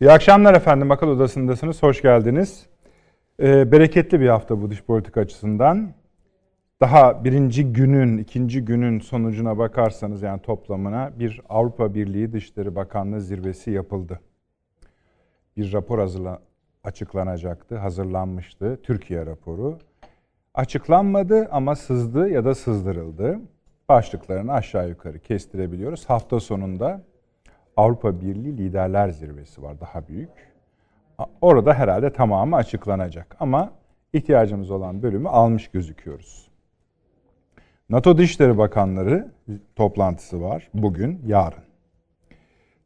İyi 0.00 0.10
akşamlar 0.10 0.54
efendim. 0.54 0.90
Akıl 0.90 1.08
Odası'ndasınız. 1.08 1.82
Hoş 1.82 2.02
geldiniz. 2.02 2.66
Ee, 3.40 3.72
bereketli 3.72 4.20
bir 4.20 4.28
hafta 4.28 4.62
bu 4.62 4.70
dış 4.70 4.82
politika 4.82 5.20
açısından. 5.20 5.92
Daha 6.80 7.24
birinci 7.24 7.72
günün, 7.72 8.18
ikinci 8.18 8.64
günün 8.64 9.00
sonucuna 9.00 9.58
bakarsanız 9.58 10.22
yani 10.22 10.42
toplamına 10.42 11.12
bir 11.18 11.40
Avrupa 11.48 11.94
Birliği 11.94 12.32
Dışişleri 12.32 12.76
Bakanlığı 12.76 13.20
zirvesi 13.20 13.70
yapıldı. 13.70 14.20
Bir 15.56 15.72
rapor 15.72 15.98
hazırla, 15.98 16.38
açıklanacaktı, 16.84 17.76
hazırlanmıştı. 17.76 18.80
Türkiye 18.82 19.26
raporu. 19.26 19.78
Açıklanmadı 20.54 21.48
ama 21.50 21.76
sızdı 21.76 22.28
ya 22.28 22.44
da 22.44 22.54
sızdırıldı. 22.54 23.40
Başlıklarını 23.88 24.52
aşağı 24.52 24.88
yukarı 24.88 25.18
kestirebiliyoruz. 25.18 26.08
Hafta 26.08 26.40
sonunda 26.40 27.02
Avrupa 27.76 28.20
Birliği 28.20 28.58
Liderler 28.58 29.08
Zirvesi 29.08 29.62
var 29.62 29.80
daha 29.80 30.08
büyük. 30.08 30.30
Orada 31.40 31.74
herhalde 31.74 32.12
tamamı 32.12 32.56
açıklanacak 32.56 33.36
ama 33.40 33.72
ihtiyacımız 34.12 34.70
olan 34.70 35.02
bölümü 35.02 35.28
almış 35.28 35.68
gözüküyoruz. 35.68 36.48
NATO 37.90 38.18
Dışişleri 38.18 38.58
Bakanları 38.58 39.28
toplantısı 39.76 40.42
var 40.42 40.68
bugün, 40.74 41.22
yarın. 41.26 41.66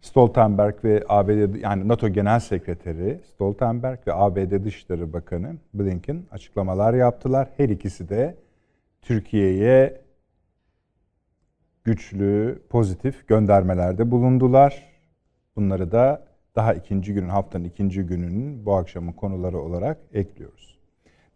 Stoltenberg 0.01 0.85
ve 0.85 1.05
ABD 1.09 1.55
yani 1.55 1.89
NATO 1.89 2.09
Genel 2.09 2.41
Sekreteri 2.41 3.21
Stoltenberg 3.35 3.99
ve 4.07 4.15
ABD 4.15 4.65
Dışişleri 4.65 5.13
Bakanı 5.13 5.57
Blinken 5.75 6.23
açıklamalar 6.31 6.95
yaptılar. 6.95 7.49
Her 7.57 7.69
ikisi 7.69 8.09
de 8.09 8.35
Türkiye'ye 9.03 10.00
güçlü, 11.85 12.63
pozitif 12.69 13.29
göndermelerde 13.29 14.11
bulundular. 14.11 14.91
Bunları 15.57 15.93
da 15.93 16.25
daha 16.57 16.75
ikinci 16.75 17.15
günün, 17.15 17.29
haftanın 17.29 17.65
ikinci 17.65 18.03
gününün 18.03 18.67
bu 18.67 18.75
akşamın 18.75 19.13
konuları 19.13 19.59
olarak 19.59 19.99
ekliyoruz. 20.13 20.79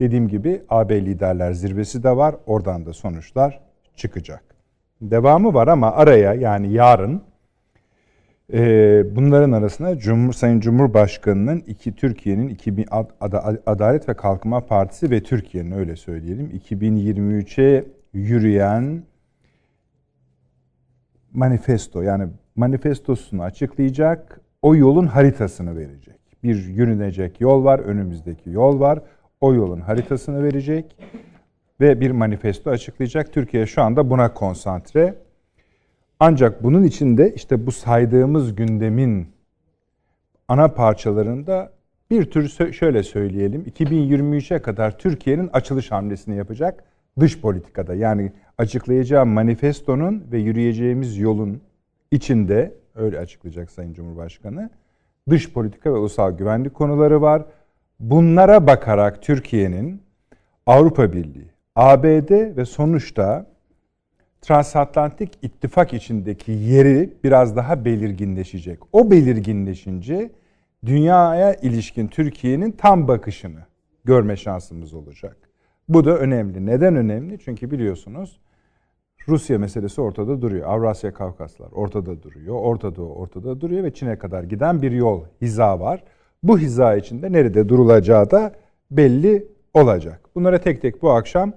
Dediğim 0.01 0.29
gibi 0.29 0.63
AB 0.69 1.07
Liderler 1.07 1.53
Zirvesi 1.53 2.03
de 2.03 2.17
var. 2.17 2.37
Oradan 2.47 2.87
da 2.87 2.93
sonuçlar 2.93 3.61
çıkacak. 3.97 4.45
Devamı 5.01 5.55
var 5.55 5.69
ama 5.69 5.93
araya 5.93 6.35
yani 6.35 6.73
yarın 6.73 7.23
e, 8.53 9.17
bunların 9.17 9.53
arasında 9.53 9.99
Cumhur, 9.99 10.33
Sayın 10.33 10.61
Cumhurbaşkanı'nın 10.61 11.61
iki 11.67 11.95
Türkiye'nin 11.95 12.49
2000 12.49 12.87
Adalet 13.67 14.09
ve 14.09 14.15
Kalkınma 14.15 14.61
Partisi 14.67 15.11
ve 15.11 15.23
Türkiye'nin 15.23 15.71
öyle 15.71 15.97
söyleyelim 15.97 16.61
2023'e 16.71 17.85
yürüyen 18.13 19.03
manifesto 21.35 22.03
yani 22.03 22.29
manifestosunu 22.57 23.43
açıklayacak, 23.43 24.41
o 24.63 24.77
yolun 24.77 25.07
haritasını 25.07 25.77
verecek. 25.77 26.21
Bir 26.43 26.65
yürünecek 26.65 27.41
yol 27.41 27.65
var, 27.65 27.79
önümüzdeki 27.79 28.51
yol 28.51 28.81
var. 28.81 28.99
O 29.41 29.55
yolun 29.55 29.81
haritasını 29.81 30.43
verecek 30.43 30.97
ve 31.81 32.01
bir 32.01 32.11
manifesto 32.11 32.71
açıklayacak. 32.71 33.33
Türkiye 33.33 33.67
şu 33.67 33.83
anda 33.83 34.11
buna 34.11 34.35
konsantre. 34.35 35.15
Ancak 36.21 36.63
bunun 36.63 36.85
içinde 36.85 37.35
işte 37.35 37.67
bu 37.67 37.73
saydığımız 37.73 38.55
gündemin 38.55 39.29
ana 40.49 40.69
parçalarında 40.69 41.73
bir 42.11 42.31
tür 42.31 42.73
şöyle 42.73 43.03
söyleyelim 43.03 43.63
2023'e 43.63 44.63
kadar 44.63 44.99
Türkiye'nin 44.99 45.51
açılış 45.53 45.91
hamlesini 45.91 46.37
yapacak 46.37 46.85
dış 47.21 47.41
politikada. 47.41 47.95
Yani 47.95 48.33
açıklayacağı 48.59 49.27
manifestonun 49.27 50.25
ve 50.33 50.39
yürüyeceğimiz 50.39 51.19
yolun 51.19 51.61
içinde 52.11 52.75
öyle 52.95 53.19
açıklayacak 53.19 53.71
Sayın 53.71 53.93
Cumhurbaşkanı 53.93 54.71
dış 55.31 55.53
politika 55.53 55.95
ve 55.95 55.99
ulusal 55.99 56.33
güvenlik 56.37 56.75
konuları 56.75 57.23
var. 57.23 57.43
Bunlara 58.01 58.67
bakarak 58.67 59.23
Türkiye'nin 59.23 60.03
Avrupa 60.67 61.13
Birliği, 61.13 61.51
ABD 61.77 62.57
ve 62.57 62.65
sonuçta 62.65 63.47
transatlantik 64.41 65.39
ittifak 65.43 65.93
içindeki 65.93 66.53
yeri 66.53 67.13
biraz 67.25 67.57
daha 67.57 67.85
belirginleşecek. 67.85 68.79
O 68.93 69.11
belirginleşince 69.11 70.31
dünyaya 70.87 71.55
ilişkin 71.55 72.09
Türkiye'nin 72.09 72.73
tam 72.73 73.09
bakışını 73.09 73.61
görme 74.05 74.37
şansımız 74.37 74.95
olacak. 74.95 75.37
Bu 75.89 76.05
da 76.05 76.19
önemli. 76.19 76.67
Neden 76.67 76.97
önemli? 76.97 77.39
Çünkü 77.39 77.71
biliyorsunuz 77.71 78.41
Rusya 79.29 79.59
meselesi 79.59 80.01
ortada 80.01 80.43
duruyor. 80.43 80.69
Avrasya 80.69 81.15
Kavkaslar 81.15 81.69
ortada 81.73 82.23
duruyor. 82.23 82.55
Orta 82.55 82.97
Doğu 82.97 83.15
ortada 83.15 83.61
duruyor 83.61 83.85
ve 83.85 83.95
Çin'e 83.95 84.19
kadar 84.19 84.43
giden 84.43 84.83
bir 84.83 84.93
yol, 84.93 85.25
hiza 85.43 85.81
var. 85.81 86.05
Bu 86.43 86.59
hiza 86.59 86.97
içinde 86.97 87.33
nerede 87.33 87.69
durulacağı 87.69 88.31
da 88.31 88.53
belli 88.91 89.49
olacak. 89.75 90.21
Bunlara 90.35 90.59
tek 90.59 90.83
tek 90.83 91.03
bu 91.03 91.11
akşam 91.11 91.53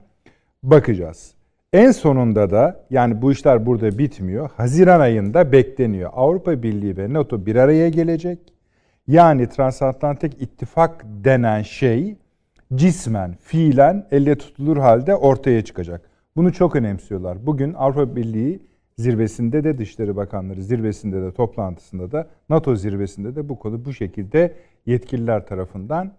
bakacağız. 0.64 1.34
En 1.74 1.92
sonunda 1.92 2.50
da 2.50 2.86
yani 2.90 3.22
bu 3.22 3.32
işler 3.32 3.66
burada 3.66 3.98
bitmiyor. 3.98 4.50
Haziran 4.58 5.00
ayında 5.00 5.52
bekleniyor. 5.52 6.10
Avrupa 6.14 6.64
Birliği 6.64 6.98
ve 6.98 7.14
NATO 7.14 7.46
bir 7.46 7.56
araya 7.56 7.90
gelecek. 7.90 8.40
Yani 9.08 9.50
transatlantik 9.50 10.42
ittifak 10.42 11.06
denen 11.06 11.62
şey 11.62 12.16
cismen, 12.76 13.36
fiilen 13.42 14.08
elle 14.12 14.38
tutulur 14.38 14.78
halde 14.78 15.16
ortaya 15.16 15.66
çıkacak. 15.66 16.10
Bunu 16.36 16.54
çok 16.54 16.76
önemsiyorlar. 16.76 17.46
Bugün 17.46 17.74
Avrupa 17.74 18.16
Birliği 18.16 18.60
zirvesinde 18.98 19.64
de 19.64 19.78
Dışişleri 19.78 20.16
Bakanları 20.16 20.64
zirvesinde 20.64 21.22
de 21.22 21.32
toplantısında 21.32 22.12
da 22.12 22.28
NATO 22.50 22.76
zirvesinde 22.76 23.36
de 23.36 23.50
bu 23.50 23.60
konu 23.60 23.86
bu 23.86 23.94
şekilde 23.94 24.54
yetkililer 24.86 25.48
tarafından 25.48 26.12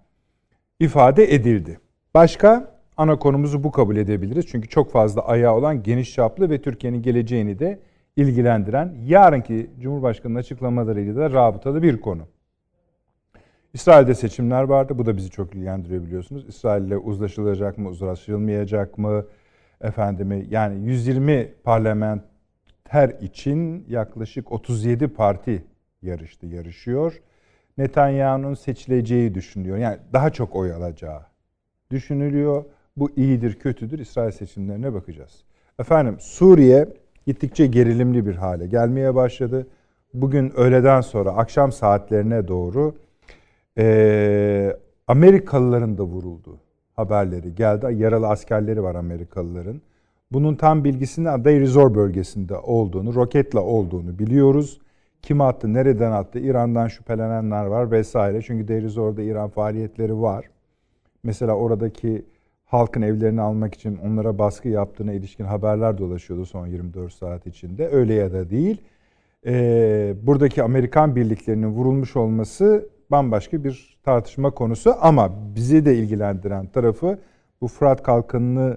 ifade 0.81 1.35
edildi. 1.35 1.79
Başka 2.15 2.79
ana 2.97 3.19
konumuzu 3.19 3.65
bu 3.65 3.73
kabul 3.73 3.97
edebiliriz. 3.97 4.47
Çünkü 4.47 4.69
çok 4.69 4.93
fazla 4.93 5.27
ayağı 5.27 5.55
olan 5.55 5.83
geniş 5.83 6.15
çaplı 6.15 6.51
ve 6.51 6.63
Türkiye'nin 6.63 7.03
geleceğini 7.03 7.59
de 7.59 7.79
ilgilendiren 8.17 8.95
yarınki 9.07 9.71
Cumhurbaşkanı'nın 9.81 10.39
açıklamalarıyla 10.39 11.17
da 11.17 11.31
rabıtalı 11.31 11.83
bir 11.83 12.01
konu. 12.01 12.23
İsrail'de 13.75 14.15
seçimler 14.15 14.63
vardı. 14.63 14.99
Bu 14.99 15.07
da 15.07 15.17
bizi 15.17 15.31
çok 15.31 15.55
ilgilendiriyor 15.55 16.03
biliyorsunuz. 16.03 16.49
İsrail 16.49 16.85
ile 16.85 16.97
uzlaşılacak 16.97 17.79
mı, 17.79 17.89
uzlaşılmayacak 17.89 18.99
mı? 18.99 19.25
Efendimi 19.81 20.47
yani 20.51 20.85
120 20.85 21.53
parlamenter 21.65 23.21
için 23.21 23.85
yaklaşık 23.89 24.53
37 24.53 25.09
parti 25.09 25.65
yarıştı, 26.03 26.47
yarışıyor. 26.47 27.21
Netanyahu'nun 27.79 28.55
seçileceği 28.55 29.35
düşünülüyor. 29.35 29.79
Yani 29.79 29.99
daha 30.13 30.31
çok 30.31 30.57
oy 30.57 30.73
alacağı 30.73 31.21
düşünülüyor. 31.91 32.65
Bu 32.97 33.11
iyidir, 33.17 33.59
kötüdür. 33.59 33.99
İsrail 33.99 34.31
seçimlerine 34.33 34.95
bakacağız. 34.95 35.45
Efendim 35.79 36.17
Suriye 36.21 36.89
gittikçe 37.27 37.67
gerilimli 37.67 38.27
bir 38.27 38.35
hale 38.35 38.67
gelmeye 38.67 39.15
başladı. 39.15 39.67
Bugün 40.15 40.51
öğleden 40.57 41.01
sonra 41.01 41.31
akşam 41.31 41.73
saatlerine 41.73 42.49
doğru 42.49 42.95
e, 43.79 44.77
Amerikalıların 45.07 45.99
da 45.99 46.03
vuruldu 46.03 46.59
haberleri 46.97 47.55
geldi. 47.55 47.87
Yaralı 47.95 48.29
askerleri 48.29 48.83
var 48.83 48.95
Amerikalıların. 48.95 49.81
Bunun 50.33 50.55
tam 50.55 50.85
bilgisini 50.85 51.31
Aday 51.31 51.61
Rizor 51.61 51.95
bölgesinde 51.95 52.57
olduğunu, 52.57 53.15
roketle 53.15 53.59
olduğunu 53.59 54.19
biliyoruz. 54.19 54.81
Kim 55.23 55.41
attı, 55.41 55.75
nereden 55.75 56.13
attı, 56.13 56.39
İran'dan 56.39 56.89
şüphelenenler 56.89 57.65
var 57.65 57.91
vesaire. 57.91 58.43
Çünkü 58.43 58.69
Deirizor'da 58.69 59.23
İran 59.23 59.49
faaliyetleri 59.51 60.21
var. 60.21 60.45
Mesela 61.23 61.55
oradaki 61.55 62.25
halkın 62.65 63.03
evlerini 63.03 63.41
almak 63.41 63.75
için 63.75 63.99
onlara 64.07 64.39
baskı 64.39 64.69
yaptığına 64.69 65.13
ilişkin 65.13 65.45
haberler 65.45 65.99
dolaşıyordu 65.99 66.47
son 66.47 66.67
24 66.67 67.13
saat 67.13 67.47
içinde. 67.47 67.89
Öyle 67.89 68.15
ya 68.15 68.33
da 68.33 68.51
değil. 68.51 68.83
Ee, 69.47 70.15
buradaki 70.23 70.63
Amerikan 70.63 71.17
birliklerinin 71.17 71.69
vurulmuş 71.69 72.17
olması 72.17 72.89
bambaşka 73.11 73.65
bir 73.65 73.99
tartışma 74.03 74.51
konusu 74.51 74.95
ama 75.01 75.31
bizi 75.55 75.85
de 75.85 75.97
ilgilendiren 75.97 76.67
tarafı 76.67 77.19
bu 77.61 77.69
Fırat 77.69 78.03
Kalkanı'nı 78.03 78.77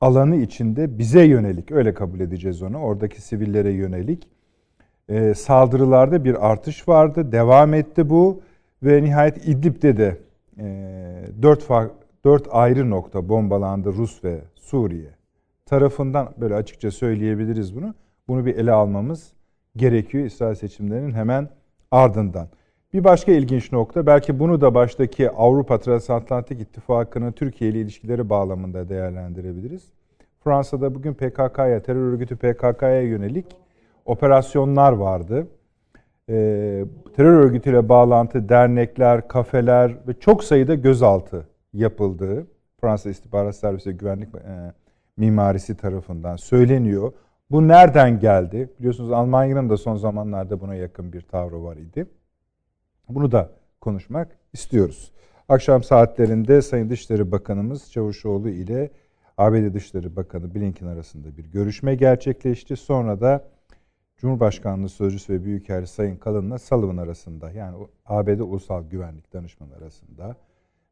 alanı 0.00 0.36
içinde 0.36 0.98
bize 0.98 1.24
yönelik 1.24 1.72
öyle 1.72 1.94
kabul 1.94 2.20
edeceğiz 2.20 2.62
onu. 2.62 2.78
Oradaki 2.78 3.22
sivillere 3.22 3.72
yönelik 3.72 4.28
e, 5.08 5.34
saldırılarda 5.34 6.24
bir 6.24 6.50
artış 6.50 6.88
vardı. 6.88 7.32
Devam 7.32 7.74
etti 7.74 8.10
bu 8.10 8.42
ve 8.82 9.02
nihayet 9.02 9.48
İdlib'de 9.48 9.96
de 9.96 10.18
e, 10.58 10.64
dört, 11.42 11.68
dört 12.24 12.48
ayrı 12.50 12.90
nokta 12.90 13.28
bombalandı 13.28 13.92
Rus 13.92 14.24
ve 14.24 14.40
Suriye 14.54 15.10
tarafından 15.66 16.28
böyle 16.36 16.54
açıkça 16.54 16.90
söyleyebiliriz 16.90 17.76
bunu. 17.76 17.94
Bunu 18.28 18.46
bir 18.46 18.56
ele 18.56 18.72
almamız 18.72 19.32
gerekiyor 19.76 20.24
İsrail 20.24 20.54
seçimlerinin 20.54 21.12
hemen 21.12 21.48
ardından. 21.90 22.48
Bir 22.92 23.04
başka 23.04 23.32
ilginç 23.32 23.72
nokta 23.72 24.06
belki 24.06 24.38
bunu 24.38 24.60
da 24.60 24.74
baştaki 24.74 25.30
Avrupa 25.30 25.78
Transatlantik 25.80 26.60
İttifakı'nın 26.60 27.32
Türkiye 27.32 27.70
ile 27.70 27.80
ilişkileri 27.80 28.30
bağlamında 28.30 28.88
değerlendirebiliriz. 28.88 29.92
Fransa'da 30.44 30.94
bugün 30.94 31.14
PKK'ya, 31.14 31.82
terör 31.82 32.12
örgütü 32.12 32.36
PKK'ya 32.36 33.02
yönelik 33.02 33.46
operasyonlar 34.04 34.92
vardı. 34.92 35.46
e, 36.28 36.34
terör 37.16 37.32
örgütüyle 37.44 37.88
bağlantı 37.88 38.48
dernekler, 38.48 39.28
kafeler 39.28 39.96
ve 40.08 40.14
çok 40.20 40.44
sayıda 40.44 40.74
gözaltı 40.74 41.46
yapıldığı 41.72 42.46
Fransa 42.80 43.10
İstihbarat 43.10 43.56
Servisi 43.56 43.90
ve 43.90 43.94
Güvenlik 43.94 44.34
e, 44.34 44.72
Mimarisi 45.16 45.76
tarafından 45.76 46.36
söyleniyor. 46.36 47.12
Bu 47.50 47.68
nereden 47.68 48.18
geldi? 48.18 48.70
Biliyorsunuz 48.78 49.12
Almanya'nın 49.12 49.70
da 49.70 49.76
son 49.76 49.96
zamanlarda 49.96 50.60
buna 50.60 50.74
yakın 50.74 51.12
bir 51.12 51.20
tavrı 51.20 51.64
var 51.64 51.76
idi. 51.76 52.06
Bunu 53.08 53.32
da 53.32 53.50
konuşmak 53.80 54.36
istiyoruz. 54.52 55.12
Akşam 55.48 55.82
saatlerinde 55.82 56.62
Sayın 56.62 56.90
Dışişleri 56.90 57.32
Bakanımız 57.32 57.92
Çavuşoğlu 57.92 58.48
ile 58.48 58.90
ABD 59.38 59.74
Dışişleri 59.74 60.16
Bakanı 60.16 60.54
Blinken 60.54 60.86
arasında 60.86 61.36
bir 61.36 61.44
görüşme 61.44 61.94
gerçekleşti. 61.94 62.76
Sonra 62.76 63.20
da 63.20 63.44
Cumhurbaşkanlığı 64.16 64.88
Sözcüsü 64.88 65.32
ve 65.32 65.44
Büyükelçi 65.44 65.92
Sayın 65.92 66.16
Kalın'la 66.16 66.58
Sullivan 66.58 66.96
arasında 66.96 67.50
yani 67.50 67.86
ABD 68.06 68.40
Ulusal 68.40 68.84
Güvenlik 68.84 69.32
Danışmanı 69.32 69.74
arasında 69.74 70.36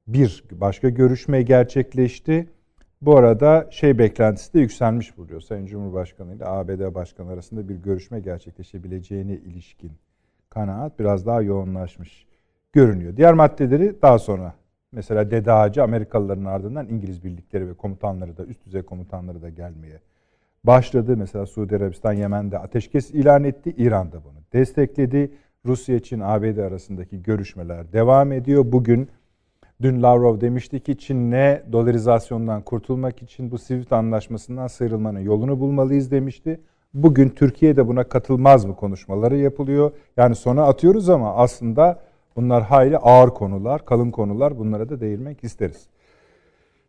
bir 0.07 0.45
başka 0.53 0.89
görüşme 0.89 1.43
gerçekleşti. 1.43 2.49
Bu 3.03 3.17
arada 3.17 3.69
şey 3.71 3.99
beklentisi 3.99 4.55
de 4.55 4.61
yükselmiş 4.61 5.17
buluyor. 5.17 5.41
Sayın 5.41 5.67
Cumhurbaşkanı 5.67 6.35
ile 6.35 6.47
ABD 6.47 6.95
Başkanı 6.95 7.31
arasında 7.31 7.69
bir 7.69 7.75
görüşme 7.75 8.21
gerçekleşebileceğine 8.21 9.35
ilişkin 9.35 9.93
kanaat 10.51 10.99
biraz 10.99 11.27
daha 11.27 11.43
yoğunlaşmış 11.43 12.27
görünüyor. 12.73 13.17
Diğer 13.17 13.35
maddeleri 13.35 14.03
daha 14.03 14.19
sonra 14.19 14.55
mesela 14.93 15.31
Dede 15.31 15.53
Ağacı 15.53 15.83
Amerikalıların 15.83 16.45
ardından 16.45 16.89
İngiliz 16.89 17.25
birlikleri 17.25 17.69
ve 17.69 17.75
komutanları 17.75 18.37
da 18.37 18.45
üst 18.45 18.67
düzey 18.67 18.83
komutanları 18.83 19.43
da 19.43 19.49
gelmeye 19.49 20.01
başladı. 20.65 21.17
Mesela 21.17 21.47
Suudi 21.47 21.77
Arabistan 21.77 22.13
Yemen'de 22.13 22.59
ateşkes 22.59 23.11
ilan 23.11 23.45
etti. 23.45 23.75
İran 23.77 24.13
da 24.13 24.25
bunu 24.25 24.39
destekledi. 24.53 25.31
Rusya, 25.67 26.01
Çin, 26.01 26.21
ABD 26.21 26.59
arasındaki 26.59 27.23
görüşmeler 27.23 27.93
devam 27.93 28.33
ediyor. 28.33 28.65
Bugün 28.73 29.09
dün 29.83 30.03
Lavrov 30.03 30.41
demişti 30.41 30.81
ki 30.81 30.99
Çin'le 30.99 31.73
dolarizasyondan 31.73 32.63
kurtulmak 32.63 33.23
için 33.23 33.51
bu 33.51 33.59
SWIFT 33.59 33.93
anlaşmasından 33.93 34.67
sıyrılmanın 34.67 35.21
yolunu 35.21 35.61
bulmalıyız 35.61 36.11
demişti. 36.11 36.61
Bugün 36.95 37.29
Türkiye 37.29 37.77
de 37.77 37.89
buna 37.89 38.05
katılmaz 38.05 38.65
mı 38.65 38.77
konuşmaları 38.77 39.37
yapılıyor. 39.37 39.93
Yani 40.17 40.35
sona 40.35 40.65
atıyoruz 40.65 41.09
ama 41.09 41.35
aslında 41.35 42.01
bunlar 42.37 42.63
hayli 42.63 42.99
ağır 42.99 43.29
konular, 43.29 43.85
kalın 43.85 44.11
konular. 44.11 44.59
Bunlara 44.59 44.89
da 44.89 45.01
değinmek 45.01 45.45
isteriz. 45.45 45.87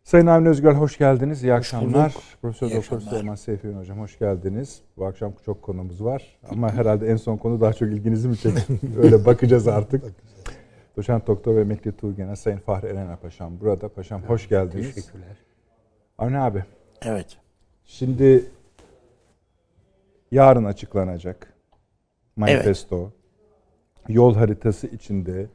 Sayın 0.04 0.26
Avni 0.26 0.48
Özgür 0.48 0.74
hoş 0.74 0.98
geldiniz. 0.98 1.44
İyi 1.44 1.54
akşamlar. 1.54 2.14
Profesör 2.42 2.66
İyi 2.66 2.76
Doktor 2.76 3.00
Süleyman 3.00 3.34
Seyfi 3.34 3.68
Hocam 3.68 3.98
hoş 4.00 4.18
geldiniz. 4.18 4.80
Bu 4.96 5.06
akşam 5.06 5.32
çok 5.44 5.62
konumuz 5.62 6.04
var. 6.04 6.38
Ama 6.50 6.72
herhalde 6.72 7.06
en 7.06 7.16
son 7.16 7.36
konu 7.36 7.60
daha 7.60 7.72
çok 7.72 7.88
ilginizi 7.88 8.28
mi 8.28 8.36
çekti? 8.36 8.80
Öyle 9.02 9.24
bakacağız 9.24 9.68
artık. 9.68 10.04
Doçent 10.96 11.26
Doktor 11.26 11.56
ve 11.56 11.60
Emekli 11.60 11.92
Tuğgenel 11.92 12.36
Sayın 12.36 12.58
Fahri 12.58 12.86
Eren 12.86 13.16
Paşam 13.22 13.60
burada. 13.60 13.88
Paşam 13.88 14.22
hoş 14.22 14.48
geldiniz. 14.48 14.94
Teşekkürler. 14.94 15.36
Avni 16.18 16.38
abi. 16.38 16.64
Evet. 17.02 17.36
Şimdi 17.84 18.44
yarın 20.32 20.64
açıklanacak 20.64 21.54
manifesto. 22.36 22.98
Evet. 22.98 23.12
Yol 24.08 24.34
haritası 24.34 24.86
içinde 24.86 25.46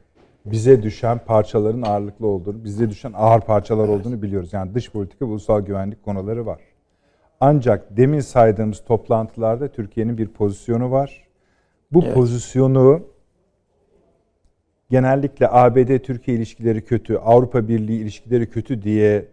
bize 0.46 0.82
düşen 0.82 1.18
parçaların 1.18 1.82
ağırlıklı 1.82 2.26
olduğunu, 2.26 2.64
bize 2.64 2.90
düşen 2.90 3.12
ağır 3.16 3.40
parçalar 3.40 3.88
evet. 3.88 4.00
olduğunu 4.00 4.22
biliyoruz. 4.22 4.52
Yani 4.52 4.74
dış 4.74 4.90
politika 4.90 5.24
ve 5.26 5.30
ulusal 5.30 5.60
güvenlik 5.60 6.04
konuları 6.04 6.46
var. 6.46 6.60
Ancak 7.40 7.96
demin 7.96 8.20
saydığımız 8.20 8.84
toplantılarda 8.84 9.68
Türkiye'nin 9.68 10.18
bir 10.18 10.28
pozisyonu 10.28 10.90
var. 10.90 11.28
Bu 11.92 12.02
evet. 12.04 12.14
pozisyonu 12.14 13.02
genellikle 14.90 15.48
ABD-Türkiye 15.48 16.36
ilişkileri 16.36 16.84
kötü, 16.84 17.16
Avrupa 17.16 17.68
Birliği 17.68 18.00
ilişkileri 18.00 18.50
kötü 18.50 18.82
diye 18.82 19.28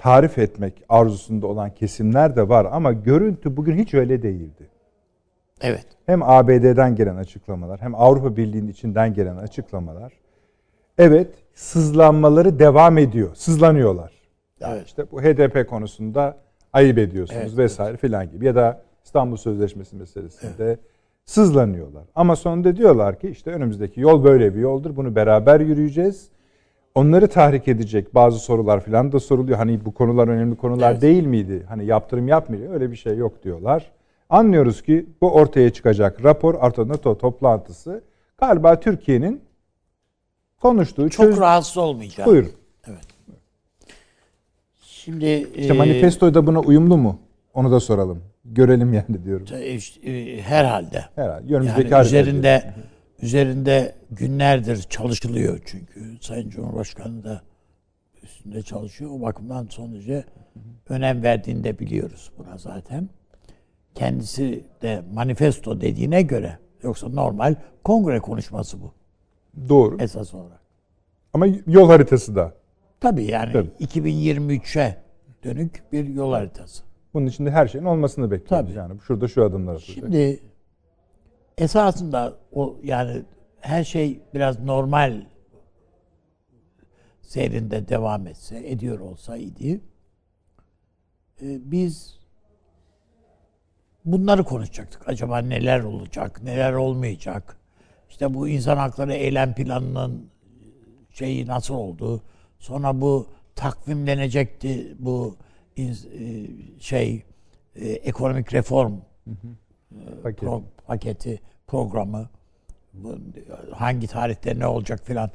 tarif 0.00 0.38
etmek 0.38 0.84
arzusunda 0.88 1.46
olan 1.46 1.70
kesimler 1.70 2.36
de 2.36 2.48
var 2.48 2.66
ama 2.72 2.92
görüntü 2.92 3.56
bugün 3.56 3.76
hiç 3.76 3.94
öyle 3.94 4.22
değildi. 4.22 4.68
Evet. 5.60 5.86
Hem 6.06 6.22
ABD'den 6.22 6.94
gelen 6.94 7.16
açıklamalar 7.16 7.80
hem 7.80 7.94
Avrupa 7.94 8.36
Birliği'nin 8.36 8.68
içinden 8.68 9.14
gelen 9.14 9.36
açıklamalar 9.36 10.12
evet 10.98 11.28
sızlanmaları 11.54 12.58
devam 12.58 12.98
ediyor. 12.98 13.34
Sızlanıyorlar. 13.34 14.12
Yani 14.60 14.76
evet. 14.76 14.86
işte 14.86 15.04
bu 15.12 15.22
HDP 15.22 15.68
konusunda 15.68 16.36
ayıp 16.72 16.98
ediyorsunuz 16.98 17.42
evet, 17.46 17.58
vesaire 17.58 17.90
evet. 17.90 18.00
filan 18.00 18.30
gibi 18.30 18.46
ya 18.46 18.54
da 18.54 18.82
İstanbul 19.04 19.36
Sözleşmesi 19.36 19.96
meselesinde 19.96 20.64
evet. 20.64 20.78
sızlanıyorlar. 21.24 22.04
Ama 22.14 22.36
sonunda 22.36 22.76
diyorlar 22.76 23.18
ki 23.18 23.28
işte 23.28 23.50
önümüzdeki 23.50 24.00
yol 24.00 24.24
böyle 24.24 24.54
bir 24.54 24.60
yoldur. 24.60 24.96
Bunu 24.96 25.14
beraber 25.16 25.60
yürüyeceğiz. 25.60 26.28
Onları 26.94 27.28
tahrik 27.28 27.68
edecek 27.68 28.14
bazı 28.14 28.38
sorular 28.38 28.84
filan 28.84 29.12
da 29.12 29.20
soruluyor. 29.20 29.58
Hani 29.58 29.84
bu 29.84 29.94
konular 29.94 30.28
önemli 30.28 30.56
konular 30.56 30.92
evet. 30.92 31.02
değil 31.02 31.24
miydi? 31.24 31.66
Hani 31.68 31.86
yaptırım 31.86 32.28
yapmıyor. 32.28 32.74
Öyle 32.74 32.90
bir 32.90 32.96
şey 32.96 33.16
yok 33.16 33.44
diyorlar. 33.44 33.90
Anlıyoruz 34.30 34.82
ki 34.82 35.06
bu 35.20 35.34
ortaya 35.34 35.70
çıkacak 35.70 36.24
rapor 36.24 36.54
Arto 36.60 36.88
NATO 36.88 37.18
toplantısı 37.18 38.04
galiba 38.38 38.80
Türkiye'nin 38.80 39.40
konuştuğu 40.60 41.10
çok 41.10 41.26
çöz... 41.26 41.38
rahatsız 41.38 41.76
olmayacak. 41.76 42.26
Buyurun. 42.26 42.52
Evet. 42.88 43.06
Şimdi 44.82 45.48
işte 45.54 45.74
e... 45.74 45.76
manifesto 45.76 46.34
da 46.34 46.46
buna 46.46 46.60
uyumlu 46.60 46.96
mu? 46.96 47.18
Onu 47.54 47.72
da 47.72 47.80
soralım. 47.80 48.22
Görelim 48.44 48.92
yani 48.92 49.24
diyorum. 49.24 49.46
E, 50.04 50.40
herhalde. 50.42 51.04
Herhalde. 51.14 51.54
Önümüzdeki 51.54 51.92
yani 51.92 52.06
üzerinde 52.06 52.62
diyor. 52.64 52.74
Üzerinde 53.22 53.94
günlerdir 54.10 54.82
çalışılıyor 54.82 55.60
çünkü 55.64 56.16
Sayın 56.20 56.50
Cumhurbaşkanı 56.50 57.24
da 57.24 57.42
üstünde 58.22 58.62
çalışıyor. 58.62 59.10
O 59.14 59.20
bakımdan 59.20 59.66
sonucu 59.66 60.22
önem 60.88 61.22
verdiğini 61.22 61.64
de 61.64 61.78
biliyoruz 61.78 62.30
buna 62.38 62.58
zaten. 62.58 63.08
Kendisi 63.94 64.64
de 64.82 65.02
manifesto 65.14 65.80
dediğine 65.80 66.22
göre 66.22 66.58
yoksa 66.82 67.08
normal 67.08 67.54
kongre 67.84 68.20
konuşması 68.20 68.82
bu. 68.82 68.92
Doğru. 69.68 69.96
Esas 70.00 70.34
olarak. 70.34 70.60
Ama 71.32 71.46
yol 71.66 71.88
haritası 71.88 72.36
da. 72.36 72.54
Tabii 73.00 73.24
yani 73.24 73.52
Tabii. 73.52 73.68
2023'e 73.80 74.96
dönük 75.44 75.82
bir 75.92 76.08
yol 76.08 76.32
haritası. 76.32 76.84
Bunun 77.14 77.26
içinde 77.26 77.50
her 77.50 77.66
şeyin 77.66 77.84
olmasını 77.84 78.30
bekliyoruz. 78.30 78.68
Tabii. 78.68 78.78
Yani 78.78 79.00
şurada 79.06 79.28
şu 79.28 79.44
adımlar 79.44 79.74
atılacak. 79.74 79.94
Şimdi 79.94 80.40
esasında 81.60 82.36
o 82.52 82.76
yani 82.82 83.22
her 83.60 83.84
şey 83.84 84.20
biraz 84.34 84.60
normal 84.60 85.22
seyrinde 87.22 87.88
devam 87.88 88.26
etse, 88.26 88.70
ediyor 88.70 89.00
olsaydı 89.00 89.74
e, 89.74 89.78
biz 91.42 92.18
bunları 94.04 94.44
konuşacaktık. 94.44 95.08
Acaba 95.08 95.38
neler 95.38 95.80
olacak, 95.80 96.42
neler 96.42 96.72
olmayacak? 96.72 97.56
İşte 98.10 98.34
bu 98.34 98.48
insan 98.48 98.76
hakları 98.76 99.14
eylem 99.14 99.54
planının 99.54 100.30
şeyi 101.10 101.46
nasıl 101.46 101.74
oldu? 101.74 102.22
Sonra 102.58 103.00
bu 103.00 103.26
takvimlenecekti 103.54 104.96
bu 104.98 105.36
e, 105.76 105.94
şey 106.80 107.22
e, 107.76 107.88
ekonomik 107.88 108.54
reform 108.54 108.92
hı 109.24 109.30
hı. 109.30 109.48
E, 109.92 110.22
Paket. 110.22 110.38
Pro, 110.38 110.62
paketi 110.86 111.40
programı 111.66 112.28
hangi 113.72 114.06
tarihte 114.06 114.58
ne 114.58 114.66
olacak 114.66 115.00
filan 115.04 115.30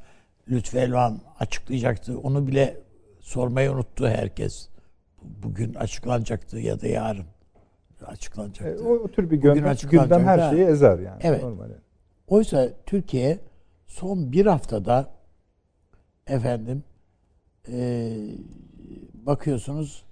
Lütfü 0.50 0.78
Elvan 0.78 1.22
açıklayacaktı. 1.40 2.20
Onu 2.20 2.48
bile 2.48 2.78
sormayı 3.20 3.72
unuttu 3.72 4.08
herkes. 4.08 4.70
Bugün 5.24 5.74
açıklanacaktı 5.74 6.60
ya 6.60 6.82
da 6.82 6.88
yarın 6.88 7.26
açıklanacaktı. 8.06 8.84
E, 8.84 8.88
o, 8.88 8.94
o 8.94 9.08
tür 9.08 9.32
bir 9.32 9.38
gündem, 9.38 9.76
gündem 9.92 10.26
her 10.26 10.50
şeyi 10.50 10.66
ezer 10.66 11.00
yani. 11.00 11.20
Evet. 11.22 11.44
Normal. 11.44 11.70
Oysa 12.28 12.70
Türkiye 12.86 13.40
son 13.88 14.32
bir 14.32 14.46
haftada 14.46 15.10
efendim 16.28 16.84
e, 17.72 18.12
bakıyorsunuz 19.14 20.06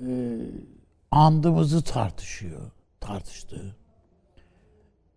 e, 0.00 0.06
andımızı 1.10 1.84
tartışıyor, 1.84 2.70
tartıştı. 3.08 3.76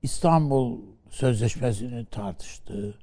İstanbul 0.02 0.80
Sözleşmesi'ni 1.10 2.06
tartıştı. 2.06 2.98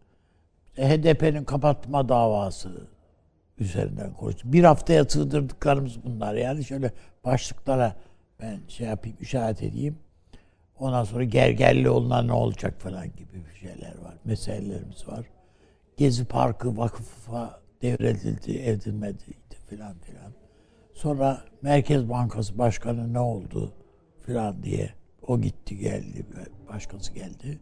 HDP'nin 0.77 1.45
kapatma 1.45 2.09
davası 2.09 2.89
üzerinden 3.59 4.13
konuştu. 4.13 4.53
Bir 4.53 4.65
haftaya 4.65 5.05
sığdırdıklarımız 5.05 6.05
bunlar. 6.05 6.35
Yani 6.35 6.65
şöyle 6.65 6.93
başlıklara 7.25 7.97
ben 8.41 8.61
şey 8.69 8.87
yapayım, 8.87 9.17
işaret 9.21 9.63
edeyim. 9.63 9.99
Ondan 10.79 11.05
sonra 11.05 11.25
Gergerlioğlu'na 11.25 12.23
ne 12.23 12.33
olacak 12.33 12.81
falan 12.81 13.07
gibi 13.07 13.45
bir 13.47 13.55
şeyler 13.55 13.99
var. 13.99 14.15
Meselelerimiz 14.25 15.09
var. 15.09 15.27
Gezi 15.97 16.25
Parkı 16.25 16.77
vakıfa 16.77 17.61
devredildi, 17.83 18.59
edilmediydi 18.59 19.57
filan 19.67 19.99
filan. 19.99 20.33
Sonra 20.95 21.45
Merkez 21.63 22.09
Bankası 22.09 22.59
Başkanı 22.59 23.13
ne 23.13 23.21
oldu 23.21 23.73
filan 24.29 24.63
diye 24.63 24.91
O 25.27 25.41
gitti 25.41 25.77
geldi. 25.77 26.27
Başkası 26.69 27.13
geldi. 27.13 27.59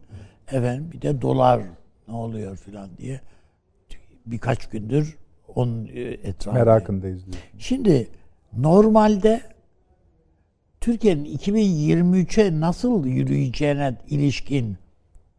Efendim 0.51 0.91
bir 0.91 1.01
de 1.01 1.21
dolar 1.21 1.61
ne 2.07 2.13
oluyor 2.13 2.57
filan 2.57 2.97
diye 2.97 3.21
birkaç 4.25 4.69
gündür 4.69 5.17
onun 5.55 5.85
e, 5.85 6.01
etrafında. 6.01 6.65
Merakındayız 6.65 7.25
diyor. 7.25 7.37
Şimdi 7.57 8.09
normalde 8.57 9.41
Türkiye'nin 10.81 11.25
2023'e 11.37 12.59
nasıl 12.59 13.05
yürüyeceğine 13.05 13.97
ilişkin 14.07 14.77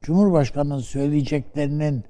Cumhurbaşkanı'nın 0.03 0.79
söyleyeceklerinin 0.79 2.05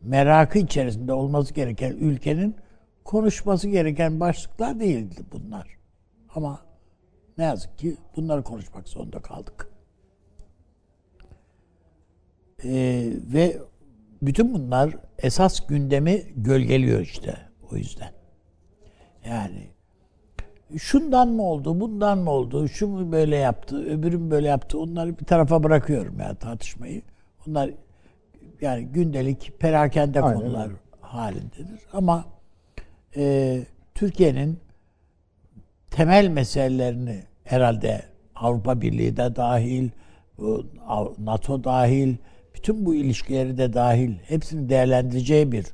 merakı 0.00 0.58
içerisinde 0.58 1.12
olması 1.12 1.54
gereken 1.54 1.92
ülkenin 1.92 2.56
konuşması 3.04 3.68
gereken 3.68 4.20
başlıklar 4.20 4.80
değildi 4.80 5.20
bunlar. 5.32 5.68
Ama 6.34 6.63
ne 7.38 7.44
yazık 7.44 7.78
ki 7.78 7.96
bunları 8.16 8.42
konuşmak 8.42 8.88
zorunda 8.88 9.22
kaldık. 9.22 9.68
Ee, 12.64 13.12
ve 13.32 13.58
bütün 14.22 14.54
bunlar 14.54 14.96
esas 15.18 15.66
gündemi 15.66 16.22
gölgeliyor 16.36 17.00
işte 17.00 17.38
o 17.72 17.76
yüzden. 17.76 18.12
Yani 19.24 19.68
şundan 20.78 21.28
mı 21.28 21.42
oldu, 21.42 21.80
bundan 21.80 22.18
mı 22.18 22.30
oldu, 22.30 22.68
şu 22.68 22.88
mu 22.88 23.12
böyle 23.12 23.36
yaptı, 23.36 23.84
öbürü 23.84 24.18
mü 24.18 24.30
böyle 24.30 24.48
yaptı 24.48 24.78
onları 24.78 25.18
bir 25.18 25.24
tarafa 25.24 25.62
bırakıyorum 25.62 26.18
ya 26.18 26.26
yani 26.26 26.36
tartışmayı. 26.36 27.02
Onlar 27.48 27.70
yani 28.60 28.84
gündelik 28.86 29.60
perakende 29.60 30.22
Aynen. 30.22 30.40
konular 30.40 30.70
halindedir. 31.00 31.80
Ama 31.92 32.24
e, 33.16 33.60
Türkiye'nin 33.94 34.58
temel 35.94 36.28
meselelerini 36.28 37.22
herhalde 37.44 38.02
Avrupa 38.34 38.80
Birliği 38.80 39.16
de 39.16 39.36
dahil, 39.36 39.90
NATO 41.18 41.64
dahil, 41.64 42.16
bütün 42.54 42.86
bu 42.86 42.94
ilişkileri 42.94 43.58
de 43.58 43.72
dahil 43.72 44.14
hepsini 44.28 44.68
değerlendireceği 44.68 45.52
bir 45.52 45.66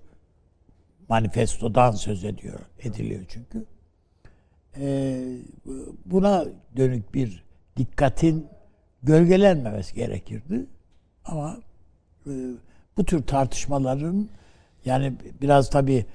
manifestodan 1.08 1.90
söz 1.90 2.24
ediyor, 2.24 2.58
ediliyor 2.78 3.24
çünkü. 3.28 3.64
Ee, 4.80 5.36
buna 6.06 6.44
dönük 6.76 7.14
bir 7.14 7.44
dikkatin 7.76 8.46
gölgelenmemesi 9.02 9.94
gerekirdi. 9.94 10.66
Ama 11.24 11.58
e, 12.26 12.32
bu 12.96 13.04
tür 13.04 13.22
tartışmaların 13.22 14.28
yani 14.84 15.12
biraz 15.42 15.70
tabii 15.70 16.06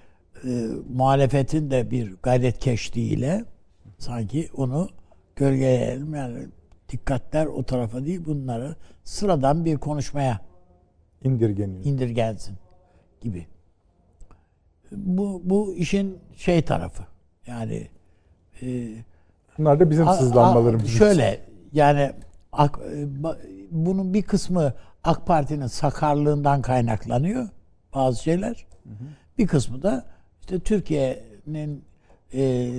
e, 0.43 0.49
muhalefetin 0.89 1.71
de 1.71 1.91
bir 1.91 2.13
gayret 2.23 2.59
keşliğiyle 2.59 3.45
sanki 3.97 4.49
onu 4.57 4.89
gölgeleyelim. 5.35 6.15
Yani 6.15 6.47
dikkatler 6.89 7.45
o 7.45 7.63
tarafa 7.63 8.05
değil 8.05 8.25
bunları 8.25 8.75
sıradan 9.03 9.65
bir 9.65 9.77
konuşmaya 9.77 10.41
indirgeniyor. 11.23 11.85
indirgensin 11.85 12.57
gibi. 13.21 13.47
Bu, 14.91 15.41
bu 15.43 15.75
işin 15.75 16.17
şey 16.35 16.61
tarafı. 16.61 17.03
Yani 17.47 17.87
e, 18.61 18.89
Bunlar 19.57 19.79
da 19.79 19.89
bizim 19.89 20.07
a, 20.07 20.13
sızlanmalarımız. 20.13 20.87
şöyle 20.89 21.39
yani 21.73 22.11
ak, 22.51 22.79
e, 22.95 23.07
bunun 23.71 24.13
bir 24.13 24.21
kısmı 24.21 24.73
AK 25.03 25.27
Parti'nin 25.27 25.67
sakarlığından 25.67 26.61
kaynaklanıyor 26.61 27.49
bazı 27.95 28.23
şeyler. 28.23 28.65
Hı 28.83 28.89
hı. 28.89 29.03
Bir 29.37 29.47
kısmı 29.47 29.83
da 29.83 30.05
işte 30.41 30.59
Türkiye'nin 30.59 31.83
e, 32.33 32.71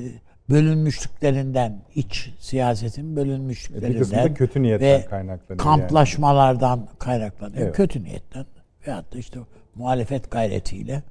bölünmüşlüklerinden, 0.51 1.83
iç 1.95 2.31
siyasetin 2.39 3.17
bölünmüşlüklerinden 3.17 4.29
bir 4.29 4.35
kötü 4.35 4.63
niyetten 4.63 5.01
ve 5.01 5.07
kaynaklanıyor. 5.07 5.65
Kamplaşmalardan 5.65 6.77
yani. 6.77 6.89
kaynaklanıyor. 6.99 7.63
Evet. 7.63 7.77
Kötü 7.77 8.05
niyetten 8.05 8.47
veyahut 8.87 9.15
da 9.15 9.19
işte 9.19 9.39
muhalefet 9.75 10.31
gayretiyle 10.31 11.03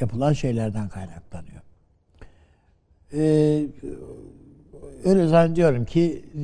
yapılan 0.00 0.32
şeylerden 0.32 0.88
kaynaklanıyor. 0.88 1.62
Ee, 3.14 3.66
öyle 5.04 5.26
zannediyorum 5.26 5.84
ki 5.84 6.24
e, 6.34 6.42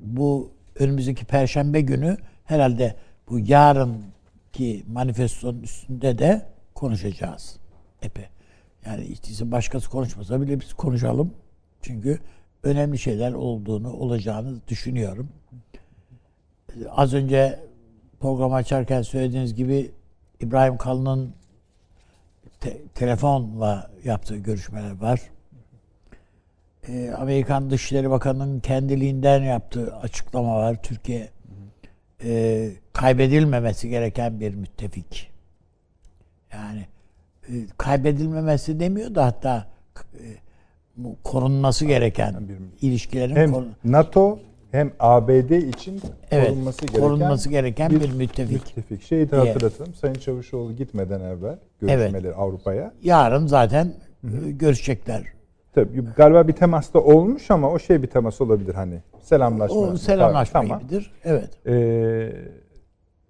bu 0.00 0.50
önümüzdeki 0.78 1.24
perşembe 1.24 1.80
günü 1.80 2.16
herhalde 2.44 2.94
bu 3.30 3.38
yarınki 3.38 4.84
manifestonun 4.92 5.62
üstünde 5.62 6.18
de 6.18 6.46
konuşacağız. 6.74 7.56
Epey. 8.02 8.24
Yani 8.86 9.04
işte 9.04 9.52
başkası 9.52 9.90
konuşmasa 9.90 10.40
bile 10.40 10.60
biz 10.60 10.74
konuşalım. 10.74 11.32
Çünkü 11.86 12.18
önemli 12.62 12.98
şeyler 12.98 13.32
olduğunu, 13.32 13.92
olacağını 13.92 14.60
düşünüyorum. 14.68 15.28
Az 16.90 17.14
önce 17.14 17.60
program 18.20 18.52
açarken 18.52 19.02
söylediğiniz 19.02 19.54
gibi 19.54 19.90
İbrahim 20.40 20.76
Kalın'ın 20.76 21.34
te- 22.60 22.82
telefonla 22.94 23.90
yaptığı 24.04 24.36
görüşmeler 24.36 25.00
var. 25.00 25.20
Ee, 26.88 27.10
Amerikan 27.10 27.70
Dışişleri 27.70 28.10
Bakanı'nın 28.10 28.60
kendiliğinden 28.60 29.42
yaptığı 29.42 29.96
açıklama 29.96 30.56
var. 30.56 30.82
Türkiye 30.82 31.30
e, 32.24 32.70
kaybedilmemesi 32.92 33.88
gereken 33.88 34.40
bir 34.40 34.54
müttefik. 34.54 35.32
Yani 36.52 36.86
e, 37.48 37.52
kaybedilmemesi 37.78 38.80
demiyor 38.80 39.14
da 39.14 39.26
hatta 39.26 39.66
e, 40.14 40.45
korunması 41.24 41.86
gereken 41.86 42.34
ilişkilerin 42.82 43.36
hem 43.36 43.52
korun- 43.52 43.74
NATO 43.84 44.38
hem 44.70 44.92
ABD 45.00 45.50
için 45.50 46.00
evet, 46.30 46.48
korunması 46.48 46.80
gereken, 46.86 47.00
korunması 47.00 47.48
gereken 47.48 47.90
bir, 47.90 48.00
bir 48.00 48.12
müttefik. 48.12 48.52
müttefik. 48.76 49.02
Şeyi 49.02 49.30
de 49.30 49.36
hatırlatalım. 49.36 49.94
Sayın 49.94 50.14
Çavuşoğlu 50.14 50.76
gitmeden 50.76 51.20
evvel 51.20 51.58
görüşmeleri 51.80 52.26
evet. 52.26 52.38
Avrupa'ya. 52.38 52.92
Yarın 53.02 53.46
zaten 53.46 53.92
Hı-hı. 54.20 54.50
görüşecekler. 54.50 55.22
Tabii 55.74 56.04
galiba 56.16 56.48
bir 56.48 56.52
temas 56.52 56.94
da 56.94 57.00
olmuş 57.00 57.50
ama 57.50 57.70
o 57.70 57.78
şey 57.78 58.02
bir 58.02 58.06
temas 58.06 58.40
olabilir 58.40 58.74
hani 58.74 59.02
selamlaşma. 59.22 59.76
O 59.76 59.96
selamlaşma 59.96 60.60
tamam. 60.62 60.80
gibidir. 60.80 61.10
Evet. 61.24 61.50
Ee, 61.66 62.32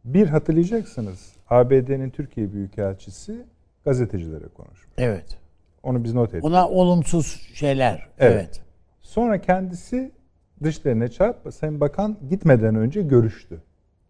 bir 0.05 0.27
hatırlayacaksınız. 0.27 1.33
ABD'nin 1.51 2.11
Türkiye 2.11 2.53
Büyükelçisi 2.53 3.45
gazetecilere 3.85 4.49
konuşmuş. 4.49 4.89
Evet. 4.99 5.39
Onu 5.87 6.05
biz 6.05 6.15
not 6.15 6.35
ettik. 6.35 6.45
Ona 6.45 6.69
olumsuz 6.69 7.27
şeyler. 7.55 8.07
Evet. 8.19 8.33
evet. 8.35 8.61
Sonra 9.01 9.41
kendisi 9.41 10.13
dışlarına 10.63 11.09
çarp 11.09 11.55
Sayın 11.55 11.81
Bakan 11.81 12.17
gitmeden 12.31 12.75
önce 12.75 13.03
görüştü. 13.03 13.63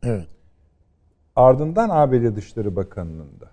Evet. 0.03 0.27
Ardından 1.37 1.89
ABD 1.93 2.37
Dışişleri 2.37 2.77
Bakanı'nın 2.77 3.41
da. 3.41 3.51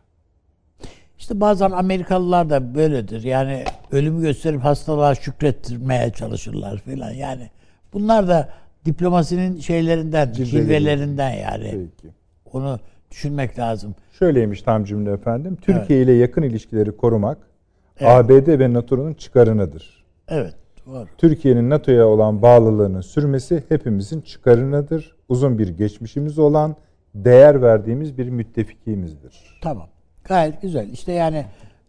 İşte 1.20 1.39
bazen 1.39 1.72
Amerikalılar 1.72 2.50
da 2.50 2.75
böyledir. 2.75 3.24
Yani 3.24 3.63
ölümü 3.92 4.22
gösterip 4.22 4.63
hastalığa 4.63 5.15
şükrettirmeye 5.15 6.10
çalışırlar 6.10 6.77
falan. 6.77 7.12
Yani 7.12 7.50
bunlar 7.94 8.27
da 8.27 8.50
diplomasinin 8.86 9.60
şeylerinden, 9.60 10.32
cilvelerinden 10.32 11.32
yani. 11.32 11.72
Peki. 11.72 12.13
Onu 12.53 12.80
düşünmek 13.12 13.60
lazım. 13.60 13.96
Şöyleymiş 14.20 14.62
tam 14.62 14.84
cümle 14.84 15.12
efendim. 15.12 15.58
Türkiye 15.62 16.00
evet. 16.00 16.10
ile 16.10 16.13
yakın 16.13 16.42
ilişkileri 16.44 16.98
korumak 16.98 17.52
evet. 18.00 18.12
ABD 18.12 18.60
ve 18.60 18.74
NATO'nun 18.74 19.14
çıkarınadır. 19.14 20.06
Evet. 20.28 20.56
Var. 20.86 21.10
Türkiye'nin 21.18 21.70
NATO'ya 21.70 22.08
olan 22.08 22.42
bağlılığının 22.42 23.02
sürmesi 23.02 23.64
hepimizin 23.70 24.22
çıkarınadır. 24.22 25.16
Uzun 25.30 25.60
bir 25.60 25.68
geçmişimiz 25.68 26.40
olan, 26.40 26.76
değer 27.16 27.62
verdiğimiz 27.62 28.18
bir 28.18 28.30
müttefikimizdir. 28.30 29.60
Tamam. 29.62 29.88
Gayet 30.24 30.62
güzel. 30.62 30.90
İşte 30.90 31.12
yani 31.12 31.46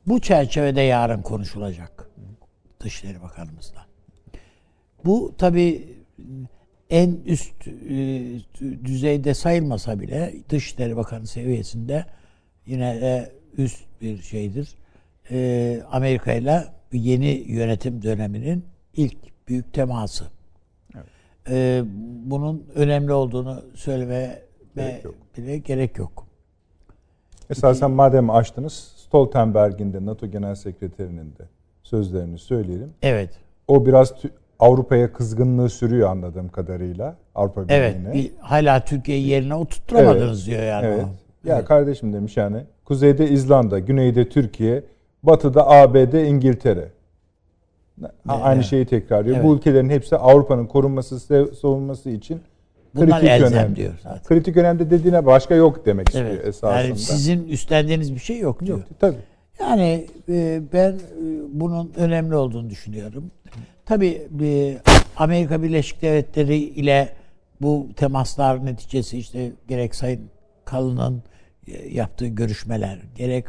bu 0.06 0.20
çerçevede 0.20 0.80
yarın 0.80 1.22
konuşulacak 1.22 2.10
Dışişleri 2.80 3.22
Bakanımızla. 3.22 3.86
Bu 5.04 5.34
tabii 5.38 5.88
en 6.90 7.16
üst 7.26 7.68
e, 7.68 7.94
düzeyde 8.84 9.34
sayılmasa 9.34 10.00
bile 10.00 10.34
Dışişleri 10.48 10.96
Bakanı 10.96 11.26
seviyesinde 11.26 12.06
yine 12.66 13.00
de 13.00 13.32
üst 13.58 13.84
bir 14.00 14.22
şeydir. 14.22 14.68
E, 15.30 15.80
Amerika 15.90 16.32
ile 16.32 16.64
yeni 16.92 17.44
yönetim 17.46 18.02
döneminin 18.02 18.64
ilk 18.96 19.16
büyük 19.48 19.72
teması. 19.72 20.24
Evet. 20.94 21.06
E, 21.50 21.82
bunun 22.30 22.66
önemli 22.74 23.12
olduğunu 23.12 23.62
söylemeye 23.74 24.42
gerek 24.76 25.04
bile 25.36 25.58
gerek 25.58 25.98
yok. 25.98 26.26
Esasen 27.50 27.90
madem 27.90 28.30
açtınız 28.30 28.72
Stoltenberg'in 28.96 29.92
de 29.92 30.06
NATO 30.06 30.26
Genel 30.26 30.54
Sekreterinin 30.54 31.26
de 31.26 31.42
sözlerini 31.82 32.38
söyleyelim. 32.38 32.90
Evet. 33.02 33.30
O 33.68 33.86
biraz 33.86 34.14
Avrupa'ya 34.58 35.12
kızgınlığı 35.12 35.70
sürüyor 35.70 36.10
anladığım 36.10 36.48
kadarıyla. 36.48 37.16
Avrupa 37.34 37.68
Birliği'ne. 37.68 38.10
Evet. 38.14 38.32
Hala 38.40 38.84
Türkiye'yi 38.84 39.28
yerine 39.28 39.54
oturtturamadınız 39.54 40.48
evet, 40.48 40.58
diyor 40.58 40.68
yani. 40.68 40.86
Evet. 40.86 41.04
Ya 41.44 41.56
evet. 41.56 41.64
kardeşim 41.64 42.12
demiş 42.12 42.36
yani. 42.36 42.64
Kuzeyde 42.84 43.28
İzlanda, 43.28 43.78
güneyde 43.78 44.28
Türkiye, 44.28 44.84
batıda 45.26 45.70
ABD, 45.70 46.12
İngiltere. 46.12 46.88
Evet. 48.00 48.10
Aynı 48.28 48.64
şeyi 48.64 48.86
tekrarlıyor. 48.86 49.36
Evet. 49.36 49.46
Bu 49.46 49.56
ülkelerin 49.56 49.90
hepsi 49.90 50.16
Avrupa'nın 50.16 50.66
korunması, 50.66 51.20
savunması 51.60 52.10
için 52.10 52.40
Bunlar 52.94 53.20
kritik 53.20 53.28
elzem 53.28 53.52
önemde. 53.52 53.76
diyor 53.76 53.92
zaten. 54.02 54.22
Kritik 54.22 54.56
önemde 54.56 54.90
dediğine 54.90 55.26
başka 55.26 55.54
yok 55.54 55.86
demek 55.86 56.08
istiyor 56.08 56.26
Evet. 56.26 56.46
esasında. 56.46 56.80
Yani 56.80 56.98
sizin 56.98 57.48
üstlendiğiniz 57.48 58.14
bir 58.14 58.20
şey 58.20 58.38
yok 58.38 58.60
diyor. 58.66 58.78
Yok, 58.78 58.86
tabii. 59.00 59.16
Yani 59.60 60.06
e, 60.28 60.62
ben 60.72 60.92
e, 60.92 60.98
bunun 61.52 61.92
önemli 61.96 62.36
olduğunu 62.36 62.70
düşünüyorum. 62.70 63.30
Tabii 63.86 64.28
e, 64.42 64.78
Amerika 65.16 65.62
Birleşik 65.62 66.02
Devletleri 66.02 66.56
ile 66.56 67.08
bu 67.60 67.86
temaslar 67.96 68.66
neticesi 68.66 69.18
işte 69.18 69.52
gerek 69.68 69.94
Sayın 69.94 70.20
Kalın'ın 70.64 71.22
yaptığı 71.90 72.26
görüşmeler, 72.26 72.98
gerek 73.16 73.44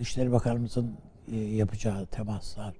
Dışişleri 0.00 0.32
Bakanımızın 0.32 0.96
e, 1.32 1.36
yapacağı 1.36 2.06
temaslar 2.06 2.74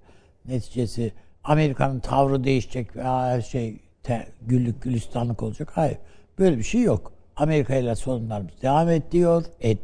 neticesi 0.45 1.13
Amerika'nın 1.45 2.01
tavrı 2.01 2.45
değişecek 2.45 2.97
ve 2.97 3.03
her 3.03 3.41
şey 3.41 3.81
te, 4.03 4.29
güllük 4.43 4.83
gülistanlık 4.83 5.43
olacak. 5.43 5.71
Hayır. 5.75 5.99
Böyle 6.39 6.59
bir 6.59 6.63
şey 6.63 6.83
yok. 6.83 7.13
Amerika 7.37 7.75
ile 7.75 7.95
sorunlarımız 7.95 8.63
devam 8.63 8.89
ediyor, 8.89 9.45
et, 9.61 9.79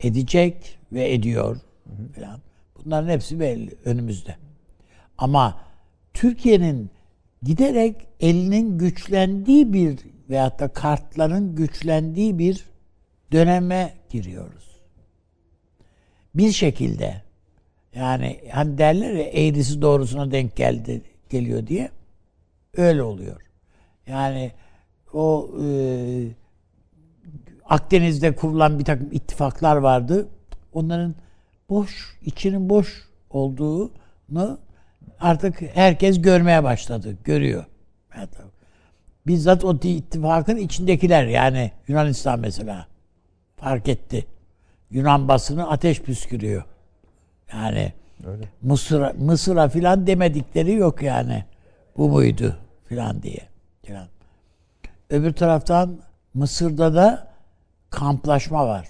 edecek 0.00 0.78
ve 0.92 1.12
ediyor 1.12 1.56
falan. 2.14 2.40
Bunların 2.76 3.08
hepsi 3.08 3.40
belli 3.40 3.70
önümüzde. 3.84 4.36
Ama 5.18 5.60
Türkiye'nin 6.14 6.90
giderek 7.42 8.06
elinin 8.20 8.78
güçlendiği 8.78 9.72
bir 9.72 9.98
veyahut 10.30 10.60
da 10.60 10.68
kartların 10.68 11.54
güçlendiği 11.54 12.38
bir 12.38 12.64
döneme 13.32 13.94
giriyoruz. 14.10 14.71
Bir 16.34 16.52
şekilde 16.52 17.22
yani 17.94 18.40
hani 18.52 18.78
derler 18.78 19.12
ya 19.12 19.24
eğrisi 19.24 19.82
doğrusuna 19.82 20.30
denk 20.30 20.56
geldi 20.56 21.02
geliyor 21.30 21.66
diye 21.66 21.90
öyle 22.76 23.02
oluyor. 23.02 23.42
Yani 24.06 24.52
o 25.12 25.50
e, 25.64 25.66
Akdeniz'de 27.64 28.34
kurulan 28.34 28.78
bir 28.78 28.84
takım 28.84 29.12
ittifaklar 29.12 29.76
vardı. 29.76 30.28
Onların 30.72 31.14
boş, 31.70 32.18
içinin 32.24 32.68
boş 32.68 33.08
olduğunu 33.30 34.58
artık 35.20 35.62
herkes 35.62 36.22
görmeye 36.22 36.64
başladı, 36.64 37.16
görüyor. 37.24 37.64
Bizzat 39.26 39.64
o 39.64 39.76
ittifakın 39.82 40.56
içindekiler 40.56 41.26
yani 41.26 41.72
Yunanistan 41.88 42.40
mesela 42.40 42.86
fark 43.56 43.88
etti. 43.88 44.26
Yunan 44.92 45.28
basını 45.28 45.70
ateş 45.70 46.02
püskürüyor. 46.02 46.64
Yani 47.52 47.92
Öyle. 48.26 48.48
Mısır'a 48.62 49.12
Mısır'a 49.18 49.68
filan 49.68 50.06
demedikleri 50.06 50.72
yok 50.72 51.02
yani. 51.02 51.44
Bu 51.96 52.08
muydu 52.08 52.56
filan 52.84 53.22
diye. 53.22 53.48
Filan. 53.82 54.08
Öbür 55.10 55.32
taraftan 55.32 55.98
Mısır'da 56.34 56.94
da 56.94 57.32
kamplaşma 57.90 58.66
var. 58.66 58.88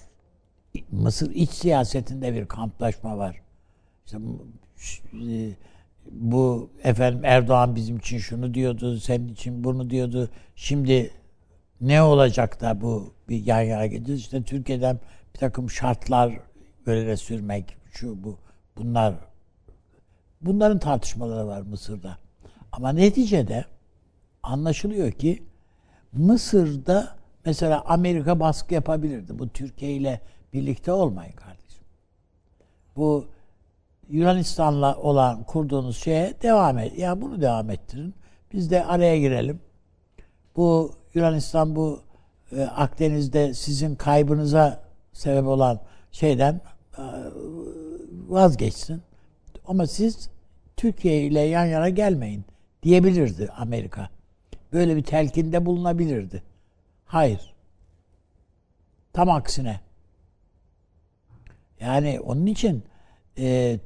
Mısır 0.91 1.31
iç 1.31 1.49
siyasetinde 1.49 2.33
bir 2.33 2.45
kamplaşma 2.45 3.17
var. 3.17 3.41
İşte 4.05 4.17
e, 5.13 5.49
bu 6.11 6.69
efendim 6.83 7.21
Erdoğan 7.23 7.75
bizim 7.75 7.97
için 7.97 8.17
şunu 8.17 8.53
diyordu, 8.53 8.99
senin 8.99 9.27
için 9.27 9.63
bunu 9.63 9.89
diyordu. 9.89 10.29
Şimdi 10.55 11.11
ne 11.81 12.01
olacak 12.01 12.61
da 12.61 12.81
bu 12.81 13.13
bir 13.29 13.45
yan 13.45 13.61
yana 13.61 13.85
geleceğiz? 13.85 14.21
İşte 14.21 14.43
Türkiye'den 14.43 14.99
bir 15.33 15.39
takım 15.39 15.69
şartlar 15.69 16.39
böyle 16.85 17.17
sürmek, 17.17 17.77
şu 17.91 18.23
bu 18.23 18.37
bunlar 18.77 19.15
bunların 20.41 20.79
tartışmaları 20.79 21.47
var 21.47 21.61
Mısır'da. 21.61 22.17
Ama 22.71 22.89
neticede 22.89 23.65
anlaşılıyor 24.43 25.11
ki 25.11 25.43
Mısır'da 26.13 27.15
mesela 27.45 27.83
Amerika 27.85 28.39
baskı 28.39 28.73
yapabilirdi. 28.73 29.39
Bu 29.39 29.49
Türkiye 29.49 29.91
ile 29.91 30.21
birlikte 30.53 30.91
olmayın 30.91 31.33
kardeşim. 31.33 31.83
Bu 32.95 33.25
Yunanistan'la 34.09 34.97
olan 34.97 35.43
kurduğunuz 35.43 35.97
şeye 35.97 36.33
devam 36.41 36.77
et. 36.77 36.99
Ya 36.99 37.21
bunu 37.21 37.41
devam 37.41 37.69
ettirin. 37.69 38.15
Biz 38.53 38.71
de 38.71 38.85
araya 38.85 39.19
girelim. 39.19 39.59
Bu 40.55 40.91
Yunanistan 41.13 41.75
bu 41.75 42.01
e, 42.51 42.61
Akdeniz'de 42.61 43.53
sizin 43.53 43.95
kaybınıza 43.95 44.82
sebep 45.13 45.47
olan 45.47 45.79
şeyden 46.11 46.61
e, 46.97 47.03
vazgeçsin. 48.27 49.01
Ama 49.65 49.87
siz 49.87 50.29
Türkiye 50.77 51.21
ile 51.21 51.39
yan 51.39 51.65
yana 51.65 51.89
gelmeyin 51.89 52.45
diyebilirdi 52.83 53.49
Amerika. 53.57 54.09
Böyle 54.73 54.95
bir 54.95 55.03
telkinde 55.03 55.65
bulunabilirdi. 55.65 56.43
Hayır. 57.05 57.53
Tam 59.13 59.29
aksine. 59.29 59.79
Yani 61.79 62.19
onun 62.19 62.45
için 62.45 62.83
e, 63.37 63.79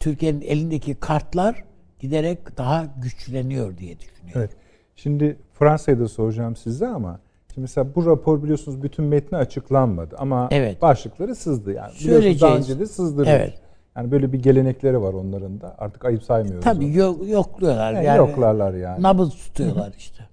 Türkiye'nin 0.00 0.40
elindeki 0.40 0.94
kartlar 0.94 1.64
giderek 1.98 2.58
daha 2.58 2.84
güçleniyor 2.84 3.78
diye 3.78 4.00
düşünüyorum. 4.00 4.40
Evet. 4.40 4.50
Şimdi 4.96 5.38
Fransa'yı 5.52 6.00
da 6.00 6.08
soracağım 6.08 6.56
size 6.56 6.86
ama 6.86 7.20
şimdi 7.56 7.62
mesela 7.64 7.94
bu 7.94 8.06
rapor 8.06 8.42
biliyorsunuz 8.42 8.82
bütün 8.82 9.04
metni 9.04 9.38
açıklanmadı 9.38 10.16
ama 10.18 10.48
Evet. 10.50 10.82
başlıkları 10.82 11.34
sızdı 11.34 11.72
yani. 11.72 11.92
Biliyorsunuz 12.00 12.40
daha 12.40 12.56
önce 12.56 12.78
de 12.78 12.86
sızdırmış. 12.86 13.28
Evet. 13.32 13.54
Yani 13.96 14.10
böyle 14.10 14.32
bir 14.32 14.42
gelenekleri 14.42 15.02
var 15.02 15.12
onların 15.14 15.60
da. 15.60 15.74
Artık 15.78 16.04
ayıp 16.04 16.22
saymıyoruz. 16.22 16.64
Tabii 16.64 16.84
onu. 16.84 16.96
yok, 16.96 17.28
yokluyorlar. 17.28 17.92
Yani 17.92 18.04
Yani, 18.06 18.16
yoklarlar 18.18 18.74
yani. 18.74 19.02
Nabız 19.02 19.30
tutuyorlar 19.34 19.92
işte. 19.98 20.24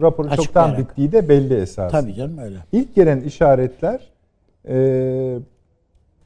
Raporun 0.00 0.28
çoktan 0.28 0.78
bittiği 0.78 1.12
de 1.12 1.28
belli 1.28 1.54
esas. 1.54 1.92
Tabii 1.92 2.14
canım 2.14 2.38
öyle. 2.38 2.56
İlk 2.72 2.94
gelen 2.94 3.20
işaretler 3.20 4.00
e, 4.68 5.38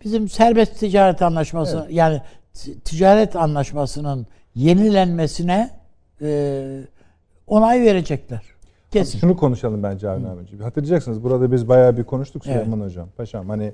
Bizim 0.04 0.28
serbest 0.28 0.78
ticaret 0.80 1.22
anlaşması 1.22 1.86
yani 1.90 2.22
t- 2.54 2.74
ticaret 2.78 3.36
anlaşmasının 3.36 4.26
yenilenmesine 4.54 5.70
e, 6.22 6.80
onay 7.46 7.82
verecekler. 7.82 8.42
Kesin. 8.98 9.18
şunu 9.18 9.36
konuşalım 9.36 9.82
bence 9.82 10.10
Avni 10.10 10.28
abiciğim. 10.28 10.64
Hatırlayacaksınız 10.64 11.22
burada 11.22 11.52
biz 11.52 11.68
bayağı 11.68 11.96
bir 11.96 12.04
konuştuk 12.04 12.42
Evet. 12.46 12.56
Süleyman 12.64 12.84
Hocam. 12.86 13.08
Paşam 13.16 13.48
hani 13.48 13.72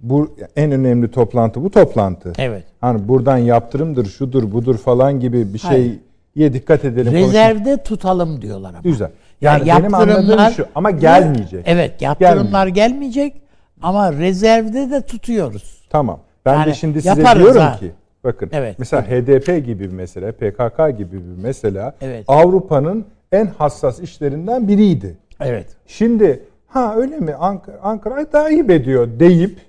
bu 0.00 0.36
en 0.56 0.72
önemli 0.72 1.10
toplantı 1.10 1.64
bu 1.64 1.70
toplantı. 1.70 2.32
Evet. 2.38 2.64
Hani 2.80 3.08
buradan 3.08 3.36
yaptırımdır, 3.38 4.06
şudur, 4.06 4.52
budur 4.52 4.78
falan 4.78 5.20
gibi 5.20 5.54
bir 5.54 5.58
Hayır. 5.58 5.92
şeye 6.36 6.52
dikkat 6.52 6.84
edelim. 6.84 7.04
konuşalım. 7.12 7.28
Rezervde 7.28 7.82
tutalım 7.82 8.42
diyorlar 8.42 8.70
ama. 8.70 8.80
Güzel. 8.80 9.10
Yani, 9.40 9.68
Yani 9.68 9.82
benim 9.82 9.94
anladığım 9.94 10.50
şu 10.50 10.66
ama 10.74 10.90
gelmeyecek. 10.90 11.64
Evet, 11.66 12.02
yaptırımlar 12.02 12.66
gelmeyecek 12.66 13.34
ama 13.82 14.12
rezervde 14.12 14.90
de 14.90 15.02
tutuyoruz. 15.02 15.86
Tamam. 15.90 16.20
Ben 16.46 16.54
de 16.54 16.58
Yani 16.58 16.74
şimdi 16.74 17.02
size 17.02 17.16
diyorum 17.36 17.60
ha. 17.62 17.76
ki 17.76 17.90
bakın 18.24 18.50
Evet. 18.52 18.76
mesela 18.78 19.02
HDP 19.02 19.46
gibi 19.66 19.80
bir 19.80 19.92
mesele, 19.92 20.32
PKK 20.32 20.98
gibi 20.98 21.12
bir 21.16 21.42
mesela 21.42 21.94
Evet. 22.00 22.24
Avrupa'nın 22.28 23.04
en 23.32 23.46
hassas 23.46 24.00
işlerinden 24.00 24.68
biriydi. 24.68 25.18
Evet. 25.40 25.76
Şimdi 25.86 26.44
ha 26.66 26.94
öyle 26.96 27.16
mi 27.16 27.34
Ankara, 27.34 27.78
Ankara 27.82 28.30
takip 28.30 28.70
ediyor 28.70 29.20
deyip 29.20 29.60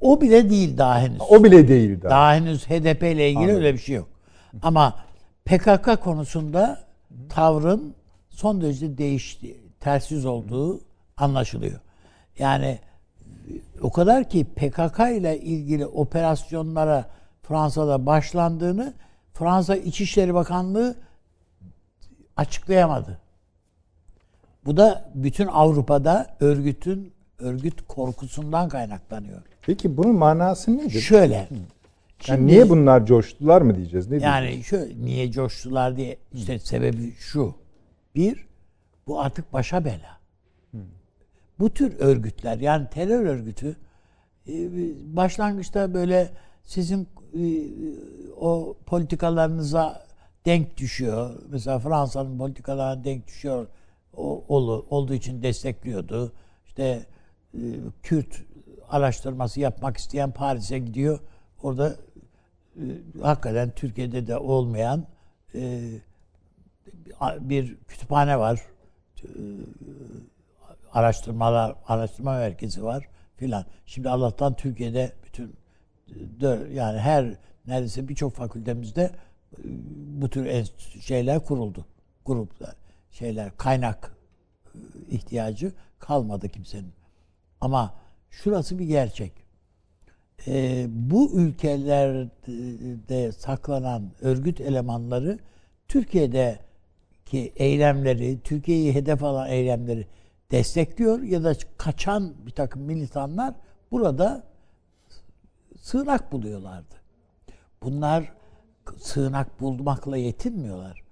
O 0.00 0.20
bile 0.20 0.50
değil 0.50 0.78
daha 0.78 1.00
henüz. 1.00 1.20
o 1.30 1.44
bile 1.44 1.68
değil 1.68 2.02
daha. 2.02 2.10
Daha 2.10 2.34
henüz 2.34 2.66
HDP 2.66 3.02
ile 3.02 3.28
ilgili 3.28 3.38
Anladım. 3.42 3.56
öyle 3.56 3.72
bir 3.74 3.78
şey 3.78 3.96
yok. 3.96 4.08
Ama 4.62 4.94
PKK 5.44 6.00
konusunda 6.04 6.78
tavrın 7.28 7.94
son 8.30 8.60
derece 8.60 8.98
değişti, 8.98 9.56
ters 9.80 10.10
yüz 10.10 10.26
olduğu 10.26 10.80
anlaşılıyor. 11.16 11.80
Yani 12.38 12.78
o 13.82 13.92
kadar 13.92 14.28
ki 14.28 14.44
PKK 14.44 14.98
ile 15.18 15.40
ilgili 15.40 15.86
operasyonlara 15.86 17.04
Fransa'da 17.42 18.06
başlandığını 18.06 18.94
Fransa 19.34 19.76
İçişleri 19.76 20.34
Bakanlığı 20.34 20.96
açıklayamadı. 22.38 23.18
Bu 24.64 24.76
da 24.76 25.10
bütün 25.14 25.46
Avrupa'da 25.46 26.36
örgütün 26.40 27.12
örgüt 27.38 27.82
korkusundan 27.88 28.68
kaynaklanıyor. 28.68 29.42
Peki 29.62 29.96
bunun 29.96 30.14
manası 30.16 30.76
nedir? 30.78 31.00
Şöyle. 31.00 31.34
yani 31.34 31.48
şimdi- 32.20 32.46
niye 32.46 32.68
bunlar 32.68 33.06
coştular 33.06 33.62
mı 33.62 33.76
diyeceğiz? 33.76 34.10
Ne 34.10 34.16
Yani 34.16 34.48
diyeceğiz? 34.52 34.66
şu 34.66 35.04
niye 35.04 35.32
coştular 35.32 35.96
diye 35.96 36.18
işte 36.32 36.58
sebebi 36.58 37.14
şu. 37.18 37.54
Bir, 38.14 38.46
bu 39.06 39.20
artık 39.20 39.52
başa 39.52 39.84
bela. 39.84 40.18
Bu 41.58 41.70
tür 41.70 41.98
örgütler 42.00 42.58
yani 42.58 42.86
terör 42.90 43.26
örgütü 43.26 43.76
e, 44.48 44.52
başlangıçta 45.16 45.94
böyle 45.94 46.28
sizin 46.64 47.08
e, 47.34 47.42
o 48.40 48.76
politikalarınıza 48.86 50.07
denk 50.48 50.76
düşüyor. 50.76 51.30
Mesela 51.48 51.78
Fransa'nın 51.78 52.38
politikalarına 52.38 53.04
denk 53.04 53.26
düşüyor 53.26 53.66
o, 54.16 54.44
olduğu 54.90 55.14
için 55.14 55.42
destekliyordu. 55.42 56.32
İşte 56.66 57.06
e, 57.54 57.60
Kürt 58.02 58.42
araştırması 58.88 59.60
yapmak 59.60 59.96
isteyen 59.96 60.30
Paris'e 60.30 60.78
gidiyor. 60.78 61.20
Orada 61.62 61.96
e, 62.76 62.82
hakikaten 63.22 63.70
Türkiye'de 63.70 64.26
de 64.26 64.36
olmayan 64.36 65.06
e, 65.54 65.90
bir 67.40 67.76
kütüphane 67.76 68.38
var. 68.38 68.60
araştırmalar 70.92 71.74
araştırma 71.86 72.38
merkezi 72.38 72.84
var 72.84 73.08
filan. 73.36 73.64
Şimdi 73.86 74.08
Allah'tan 74.08 74.54
Türkiye'de 74.54 75.12
bütün 75.24 75.56
yani 76.72 76.98
her 76.98 77.34
neredeyse 77.66 78.08
birçok 78.08 78.34
fakültemizde 78.34 79.10
bu 80.20 80.30
tür 80.30 80.66
şeyler 81.00 81.44
kuruldu. 81.44 81.86
Gruplar, 82.26 82.74
şeyler, 83.10 83.56
kaynak 83.56 84.16
ihtiyacı 85.10 85.72
kalmadı 85.98 86.48
kimsenin. 86.48 86.92
Ama 87.60 87.94
şurası 88.30 88.78
bir 88.78 88.84
gerçek. 88.84 89.32
Ee, 90.46 90.86
bu 90.88 91.32
ülkelerde 91.32 93.32
saklanan 93.32 94.10
örgüt 94.20 94.60
elemanları 94.60 95.38
Türkiye'deki 95.88 97.52
eylemleri, 97.56 98.40
Türkiye'yi 98.44 98.94
hedef 98.94 99.22
alan 99.22 99.48
eylemleri 99.48 100.06
destekliyor 100.50 101.22
ya 101.22 101.44
da 101.44 101.54
kaçan 101.76 102.34
bir 102.46 102.50
takım 102.50 102.82
militanlar 102.82 103.54
burada 103.90 104.44
sığınak 105.80 106.32
buluyorlardı. 106.32 106.94
Bunlar 107.82 108.32
sığınak 108.98 109.60
bulmakla 109.60 110.16
yetinmiyorlar. 110.16 111.02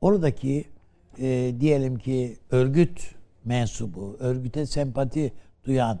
Oradaki 0.00 0.64
e, 1.18 1.54
diyelim 1.60 1.98
ki 1.98 2.38
örgüt 2.50 3.14
mensubu, 3.44 4.16
örgüte 4.20 4.66
sempati 4.66 5.32
duyan 5.64 6.00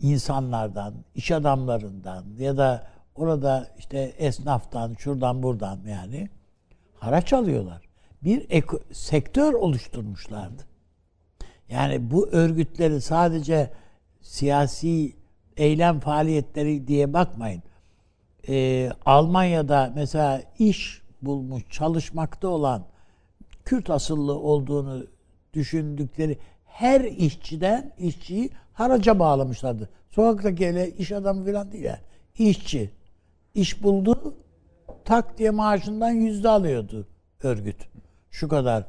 insanlardan, 0.00 0.94
iş 1.14 1.30
adamlarından 1.30 2.24
ya 2.38 2.56
da 2.56 2.86
orada 3.14 3.68
işte 3.78 3.98
esnaftan, 3.98 4.94
şuradan 4.98 5.42
buradan 5.42 5.80
yani 5.88 6.28
haraç 6.94 7.32
alıyorlar. 7.32 7.82
Bir 8.24 8.46
eko, 8.50 8.80
sektör 8.92 9.54
oluşturmuşlardı. 9.54 10.62
Yani 11.68 12.10
bu 12.10 12.28
örgütleri 12.28 13.00
sadece 13.00 13.70
siyasi 14.20 15.16
eylem 15.56 16.00
faaliyetleri 16.00 16.86
diye 16.86 17.12
bakmayın. 17.12 17.62
Ee, 18.48 18.90
Almanya'da 19.06 19.92
mesela 19.94 20.42
iş 20.58 21.02
bulmuş, 21.22 21.62
çalışmakta 21.70 22.48
olan 22.48 22.84
Kürt 23.64 23.90
asıllı 23.90 24.34
olduğunu 24.38 25.06
düşündükleri 25.52 26.38
her 26.64 27.00
işçiden 27.00 27.92
işçiyi 27.98 28.50
haraca 28.72 29.18
bağlamışlardı. 29.18 29.88
Sokaktaki 30.10 30.66
öyle 30.66 30.90
iş 30.90 31.12
adamı 31.12 31.46
falan 31.46 31.72
değil 31.72 31.84
yani. 31.84 31.98
İşçi. 32.38 32.90
İş 33.54 33.82
buldu, 33.82 34.34
tak 35.04 35.38
diye 35.38 35.50
maaşından 35.50 36.10
yüzde 36.10 36.48
alıyordu 36.48 37.06
örgüt. 37.42 37.88
Şu 38.30 38.48
kadar. 38.48 38.84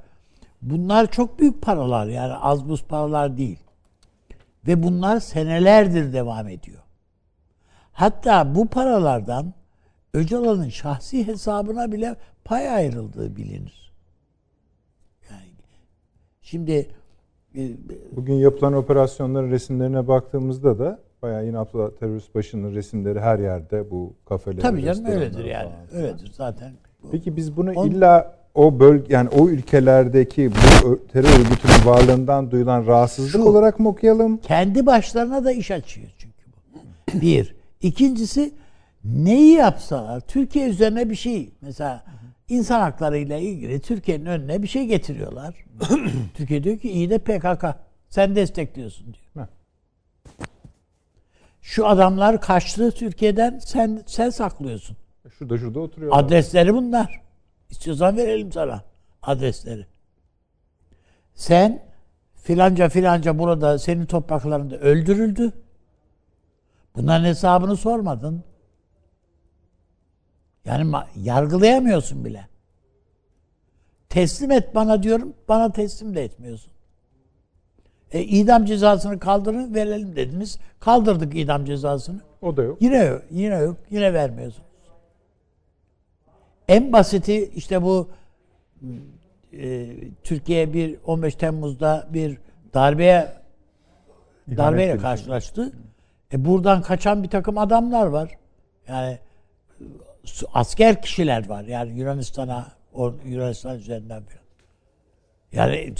Bunlar 0.61 1.11
çok 1.11 1.39
büyük 1.39 1.61
paralar 1.61 2.07
yani 2.07 2.33
az 2.33 2.69
buz 2.69 2.83
paralar 2.83 3.37
değil. 3.37 3.59
Ve 4.67 4.83
bunlar 4.83 5.19
senelerdir 5.19 6.13
devam 6.13 6.47
ediyor. 6.47 6.83
Hatta 7.97 8.55
bu 8.55 8.67
paralardan 8.67 9.53
Öcalan'ın 10.13 10.69
şahsi 10.69 11.27
hesabına 11.27 11.91
bile 11.91 12.15
pay 12.45 12.69
ayrıldığı 12.69 13.35
bilinir. 13.35 13.91
Yani 15.29 15.47
şimdi 16.41 16.87
e, 17.55 17.69
bugün 18.11 18.33
yapılan 18.33 18.73
operasyonların 18.73 19.51
resimlerine 19.51 20.07
baktığımızda 20.07 20.79
da 20.79 20.99
bayağı 21.21 21.45
yine 21.45 21.57
Abdullah 21.57 21.89
terörist 21.99 22.35
başının 22.35 22.75
resimleri 22.75 23.19
her 23.19 23.39
yerde 23.39 23.91
bu 23.91 24.13
kafeler. 24.25 24.61
Tabii 24.61 24.83
canım 24.83 25.05
öyledir 25.05 25.45
yani. 25.45 25.69
Falan. 25.89 26.03
Öyledir 26.03 26.31
zaten. 26.33 26.71
Peki 27.11 27.35
biz 27.35 27.57
bunu 27.57 27.71
On, 27.71 27.87
illa 27.87 28.35
o 28.55 28.79
bölge 28.79 29.13
yani 29.13 29.29
o 29.29 29.49
ülkelerdeki 29.49 30.51
bu 30.51 31.07
terör 31.07 31.39
örgütünün 31.39 31.85
varlığından 31.85 32.51
duyulan 32.51 32.87
rahatsızlık 32.87 33.41
Şu, 33.41 33.49
olarak 33.49 33.79
mı 33.79 33.89
okuyalım? 33.89 34.37
Kendi 34.37 34.85
başlarına 34.85 35.45
da 35.45 35.51
iş 35.51 35.71
açıyor 35.71 36.07
çünkü 36.17 36.43
bu. 36.73 37.21
Bir. 37.21 37.56
İkincisi 37.81 38.53
neyi 39.03 39.53
yapsalar 39.53 40.19
Türkiye 40.19 40.69
üzerine 40.69 41.09
bir 41.09 41.15
şey 41.15 41.49
mesela 41.61 42.03
insan 42.49 42.79
hakları 42.81 43.17
ile 43.17 43.41
ilgili 43.41 43.81
Türkiye'nin 43.81 44.25
önüne 44.25 44.63
bir 44.63 44.67
şey 44.67 44.85
getiriyorlar. 44.85 45.65
Türkiye 46.33 46.63
diyor 46.63 46.77
ki 46.77 46.91
iyi 46.91 47.09
de 47.09 47.17
PKK 47.17 47.65
sen 48.09 48.35
destekliyorsun 48.35 49.05
diyor. 49.05 49.47
Şu 51.61 51.87
adamlar 51.87 52.41
kaçtı 52.41 52.91
Türkiye'den 52.91 53.59
sen 53.59 54.03
sen 54.05 54.29
saklıyorsun. 54.29 54.97
Şurada 55.37 55.57
şurada 55.57 55.79
oturuyorlar. 55.79 56.23
Adresleri 56.23 56.73
bunlar. 56.73 57.21
İstiyorsan 57.69 58.17
verelim 58.17 58.51
sana 58.51 58.83
adresleri. 59.21 59.85
Sen 61.35 61.83
filanca 62.35 62.89
filanca 62.89 63.39
burada 63.39 63.79
senin 63.79 64.05
topraklarında 64.05 64.77
öldürüldü. 64.77 65.53
Bunların 66.97 67.25
hesabını 67.25 67.77
sormadın. 67.77 68.43
Yani 70.65 70.95
yargılayamıyorsun 71.15 72.25
bile. 72.25 72.47
Teslim 74.09 74.51
et 74.51 74.75
bana 74.75 75.03
diyorum, 75.03 75.33
bana 75.47 75.71
teslim 75.71 76.15
de 76.15 76.23
etmiyorsun. 76.23 76.71
E, 78.11 78.23
idam 78.23 78.65
cezasını 78.65 79.19
kaldırın, 79.19 79.75
verelim 79.75 80.15
dediniz. 80.15 80.59
Kaldırdık 80.79 81.35
idam 81.35 81.65
cezasını. 81.65 82.21
O 82.41 82.57
da 82.57 82.63
yok. 82.63 82.81
Yine 82.81 83.03
yok, 83.03 83.23
yine 83.31 83.55
yok, 83.55 83.77
yine 83.89 84.13
vermiyorsun. 84.13 84.63
En 86.67 86.93
basiti 86.93 87.51
işte 87.55 87.81
bu 87.81 88.09
e, 89.53 89.89
Türkiye 90.23 90.73
bir 90.73 90.99
15 91.05 91.35
Temmuz'da 91.35 92.07
bir 92.13 92.37
darbeye 92.73 93.37
İhanet 94.47 94.57
darbeyle 94.57 94.97
karşılaştı. 94.97 95.71
E 96.33 96.45
buradan 96.45 96.81
kaçan 96.81 97.23
bir 97.23 97.29
takım 97.29 97.57
adamlar 97.57 98.05
var. 98.05 98.31
Yani 98.87 99.19
asker 100.53 101.01
kişiler 101.01 101.49
var. 101.49 101.63
Yani 101.63 101.99
Yunanistan'a 101.99 102.67
Yunanistan 103.25 103.77
üzerinden 103.77 104.23
falan. 104.23 104.47
Yani 105.51 105.93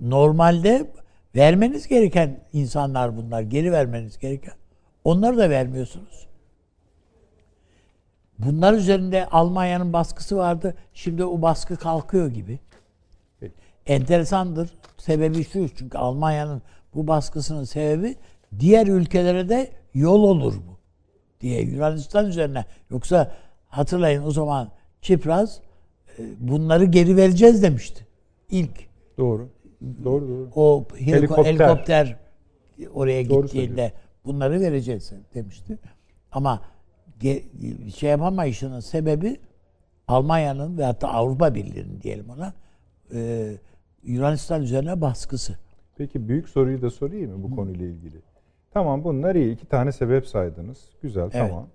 normalde 0.00 0.90
vermeniz 1.36 1.88
gereken 1.88 2.40
insanlar 2.52 3.16
bunlar. 3.16 3.42
Geri 3.42 3.72
vermeniz 3.72 4.18
gereken. 4.18 4.54
Onları 5.04 5.36
da 5.36 5.50
vermiyorsunuz. 5.50 6.28
Bunlar 8.38 8.72
üzerinde 8.72 9.26
Almanya'nın 9.26 9.92
baskısı 9.92 10.36
vardı. 10.36 10.74
Şimdi 10.94 11.24
o 11.24 11.42
baskı 11.42 11.76
kalkıyor 11.76 12.28
gibi. 12.28 12.58
Enteresandır. 13.86 14.70
Sebebi 14.96 15.44
şu. 15.44 15.68
Çünkü 15.68 15.98
Almanya'nın 15.98 16.62
bu 16.94 17.06
baskısının 17.06 17.64
sebebi 17.64 18.16
diğer 18.58 18.86
ülkelere 18.86 19.48
de 19.48 19.70
yol 19.94 20.22
olur 20.22 20.54
bu 20.54 20.78
diye 21.40 21.62
Yunanistan 21.62 22.26
üzerine. 22.26 22.64
Yoksa 22.90 23.32
hatırlayın 23.68 24.22
o 24.22 24.30
zaman 24.30 24.70
Çipraz 25.02 25.60
e, 26.18 26.22
bunları 26.38 26.84
geri 26.84 27.16
vereceğiz 27.16 27.62
demişti. 27.62 28.06
İlk. 28.50 28.88
Doğru. 29.18 29.48
Doğru 30.04 30.28
doğru. 30.28 30.50
O 30.54 30.86
helikopter, 30.98 31.44
helikopter 31.44 32.16
oraya 32.94 33.30
doğru 33.30 33.46
gittiğinde 33.46 33.92
bunları 34.24 34.60
vereceğiz 34.60 35.12
demişti. 35.34 35.78
Ama 36.32 36.62
şey 37.96 38.10
yapamayışının 38.10 38.80
sebebi 38.80 39.40
Almanya'nın 40.08 40.78
ve 40.78 40.84
hatta 40.84 41.08
Avrupa 41.08 41.54
Birliği'nin 41.54 42.00
diyelim 42.00 42.30
ona 42.30 42.52
e, 43.14 43.52
Yunanistan 44.02 44.62
üzerine 44.62 45.00
baskısı. 45.00 45.58
Peki 45.96 46.28
büyük 46.28 46.48
soruyu 46.48 46.82
da 46.82 46.90
sorayım 46.90 47.30
mı 47.30 47.42
bu 47.42 47.56
konuyla 47.56 47.86
ilgili? 47.86 48.16
Tamam 48.78 49.04
bunlar 49.04 49.34
iyi. 49.34 49.52
iki 49.52 49.66
tane 49.66 49.92
sebep 49.92 50.26
saydınız. 50.26 50.78
Güzel 51.02 51.22
evet. 51.22 51.32
tamam. 51.32 51.66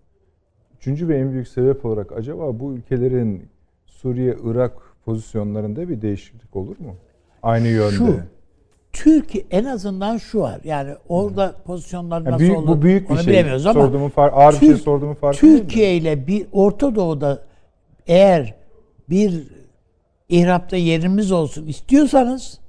Üçüncü 0.78 1.08
ve 1.08 1.18
en 1.18 1.32
büyük 1.32 1.48
sebep 1.48 1.86
olarak 1.86 2.12
acaba 2.12 2.60
bu 2.60 2.74
ülkelerin 2.74 3.50
Suriye, 3.86 4.38
Irak 4.44 4.74
pozisyonlarında 5.06 5.89
bir 5.89 6.02
değişiklik 6.02 6.56
olur 6.56 6.80
mu? 6.80 6.96
Aynı 7.44 7.68
yönde. 7.68 7.96
Şu, 7.96 8.20
Türkiye 8.94 9.46
en 9.52 9.66
azından 9.66 10.18
şu 10.18 10.39
var. 10.39 10.62
Yani 10.63 10.96
orada 11.10 11.48
hmm. 11.48 11.63
pozisyonlar 11.63 12.24
nasıl 12.24 12.32
yani 12.32 12.39
büyük, 12.39 12.58
olur 12.58 12.68
bu 12.68 12.82
büyük 12.82 13.10
bir 13.10 13.13
onu 13.13 13.24
şey. 13.24 13.34
bilemiyoruz 13.34 13.66
ama 13.66 13.82
sorduğumun 13.82 14.10
far, 14.10 14.32
ağır 14.34 14.52
Türk, 14.52 14.62
bir 14.62 14.68
şey 14.68 14.78
sorduğumun 14.78 15.13
farkı 15.13 15.39
Türkiye 15.39 15.98
ile 15.98 16.28
bir 16.28 16.48
Orta 16.52 16.96
Doğu'da 16.96 17.44
eğer 18.08 18.56
bir 19.10 19.48
ihrapta 20.30 20.78
yerimiz 20.78 21.32
olsun 21.32 21.68
istiyorsanız 21.68 22.60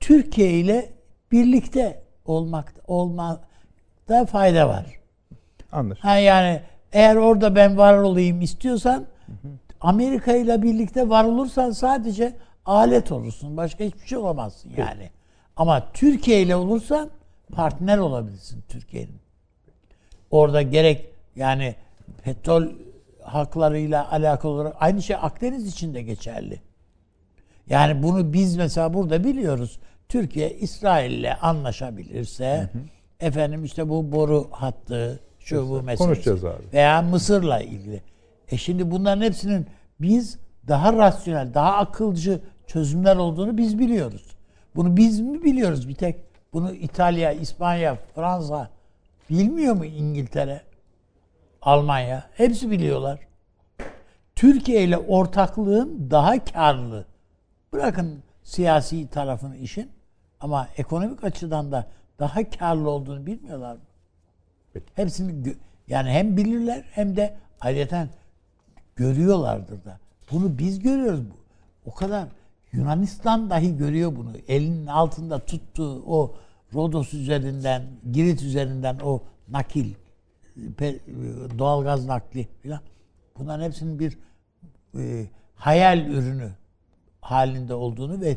Türkiye 0.00 0.50
ile 0.50 0.88
birlikte 1.32 2.02
olmak 2.24 2.74
olmakta 4.12 4.32
fayda 4.32 4.68
var. 4.68 4.86
Anlaşıldı. 5.72 6.08
Ha 6.08 6.16
yani 6.16 6.60
eğer 6.92 7.16
orada 7.16 7.54
ben 7.54 7.76
var 7.76 7.98
olayım 7.98 8.40
istiyorsan 8.40 9.06
Amerika 9.80 10.36
ile 10.36 10.62
birlikte 10.62 11.08
var 11.08 11.24
olursan 11.24 11.70
sadece 11.70 12.36
alet 12.66 13.12
olursun. 13.12 13.56
Başka 13.56 13.84
hiçbir 13.84 14.06
şey 14.06 14.18
olamazsın 14.18 14.72
yani. 14.76 15.10
Ama 15.56 15.92
Türkiye 15.92 16.42
ile 16.42 16.56
olursan 16.56 17.10
partner 17.52 17.98
olabilirsin 17.98 18.64
Türkiye'nin. 18.68 19.20
Orada 20.30 20.62
gerek 20.62 21.08
yani 21.36 21.74
petrol 22.24 22.68
haklarıyla 23.22 24.12
alakalı 24.12 24.52
olarak 24.52 24.76
aynı 24.80 25.02
şey 25.02 25.16
Akdeniz 25.16 25.66
için 25.66 25.94
de 25.94 26.02
geçerli. 26.02 26.60
Yani 27.66 28.02
bunu 28.02 28.32
biz 28.32 28.56
mesela 28.56 28.94
burada 28.94 29.24
biliyoruz. 29.24 29.78
Türkiye 30.08 30.50
İsrail'le 30.50 31.36
anlaşabilirse 31.42 32.70
efendim 33.22 33.64
işte 33.64 33.88
bu 33.88 34.12
boru 34.12 34.48
hattı 34.50 35.20
şu 35.40 35.68
bu 35.68 35.82
meselesi 35.82 35.98
konuşacağız 35.98 36.44
abi. 36.44 36.62
veya 36.72 37.02
Mısır'la 37.02 37.60
ilgili. 37.60 38.02
E 38.48 38.56
şimdi 38.56 38.90
bunların 38.90 39.22
hepsinin 39.22 39.66
biz 40.00 40.38
daha 40.68 40.92
rasyonel, 40.92 41.54
daha 41.54 41.76
akılcı 41.76 42.40
çözümler 42.66 43.16
olduğunu 43.16 43.58
biz 43.58 43.78
biliyoruz. 43.78 44.36
Bunu 44.76 44.96
biz 44.96 45.20
mi 45.20 45.42
biliyoruz 45.42 45.88
bir 45.88 45.94
tek? 45.94 46.16
Bunu 46.52 46.72
İtalya, 46.72 47.32
İspanya, 47.32 47.98
Fransa 48.14 48.70
bilmiyor 49.30 49.74
mu 49.74 49.84
İngiltere? 49.84 50.60
Almanya. 51.62 52.24
Hepsi 52.34 52.70
biliyorlar. 52.70 53.20
Türkiye 54.36 54.84
ile 54.84 54.98
ortaklığın 54.98 56.10
daha 56.10 56.44
karlı. 56.44 57.04
Bırakın 57.72 58.22
siyasi 58.42 59.08
tarafını 59.08 59.56
işin 59.56 59.90
ama 60.40 60.68
ekonomik 60.76 61.24
açıdan 61.24 61.72
da 61.72 61.86
daha 62.22 62.50
karlı 62.50 62.90
olduğunu 62.90 63.26
bilmiyorlar 63.26 63.74
mı? 63.74 63.80
Hepsini 64.94 65.32
gö- 65.32 65.56
yani 65.88 66.10
hem 66.10 66.36
bilirler 66.36 66.84
hem 66.90 67.16
de 67.16 67.34
ayrıca 67.60 68.08
görüyorlardır 68.96 69.84
da. 69.84 69.98
Bunu 70.30 70.58
biz 70.58 70.78
görüyoruz. 70.78 71.20
Bu. 71.20 71.34
O 71.90 71.94
kadar 71.94 72.28
Yunanistan 72.72 73.50
dahi 73.50 73.76
görüyor 73.76 74.16
bunu. 74.16 74.32
Elinin 74.48 74.86
altında 74.86 75.38
tuttuğu 75.38 76.02
o 76.06 76.34
Rodos 76.74 77.14
üzerinden, 77.14 77.82
Girit 78.12 78.42
üzerinden 78.42 78.98
o 79.04 79.22
nakil, 79.48 79.94
doğalgaz 81.58 82.06
nakli 82.06 82.48
filan. 82.62 82.80
Bunların 83.38 83.64
hepsinin 83.64 83.98
bir 83.98 84.18
e, 84.98 85.26
hayal 85.54 86.06
ürünü 86.06 86.50
halinde 87.20 87.74
olduğunu 87.74 88.20
ve 88.20 88.36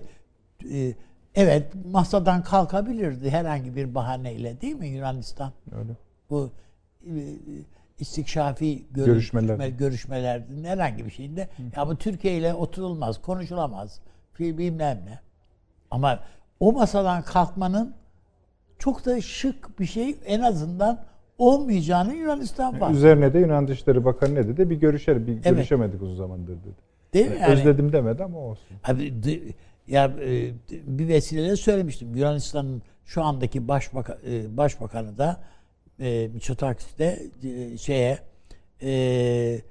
e, 0.72 0.94
evet 1.36 1.66
masadan 1.92 2.44
kalkabilirdi 2.44 3.30
herhangi 3.30 3.76
bir 3.76 3.96
bahaneyle 3.96 4.62
değil 4.62 4.76
mi 4.76 4.88
Yunanistan? 4.88 5.52
Öyle. 5.80 5.92
Bu 6.30 6.50
e, 7.06 7.14
istikşafi 8.00 8.86
görüş, 8.92 9.06
Görüşmeler. 9.06 9.48
görüşmeler. 9.48 9.78
görüşmelerde 9.78 10.68
herhangi 10.70 11.06
bir 11.06 11.12
şeyinde 11.12 11.50
ya 11.76 11.88
bu 11.88 11.96
Türkiye 11.96 12.38
ile 12.38 12.54
oturulmaz, 12.54 13.22
konuşulamaz. 13.22 14.00
Bilmem 14.40 15.02
ne. 15.06 15.20
Ama 15.92 16.20
o 16.60 16.72
masadan 16.72 17.22
kalkmanın 17.22 17.94
çok 18.80 19.06
da 19.06 19.22
şık 19.22 19.80
bir 19.80 19.86
şey 19.86 20.16
en 20.26 20.40
azından 20.42 21.00
olmayacağını 21.38 22.14
Yunanistan 22.14 22.82
var. 22.82 22.92
Üzerine 22.92 23.34
de 23.34 23.40
Yunan 23.40 23.68
Dışişleri 23.68 24.06
Bakanı 24.06 24.36
ne 24.36 24.48
dedi? 24.48 24.70
Bir 24.70 24.76
görüşer, 24.76 25.28
bir 25.28 25.34
görüşemedik 25.34 26.02
uzun 26.02 26.16
zamandır 26.16 26.54
dedi. 26.54 26.76
Değil 27.14 27.32
mi? 27.32 27.38
Yani, 27.42 27.54
Özledim 27.54 27.94
demedi 27.94 28.24
ama 28.24 28.38
olsun. 28.40 28.78
Abi, 28.84 29.14
ya 29.88 30.06
e, 30.06 30.52
bir 30.72 31.08
vesileyle 31.08 31.56
söylemiştim. 31.56 32.16
Yunanistan'ın 32.16 32.82
şu 33.06 33.24
andaki 33.24 33.68
başbaka, 33.68 34.18
e, 34.28 34.58
başbakanı 34.58 35.18
da 35.18 35.44
e, 36.00 36.30
Mitsotakis 36.34 36.98
de 36.98 37.20
e, 37.44 37.78
şeye 37.78 38.20
e, 38.82 39.62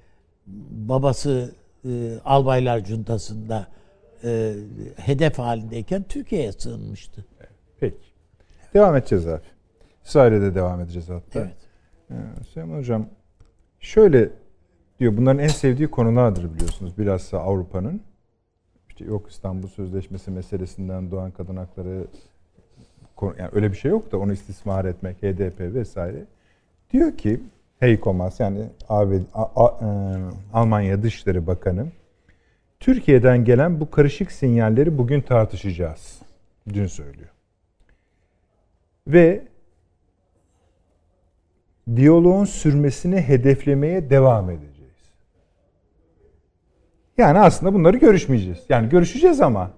babası 0.70 1.55
e, 1.85 2.18
albaylar 2.24 2.85
cuntasında 2.85 3.66
e, 4.24 4.55
hedef 4.96 5.38
halindeyken 5.38 6.03
Türkiye'ye 6.03 6.53
sığınmıştı. 6.53 7.24
Peki. 7.81 7.96
Devam 8.74 8.96
edeceğiz 8.96 9.29
abi. 9.29 9.42
İsrail'e 10.05 10.40
de 10.40 10.55
devam 10.55 10.81
edeceğiz 10.81 11.09
hatta. 11.09 11.40
Evet. 11.40 11.57
Ee, 12.11 12.44
Süleyman 12.44 12.79
Hocam 12.79 13.07
şöyle 13.81 14.31
diyor 14.98 15.16
bunların 15.16 15.38
en 15.38 15.48
sevdiği 15.48 15.90
konulardır 15.90 16.55
biliyorsunuz 16.55 16.98
bilhassa 16.98 17.38
Avrupa'nın. 17.38 18.03
İşte 18.95 19.05
yok 19.05 19.31
İstanbul 19.31 19.69
Sözleşmesi 19.69 20.31
meselesinden 20.31 21.11
doğan 21.11 21.31
kadın 21.31 21.57
hakları 21.57 22.05
yani 23.23 23.51
öyle 23.53 23.73
bir 23.73 23.77
şey 23.77 23.91
yok 23.91 24.13
da 24.13 24.19
onu 24.19 24.33
istismar 24.33 24.85
etmek, 24.85 25.23
HDP 25.23 25.61
vesaire. 25.61 26.25
Diyor 26.93 27.17
ki 27.17 27.41
Heiko 27.81 28.15
Maas 28.15 28.41
yani 28.41 28.61
e, 28.61 29.05
Almanya 30.53 31.03
Dışişleri 31.03 31.47
Bakanı 31.47 31.87
Türkiye'den 32.81 33.45
gelen 33.45 33.81
bu 33.81 33.91
karışık 33.91 34.33
sinyalleri 34.33 34.99
bugün 34.99 35.21
tartışacağız. 35.21 36.21
Dün 36.73 36.87
söylüyor. 36.87 37.31
Ve 39.07 39.43
diyaloğun 41.97 42.45
sürmesini 42.45 43.21
hedeflemeye 43.21 44.11
devam 44.11 44.51
edeceğiz. 44.51 44.74
Yani 47.18 47.38
aslında 47.38 47.74
bunları 47.74 47.96
görüşmeyeceğiz. 47.96 48.59
Yani 48.68 48.88
görüşeceğiz 48.88 49.40
ama 49.40 49.70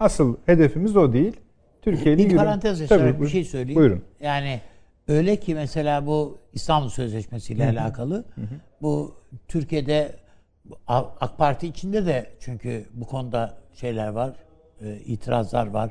asıl 0.00 0.36
hedefimiz 0.46 0.96
o 0.96 1.12
değil. 1.12 1.36
Türkiye'li 1.82 2.18
Bir 2.18 2.24
yürü- 2.30 2.36
parantez 2.36 2.78
Tabii, 2.78 2.84
açarak 2.84 3.14
bir 3.14 3.18
buyurun. 3.18 3.32
şey 3.32 3.44
söyleyeyim. 3.44 3.80
Buyurun. 3.80 4.04
Yani 4.20 4.60
öyle 5.08 5.36
ki 5.36 5.54
mesela 5.54 6.06
bu 6.06 6.38
İstanbul 6.52 6.88
Sözleşmesi 6.88 7.52
ile 7.52 7.64
alakalı 7.68 8.24
bu 8.82 9.14
Türkiye'de 9.48 10.16
AK 10.86 11.38
Parti 11.38 11.66
içinde 11.66 12.06
de 12.06 12.30
çünkü 12.40 12.84
bu 12.94 13.04
konuda 13.06 13.54
şeyler 13.74 14.08
var, 14.08 14.32
e, 14.80 14.96
itirazlar 14.96 15.66
var. 15.66 15.90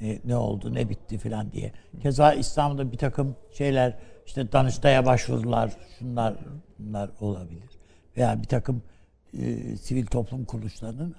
E, 0.00 0.18
ne 0.24 0.36
oldu, 0.36 0.74
ne 0.74 0.88
bitti 0.88 1.18
filan 1.18 1.52
diye. 1.52 1.72
Keza 2.02 2.32
İstanbul'da 2.32 2.92
bir 2.92 2.98
takım 2.98 3.36
şeyler 3.52 3.94
işte 4.26 4.52
Danıştay'a 4.52 5.06
başvurular, 5.06 5.72
şunlar 5.98 6.34
bunlar 6.78 7.10
olabilir. 7.20 7.62
Veya 8.16 8.38
bir 8.42 8.46
takım 8.48 8.82
e, 9.38 9.76
sivil 9.76 10.06
toplum 10.06 10.44
kuruluşlarının 10.44 11.14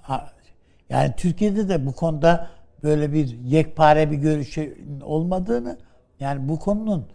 yani 0.90 1.14
Türkiye'de 1.16 1.68
de 1.68 1.86
bu 1.86 1.92
konuda 1.92 2.48
böyle 2.82 3.12
bir 3.12 3.28
yekpare 3.38 4.10
bir 4.10 4.16
görüş 4.16 4.58
olmadığını 5.02 5.78
yani 6.20 6.48
bu 6.48 6.58
konunun 6.58 7.06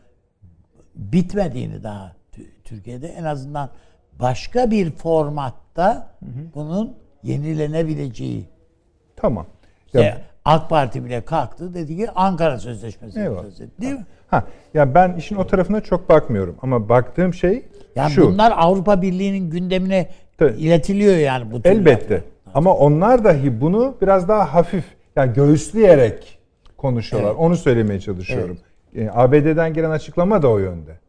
bitmediğini 0.96 1.84
daha 1.84 2.16
Tü- 2.38 2.48
Türkiye'de 2.64 3.08
en 3.08 3.24
azından 3.24 3.70
başka 4.20 4.72
bir 4.72 4.92
formatta 4.92 6.12
bunun 6.56 6.96
yenilenebileceği. 7.24 8.46
Tamam. 9.16 9.46
İşte 9.86 10.02
Ya, 10.02 10.22
AK 10.46 10.70
Parti 10.70 11.06
bile 11.06 11.26
kalktı 11.26 11.74
dedi 11.74 11.98
ki 11.98 12.12
Ankara 12.12 12.60
Sözleşmesi 12.60 13.14
söz 13.42 13.62
etti, 13.62 13.82
değil 13.82 13.94
mi? 13.94 14.06
ha, 14.28 14.44
ya 14.74 14.96
ben 14.96 15.16
işin 15.16 15.36
o 15.36 15.48
tarafına 15.48 15.82
çok 15.82 16.10
bakmıyorum 16.10 16.56
ama 16.62 16.90
baktığım 16.90 17.34
şey 17.34 17.66
Yani 17.96 18.12
şu. 18.12 18.28
bunlar 18.32 18.54
Avrupa 18.58 19.02
Birliği'nin 19.02 19.50
gündemine 19.50 20.10
Tabii. 20.38 20.60
iletiliyor 20.60 21.16
yani 21.16 21.52
bu 21.52 21.62
tür 21.62 21.70
Elbette. 21.70 22.16
laflar. 22.16 22.34
Ama 22.54 22.76
onlar 22.76 23.24
dahi 23.24 23.62
bunu 23.62 23.96
biraz 24.02 24.28
daha 24.28 24.54
hafif, 24.54 24.86
yani 25.16 25.34
göğüsleyerek 25.34 26.40
konuşuyorlar. 26.78 27.30
Evet. 27.30 27.40
Onu 27.40 27.56
söylemeye 27.56 28.00
çalışıyorum. 28.00 28.58
E, 28.96 29.10
ABD'den 29.14 29.74
gelen 29.74 29.90
açıklama 29.92 30.42
da 30.42 30.48
o 30.48 30.60
yönde. 30.60 31.00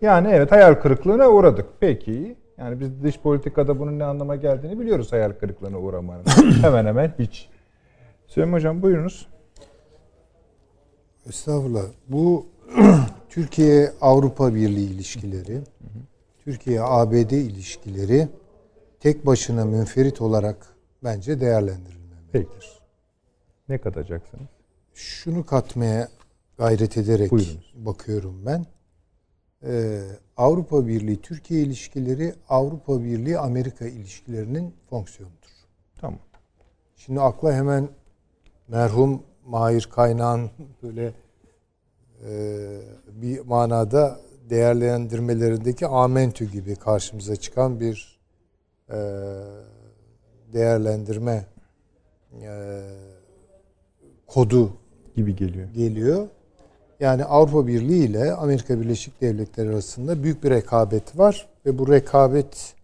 Yani 0.00 0.28
evet 0.32 0.52
hayal 0.52 0.74
kırıklığına 0.74 1.28
uğradık. 1.28 1.66
Peki. 1.80 2.36
Yani 2.58 2.80
biz 2.80 3.02
dış 3.02 3.20
politikada 3.20 3.78
bunun 3.78 3.98
ne 3.98 4.04
anlama 4.04 4.36
geldiğini 4.36 4.80
biliyoruz 4.80 5.12
hayal 5.12 5.32
kırıklığına 5.32 5.78
uğramanın. 5.78 6.24
hemen 6.62 6.86
hemen 6.86 7.12
hiç. 7.18 7.48
Süleyman 8.26 8.56
Hocam 8.56 8.82
buyurunuz. 8.82 9.28
Estağfurullah. 11.28 11.82
Bu 12.08 12.46
Türkiye 13.28 13.92
Avrupa 14.00 14.54
Birliği 14.54 14.90
ilişkileri, 14.90 15.60
Türkiye 16.44 16.82
ABD 16.82 17.30
ilişkileri 17.30 18.28
tek 19.00 19.26
başına 19.26 19.64
münferit 19.64 20.20
olarak 20.20 20.74
bence 21.04 21.40
değerlendirilmemelidir. 21.40 22.32
Peki. 22.32 22.48
Ne 23.68 23.78
katacaksınız? 23.78 24.48
Şunu 24.94 25.46
katmaya 25.46 26.08
gayret 26.58 26.96
ederek 26.96 27.30
Buyurunuz. 27.30 27.74
bakıyorum 27.74 28.46
ben. 28.46 28.66
Ee, 29.64 30.02
Avrupa 30.36 30.86
Birliği 30.86 31.20
Türkiye 31.20 31.62
ilişkileri 31.62 32.34
Avrupa 32.48 33.02
Birliği 33.02 33.38
Amerika 33.38 33.86
ilişkilerinin 33.86 34.74
fonksiyonudur. 34.90 35.48
Tamam. 36.00 36.18
Şimdi 36.96 37.20
akla 37.20 37.52
hemen 37.52 37.88
merhum 38.68 39.22
Mahir 39.46 39.88
Kaynağ'ın 39.92 40.50
böyle 40.82 41.12
e, 42.26 42.80
bir 43.08 43.40
manada 43.40 44.20
değerlendirmelerindeki 44.50 45.86
amentü 45.86 46.44
gibi 46.50 46.76
karşımıza 46.76 47.36
çıkan 47.36 47.80
bir 47.80 48.17
değerlendirme 50.52 51.46
e, 52.42 52.80
kodu 54.26 54.72
Gibi 55.16 55.36
geliyor. 55.36 55.68
geliyor. 55.68 56.28
Yani 57.00 57.24
Avrupa 57.24 57.66
Birliği 57.66 58.04
ile 58.04 58.32
Amerika 58.32 58.80
Birleşik 58.80 59.20
Devletleri 59.20 59.68
arasında 59.68 60.22
büyük 60.22 60.44
bir 60.44 60.50
rekabet 60.50 61.18
var 61.18 61.48
ve 61.66 61.78
bu 61.78 61.92
rekabet 61.92 62.74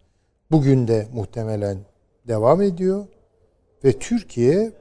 bugün 0.50 0.88
de 0.88 1.06
muhtemelen 1.14 1.78
devam 2.28 2.62
ediyor 2.62 3.06
ve 3.84 3.98
Türkiye 3.98 4.72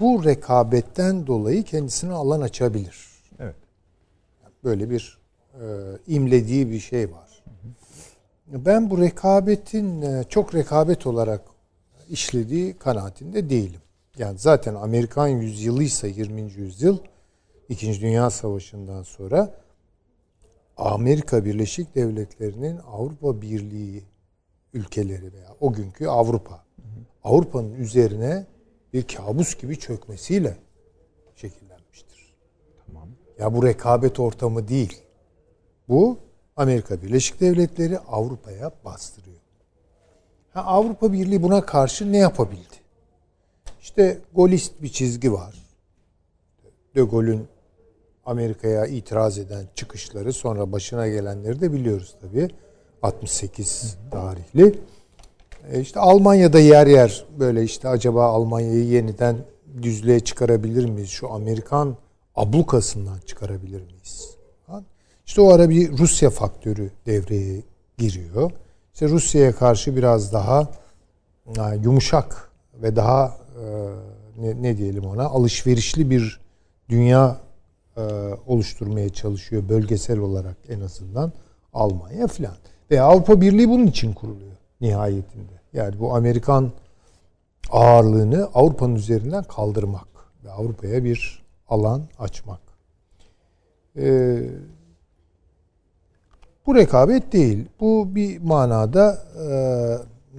bu 0.00 0.24
rekabetten 0.24 1.26
dolayı 1.26 1.62
kendisine 1.62 2.12
alan 2.12 2.40
açabilir. 2.40 3.08
Evet. 3.38 3.56
Böyle 4.64 4.90
bir 4.90 5.18
e, 5.54 5.64
imlediği 6.06 6.70
bir 6.70 6.80
şey 6.80 7.12
var. 7.12 7.31
Ben 8.46 8.90
bu 8.90 9.00
rekabetin 9.00 10.02
e, 10.02 10.24
çok 10.28 10.54
rekabet 10.54 11.06
olarak 11.06 11.42
işlediği 12.08 12.78
kanaatinde 12.78 13.50
değilim. 13.50 13.80
Yani 14.18 14.38
zaten 14.38 14.74
Amerikan 14.74 15.28
yüzyılıysa 15.28 16.06
20. 16.06 16.42
yüzyıl 16.42 16.98
İkinci 17.68 18.00
Dünya 18.00 18.30
Savaşı'ndan 18.30 19.02
sonra 19.02 19.54
Amerika 20.76 21.44
Birleşik 21.44 21.94
Devletleri'nin 21.94 22.78
Avrupa 22.78 23.42
Birliği 23.42 24.04
ülkeleri 24.74 25.32
veya 25.32 25.56
o 25.60 25.72
günkü 25.72 26.06
Avrupa 26.06 26.64
Avrupa'nın 27.24 27.74
üzerine 27.74 28.46
bir 28.92 29.02
kabus 29.02 29.58
gibi 29.58 29.78
çökmesiyle 29.78 30.56
şekillenmiştir. 31.36 32.34
Tamam. 32.86 33.08
Ya 33.38 33.54
bu 33.54 33.66
rekabet 33.66 34.20
ortamı 34.20 34.68
değil. 34.68 35.02
Bu 35.88 36.18
Amerika 36.56 37.02
Birleşik 37.02 37.40
Devletleri 37.40 37.98
Avrupa'ya 37.98 38.70
bastırıyor. 38.84 39.36
Ha, 40.54 40.60
Avrupa 40.60 41.12
Birliği 41.12 41.42
buna 41.42 41.66
karşı 41.66 42.12
ne 42.12 42.18
yapabildi? 42.18 42.82
İşte 43.82 44.18
golist 44.34 44.82
bir 44.82 44.88
çizgi 44.88 45.32
var. 45.32 45.54
De 46.94 47.02
Gaulle'ün 47.02 47.48
Amerika'ya 48.26 48.86
itiraz 48.86 49.38
eden 49.38 49.66
çıkışları 49.74 50.32
sonra 50.32 50.72
başına 50.72 51.08
gelenleri 51.08 51.60
de 51.60 51.72
biliyoruz 51.72 52.14
tabii. 52.20 52.48
68 53.02 53.96
tarihli. 54.10 54.78
E 55.72 55.80
işte 55.80 56.00
Almanya'da 56.00 56.60
yer 56.60 56.86
yer 56.86 57.24
böyle 57.38 57.62
işte 57.62 57.88
acaba 57.88 58.26
Almanya'yı 58.26 58.84
yeniden 58.84 59.36
düzlüğe 59.82 60.20
çıkarabilir 60.20 60.84
miyiz? 60.84 61.10
Şu 61.10 61.32
Amerikan 61.32 61.96
ablukasından 62.36 63.18
çıkarabilir 63.18 63.82
miyiz? 63.82 64.31
İşte 65.26 65.40
o 65.40 65.52
ara 65.52 65.70
bir 65.70 65.98
Rusya 65.98 66.30
faktörü 66.30 66.90
devreye 67.06 67.62
giriyor. 67.98 68.50
İşte 68.94 69.08
Rusya'ya 69.08 69.52
karşı 69.52 69.96
biraz 69.96 70.32
daha 70.32 70.68
yumuşak 71.82 72.50
ve 72.82 72.96
daha 72.96 73.38
ne, 74.38 74.62
ne 74.62 74.78
diyelim 74.78 75.04
ona 75.04 75.24
alışverişli 75.24 76.10
bir 76.10 76.40
dünya 76.88 77.40
oluşturmaya 78.46 79.08
çalışıyor 79.08 79.68
bölgesel 79.68 80.18
olarak 80.18 80.56
en 80.68 80.80
azından 80.80 81.32
Almanya 81.72 82.26
falan. 82.26 82.56
Ve 82.90 83.02
Avrupa 83.02 83.40
Birliği 83.40 83.68
bunun 83.68 83.86
için 83.86 84.12
kuruluyor 84.12 84.52
nihayetinde. 84.80 85.52
Yani 85.72 85.98
bu 86.00 86.14
Amerikan 86.14 86.72
ağırlığını 87.70 88.50
Avrupa'nın 88.54 88.94
üzerinden 88.94 89.44
kaldırmak 89.44 90.08
ve 90.44 90.50
Avrupa'ya 90.50 91.04
bir 91.04 91.42
alan 91.68 92.02
açmak. 92.18 92.60
Ee, 93.96 94.42
bu 96.66 96.74
rekabet 96.74 97.32
değil. 97.32 97.68
Bu 97.80 98.14
bir 98.14 98.38
manada 98.38 99.18
e, 99.38 99.46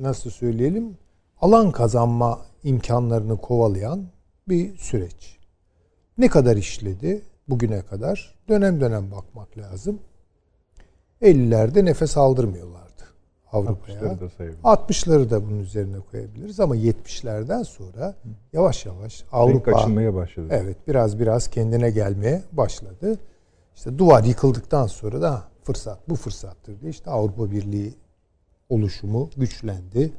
nasıl 0.02 0.30
söyleyelim 0.30 0.98
alan 1.42 1.72
kazanma 1.72 2.40
imkanlarını 2.64 3.38
kovalayan 3.38 4.06
bir 4.48 4.78
süreç. 4.78 5.38
Ne 6.18 6.28
kadar 6.28 6.56
işledi 6.58 7.22
bugüne 7.48 7.82
kadar? 7.82 8.36
Dönem 8.50 8.82
dönem 8.82 9.12
bakmak 9.12 9.58
lazım. 9.58 10.00
50'lerde 11.22 11.86
nefes 11.86 12.18
aldırmıyorlardı 12.18 13.04
Avrupa'ya. 13.52 14.00
60'ları 14.00 14.20
da 14.20 14.30
sayabiliriz. 14.30 14.64
60'ları 14.64 15.30
da 15.30 15.46
bunun 15.46 15.60
üzerine 15.60 15.98
koyabiliriz 16.12 16.60
ama 16.60 16.76
70'lerden 16.76 17.64
sonra 17.64 18.16
yavaş 18.54 18.86
yavaş 18.86 19.24
Avrupa 19.32 19.72
Renk 19.72 19.80
açılmaya 19.80 20.14
başladı. 20.16 20.48
Evet, 20.50 20.78
biraz 20.88 21.20
biraz 21.20 21.48
kendine 21.48 21.90
gelmeye 21.90 22.44
başladı. 22.52 23.20
İşte 23.76 23.98
duvar 23.98 24.24
yıkıldıktan 24.24 24.88
sonra 24.88 25.22
da 25.22 25.44
fırsat 25.63 26.10
bu 26.10 26.15
fırsattır 26.15 26.82
diye 26.82 26.91
işte 26.91 27.12
Avrupa 27.12 27.52
Birliği 27.52 27.93
oluşumu 28.69 29.30
güçlendi 29.38 30.13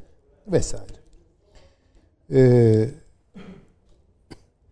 vesaire. 0.47 0.99
Ee, 2.31 2.91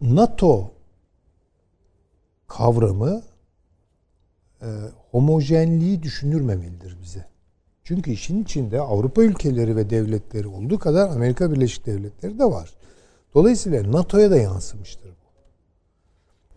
NATO 0.00 0.70
kavramı 2.48 3.22
e, 4.62 4.68
homojenliği 5.10 6.02
düşünürmemelidir 6.02 7.02
bize. 7.02 7.26
Çünkü 7.84 8.10
işin 8.10 8.42
içinde 8.42 8.80
Avrupa 8.80 9.22
ülkeleri 9.22 9.76
ve 9.76 9.90
devletleri 9.90 10.48
olduğu 10.48 10.78
kadar 10.78 11.08
Amerika 11.08 11.52
Birleşik 11.52 11.86
Devletleri 11.86 12.38
de 12.38 12.44
var. 12.44 12.70
Dolayısıyla 13.34 13.92
NATO'ya 13.92 14.30
da 14.30 14.36
yansımıştır 14.36 15.10
bu. 15.10 15.14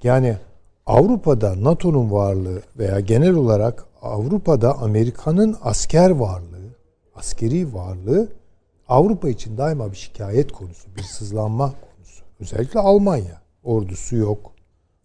Yani 0.03 0.37
Avrupa'da 0.85 1.63
NATO'nun 1.63 2.11
varlığı 2.11 2.61
veya 2.77 2.99
genel 2.99 3.33
olarak 3.33 3.85
Avrupa'da 4.05 4.77
Amerika'nın 4.77 5.57
asker 5.61 6.09
varlığı, 6.09 6.75
askeri 7.15 7.73
varlığı 7.73 8.29
Avrupa 8.87 9.29
için 9.29 9.57
daima 9.57 9.91
bir 9.91 9.97
şikayet 9.97 10.51
konusu, 10.51 10.95
bir 10.95 11.01
sızlanma 11.01 11.65
konusu. 11.65 12.23
Özellikle 12.39 12.79
Almanya. 12.79 13.41
Ordusu 13.63 14.15
yok. 14.15 14.51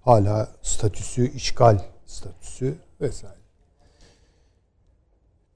Hala 0.00 0.48
statüsü, 0.62 1.32
işgal 1.32 1.78
statüsü 2.06 2.74
vesaire. 3.00 3.40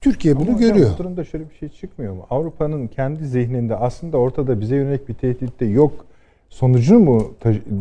Türkiye 0.01 0.35
bunu 0.39 0.49
Ama 0.49 0.59
görüyor. 0.59 0.93
Bu 0.93 0.97
durumda 0.97 1.23
şöyle 1.23 1.49
bir 1.49 1.55
şey 1.55 1.69
çıkmıyor 1.69 2.13
mu? 2.13 2.27
Avrupa'nın 2.29 2.87
kendi 2.87 3.27
zihninde 3.27 3.75
aslında 3.75 4.17
ortada 4.17 4.59
bize 4.59 4.75
yönelik 4.75 5.09
bir 5.09 5.13
tehdit 5.13 5.59
de 5.59 5.65
yok. 5.65 6.05
Sonucunu 6.49 6.99
mu 6.99 7.33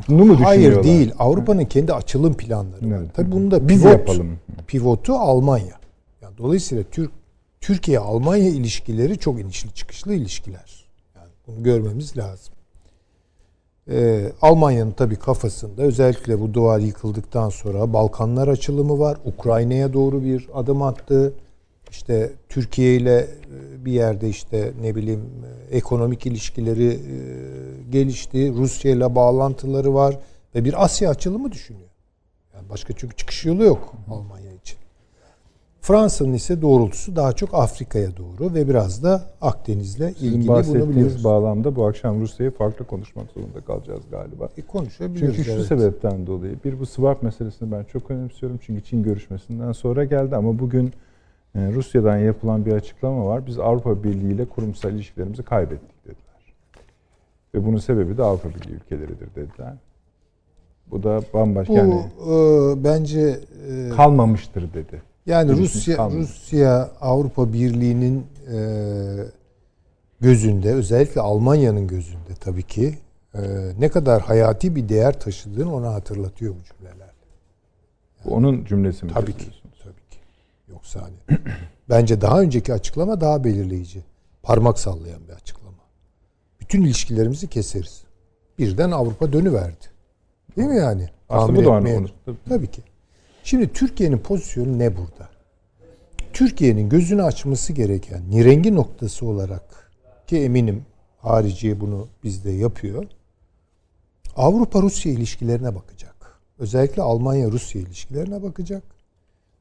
bunu 0.08 0.24
mu 0.24 0.40
Hayır 0.44 0.60
düşünüyorlar? 0.60 0.84
değil. 0.84 1.12
Avrupa'nın 1.18 1.64
kendi 1.64 1.92
açılım 1.92 2.34
planları 2.34 2.90
var. 2.90 2.98
Evet. 2.98 3.10
Tabii 3.14 3.32
bunu 3.32 3.50
da 3.50 3.68
Biz 3.68 3.82
pivot, 3.82 3.92
yapalım. 3.92 4.38
Pivotu 4.66 5.14
Almanya. 5.14 5.78
Yani 6.22 6.38
dolayısıyla 6.38 6.84
Türk 6.90 7.10
Türkiye 7.60 7.98
Almanya 7.98 8.48
ilişkileri 8.48 9.18
çok 9.18 9.40
inişli 9.40 9.74
çıkışlı 9.74 10.14
ilişkiler. 10.14 10.84
Yani 11.16 11.28
bunu 11.46 11.62
görmemiz 11.62 12.16
lazım. 12.16 12.54
Ee, 13.90 14.32
Almanya'nın 14.42 14.90
tabii 14.90 15.16
kafasında 15.16 15.82
özellikle 15.82 16.40
bu 16.40 16.54
duvar 16.54 16.78
yıkıldıktan 16.78 17.48
sonra 17.48 17.92
Balkanlar 17.92 18.48
açılımı 18.48 18.98
var. 18.98 19.18
Ukrayna'ya 19.24 19.92
doğru 19.92 20.22
bir 20.24 20.48
adım 20.54 20.82
attı. 20.82 21.32
İşte 21.94 22.32
Türkiye 22.48 22.96
ile 22.96 23.18
e, 23.18 23.84
bir 23.84 23.92
yerde 23.92 24.28
işte 24.28 24.72
ne 24.80 24.94
bileyim 24.94 25.20
e, 25.70 25.76
ekonomik 25.76 26.26
ilişkileri 26.26 26.88
e, 26.88 26.98
gelişti. 27.90 28.52
Rusya 28.52 28.90
ile 28.90 29.14
bağlantıları 29.14 29.94
var 29.94 30.18
ve 30.54 30.64
bir 30.64 30.84
Asya 30.84 31.10
açılımı 31.10 31.52
düşünüyor. 31.52 31.88
Yani 32.54 32.68
başka 32.68 32.92
çünkü 32.92 33.16
çıkış 33.16 33.44
yolu 33.44 33.64
yok 33.64 33.94
Almanya 34.10 34.52
için. 34.52 34.78
Fransa'nın 35.80 36.32
ise 36.32 36.62
doğrultusu 36.62 37.16
daha 37.16 37.32
çok 37.32 37.54
Afrika'ya 37.54 38.16
doğru 38.16 38.54
ve 38.54 38.68
biraz 38.68 39.02
da 39.02 39.30
Akdeniz'le 39.40 39.94
Sizin 40.18 40.26
ilgili 40.26 40.48
bunu 40.48 40.88
biliyoruz. 40.88 41.24
bağlamda 41.24 41.76
bu 41.76 41.86
akşam 41.86 42.20
Rusya'yı 42.20 42.50
farklı 42.50 42.86
konuşmak 42.86 43.30
zorunda 43.30 43.60
kalacağız 43.60 44.02
galiba. 44.10 44.48
E, 44.56 44.62
konuşabiliyoruz. 44.62 45.36
Çünkü 45.36 45.50
şu 45.50 45.56
evet. 45.56 45.66
sebepten 45.66 46.26
dolayı 46.26 46.56
bir 46.64 46.80
bu 46.80 46.86
swap 46.86 47.22
meselesini 47.22 47.72
ben 47.72 47.84
çok 47.84 48.10
önemsiyorum. 48.10 48.58
Çünkü 48.62 48.84
Çin 48.84 49.02
görüşmesinden 49.02 49.72
sonra 49.72 50.04
geldi 50.04 50.36
ama 50.36 50.58
bugün 50.58 50.92
Rusya'dan 51.54 52.18
yapılan 52.18 52.66
bir 52.66 52.72
açıklama 52.72 53.26
var. 53.26 53.46
Biz 53.46 53.58
Avrupa 53.58 54.04
Birliği 54.04 54.32
ile 54.32 54.44
kurumsal 54.44 54.92
ilişkilerimizi 54.92 55.42
kaybettik 55.42 56.04
dediler. 56.04 56.54
Ve 57.54 57.64
bunun 57.64 57.78
sebebi 57.78 58.16
de 58.16 58.22
Avrupa 58.22 58.48
Birliği 58.48 58.74
ülkeleridir 58.74 59.34
dediler. 59.34 59.74
Bu 60.90 61.02
da 61.02 61.20
bambaşka 61.34 61.72
Bu 61.72 61.76
yani 61.76 61.94
e, 61.94 62.84
bence 62.84 63.40
e, 63.70 63.88
kalmamıştır 63.88 64.74
dedi. 64.74 65.02
Yani 65.26 65.52
Rusya 65.52 65.96
kalmadı. 65.96 66.18
Rusya 66.18 66.90
Avrupa 67.00 67.52
Birliği'nin 67.52 68.26
e, 68.52 68.58
gözünde 70.20 70.72
özellikle 70.72 71.20
Almanya'nın 71.20 71.86
gözünde 71.86 72.34
tabii 72.40 72.62
ki 72.62 72.94
e, 73.34 73.40
ne 73.78 73.88
kadar 73.88 74.22
hayati 74.22 74.76
bir 74.76 74.88
değer 74.88 75.20
taşıdığını 75.20 75.74
ona 75.74 75.94
hatırlatıyor 75.94 76.54
bu 76.54 76.64
cümleler. 76.64 77.10
Bu 78.24 78.34
onun 78.34 78.64
cümlesi 78.64 79.06
mi? 79.06 79.12
Tabii 79.14 79.32
ki. 79.32 79.46
Hani 81.00 81.38
bence 81.88 82.20
daha 82.20 82.40
önceki 82.40 82.72
açıklama 82.72 83.20
daha 83.20 83.44
belirleyici. 83.44 84.04
Parmak 84.42 84.78
sallayan 84.78 85.28
bir 85.28 85.32
açıklama. 85.32 85.78
Bütün 86.60 86.82
ilişkilerimizi 86.82 87.48
keseriz. 87.48 88.04
Birden 88.58 88.90
Avrupa 88.90 89.32
dönüverdi. 89.32 89.86
Değil 90.56 90.68
mi 90.68 90.76
yani? 90.76 91.08
Aslında 91.28 91.46
Tahmin 91.46 91.64
bu 91.64 91.68
da 91.68 91.72
aynı 91.72 91.96
konu. 91.96 92.08
Tabii. 92.24 92.36
Tabii 92.48 92.66
ki. 92.66 92.82
Şimdi 93.44 93.72
Türkiye'nin 93.72 94.18
pozisyonu 94.18 94.78
ne 94.78 94.96
burada? 94.96 95.28
Türkiye'nin 96.32 96.88
gözünü 96.88 97.22
açması 97.22 97.72
gereken 97.72 98.30
nirengi 98.30 98.74
noktası 98.74 99.26
olarak 99.26 99.90
ki 100.26 100.36
eminim 100.36 100.86
harici 101.18 101.80
bunu 101.80 102.08
bizde 102.24 102.50
yapıyor. 102.50 103.04
Avrupa-Rusya 104.36 105.12
ilişkilerine 105.12 105.74
bakacak. 105.74 106.40
Özellikle 106.58 107.02
Almanya-Rusya 107.02 107.80
ilişkilerine 107.80 108.42
bakacak. 108.42 108.82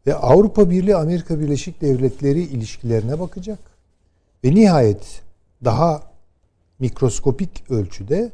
Ve 0.07 0.15
Avrupa 0.15 0.69
Birliği 0.69 0.95
Amerika 0.95 1.39
Birleşik 1.39 1.81
Devletleri 1.81 2.41
ilişkilerine 2.41 3.19
bakacak. 3.19 3.59
Ve 4.43 4.55
nihayet 4.55 5.21
daha 5.63 6.03
mikroskopik 6.79 7.71
ölçüde 7.71 8.31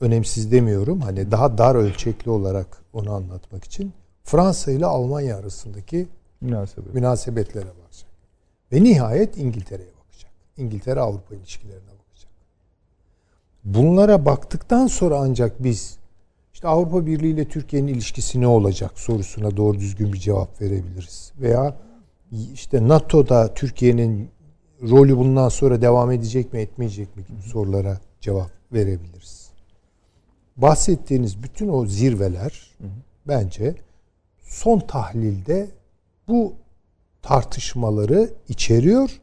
önemsiz 0.00 0.52
demiyorum. 0.52 1.00
Hani 1.00 1.30
daha 1.30 1.58
dar 1.58 1.74
ölçekli 1.74 2.30
olarak 2.30 2.82
onu 2.92 3.12
anlatmak 3.12 3.64
için 3.64 3.92
Fransa 4.24 4.70
ile 4.70 4.86
Almanya 4.86 5.36
arasındaki 5.36 6.08
Münasebet. 6.40 6.94
münasebetlere 6.94 7.66
bakacak. 7.66 8.10
Ve 8.72 8.84
nihayet 8.84 9.38
İngiltere'ye 9.38 9.92
bakacak. 10.04 10.30
İngiltere 10.56 11.00
Avrupa 11.00 11.34
ilişkilerine 11.34 11.80
bakacak. 11.80 12.32
bunlara 13.64 14.24
baktıktan 14.26 14.86
sonra 14.86 15.18
ancak 15.18 15.62
biz 15.62 15.98
işte 16.54 16.68
Avrupa 16.68 17.06
Birliği 17.06 17.32
ile 17.32 17.48
Türkiye'nin 17.48 17.88
ilişkisi 17.88 18.40
ne 18.40 18.46
olacak 18.46 18.98
sorusuna 18.98 19.56
doğru 19.56 19.78
düzgün 19.78 20.12
bir 20.12 20.18
cevap 20.18 20.60
verebiliriz. 20.60 21.32
Veya 21.40 21.76
işte 22.54 22.88
NATO'da 22.88 23.54
Türkiye'nin 23.54 24.30
rolü 24.82 25.16
bundan 25.16 25.48
sonra 25.48 25.82
devam 25.82 26.10
edecek 26.10 26.52
mi 26.52 26.60
etmeyecek 26.60 27.16
mi 27.16 27.24
gibi 27.24 27.42
sorulara 27.42 28.00
cevap 28.20 28.50
verebiliriz. 28.72 29.50
Bahsettiğiniz 30.56 31.42
bütün 31.42 31.68
o 31.68 31.86
zirveler 31.86 32.70
bence 33.28 33.74
son 34.42 34.80
tahlilde 34.80 35.70
bu 36.28 36.54
tartışmaları 37.22 38.30
içeriyor 38.48 39.20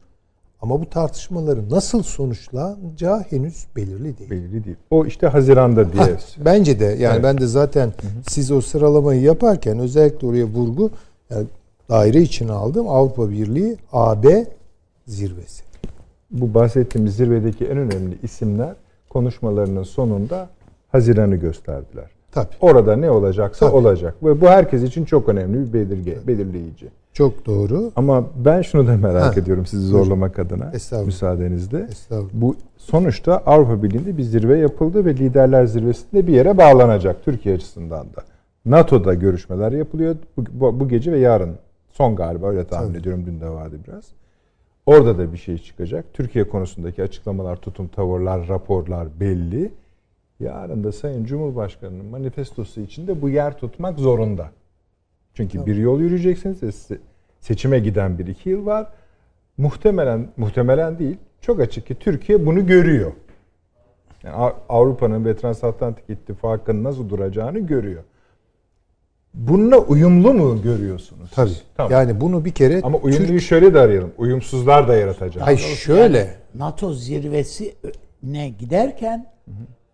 ama 0.61 0.81
bu 0.81 0.89
tartışmaların 0.89 1.69
nasıl 1.69 2.03
sonuçlanacağı 2.03 3.19
henüz 3.19 3.65
belirli 3.75 4.17
değil. 4.17 4.29
Belirli 4.29 4.63
değil. 4.65 4.75
O 4.91 5.05
işte 5.05 5.27
Haziran'da 5.27 5.93
diye. 5.93 6.03
Ha, 6.03 6.09
bence 6.45 6.79
de 6.79 6.85
yani 6.85 7.13
Evet. 7.13 7.23
ben 7.23 7.37
de 7.37 7.47
zaten 7.47 7.93
siz 8.29 8.51
o 8.51 8.61
sıralamayı 8.61 9.21
yaparken 9.21 9.79
özellikle 9.79 10.27
oraya 10.27 10.45
vurgu 10.45 10.91
yani 11.29 11.45
daire 11.89 12.21
içine 12.21 12.51
aldım 12.51 12.89
Avrupa 12.89 13.29
Birliği 13.29 13.77
AB 13.91 14.45
zirvesi. 15.07 15.63
Bu 16.31 16.53
bahsettiğimiz 16.53 17.15
zirvedeki 17.15 17.65
en 17.65 17.77
önemli 17.77 18.17
isimler 18.23 18.75
konuşmalarının 19.09 19.83
sonunda 19.83 20.49
Haziran'ı 20.91 21.35
gösterdiler. 21.35 22.05
Tabii. 22.31 22.47
Orada 22.61 22.95
ne 22.95 23.09
olacaksa 23.11 23.65
Tabii. 23.65 23.75
olacak. 23.75 24.15
Ve 24.23 24.41
bu 24.41 24.47
herkes 24.47 24.83
için 24.83 25.05
çok 25.05 25.29
önemli 25.29 25.67
bir 25.67 25.73
belirge, 25.73 26.17
belirleyici. 26.27 26.87
Çok 27.13 27.45
doğru. 27.45 27.91
Ama 27.95 28.23
ben 28.45 28.61
şunu 28.61 28.87
da 28.87 28.97
merak 28.97 29.35
Ha, 29.37 29.39
ediyorum 29.39 29.65
sizi 29.65 29.83
buyurun. 29.91 30.03
zorlamak 30.05 30.39
adına 30.39 30.71
Estağfurullah. 30.73 31.05
müsaadenizle. 31.05 31.87
Estağfurullah. 31.91 32.29
Bu 32.33 32.55
sonuçta 32.77 33.37
Avrupa 33.37 33.83
Birliği'nde 33.83 34.17
bir 34.17 34.23
zirve 34.23 34.57
yapıldı 34.59 35.05
ve 35.05 35.15
liderler 35.15 35.65
zirvesinde 35.65 36.27
bir 36.27 36.33
yere 36.33 36.57
bağlanacak 36.57 37.23
Türkiye 37.25 37.55
açısından 37.55 38.05
da. 38.05 38.23
NATO'da 38.65 39.13
görüşmeler 39.13 39.71
yapılıyor 39.71 40.15
bu, 40.37 40.43
bu, 40.51 40.79
bu 40.79 40.87
gece 40.87 41.11
ve 41.11 41.19
yarın. 41.19 41.55
Son 41.89 42.15
galiba 42.15 42.49
öyle 42.49 42.63
tahmin 42.67 42.87
Tabii. 42.89 42.97
ediyorum 42.97 43.23
dün 43.25 43.41
de 43.41 43.49
vardı 43.49 43.75
biraz. 43.87 44.03
Orada 44.85 45.17
da 45.17 45.33
bir 45.33 45.37
şey 45.37 45.57
çıkacak. 45.57 46.05
Türkiye 46.13 46.49
konusundaki 46.49 47.03
açıklamalar, 47.03 47.55
tutum, 47.55 47.87
tavırlar, 47.87 48.47
raporlar 48.47 49.07
belli. 49.19 49.71
Yarın 50.41 50.83
da 50.83 50.91
Sayın 50.91 51.25
Cumhurbaşkanı'nın 51.25 52.05
manifestosu 52.05 52.81
içinde 52.81 53.21
bu 53.21 53.29
yer 53.29 53.57
tutmak 53.57 53.99
zorunda. 53.99 54.49
Çünkü 55.33 55.65
bir 55.65 55.75
yol 55.75 55.99
yürüyeceksiniz 56.01 56.87
seçime 57.39 57.79
giden 57.79 58.19
bir 58.19 58.27
iki 58.27 58.49
yıl 58.49 58.65
var. 58.65 58.87
Muhtemelen, 59.57 60.27
muhtemelen 60.37 60.99
değil, 60.99 61.17
çok 61.41 61.59
açık 61.59 61.87
ki 61.87 61.95
Türkiye 61.95 62.45
bunu 62.45 62.67
görüyor. 62.67 63.11
Yani 64.23 64.35
Av- 64.35 64.53
Avrupa'nın 64.69 65.25
ve 65.25 65.35
Transatlantik 65.35 66.09
İttifakı'nın 66.09 66.83
nasıl 66.83 67.09
duracağını 67.09 67.59
görüyor. 67.59 68.03
Bununla 69.33 69.77
uyumlu 69.77 70.33
mu 70.33 70.61
görüyorsunuz? 70.61 71.31
Tabii. 71.35 71.51
Tamam. 71.77 71.91
Yani 71.91 72.21
bunu 72.21 72.45
bir 72.45 72.51
kere 72.51 72.81
Ama 72.83 72.97
uyumluyu 72.97 73.27
Türk- 73.27 73.41
şöyle 73.41 73.73
de 73.73 73.79
arayalım. 73.79 74.11
Uyumsuzlar 74.17 74.87
da 74.87 74.95
yaratacak. 74.95 75.47
Hayır 75.47 75.59
şöyle 75.59 76.17
Yani 76.17 76.29
NATO 76.55 76.93
zirvesine 76.93 78.49
giderken 78.59 79.31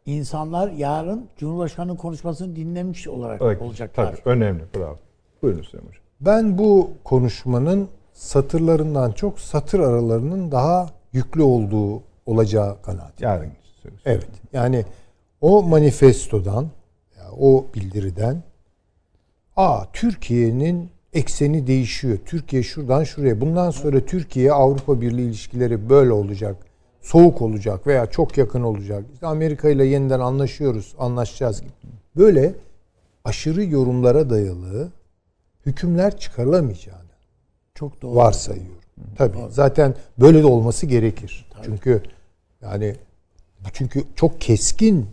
insanlar 0.08 0.72
yarın 0.72 1.26
Cumhurbaşkanı'nın 1.38 1.96
konuşmasını 1.96 2.56
dinlemiş 2.56 3.08
olarak 3.08 3.42
Evet, 3.42 3.62
olacaklar. 3.62 4.06
Tabii 4.06 4.22
önemli. 4.30 4.64
Bravo. 4.76 4.96
Buyurun 5.42 5.62
Süleyman 5.62 5.88
Hocam. 5.90 6.02
ben 6.22 6.58
bu 6.58 6.90
konuşmanın 7.04 7.88
satırlarından 8.14 9.12
çok 9.12 9.40
satır 9.40 9.80
aralarının 9.80 10.52
daha 10.52 10.90
yüklü 11.14 11.42
olduğu 11.42 12.02
olacağı 12.26 12.82
kanaat. 12.82 13.22
Yarın. 13.22 13.52
Evet. 14.06 14.28
Yani 14.54 14.86
o 15.42 15.64
manifestodan, 15.64 16.68
o 17.40 17.66
bildiriden 17.76 18.44
a 19.56 19.84
Türkiye'nin 19.94 20.90
ekseni 21.14 21.68
değişiyor. 21.68 22.18
Türkiye 22.26 22.64
şuradan 22.64 23.04
şuraya. 23.04 23.42
Bundan 23.42 23.72
sonra 23.72 24.00
Türkiye 24.00 24.52
Avrupa 24.52 25.02
Birliği 25.02 25.26
ilişkileri 25.28 25.90
böyle 25.90 26.12
olacak. 26.12 26.56
Soğuk 27.02 27.42
olacak 27.42 27.88
veya 27.88 28.06
çok 28.06 28.38
yakın 28.38 28.62
olacak. 28.64 29.04
İşte 29.14 29.28
Amerika 29.28 29.70
ile 29.70 29.86
yeniden 29.86 30.20
anlaşıyoruz, 30.20 30.96
anlaşacağız 31.00 31.62
gibi. 31.62 31.72
Böyle 32.16 32.54
aşırı 33.26 33.64
yorumlara 33.64 34.30
dayalı 34.30 34.92
hükümler 35.66 36.18
çıkarılamayacağını 36.18 37.02
Çok 37.76 38.02
doğru. 38.02 38.16
varsayıyorum. 38.16 38.78
Tabii. 39.18 39.38
Zaten 39.50 39.96
böyle 40.20 40.42
de 40.44 40.48
olması 40.48 40.86
gerekir. 40.86 41.46
Çünkü 41.66 42.04
yani 42.62 42.96
çünkü 43.74 44.04
çok 44.16 44.42
keskin 44.42 45.08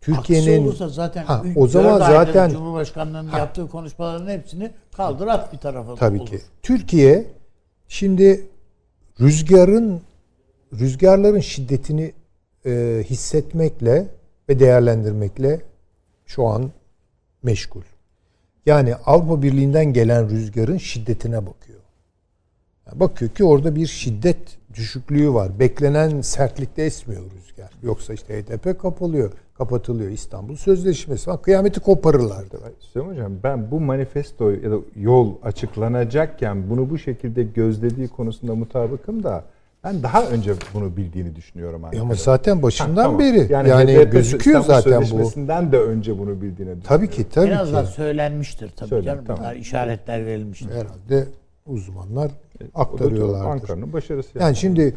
Türkiye'nin 0.00 0.72
zaten 0.88 1.24
Ha, 1.24 1.42
o 1.56 1.66
zaman 1.66 1.98
zaten- 1.98 2.50
Cumhurbaşkanlığının 2.50 3.32
yaptığı 3.32 3.68
konuşmaların 3.68 4.26
hepsini 4.30 4.70
kaldır 4.96 5.26
at 5.26 5.52
bir 5.52 5.58
tarafa. 5.58 5.94
tabii 5.94 6.18
olur. 6.20 6.26
ki 6.28 6.38
Türkiye 6.62 7.26
şimdi 7.88 8.46
rüzgarın 9.20 10.00
rüzgarların 10.80 11.40
şiddetini 11.40 12.12
e, 12.66 13.02
hissetmekle 13.04 14.06
ve 14.48 14.58
değerlendirmekle 14.58 15.60
şu 16.26 16.46
an 16.46 16.70
meşgul. 17.42 17.82
Yani 18.66 18.94
Avrupa 18.94 19.42
Birliği'nden 19.42 19.92
gelen 19.92 20.30
rüzgarın 20.30 20.78
şiddetine 20.78 21.46
bakıyor. 21.46 21.80
Yani 22.86 23.00
bakıyor 23.00 23.30
ki 23.30 23.44
orada 23.44 23.76
bir 23.76 23.86
şiddet 23.86 24.38
düşüklüğü 24.74 25.34
var. 25.34 25.58
Beklenen 25.58 26.20
sertlikte 26.20 26.82
esmiyor 26.82 27.22
rüzgar. 27.22 27.70
Yoksa 27.82 28.14
işte 28.14 28.42
HDP 28.42 28.80
kapalıyor, 28.80 29.32
kapatılıyor. 29.54 30.10
İstanbul 30.10 30.56
Sözleşmesi 30.56 31.30
var. 31.30 31.42
Kıyameti 31.42 31.80
koparırlardı. 31.80 32.58
Süleyman 32.80 33.12
Hocam 33.12 33.32
ben 33.42 33.70
bu 33.70 33.80
manifesto 33.80 34.50
ya 34.50 34.70
da 34.70 34.76
yol 34.96 35.34
açıklanacakken 35.42 36.70
bunu 36.70 36.90
bu 36.90 36.98
şekilde 36.98 37.42
gözlediği 37.42 38.08
konusunda 38.08 38.54
mutabıkım 38.54 39.22
da 39.22 39.44
ben 39.84 40.02
daha 40.02 40.26
önce 40.26 40.54
bunu 40.74 40.96
bildiğini 40.96 41.36
düşünüyorum. 41.36 41.82
E 41.82 41.86
Ankara'da. 41.86 42.02
ama 42.04 42.14
zaten 42.14 42.62
başından 42.62 42.96
Ha, 42.96 43.02
tamam. 43.02 43.18
beri 43.18 43.52
yani, 43.52 43.68
HDP 43.72 44.12
gözüküyor 44.12 44.60
İstanbul 44.60 44.82
zaten 44.82 45.00
bu. 45.02 45.06
Sözleşmesi'nden 45.06 45.72
de 45.72 45.78
önce 45.78 46.18
bunu 46.18 46.30
bildiğini 46.30 46.50
düşünüyorum. 46.56 46.82
Tabii 46.86 47.10
ki 47.10 47.26
tabii 47.30 47.56
azından 47.56 47.84
ki. 47.86 47.92
söylenmiştir 47.92 48.70
tabii 48.76 48.88
Söylen, 48.88 49.04
canım. 49.12 49.24
tamam. 49.26 49.40
Bunlar 49.42 49.54
işaretler 49.56 50.26
verilmiştir. 50.26 50.70
Herhalde 50.70 51.28
uzmanlar 51.66 52.30
E, 52.60 52.64
aktarıyorlardır. 52.74 53.46
Ankara'nın 53.50 53.92
başarısı. 53.92 54.38
Yani 54.38 54.56
şimdi 54.56 54.94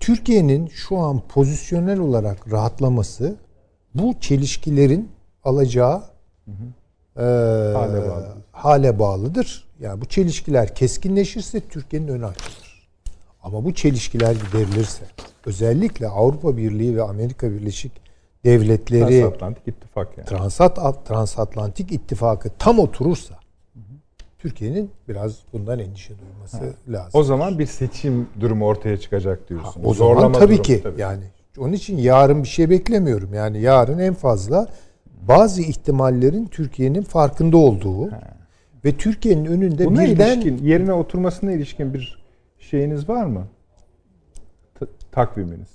Türkiye'nin 0.00 0.66
şu 0.66 0.98
an 0.98 1.20
pozisyonel 1.28 1.98
olarak 1.98 2.52
rahatlaması 2.52 3.34
bu 3.94 4.14
çelişkilerin 4.20 5.08
alacağı 5.44 6.02
e, 7.16 7.22
Hale 7.22 8.08
bağlı. 8.10 8.26
hale 8.52 8.98
bağlıdır. 8.98 9.68
Yani 9.80 10.00
bu 10.00 10.04
çelişkiler 10.04 10.74
keskinleşirse 10.74 11.60
Türkiye'nin 11.60 12.08
önü 12.08 12.26
açılır. 12.26 12.67
Ama 13.42 13.64
bu 13.64 13.74
çelişkiler 13.74 14.32
giderilirse 14.32 15.04
özellikle 15.46 16.08
Avrupa 16.08 16.56
Birliği 16.56 16.96
ve 16.96 17.02
Amerika 17.02 17.50
Birleşik 17.50 17.92
Devletleri 18.44 19.20
Transatlantik 19.20 19.68
İttifak 19.68 20.18
yani. 20.18 20.26
Transat 20.26 21.06
Transatlantik 21.08 21.92
İttifakı 21.92 22.50
tam 22.58 22.78
oturursa 22.78 23.38
Türkiye'nin 24.38 24.90
biraz 25.08 25.38
bundan 25.52 25.78
endişe 25.78 26.14
duyması 26.18 26.74
lazım. 26.88 27.10
O 27.20 27.22
zaman 27.22 27.58
bir 27.58 27.66
seçim 27.66 28.28
durumu 28.40 28.66
ortaya 28.66 28.96
çıkacak 28.96 29.48
diyorsunuz. 29.48 29.86
O 29.86 29.94
zaman 29.94 30.14
Zorlama 30.14 30.38
tabii 30.38 30.52
durumu, 30.52 30.62
ki 30.62 30.80
tabii. 30.82 31.00
yani 31.00 31.24
onun 31.58 31.72
için 31.72 31.98
yarın 31.98 32.42
bir 32.42 32.48
şey 32.48 32.70
beklemiyorum. 32.70 33.34
Yani 33.34 33.60
yarın 33.60 33.98
en 33.98 34.14
fazla 34.14 34.66
bazı 35.28 35.62
ihtimallerin 35.62 36.46
Türkiye'nin 36.46 37.02
farkında 37.02 37.56
olduğu 37.56 38.10
ve 38.84 38.96
Türkiye'nin 38.98 39.44
önünde 39.44 39.86
Buna 39.86 40.04
birden 40.04 40.40
ilişkin, 40.40 40.66
yerine 40.66 40.92
oturmasına 40.92 41.52
ilişkin 41.52 41.94
bir 41.94 42.18
şeyiniz 42.68 43.08
var 43.08 43.24
mı? 43.26 43.46
Ta- 44.80 44.86
takviminiz. 45.12 45.68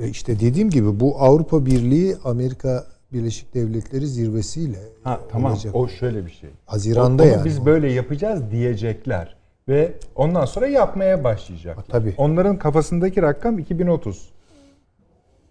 E 0.00 0.08
işte 0.08 0.40
dediğim 0.40 0.70
gibi 0.70 1.00
bu 1.00 1.20
Avrupa 1.20 1.66
Birliği 1.66 2.16
Amerika 2.24 2.84
Birleşik 3.12 3.54
Devletleri 3.54 4.06
zirvesiyle 4.06 4.78
Ha 5.04 5.20
tamam. 5.32 5.52
olacak. 5.52 5.74
O 5.74 5.88
şöyle 5.88 6.26
bir 6.26 6.30
şey. 6.30 6.50
Haziranda 6.66 7.22
Onu 7.22 7.30
yani. 7.30 7.44
biz 7.44 7.66
böyle 7.66 7.92
yapacağız 7.92 8.50
diyecekler 8.50 9.36
ve 9.68 9.92
ondan 10.14 10.44
sonra 10.44 10.66
yapmaya 10.66 11.24
başlayacaklar. 11.24 11.84
Ha, 11.86 11.92
tabii. 11.92 12.14
Onların 12.16 12.58
kafasındaki 12.58 13.22
rakam 13.22 13.58
2030. 13.58 14.30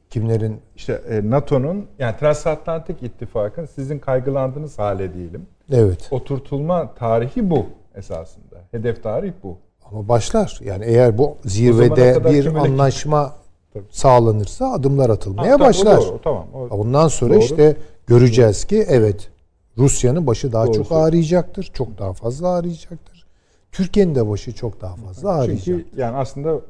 Kimlerin 0.10 0.62
İşte 0.76 1.02
e, 1.10 1.30
NATO'nun 1.30 1.86
yani 2.00 2.18
Transatlantik 2.18 3.04
İttifak'ın 3.04 3.66
sizin 3.66 4.00
kaygılandığınız 4.00 4.80
hale 4.80 5.14
diyelim. 5.14 5.46
evet 5.72 6.08
Oturtulma 6.12 6.94
tarihi 6.94 7.50
bu 7.50 7.66
esasında. 7.96 8.56
Hedef 8.72 9.04
tarih 9.04 9.34
bu. 9.44 9.58
Ama 9.92 10.08
başlar. 10.08 10.60
Yani 10.64 10.86
eğer 10.86 11.18
bu 11.18 11.38
zirvede 11.46 12.24
bir 12.26 12.44
kümüle- 12.44 12.60
anlaşma 12.60 13.36
Tabii. 13.74 13.84
sağlanırsa 13.92 14.72
adımlar 14.74 15.10
atılmaya 15.10 15.52
Ha, 15.52 15.56
o 15.56 15.60
başlar. 15.60 16.02
doğru, 16.02 16.20
tamam. 16.24 16.48
O- 16.54 16.68
Ondan 16.68 17.08
sonra 17.08 17.34
Doğru. 17.34 17.40
işte 17.44 17.78
göreceğiz 18.08 18.66
ki 18.66 18.86
evet 18.88 19.30
Rusya'nın 19.78 20.28
başı 20.28 20.52
daha 20.52 20.68
Doğru 20.68 20.74
çok 20.74 20.92
ağrıyacaktır. 20.92 21.72
Çok 21.74 21.98
daha 21.98 22.14
fazla 22.14 22.48
ağrıyacaktır. 22.50 23.26
Türkiye'nin 23.72 24.16
de 24.16 24.30
başı 24.30 24.54
çok 24.56 24.82
daha 24.82 24.96
fazla 24.96 25.30
ağrıyacak. 25.32 25.66
Çünkü 25.66 25.86
yani 25.98 26.18
aslında 26.18 26.62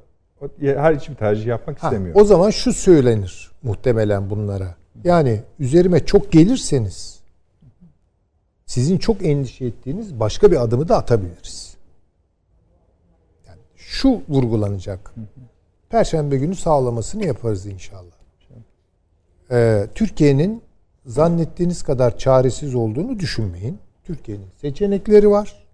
Her 0.61 0.95
hiçbir 0.95 1.15
tercih 1.15 1.45
yapmak 1.45 1.83
Ha, 1.83 1.87
istemiyor. 1.87 2.15
o 2.15 2.23
zaman 2.23 2.49
şu 2.49 2.73
söylenir 2.73 3.51
muhtemelen 3.63 4.29
bunlara. 4.29 4.75
Yani 5.03 5.39
üzerime 5.59 6.05
çok 6.05 6.31
gelirseniz 6.31 7.19
sizin 8.65 8.97
çok 8.97 9.25
endişe 9.25 9.65
ettiğiniz 9.65 10.19
başka 10.19 10.51
bir 10.51 10.63
adımı 10.63 10.89
da 10.89 10.97
atabiliriz. 10.97 11.72
Şu 13.93 14.21
vurgulanacak. 14.29 15.13
Perşembe 15.89 16.37
günü 16.37 16.55
sağlamasını 16.55 17.25
yaparız 17.25 17.65
inşallah. 17.65 18.15
Ee, 19.51 19.87
Türkiye'nin 19.95 20.61
zannettiğiniz 21.05 21.83
kadar 21.83 22.17
çaresiz 22.17 22.75
olduğunu 22.75 23.19
düşünmeyin. 23.19 23.79
Türkiye'nin 24.03 24.45
seçenekleri 24.61 25.29
var. 25.29 25.65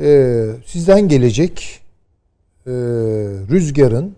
Ee, 0.00 0.50
sizden 0.66 1.08
gelecek 1.08 1.80
e, 2.66 2.70
rüzgarın 3.50 4.16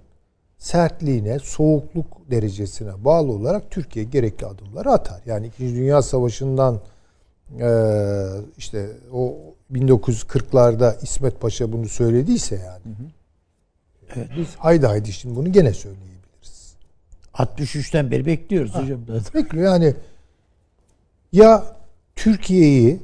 sertliğine, 0.59 1.39
soğukluk 1.39 2.31
derecesine 2.31 3.05
bağlı 3.05 3.33
olarak 3.33 3.71
Türkiye 3.71 4.05
gerekli 4.05 4.47
adımları 4.47 4.91
atar. 4.91 5.21
Yani 5.27 5.47
İkinci 5.47 5.75
Dünya 5.75 6.03
Savaşı'ndan 6.03 6.81
e, 7.61 7.69
işte 8.57 8.91
o 9.13 9.54
1940'larda 9.73 11.03
İsmet 11.03 11.41
Paşa 11.41 11.73
bunu 11.73 11.89
söylediyse 11.89 12.57
yani. 12.57 12.95
Biz 14.37 14.57
haydi 14.57 14.87
haydi 14.87 15.13
şimdi 15.13 15.37
bunu 15.37 15.53
gene 15.53 15.73
söyleyebiliriz. 15.73 16.75
63'ten 17.35 18.11
beri 18.11 18.27
bekliyoruz 18.27 18.75
hocam. 18.75 19.01
Bekliyor 19.35 19.65
yani 19.65 19.95
ya 21.33 21.77
Türkiye'yi 22.17 23.01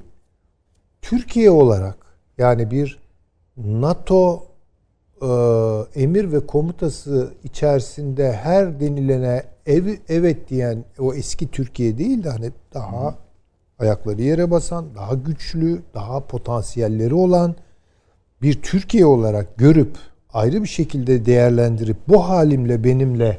Türkiye 1.03 1.51
olarak 1.51 1.97
yani 2.39 2.71
bir 2.71 2.99
NATO 3.57 4.47
e, 5.23 5.29
emir 6.03 6.33
ve 6.33 6.47
komutası 6.47 7.35
içerisinde 7.45 8.33
her 8.33 8.81
denilene 8.81 9.45
ev, 9.67 9.97
evet 10.09 10.51
diyen 10.51 10.85
o 10.99 11.15
eski 11.15 11.51
Türkiye 11.51 11.99
değil 11.99 12.25
de 12.25 12.31
hani 12.31 12.51
daha 12.75 13.19
ayakları 13.81 14.23
yere 14.23 14.51
basan, 14.51 14.95
daha 14.95 15.15
güçlü, 15.15 15.83
daha 15.95 16.27
potansiyelleri 16.27 17.15
olan 17.15 17.55
bir 18.43 18.63
Türkiye 18.63 19.07
olarak 19.07 19.57
görüp 19.57 19.97
ayrı 20.33 20.63
bir 20.63 20.69
şekilde 20.69 21.27
değerlendirip 21.27 21.97
bu 22.09 22.29
halimle 22.29 22.85
benimle 22.85 23.37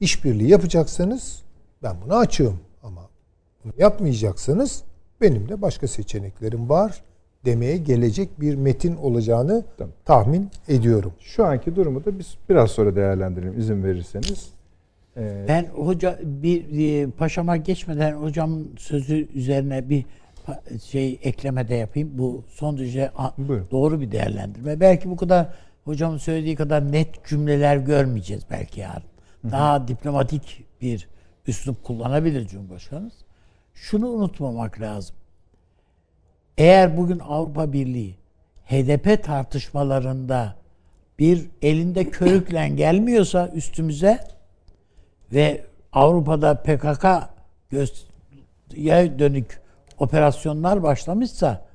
işbirliği 0.00 0.48
yapacaksanız 0.50 1.42
ben 1.82 1.96
buna 2.04 2.16
açığım 2.16 2.58
ama 2.82 3.00
bunu 3.64 3.72
yapmayacaksanız 3.78 4.82
benim 5.20 5.48
de 5.48 5.62
başka 5.62 5.88
seçeneklerim 5.88 6.68
var 6.68 7.02
demeye 7.44 7.76
gelecek 7.76 8.40
bir 8.40 8.54
metin 8.54 8.96
olacağını 8.96 9.64
Tamam. 9.78 9.92
tahmin 10.04 10.50
ediyorum. 10.68 11.12
Şu 11.20 11.46
anki 11.46 11.76
durumu 11.76 12.04
da 12.04 12.18
biz 12.18 12.36
biraz 12.48 12.70
sonra 12.70 12.96
değerlendirelim 12.96 13.58
izin 13.58 13.84
verirseniz. 13.84 14.48
Ee, 15.16 15.44
Ben 15.48 15.64
hoca 15.66 16.18
bir 16.22 16.78
e, 17.02 17.10
paşama 17.10 17.56
geçmeden 17.56 18.12
hocamın 18.12 18.74
sözü 18.78 19.28
üzerine 19.34 19.88
bir 19.88 20.04
şey 20.84 21.18
ekleme 21.22 21.68
de 21.68 21.74
yapayım. 21.74 22.10
Bu 22.12 22.44
son 22.48 22.78
derece 22.78 23.10
Buyurun. 23.38 23.68
doğru 23.70 24.00
bir 24.00 24.12
değerlendirme. 24.12 24.80
Belki 24.80 25.10
bu 25.10 25.16
kadar 25.16 25.48
hocamın 25.84 26.16
söylediği 26.18 26.56
kadar 26.56 26.92
net 26.92 27.24
cümleler 27.26 27.76
görmeyeceğiz 27.76 28.42
belki 28.50 28.80
yarın. 28.80 29.02
Daha 29.50 29.88
diplomatik 29.88 30.64
bir 30.80 31.08
üslup 31.46 31.84
kullanabilir 31.84 32.46
Cumhurbaşkanımız. 32.46 33.12
Şunu 33.74 34.08
unutmamak 34.08 34.80
lazım. 34.80 35.16
Eğer 36.58 36.96
bugün 36.96 37.18
Avrupa 37.18 37.72
Birliği 37.72 38.16
HDP 38.64 39.24
tartışmalarında 39.24 40.56
bir 41.18 41.46
elinde 41.62 42.10
körükle 42.10 42.68
gelmiyorsa 42.68 43.48
üstümüze 43.54 44.18
ve 45.32 45.64
Avrupa'da 45.92 46.62
PKK 46.62 47.06
göğe 47.70 49.18
dönük 49.18 49.60
operasyonlar 49.98 50.82
başlamışsa 50.82 51.66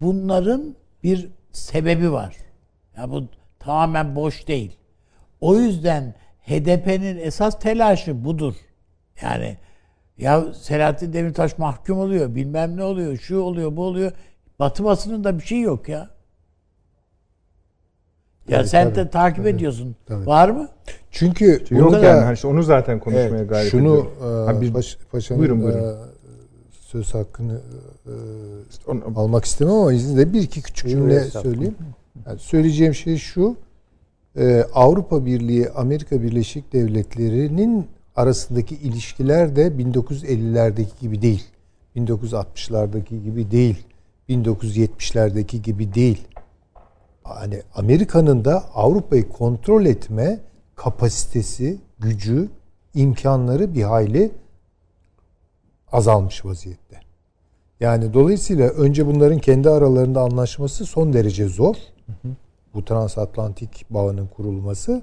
bunların 0.00 0.76
bir 1.02 1.28
sebebi 1.52 2.12
var. 2.12 2.36
Ya 2.96 3.10
bu 3.10 3.24
tamamen 3.58 4.16
boş 4.16 4.48
değil. 4.48 4.78
O 5.40 5.56
yüzden 5.56 6.14
HDP'nin 6.42 7.18
esas 7.18 7.60
telaşı 7.60 8.24
budur. 8.24 8.54
Yani 9.22 9.56
ya 10.18 10.54
Selahattin 10.54 11.12
Demirtaş 11.12 11.58
mahkum 11.58 11.98
oluyor, 11.98 12.34
bilmem 12.34 12.76
ne 12.76 12.82
oluyor, 12.84 13.16
şu 13.16 13.38
oluyor, 13.38 13.76
bu 13.76 13.84
oluyor. 13.84 14.12
Batı 14.58 14.84
basınında 14.84 15.38
bir 15.38 15.44
şey 15.44 15.60
yok 15.60 15.88
ya. 15.88 16.10
Ya 18.48 18.58
Tabii, 18.58 18.68
sen 18.68 18.84
tabii, 18.84 18.96
de 18.96 19.10
takip 19.10 19.36
tabii, 19.36 19.48
ediyorsun. 19.48 19.96
tabii. 20.06 20.26
Var 20.26 20.48
mı? 20.50 20.68
Çünkü 21.10 21.64
Yok 21.70 21.92
burada 21.92 22.04
yani 22.06 22.20
hani 22.20 22.34
işte 22.34 22.48
onu 22.48 22.62
zaten 22.62 22.98
konuşmaya 22.98 23.28
evet, 23.38 23.48
gayret 23.50 23.70
şunu 23.70 23.80
ediyorum. 23.88 24.10
e, 24.20 24.24
Ha, 24.24 24.78
Paş- 24.78 24.96
Paşa'nın 25.12 25.40
Buyurun, 25.40 25.62
buyurun. 25.62 25.78
e, 25.78 25.94
söz 26.80 27.14
hakkını 27.14 27.60
e, 28.06 28.12
onu- 28.86 29.02
almak 29.16 29.44
istemem 29.44 29.74
ama 29.74 29.92
izninizle 29.92 30.32
bir 30.32 30.42
iki 30.42 30.62
küçük 30.62 30.88
cümle 30.90 31.20
söyleyeyim. 31.20 31.74
Yani 32.26 32.38
söyleyeceğim 32.38 32.94
şey 32.94 33.16
şu. 33.16 33.56
e, 34.38 34.64
Avrupa 34.74 35.26
Birliği, 35.26 35.70
Amerika 35.70 36.22
Birleşik 36.22 36.72
Devletleri'nin 36.72 37.86
arasındaki 38.16 38.74
ilişkiler 38.74 39.56
de 39.56 39.66
1950'lerdeki 39.68 41.00
gibi 41.00 41.22
değil. 41.22 41.44
1960'lardaki 41.96 43.22
gibi 43.24 43.50
değil. 43.50 43.76
1970'lerdeki 44.28 45.62
gibi 45.62 45.94
değil. 45.94 46.18
Hani 47.28 47.62
Amerika'nın 47.74 48.44
da 48.44 48.64
Avrupa'yı 48.74 49.28
kontrol 49.28 49.84
etme 49.84 50.40
kapasitesi, 50.74 51.78
gücü, 51.98 52.48
imkanları 52.94 53.74
bir 53.74 53.82
hayli 53.82 54.30
azalmış 55.92 56.44
vaziyette. 56.44 57.00
Yani 57.80 58.14
dolayısıyla 58.14 58.68
önce 58.68 59.06
bunların 59.06 59.38
kendi 59.38 59.70
aralarında 59.70 60.20
anlaşması 60.20 60.86
son 60.86 61.12
derece 61.12 61.48
zor. 61.48 61.76
Bu 62.74 62.84
transatlantik 62.84 63.86
bağının 63.90 64.26
kurulması. 64.26 65.02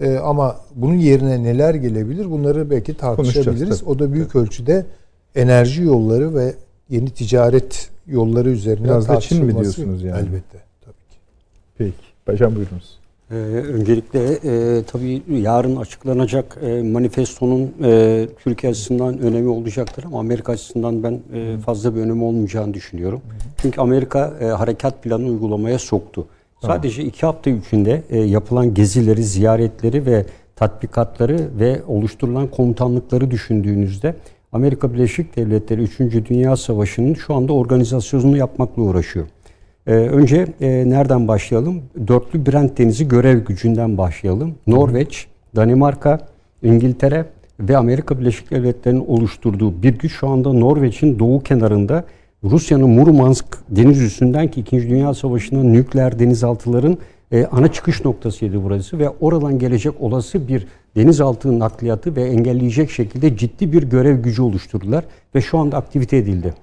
Ee, 0.00 0.16
ama 0.16 0.56
bunun 0.74 0.96
yerine 0.96 1.42
neler 1.42 1.74
gelebilir 1.74 2.30
bunları 2.30 2.70
belki 2.70 2.96
tartışabiliriz. 2.96 3.82
O 3.84 3.98
da 3.98 4.12
büyük 4.12 4.36
ölçüde 4.36 4.86
enerji 5.34 5.82
yolları 5.82 6.34
ve 6.34 6.54
yeni 6.88 7.10
ticaret 7.10 7.90
yolları 8.06 8.50
üzerine 8.50 8.84
Biraz 8.84 9.08
da 9.08 9.20
Çin 9.20 9.44
mi 9.44 9.60
diyorsunuz 9.60 10.02
yani? 10.02 10.18
Elbette. 10.18 10.67
Peki. 11.78 11.94
Paşam 12.26 12.56
buyurunuz. 12.56 12.98
Ee, 13.30 13.34
öncelikle 13.74 14.32
e, 14.32 14.82
tabii 14.82 15.22
yarın 15.28 15.76
açıklanacak 15.76 16.58
e, 16.62 16.82
manifestonun 16.82 17.72
e, 17.84 18.28
Türkiye 18.44 18.72
açısından 18.72 19.18
önemi 19.18 19.48
olacaktır 19.48 20.04
ama 20.04 20.20
Amerika 20.20 20.52
açısından 20.52 21.02
ben 21.02 21.20
e, 21.34 21.58
fazla 21.58 21.94
bir 21.94 22.00
önemi 22.00 22.24
olmayacağını 22.24 22.74
düşünüyorum. 22.74 23.20
Çünkü 23.56 23.80
Amerika 23.80 24.34
e, 24.40 24.44
harekat 24.44 25.02
planı 25.02 25.26
uygulamaya 25.26 25.78
soktu. 25.78 26.26
Sadece 26.62 27.04
iki 27.04 27.26
hafta 27.26 27.50
içinde 27.50 28.02
e, 28.10 28.18
yapılan 28.18 28.74
gezileri, 28.74 29.24
ziyaretleri 29.24 30.06
ve 30.06 30.26
tatbikatları 30.56 31.48
ve 31.58 31.82
oluşturulan 31.88 32.46
komutanlıkları 32.46 33.30
düşündüğünüzde 33.30 34.14
Amerika 34.52 34.94
Birleşik 34.94 35.36
Devletleri 35.36 35.82
3. 35.82 35.98
Dünya 36.28 36.56
Savaşı'nın 36.56 37.14
şu 37.14 37.34
anda 37.34 37.52
organizasyonunu 37.52 38.36
yapmakla 38.36 38.82
uğraşıyor. 38.82 39.26
Ee, 39.88 39.92
önce 39.92 40.46
e, 40.60 40.90
nereden 40.90 41.28
başlayalım? 41.28 41.82
Dörtlü 42.08 42.46
Brent 42.46 42.78
Denizi 42.78 43.08
görev 43.08 43.44
gücünden 43.44 43.98
başlayalım. 43.98 44.54
Norveç, 44.66 45.26
Danimarka, 45.56 46.18
İngiltere 46.62 47.26
ve 47.60 47.76
Amerika 47.76 48.20
Birleşik 48.20 48.50
Devletleri'nin 48.50 49.06
oluşturduğu 49.06 49.82
bir 49.82 49.98
güç 49.98 50.12
şu 50.12 50.28
anda 50.28 50.52
Norveç'in 50.52 51.18
doğu 51.18 51.42
kenarında 51.42 52.04
Rusya'nın 52.44 52.90
Murmansk 52.90 53.46
deniz 53.70 54.02
üstünden 54.02 54.50
ki 54.50 54.60
2. 54.60 54.90
Dünya 54.90 55.14
Savaşı'nda 55.14 55.62
nükleer 55.62 56.18
denizaltıların 56.18 56.98
e, 57.32 57.46
ana 57.46 57.72
çıkış 57.72 58.04
noktasıydı 58.04 58.64
burası 58.64 58.98
ve 58.98 59.08
oradan 59.08 59.58
gelecek 59.58 60.00
olası 60.00 60.48
bir 60.48 60.66
denizaltı 60.98 61.58
nakliyatı 61.58 62.16
ve 62.16 62.22
engelleyecek 62.22 62.90
şekilde 62.90 63.36
ciddi 63.36 63.72
bir 63.72 63.82
görev 63.82 64.22
gücü 64.22 64.42
oluşturdular 64.42 65.04
ve 65.34 65.40
şu 65.40 65.58
anda 65.58 65.76
aktivite 65.76 66.16
edildi. 66.16 66.54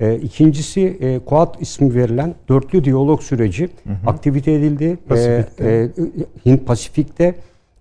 E, 0.00 0.16
ikincisi 0.16 0.96
e, 1.00 1.18
Quad 1.18 1.54
ismi 1.60 1.94
verilen 1.94 2.34
dörtlü 2.48 2.84
diyalog 2.84 3.22
süreci 3.22 3.68
aktivite 4.06 4.52
edildi. 4.52 4.98
Pasifik'te. 5.08 5.64
E, 5.64 5.68
e, 5.68 5.90
Hint 6.46 6.66
Pasifik'te 6.66 7.34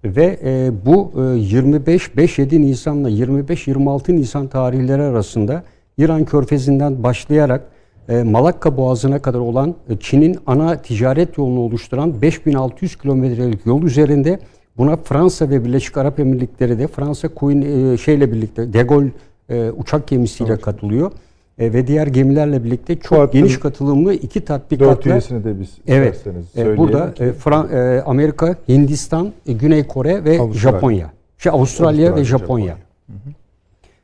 ve 0.04 0.40
e, 0.44 0.72
bu 0.86 1.12
e, 1.16 1.20
25-5-7 1.20 2.62
Nisan'la 2.62 3.10
25-26 3.10 4.16
Nisan 4.16 4.48
tarihleri 4.48 5.02
arasında 5.02 5.64
İran 5.98 6.26
Körfezi'nden 6.26 7.04
başlayarak 7.04 7.68
e, 8.10 8.24
Malakka 8.24 8.78
Boğazı'na 8.78 9.22
kadar 9.22 9.40
olan 9.40 9.76
e, 9.90 9.98
Çin'in 10.00 10.38
ana 10.48 10.82
ticaret 10.82 11.38
yolunu 11.38 11.60
oluşturan 11.60 12.22
5600 12.22 12.96
kilometrelik 12.96 13.66
yol 13.66 13.84
üzerinde 13.84 14.40
buna 14.78 14.96
Fransa 14.96 15.50
ve 15.50 15.66
Birleşik 15.66 15.98
Arap 15.98 16.20
Emirlikleri 16.20 16.80
de 16.80 16.88
Fransa 16.88 17.28
Queen 17.28 17.62
e, 17.94 17.98
şeyle 17.98 18.32
birlikte 18.32 18.74
De 18.74 18.82
Gaulle 18.82 19.10
e, 19.50 19.72
uçak 19.78 20.08
gemisiyle 20.08 20.58
katılıyor 20.58 21.12
e, 21.60 21.74
ve 21.74 21.88
diğer 21.88 22.08
gemilerle 22.08 22.64
birlikte 22.64 22.96
çok 22.96 23.18
Fuat'ın 23.18 23.40
geniş 23.40 23.60
katılımlı 23.60 24.14
iki 24.14 24.40
Dört 24.40 24.48
tatbikatla 24.48 25.12
üyesini 25.12 25.44
de 25.44 25.60
biz 25.60 25.70
Evet. 25.88 26.24
E, 26.58 26.78
burada 26.78 27.14
e, 27.20 27.32
Fran- 27.32 27.98
e, 27.98 28.02
Amerika, 28.02 28.56
Hindistan, 28.70 29.32
e, 29.48 29.54
Güney 29.54 29.88
Kore 29.88 30.24
ve 30.24 30.40
Avustralya. 30.40 30.72
Japonya. 30.72 31.12
Şey 31.38 31.52
Avustralya, 31.52 32.08
Avustralya, 32.08 32.16
ve 32.16 32.24
Japonya. 32.26 32.66
Japonya. 32.66 32.86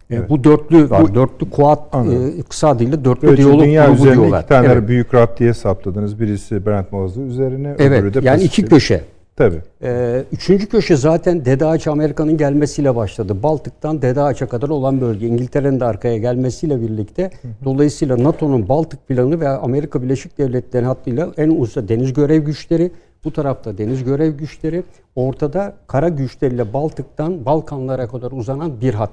E, 0.09 0.15
Evet. 0.15 0.29
Bu 0.29 0.43
dörtlü 0.43 0.89
Var. 0.89 1.01
bu 1.01 1.15
dörtlü 1.15 1.49
Kuat 1.49 1.79
e, 1.95 2.41
kısa 2.49 2.67
adıyla 2.69 3.05
dörtlü 3.05 3.27
Böylece 3.27 3.43
diyalog 3.43 3.63
dünya 3.63 3.85
grubu 3.85 3.95
üzerinde 3.95 4.15
diyorlar. 4.15 4.39
iki 4.39 4.49
tane 4.49 4.67
evet. 4.67 4.87
büyük 4.87 5.13
raptiye 5.13 5.53
saptadınız. 5.53 6.19
Birisi 6.19 6.65
Brent 6.65 6.91
Boğazı 6.91 7.21
üzerine, 7.21 7.73
öbürü 7.73 7.83
Evet. 7.83 8.13
de 8.13 8.19
Yani 8.23 8.43
iki 8.43 8.65
köşe. 8.65 9.01
Tabii. 9.35 9.61
Ee, 9.83 10.23
üçüncü 10.31 10.69
köşe 10.69 10.95
zaten 10.95 11.45
Dede 11.45 11.65
Ağaç 11.65 11.87
Amerika'nın 11.87 12.37
gelmesiyle 12.37 12.95
başladı. 12.95 13.43
Baltık'tan 13.43 14.01
Dede 14.01 14.21
Ağaç'a 14.21 14.47
kadar 14.47 14.69
olan 14.69 15.01
bölge. 15.01 15.27
İngiltere'nin 15.27 15.79
de 15.79 15.85
arkaya 15.85 16.17
gelmesiyle 16.17 16.81
birlikte 16.81 17.31
dolayısıyla 17.65 18.23
NATO'nun 18.23 18.69
Baltık 18.69 19.07
planı 19.07 19.39
ve 19.39 19.49
Amerika 19.49 20.03
Birleşik 20.03 20.37
Devletleri 20.37 20.85
hattıyla 20.85 21.31
en 21.37 21.49
uzun 21.49 21.87
deniz 21.87 22.13
görev 22.13 22.43
güçleri, 22.43 22.91
bu 23.23 23.33
tarafta 23.33 23.77
deniz 23.77 24.03
görev 24.03 24.37
güçleri, 24.37 24.83
ortada 25.15 25.75
kara 25.87 26.09
güçleriyle 26.09 26.73
Baltık'tan 26.73 27.45
Balkanlara 27.45 28.07
kadar 28.07 28.31
uzanan 28.31 28.81
bir 28.81 28.93
hat. 28.93 29.11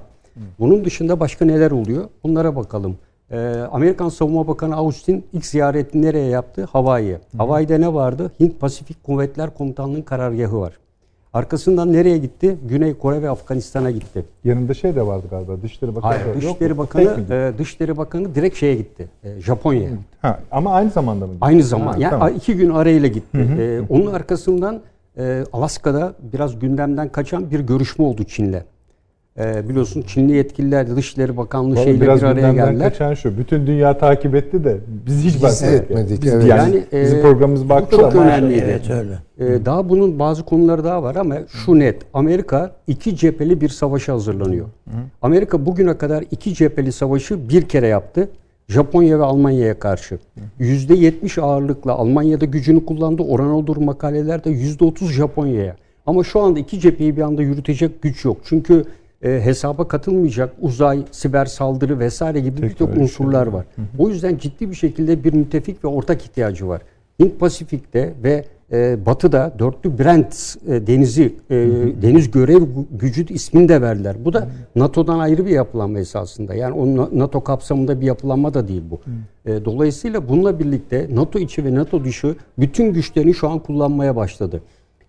Bunun 0.59 0.85
dışında 0.85 1.19
başka 1.19 1.45
neler 1.45 1.71
oluyor? 1.71 2.03
Bunlara 2.23 2.55
bakalım. 2.55 2.97
Ee, 3.31 3.37
Amerikan 3.71 4.09
Savunma 4.09 4.47
Bakanı 4.47 4.75
Austin 4.75 5.25
ilk 5.33 5.45
ziyaretini 5.45 6.01
nereye 6.01 6.25
yaptı? 6.27 6.67
Hawaii'ye. 6.71 7.19
Hawaii'de 7.37 7.81
ne 7.81 7.93
vardı? 7.93 8.31
Hint 8.39 8.59
Pasifik 8.59 9.03
Kuvvetler 9.03 9.49
Komutanlığı'nın 9.49 10.01
karargahı 10.01 10.59
var. 10.59 10.73
Arkasından 11.33 11.93
nereye 11.93 12.17
gitti? 12.17 12.57
Güney 12.69 12.93
Kore 12.93 13.21
ve 13.21 13.29
Afganistan'a 13.29 13.91
gitti. 13.91 14.25
Yanında 14.43 14.73
şey 14.73 14.95
de 14.95 15.07
vardı 15.07 15.25
galiba. 15.31 15.61
Dışişleri 15.61 15.95
Bakanı 15.95 16.11
Hayır, 16.13 16.25
da- 16.25 16.33
Dışişleri? 16.41 16.77
Bakanı, 16.77 17.17
e, 17.31 17.57
Dışişleri 17.57 17.97
Bakanı 17.97 18.35
direkt 18.35 18.57
şeye 18.57 18.75
gitti. 18.75 19.09
E, 19.23 19.39
Japonya'ya. 19.41 19.89
Ha, 20.21 20.39
ama 20.51 20.73
aynı 20.73 20.89
zamanda 20.89 21.27
mı? 21.27 21.33
Aynı 21.41 21.63
zaman. 21.63 21.93
Ha, 21.93 21.99
yani 21.99 22.11
tamam. 22.11 22.31
iki 22.35 22.55
gün 22.55 22.69
arayla 22.69 23.07
gitti. 23.07 23.37
E, 23.59 23.79
onun 23.89 24.13
arkasından 24.13 24.79
e, 25.17 25.43
Alaska'da 25.53 26.13
biraz 26.33 26.59
gündemden 26.59 27.09
kaçan 27.09 27.51
bir 27.51 27.59
görüşme 27.59 28.05
oldu 28.05 28.23
Çin'le. 28.23 28.61
E, 29.39 29.69
biliyorsun 29.69 30.01
Çinli 30.07 30.31
yetkililer 30.35 30.95
Dışişleri 30.95 31.37
Bakanlığı 31.37 31.71
Vallahi 31.75 31.83
şeyle 31.83 32.01
biraz 32.01 32.21
bir 32.21 32.25
araya 32.27 32.53
geldiler. 32.53 32.89
kaçan 32.89 33.13
şu. 33.13 33.37
Bütün 33.37 33.67
dünya 33.67 33.97
takip 33.97 34.35
etti 34.35 34.63
de 34.63 34.77
biz 35.05 35.23
hiç 35.23 35.35
bakmadık. 35.43 35.63
etmedik, 35.81 36.21
Biz, 36.23 36.33
evet. 36.33 36.45
yani, 36.45 36.61
Yani, 36.75 36.83
e, 36.93 37.03
bizim 37.03 37.21
programımız 37.21 37.65
bu 37.65 37.69
baktı 37.69 37.95
çok 37.97 38.01
da 38.13 38.19
ama- 38.19 38.23
önemliydi. 38.23 38.65
Evet 38.69 38.89
öyle. 38.89 39.19
Ee, 39.39 39.65
daha 39.65 39.89
bunun 39.89 40.19
bazı 40.19 40.43
konuları 40.45 40.83
daha 40.83 41.03
var 41.03 41.15
ama 41.15 41.35
şu 41.47 41.79
net. 41.79 41.95
Amerika 42.13 42.71
iki 42.87 43.15
cepheli 43.15 43.61
bir 43.61 43.69
savaşa 43.69 44.13
hazırlanıyor. 44.13 44.65
Amerika 45.21 45.65
bugüne 45.65 45.97
kadar 45.97 46.23
iki 46.31 46.53
cepheli 46.53 46.91
savaşı 46.91 47.49
bir 47.49 47.61
kere 47.61 47.87
yaptı. 47.87 48.29
Japonya 48.67 49.19
ve 49.19 49.23
Almanya'ya 49.23 49.79
karşı. 49.79 50.19
%70 50.59 51.37
ağırlıkla 51.41 51.93
Almanya'da 51.93 52.45
gücünü 52.45 52.85
kullandı. 52.85 53.21
Oran 53.23 53.49
olur 53.49 53.77
makalelerde 53.77 54.49
%30 54.49 55.11
Japonya'ya. 55.11 55.75
Ama 56.05 56.23
şu 56.23 56.39
anda 56.39 56.59
iki 56.59 56.79
cepheyi 56.79 57.17
bir 57.17 57.21
anda 57.21 57.41
yürütecek 57.41 58.01
güç 58.01 58.25
yok. 58.25 58.37
Çünkü 58.43 58.83
e, 59.21 59.29
hesaba 59.43 59.87
katılmayacak 59.87 60.53
uzay, 60.61 61.03
siber 61.11 61.45
saldırı 61.45 61.99
vesaire 61.99 62.39
gibi 62.39 62.61
birçok 62.61 62.97
unsurlar 62.97 63.47
var. 63.47 63.65
O 63.97 64.09
yüzden 64.09 64.37
ciddi 64.37 64.69
bir 64.69 64.75
şekilde 64.75 65.23
bir 65.23 65.33
müttefik 65.33 65.83
ve 65.83 65.87
ortak 65.87 66.21
ihtiyacı 66.21 66.67
var. 66.67 66.81
Hint 67.19 67.39
Pasifik'te 67.39 68.13
ve 68.23 68.45
e, 68.71 69.05
Batı'da 69.05 69.53
dörtlü 69.59 69.99
Brent 69.99 70.55
e, 70.67 70.87
denizi 70.87 71.35
e, 71.49 71.55
deniz 72.01 72.31
görev 72.31 72.57
gü- 72.61 72.85
gücü 72.99 73.33
ismini 73.33 73.69
de 73.69 73.81
verdiler. 73.81 74.15
Bu 74.25 74.33
da 74.33 74.47
NATO'dan 74.75 75.19
ayrı 75.19 75.45
bir 75.45 75.51
yapılanma 75.51 75.99
esasında. 75.99 76.55
Yani 76.55 76.73
o 76.75 76.95
Na- 76.97 77.09
NATO 77.13 77.43
kapsamında 77.43 78.01
bir 78.01 78.05
yapılanma 78.05 78.53
da 78.53 78.67
değil 78.67 78.83
bu. 78.91 78.99
E, 79.45 79.65
dolayısıyla 79.65 80.29
bununla 80.29 80.59
birlikte 80.59 81.07
NATO 81.13 81.39
içi 81.39 81.65
ve 81.65 81.75
NATO 81.75 82.03
dışı 82.03 82.35
bütün 82.59 82.93
güçlerini 82.93 83.33
şu 83.33 83.49
an 83.49 83.59
kullanmaya 83.59 84.15
başladı. 84.15 84.61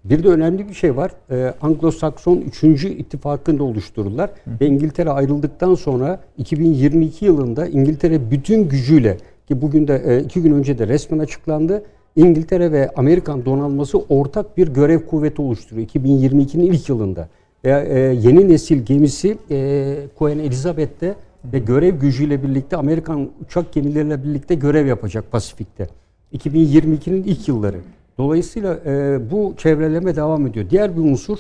Bir 0.04 0.24
de 0.24 0.28
önemli 0.28 0.68
bir 0.68 0.74
şey 0.74 0.96
var. 0.96 1.12
Ee, 1.30 1.54
Anglo-Sakson 1.62 2.40
3. 2.64 2.84
ittifakını 2.84 3.58
da 3.58 3.64
oluşturdular. 3.64 4.30
Ve 4.60 4.66
İngiltere 4.66 5.10
ayrıldıktan 5.10 5.74
sonra 5.74 6.20
2022 6.38 7.24
yılında 7.24 7.66
İngiltere 7.66 8.30
bütün 8.30 8.68
gücüyle 8.68 9.16
ki 9.48 9.62
bugün 9.62 9.88
de 9.88 10.02
e, 10.06 10.20
iki 10.20 10.42
gün 10.42 10.52
önce 10.52 10.78
de 10.78 10.88
resmen 10.88 11.18
açıklandı. 11.18 11.82
İngiltere 12.16 12.72
ve 12.72 12.90
Amerikan 12.96 13.44
donanması 13.44 13.98
ortak 13.98 14.56
bir 14.56 14.68
görev 14.68 15.06
kuvveti 15.06 15.42
oluşturuyor 15.42 15.88
2022'nin 15.88 16.72
ilk 16.72 16.88
yılında. 16.88 17.28
Ve, 17.64 17.88
e, 17.88 17.98
yeni 17.98 18.48
nesil 18.48 18.82
gemisi 18.82 19.38
e, 19.50 19.96
Queen 20.18 20.38
Elizabeth'te 20.38 21.14
ve 21.52 21.58
görev 21.58 21.94
gücüyle 21.94 22.42
birlikte 22.42 22.76
Amerikan 22.76 23.28
uçak 23.44 23.72
gemileriyle 23.72 24.24
birlikte 24.24 24.54
görev 24.54 24.86
yapacak 24.86 25.32
Pasifik'te. 25.32 25.88
2022'nin 26.32 27.22
ilk 27.22 27.48
yılları. 27.48 27.76
Dolayısıyla 28.20 28.78
e, 28.86 29.20
bu 29.30 29.54
çevreleme 29.56 30.16
devam 30.16 30.46
ediyor. 30.46 30.70
Diğer 30.70 30.96
bir 30.96 31.00
unsur 31.00 31.38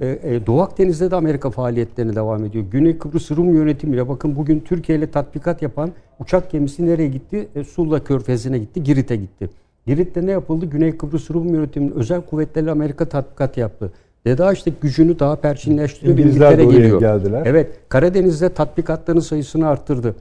e, 0.00 0.06
e, 0.06 0.46
Doğu 0.46 0.60
Akdeniz'de 0.60 1.10
de 1.10 1.16
Amerika 1.16 1.50
faaliyetlerine 1.50 2.14
devam 2.14 2.44
ediyor. 2.44 2.64
Güney 2.70 2.98
Kıbrıs 2.98 3.30
Rum 3.30 3.54
yönetimiyle 3.54 4.08
bakın 4.08 4.36
bugün 4.36 4.60
Türkiye 4.60 4.98
ile 4.98 5.10
tatbikat 5.10 5.62
yapan 5.62 5.90
uçak 6.20 6.50
gemisi 6.50 6.86
nereye 6.86 7.08
gitti? 7.08 7.48
E, 7.54 7.64
Sula 7.64 8.04
Körfezi'ne 8.04 8.58
gitti, 8.58 8.82
Girit'e 8.82 9.16
gitti. 9.16 9.50
Girit'te 9.86 10.26
ne 10.26 10.30
yapıldı? 10.30 10.66
Güney 10.66 10.96
Kıbrıs 10.96 11.30
Rum 11.30 11.54
yönetiminin 11.54 11.92
özel 11.92 12.20
kuvvetleriyle 12.20 12.70
Amerika 12.70 13.04
tatbikat 13.04 13.56
yaptı. 13.56 13.92
DEDAŞ'taki 14.26 14.76
gücünü 14.80 15.18
daha 15.18 15.36
perçinleştiriyor. 15.36 16.18
İngilizler 16.18 16.58
de 16.58 16.64
geliyor. 16.64 17.00
geldiler. 17.00 17.42
Evet, 17.46 17.70
Karadeniz'de 17.88 18.48
tatbikatların 18.48 19.20
sayısını 19.20 19.68
arttırdı. 19.68 20.14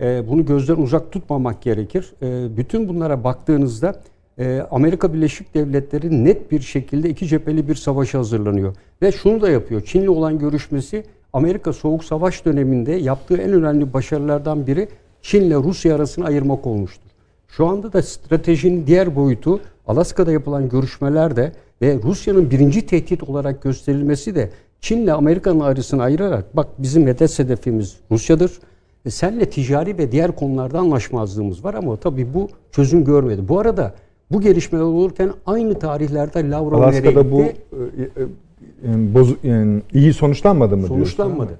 Ee, 0.00 0.22
bunu 0.28 0.46
gözden 0.46 0.76
uzak 0.76 1.12
tutmamak 1.12 1.62
gerekir. 1.62 2.12
Ee, 2.22 2.56
bütün 2.56 2.88
bunlara 2.88 3.24
baktığınızda 3.24 3.94
e, 4.40 4.66
Amerika 4.70 5.14
Birleşik 5.14 5.54
Devletleri 5.54 6.24
net 6.24 6.50
bir 6.50 6.60
şekilde 6.60 7.10
iki 7.10 7.26
cepheli 7.26 7.68
bir 7.68 7.74
savaşa 7.74 8.18
hazırlanıyor. 8.18 8.74
Ve 9.02 9.12
şunu 9.12 9.40
da 9.40 9.50
yapıyor. 9.50 9.80
Çin'le 9.80 10.08
olan 10.08 10.38
görüşmesi 10.38 11.04
Amerika 11.32 11.72
Soğuk 11.72 12.04
Savaş 12.04 12.44
döneminde 12.44 12.92
yaptığı 12.92 13.36
en 13.36 13.52
önemli 13.52 13.92
başarılardan 13.92 14.66
biri 14.66 14.88
Çin'le 15.22 15.62
Rusya 15.64 15.94
arasını 15.94 16.24
ayırmak 16.26 16.66
olmuştur. 16.66 17.10
Şu 17.48 17.66
anda 17.66 17.92
da 17.92 18.02
stratejinin 18.02 18.86
diğer 18.86 19.16
boyutu 19.16 19.60
Alaska'da 19.86 20.32
yapılan 20.32 20.68
görüşmelerde 20.68 21.52
ve 21.82 21.98
Rusya'nın 22.04 22.50
birinci 22.50 22.86
tehdit 22.86 23.22
olarak 23.22 23.62
gösterilmesi 23.62 24.34
de 24.34 24.50
Çin'le 24.80 25.08
Amerika'nın 25.08 25.60
arasını 25.60 26.02
ayırarak 26.02 26.56
bak 26.56 26.66
bizim 26.78 27.06
hedef 27.06 27.38
hedefimiz 27.38 27.96
Rusya'dır. 28.10 28.58
E, 29.06 29.10
senle 29.10 29.50
ticari 29.50 29.98
ve 29.98 30.12
diğer 30.12 30.32
konularda 30.32 30.78
anlaşmazlığımız 30.78 31.64
var 31.64 31.74
ama 31.74 31.96
tabii 31.96 32.34
bu 32.34 32.48
çözüm 32.72 33.04
görmedi. 33.04 33.48
Bu 33.48 33.58
arada 33.58 33.94
bu 34.32 34.40
gelişmeler 34.40 34.82
olurken 34.84 35.30
aynı 35.46 35.78
tarihlerde 35.78 36.50
Lavrov 36.50 36.80
nereye 36.80 37.00
Alaska'da 37.00 37.30
bu 37.32 37.42
gitti? 37.42 37.56
e, 37.72 38.02
e, 38.02 38.92
e, 38.92 39.14
bozu, 39.14 39.36
yani 39.42 39.82
iyi 39.92 40.12
sonuçlanmadı 40.12 40.76
mı 40.76 40.80
diyorsun? 40.82 40.94
Sonuçlanmadı. 40.96 41.52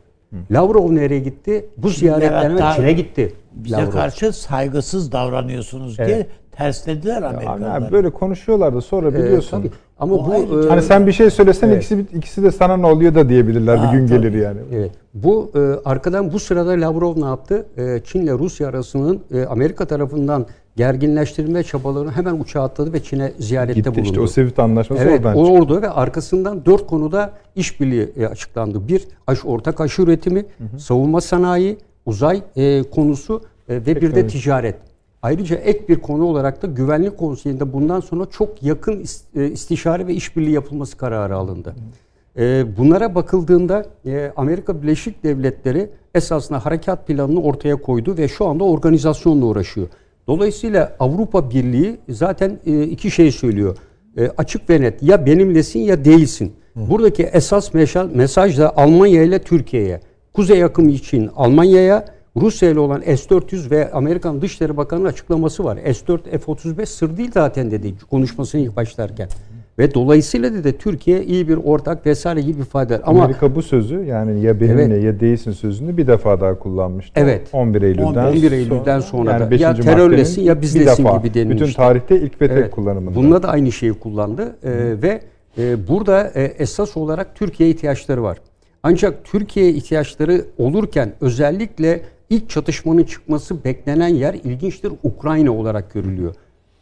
Lavrov 0.51 0.95
nereye 0.95 1.21
gitti? 1.21 1.67
Bu 1.77 1.89
ziyaretlerine 1.89 2.61
Çin'e 2.77 2.93
gitti. 2.93 3.33
Bize 3.55 3.77
Lavrov. 3.77 3.91
karşı 3.91 4.33
saygısız 4.33 5.13
davranıyorsunuz 5.13 5.99
diye 5.99 6.09
Evet. 6.09 6.27
terslediler 6.53 7.23
Abi, 7.23 7.27
Amerikalılar. 7.27 7.93
böyle 7.93 8.11
konuşuyorlardı 8.11 8.81
sonra 8.81 9.09
Ee, 9.09 9.15
biliyorsun. 9.15 9.59
tabii. 9.59 9.71
Ama 9.99 10.15
O 10.15 10.27
bu 10.27 10.65
e, 10.65 10.69
Hani 10.69 10.83
sen 10.83 11.07
bir 11.07 11.13
şey 11.13 11.31
söylesen 11.31 11.69
Evet. 11.69 11.77
ikisi 11.77 12.07
ikisi 12.17 12.43
de 12.43 12.51
sana 12.51 12.77
ne 12.77 12.87
oluyor 12.87 13.15
da 13.15 13.29
diyebilirler 13.29 13.77
Ha, 13.77 13.93
bir 13.93 13.99
gün 13.99 14.07
tabii. 14.07 14.21
gelir 14.21 14.39
yani. 14.43 14.59
Evet. 14.73 14.91
Bu 15.15 15.51
e, 15.55 15.59
arkadan 15.89 16.33
bu 16.33 16.39
sırada 16.39 16.71
Lavrov 16.71 17.21
ne 17.21 17.25
yaptı? 17.25 17.67
E, 17.77 18.01
Çin 18.05 18.21
ile 18.23 18.33
Rusya 18.33 18.69
arasının 18.69 19.21
e, 19.35 19.45
Amerika 19.45 19.85
tarafından 19.87 20.47
gerginleştirilme 20.77 21.63
çabalarını 21.63 22.13
hemen 22.13 22.41
uçağa 22.41 22.63
atladı 22.63 22.93
ve 22.93 23.03
Çin'e 23.03 23.33
ziyarette 23.39 23.75
Gitti 23.81 23.91
bulundu. 23.91 24.05
işte 24.07 24.21
o 24.21 24.27
Swift 24.27 24.59
anlaşması 24.59 25.03
Evet, 25.03 25.19
oradan 25.27 25.35
çıktı. 25.35 25.53
orada 25.53 25.83
ve 25.83 25.91
arkasından 25.91 26.65
dört 26.65 26.87
konuda 26.87 27.33
işbirliği 27.57 28.13
e, 28.17 28.27
açıklandı. 28.27 28.89
Bir, 28.89 29.09
aş, 29.27 29.45
ortak 29.45 29.81
aşı 29.81 30.03
üretimi, 30.03 30.45
savunma 30.79 31.21
sanayi, 31.21 31.79
uzay 32.07 32.43
e, 32.57 32.83
konusu 32.83 33.43
e, 33.69 33.75
ve 33.75 33.87
bir 33.87 33.95
de 33.97 34.01
Teknoloji. 34.01 34.29
ticaret. 34.43 34.77
Ayrıca 35.23 35.57
ek 35.57 35.89
bir 35.89 35.97
konu 36.01 36.25
olarak 36.25 36.63
da 36.63 36.67
Güvenlik 36.67 37.19
Konseyi'nde 37.19 37.73
bundan 37.73 38.01
sonra 38.01 38.27
çok 38.31 38.63
yakın 38.63 39.05
e, 39.37 39.47
istişare 39.47 40.07
ve 40.07 40.15
işbirliği 40.15 40.51
yapılması 40.53 40.97
kararı 40.97 41.37
alındı. 41.37 41.75
E, 42.39 42.65
bunlara 42.79 43.15
bakıldığında 43.15 43.85
e, 44.07 44.33
Amerika 44.37 44.83
Birleşik 44.83 45.25
Devletleri 45.25 45.91
esasında 46.15 46.67
harekat 46.67 47.07
planını 47.07 47.43
ortaya 47.43 47.77
koydu 47.77 48.15
ve 48.19 48.29
şu 48.29 48.47
anda 48.47 48.65
organizasyonla 48.65 49.45
uğraşıyor. 49.47 49.87
Dolayısıyla 50.27 50.97
Avrupa 51.01 51.51
Birliği 51.51 51.97
zaten 52.09 52.59
e, 52.67 52.83
iki 52.83 53.11
şey 53.11 53.33
söylüyor. 53.33 53.77
E, 54.17 54.29
açık 54.29 54.71
ve 54.71 54.81
net 54.81 55.03
ya 55.03 55.27
benimlesin 55.27 55.81
ya 55.81 56.05
değilsin. 56.05 56.53
Buradaki 56.77 57.23
esas 57.23 57.75
mesaj 58.15 58.59
da 58.59 58.77
Almanya 58.77 59.23
ile 59.23 59.39
Türkiye'ye. 59.39 60.01
Kuzey 60.35 60.65
akımı 60.65 60.91
için 60.91 61.31
Almanya'ya, 61.37 62.05
Rusya 62.37 62.71
ile 62.71 62.81
olan 62.81 63.01
S-400 63.01 63.71
ve 63.71 63.93
Amerikan 63.93 64.43
Dışişleri 64.43 64.77
Bakanı'nın 64.77 65.09
açıklaması 65.09 65.65
var. 65.65 65.77
S-4, 65.77 66.39
F-35 66.39 66.87
sır 66.87 67.17
değil 67.17 67.31
zaten 67.35 67.71
dedi 67.71 67.95
konuşmasını 68.11 68.61
ilk 68.61 68.77
başlarken. 68.77 69.29
Ve 69.81 69.95
dolayısıyla 69.95 70.55
da, 70.55 70.65
da 70.65 70.73
Türkiye 70.73 71.25
iyi 71.25 71.49
bir 71.49 71.57
ortak 71.57 72.07
vesaire 72.07 72.41
gibi 72.41 72.61
ifade 72.61 72.95
eder. 72.95 73.05
Ama 73.07 73.25
Amerika 73.25 73.55
bu 73.55 73.63
sözü 73.63 74.05
yani 74.05 74.41
ya 74.41 74.61
benimle 74.61 74.83
Evet. 74.83 75.05
ya 75.05 75.21
değilsin 75.21 75.53
sözünü 75.53 75.97
bir 75.97 76.07
defa 76.07 76.41
daha 76.41 76.59
kullanmıştı. 76.59 77.13
Evet. 77.21 77.49
11 77.53 77.83
Eylül'den 77.83 78.27
11 78.27 78.53
Eylül'den 78.53 79.01
sonra 79.01 79.51
da 79.51 79.55
ya 79.55 79.75
terörlesin 79.75 80.43
ya 80.43 80.63
bizlesin 80.63 81.05
defa, 81.05 81.17
gibi 81.17 81.35
denilmişti. 81.35 81.65
Bütün 81.65 81.75
tarihte 81.77 82.21
ilk 82.21 82.41
ve 82.43 82.49
tek 82.49 82.59
Evet. 82.59 82.71
kullanımında. 82.71 83.15
Bununla 83.15 83.43
da 83.43 83.49
aynı 83.49 83.73
şeyi 83.73 83.93
kullandı 83.93 84.57
Ee, 84.65 84.71
ve 85.03 85.21
e, 85.59 85.89
burada 85.89 86.31
e, 86.35 86.43
esas 86.43 86.97
olarak 86.97 87.35
Türkiye 87.35 87.69
ihtiyaçları 87.69 88.23
var. 88.23 88.39
Ancak 88.83 89.25
Türkiye 89.25 89.71
ihtiyaçları 89.71 90.45
olurken 90.59 91.13
özellikle 91.21 92.01
ilk 92.31 92.51
çatışmanın 92.51 93.05
çıkması 93.05 93.65
beklenen 93.65 94.09
yer 94.09 94.35
ilginçtir 94.35 94.93
Ukrayna 95.03 95.53
olarak 95.53 95.93
görülüyor. 95.95 96.35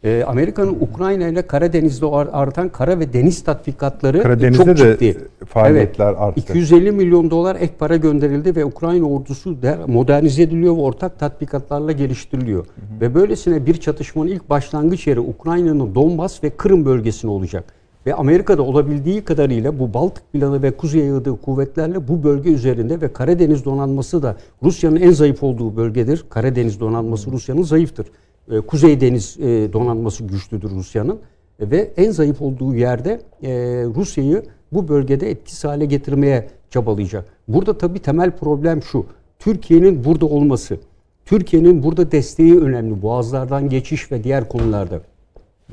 Ee, 0.03 0.23
Amerika'nın 0.27 0.77
Ukrayna 0.79 1.27
ile 1.27 1.41
Karadeniz'de 1.41 2.05
ar- 2.05 2.29
artan 2.31 2.69
kara 2.69 2.99
ve 2.99 3.13
deniz 3.13 3.43
tatbikatları 3.43 4.23
Karadeniz'de 4.23 4.63
çok 4.75 4.77
de 4.77 4.97
ciddi. 4.99 5.17
faaliyetler 5.45 6.13
arttı. 6.17 6.39
250 6.41 6.91
milyon 6.91 7.31
dolar 7.31 7.55
ek 7.55 7.73
para 7.79 7.95
gönderildi 7.95 8.55
ve 8.55 8.65
Ukrayna 8.65 9.05
ordusu 9.05 9.61
der, 9.61 9.77
modernize 9.87 10.43
ediliyor 10.43 10.75
ve 10.77 10.79
ortak 10.81 11.19
tatbikatlarla 11.19 11.91
geliştiriliyor. 11.91 12.65
Ve 13.01 13.15
böylesine 13.15 13.65
bir 13.65 13.73
çatışmanın 13.77 14.27
ilk 14.27 14.49
başlangıç 14.49 15.07
yeri 15.07 15.19
Ukrayna'nın 15.19 15.95
Donbas 15.95 16.43
ve 16.43 16.49
Kırım 16.49 16.85
bölgesine 16.85 17.31
olacak. 17.31 17.63
Ve 18.05 18.13
Amerika'da 18.13 18.61
olabildiği 18.61 19.21
kadarıyla 19.21 19.79
bu 19.79 19.93
Baltık 19.93 20.33
planı 20.33 20.61
ve 20.63 20.71
Kuzey 20.71 21.01
yığdığı 21.01 21.41
kuvvetlerle 21.41 22.07
bu 22.07 22.23
bölge 22.23 22.49
üzerinde 22.49 23.01
ve 23.01 23.13
Karadeniz 23.13 23.65
donanması 23.65 24.23
da 24.23 24.35
Rusya'nın 24.63 24.95
en 24.95 25.11
zayıf 25.11 25.43
olduğu 25.43 25.75
bölgedir. 25.75 26.25
Karadeniz 26.29 26.79
donanması 26.79 27.31
Rusya'nın 27.31 27.61
zayıftır. 27.63 28.07
Ee, 28.49 28.59
Kuzey 28.59 29.01
Deniz 29.01 29.37
e, 29.39 29.73
donanması 29.73 30.23
güçlüdür 30.23 30.69
Rusya'nın. 30.69 31.19
E, 31.59 31.71
Ve 31.71 31.91
en 31.97 32.11
zayıf 32.11 32.41
olduğu 32.41 32.75
yerde 32.75 33.21
e, 33.43 33.51
Rusya'yı 33.95 34.43
bu 34.71 34.87
bölgede 34.87 35.31
etkisiz 35.31 35.63
hale 35.63 35.85
getirmeye 35.85 36.47
çabalayacak. 36.69 37.25
Burada 37.47 37.77
tabii 37.77 37.99
temel 37.99 38.31
problem 38.31 38.83
şu. 38.83 39.05
Türkiye'nin 39.39 40.03
burada 40.03 40.25
olması. 40.25 40.77
Türkiye'nin 41.25 41.83
burada 41.83 42.11
desteği 42.11 42.59
önemli. 42.59 43.01
Boğazlardan 43.01 43.69
geçiş 43.69 44.11
ve 44.11 44.23
diğer 44.23 44.49
konularda. 44.49 45.01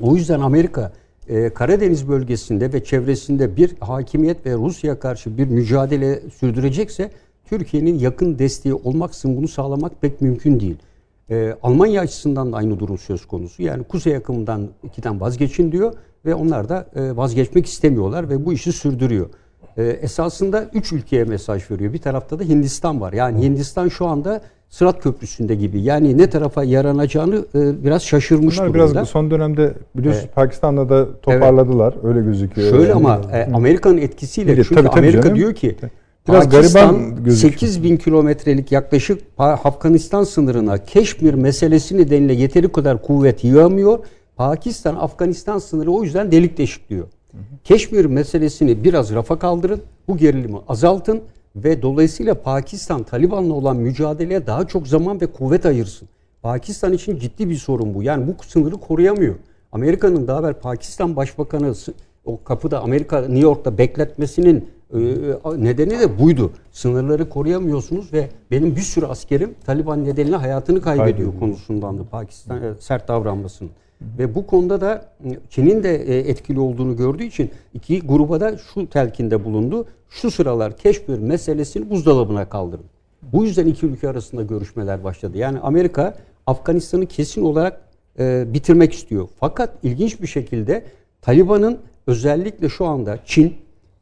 O 0.01 0.15
yüzden 0.15 0.39
Amerika 0.39 0.93
e, 1.29 1.49
Karadeniz 1.49 2.09
bölgesinde 2.09 2.73
ve 2.73 2.83
çevresinde 2.83 3.57
bir 3.57 3.75
hakimiyet 3.79 4.45
ve 4.45 4.53
Rusya'ya 4.53 4.99
karşı 4.99 5.37
bir 5.37 5.47
mücadele 5.47 6.19
sürdürecekse 6.29 7.11
Türkiye'nin 7.45 7.99
yakın 7.99 8.39
desteği 8.39 8.73
olmaksızın 8.73 9.37
bunu 9.37 9.47
sağlamak 9.47 10.01
pek 10.01 10.21
mümkün 10.21 10.59
değil. 10.59 10.75
E, 11.31 11.55
Almanya 11.63 12.01
açısından 12.01 12.53
da 12.53 12.57
aynı 12.57 12.79
durum 12.79 12.97
söz 12.97 13.25
konusu. 13.25 13.63
Yani 13.63 13.83
kuzey 13.83 14.13
yakımından 14.13 14.67
ikiden 14.83 15.21
vazgeçin 15.21 15.71
diyor 15.71 15.93
ve 16.25 16.35
onlar 16.35 16.69
da 16.69 16.85
e, 16.95 17.17
vazgeçmek 17.17 17.65
istemiyorlar 17.65 18.29
ve 18.29 18.45
bu 18.45 18.53
işi 18.53 18.71
sürdürüyor. 18.71 19.29
E, 19.77 19.83
esasında 19.83 20.63
üç 20.73 20.91
ülkeye 20.91 21.23
mesaj 21.23 21.71
veriyor. 21.71 21.93
Bir 21.93 21.97
tarafta 22.01 22.39
da 22.39 22.43
Hindistan 22.43 23.01
var. 23.01 23.13
Yani 23.13 23.43
Hindistan 23.45 23.87
şu 23.87 24.05
anda 24.05 24.41
Sırat 24.69 25.03
Köprüsü'nde 25.03 25.55
gibi. 25.55 25.81
Yani 25.81 26.17
ne 26.17 26.29
tarafa 26.29 26.63
yaranacağını 26.63 27.45
e, 27.55 27.83
biraz 27.83 28.03
şaşırmış 28.03 28.57
Bunlar 28.57 28.73
durumda. 28.73 28.91
biraz 28.93 29.07
son 29.09 29.31
dönemde 29.31 29.73
biliyorsunuz 29.95 30.25
Evet. 30.25 30.35
Pakistan'da 30.35 30.89
da 30.89 31.21
toparladılar. 31.21 31.95
Öyle 32.03 32.21
gözüküyor. 32.21 32.69
Şöyle 32.69 32.83
Yani. 32.83 32.93
ama 32.93 33.21
e, 33.33 33.51
Amerika'nın 33.53 33.97
etkisiyle 33.97 34.57
de 34.57 34.63
çünkü 34.63 34.75
tabii, 34.75 34.87
tabii 34.87 34.99
Amerika 34.99 35.21
canım. 35.21 35.35
diyor 35.35 35.53
ki 35.53 35.75
Biraz 36.27 36.49
Pakistan 36.49 36.91
gariban 36.91 37.23
gözüküyor. 37.23 37.53
8 37.53 37.83
bin 37.83 37.97
kilometrelik 37.97 38.71
yaklaşık 38.71 39.21
Afganistan 39.37 40.23
sınırına 40.23 40.85
Keşmir 40.85 41.33
meselesi 41.33 41.97
nedeniyle 41.97 42.33
yeteri 42.33 42.71
kadar 42.71 43.01
kuvvet 43.01 43.43
yığamıyor. 43.43 43.99
Pakistan 44.35 44.95
Afganistan 44.95 45.59
sınırı 45.59 45.91
o 45.91 46.03
yüzden 46.03 46.31
delik 46.31 46.57
deşik 46.57 46.89
diyor. 46.89 47.07
Keşmir 47.63 48.05
meselesini 48.05 48.83
biraz 48.83 49.13
rafa 49.13 49.39
kaldırın, 49.39 49.81
bu 50.07 50.17
gerilimi 50.17 50.57
azaltın 50.67 51.21
ve 51.55 51.81
dolayısıyla 51.81 52.33
Pakistan 52.33 53.03
Taliban'la 53.03 53.53
olan 53.53 53.77
mücadeleye 53.77 54.47
daha 54.47 54.67
çok 54.67 54.87
zaman 54.87 55.21
ve 55.21 55.27
kuvvet 55.27 55.65
ayırsın. 55.65 56.09
Pakistan 56.41 56.93
için 56.93 57.19
ciddi 57.19 57.49
bir 57.49 57.55
sorun 57.55 57.93
bu. 57.93 58.03
Yani 58.03 58.27
bu 58.27 58.43
sınırı 58.43 58.75
koruyamıyor. 58.75 59.35
Amerika'nın 59.71 60.27
daha 60.27 60.39
evvel 60.39 60.53
Pakistan 60.53 61.15
Başbakanı 61.15 61.73
o 62.25 62.43
kapıda 62.43 62.81
Amerika 62.81 63.19
New 63.19 63.39
York'ta 63.39 63.77
bekletmesinin 63.77 64.69
nedeni 65.57 65.99
de 65.99 66.19
buydu. 66.19 66.51
Sınırları 66.71 67.29
koruyamıyorsunuz 67.29 68.13
ve 68.13 68.29
benim 68.51 68.75
bir 68.75 68.81
sürü 68.81 69.05
askerim 69.05 69.55
Taliban 69.65 70.05
nedeniyle 70.05 70.35
hayatını 70.35 70.81
kaybediyor 70.81 71.15
Kaybediyor. 71.15 71.39
konusundan 71.39 71.99
da 71.99 72.03
Pakistan 72.03 72.63
e, 72.63 72.73
sert 72.79 73.07
davranmasının. 73.07 73.71
Ve 74.01 74.35
bu 74.35 74.47
konuda 74.47 74.81
da 74.81 75.05
Çin'in 75.49 75.83
de 75.83 75.95
e, 75.95 76.17
etkili 76.29 76.59
olduğunu 76.59 76.97
gördüğü 76.97 77.23
için 77.23 77.51
iki 77.73 78.01
gruba 78.01 78.39
da 78.39 78.57
şu 78.57 78.89
telkinde 78.89 79.45
bulundu. 79.45 79.85
Şu 80.09 80.31
sıralar 80.31 80.77
Keşmir 80.77 81.19
meselesini 81.19 81.89
buzdolabına 81.89 82.49
kaldırın. 82.49 82.85
Bu 83.33 83.45
yüzden 83.45 83.67
iki 83.67 83.85
ülke 83.85 84.09
arasında 84.09 84.43
görüşmeler 84.43 85.03
başladı. 85.03 85.37
Yani 85.37 85.59
Amerika 85.59 86.17
Afganistan'ı 86.45 87.05
kesin 87.05 87.41
olarak 87.41 87.81
e, 88.19 88.45
bitirmek 88.53 88.93
istiyor. 88.93 89.27
Fakat 89.39 89.69
ilginç 89.83 90.21
bir 90.21 90.27
şekilde 90.27 90.83
Taliban'ın 91.21 91.77
özellikle 92.07 92.69
şu 92.69 92.85
anda 92.85 93.19
Çin, 93.25 93.53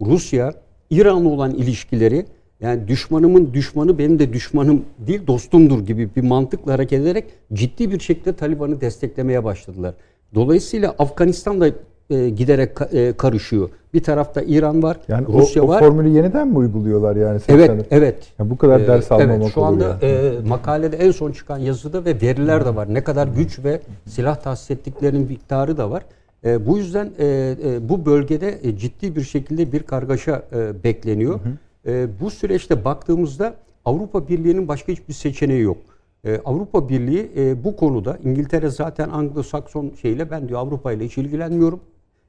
Rusya, 0.01 0.53
İran'la 0.89 1.29
olan 1.29 1.51
ilişkileri 1.51 2.25
yani 2.61 2.88
düşmanımın 2.88 3.53
düşmanı 3.53 3.97
benim 3.97 4.19
de 4.19 4.33
düşmanım 4.33 4.81
değil 4.99 5.21
dostumdur 5.27 5.79
gibi 5.86 6.09
bir 6.15 6.21
mantıkla 6.23 6.73
hareket 6.73 7.01
ederek 7.01 7.23
ciddi 7.53 7.91
bir 7.91 7.99
şekilde 7.99 8.33
Taliban'ı 8.33 8.81
desteklemeye 8.81 9.43
başladılar. 9.43 9.93
Dolayısıyla 10.36 10.95
Afganistan 10.99 11.61
da 11.61 11.67
e, 12.09 12.29
giderek 12.29 12.75
ka- 12.77 12.97
e, 13.09 13.13
karışıyor. 13.13 13.69
Bir 13.93 14.03
tarafta 14.03 14.41
İran 14.41 14.83
var, 14.83 14.97
Yani 15.07 15.27
Rusya 15.27 15.63
o, 15.63 15.65
o 15.65 15.69
var. 15.69 15.79
formülü 15.79 16.09
yeniden 16.09 16.47
mi 16.47 16.57
uyguluyorlar 16.57 17.15
yani? 17.15 17.39
Evet, 17.47 17.69
80'de? 17.69 17.86
evet. 17.91 18.15
Ya 18.39 18.49
bu 18.49 18.57
kadar 18.57 18.79
Ee, 18.79 18.88
ders 18.88 19.11
almamak 19.11 19.36
Evet, 19.41 19.53
şu 19.53 19.63
anda 19.63 19.83
yani. 20.01 20.11
e, 20.45 20.47
makalede 20.47 20.97
en 20.97 21.11
son 21.11 21.31
çıkan 21.31 21.57
yazıda 21.57 22.05
ve 22.05 22.21
veriler 22.21 22.65
de 22.65 22.75
var. 22.75 22.93
Ne 22.93 23.03
kadar 23.03 23.27
güç 23.27 23.59
ve 23.63 23.79
silah 24.05 24.36
tahsis 24.36 24.71
ettiklerinin 24.71 25.27
miktarı 25.27 25.77
da 25.77 25.91
var. 25.91 26.03
E, 26.45 26.65
bu 26.65 26.77
yüzden 26.77 27.11
e, 27.19 27.55
e, 27.63 27.89
bu 27.89 28.05
bölgede 28.05 28.59
e, 28.63 28.77
ciddi 28.77 29.15
bir 29.15 29.23
şekilde 29.23 29.71
bir 29.71 29.83
kargaşa 29.83 30.43
e, 30.53 30.83
bekleniyor. 30.83 31.39
E, 31.87 32.07
bu 32.19 32.31
süreçte 32.31 32.85
baktığımızda 32.85 33.55
Avrupa 33.85 34.27
Birliği'nin 34.27 34.67
başka 34.67 34.91
hiçbir 34.91 35.13
seçeneği 35.13 35.61
yok. 35.61 35.77
E, 36.25 36.41
Avrupa 36.45 36.89
Birliği 36.89 37.31
e, 37.37 37.63
bu 37.63 37.75
konuda 37.75 38.17
İngiltere 38.23 38.69
zaten 38.69 39.09
Anglo-Sakson 39.09 39.95
şeyle 40.01 40.31
ben 40.31 40.49
diyor 40.49 40.59
Avrupa 40.59 40.91
ile 40.91 41.05
hiç 41.05 41.17
ilgilenmiyorum 41.17 41.79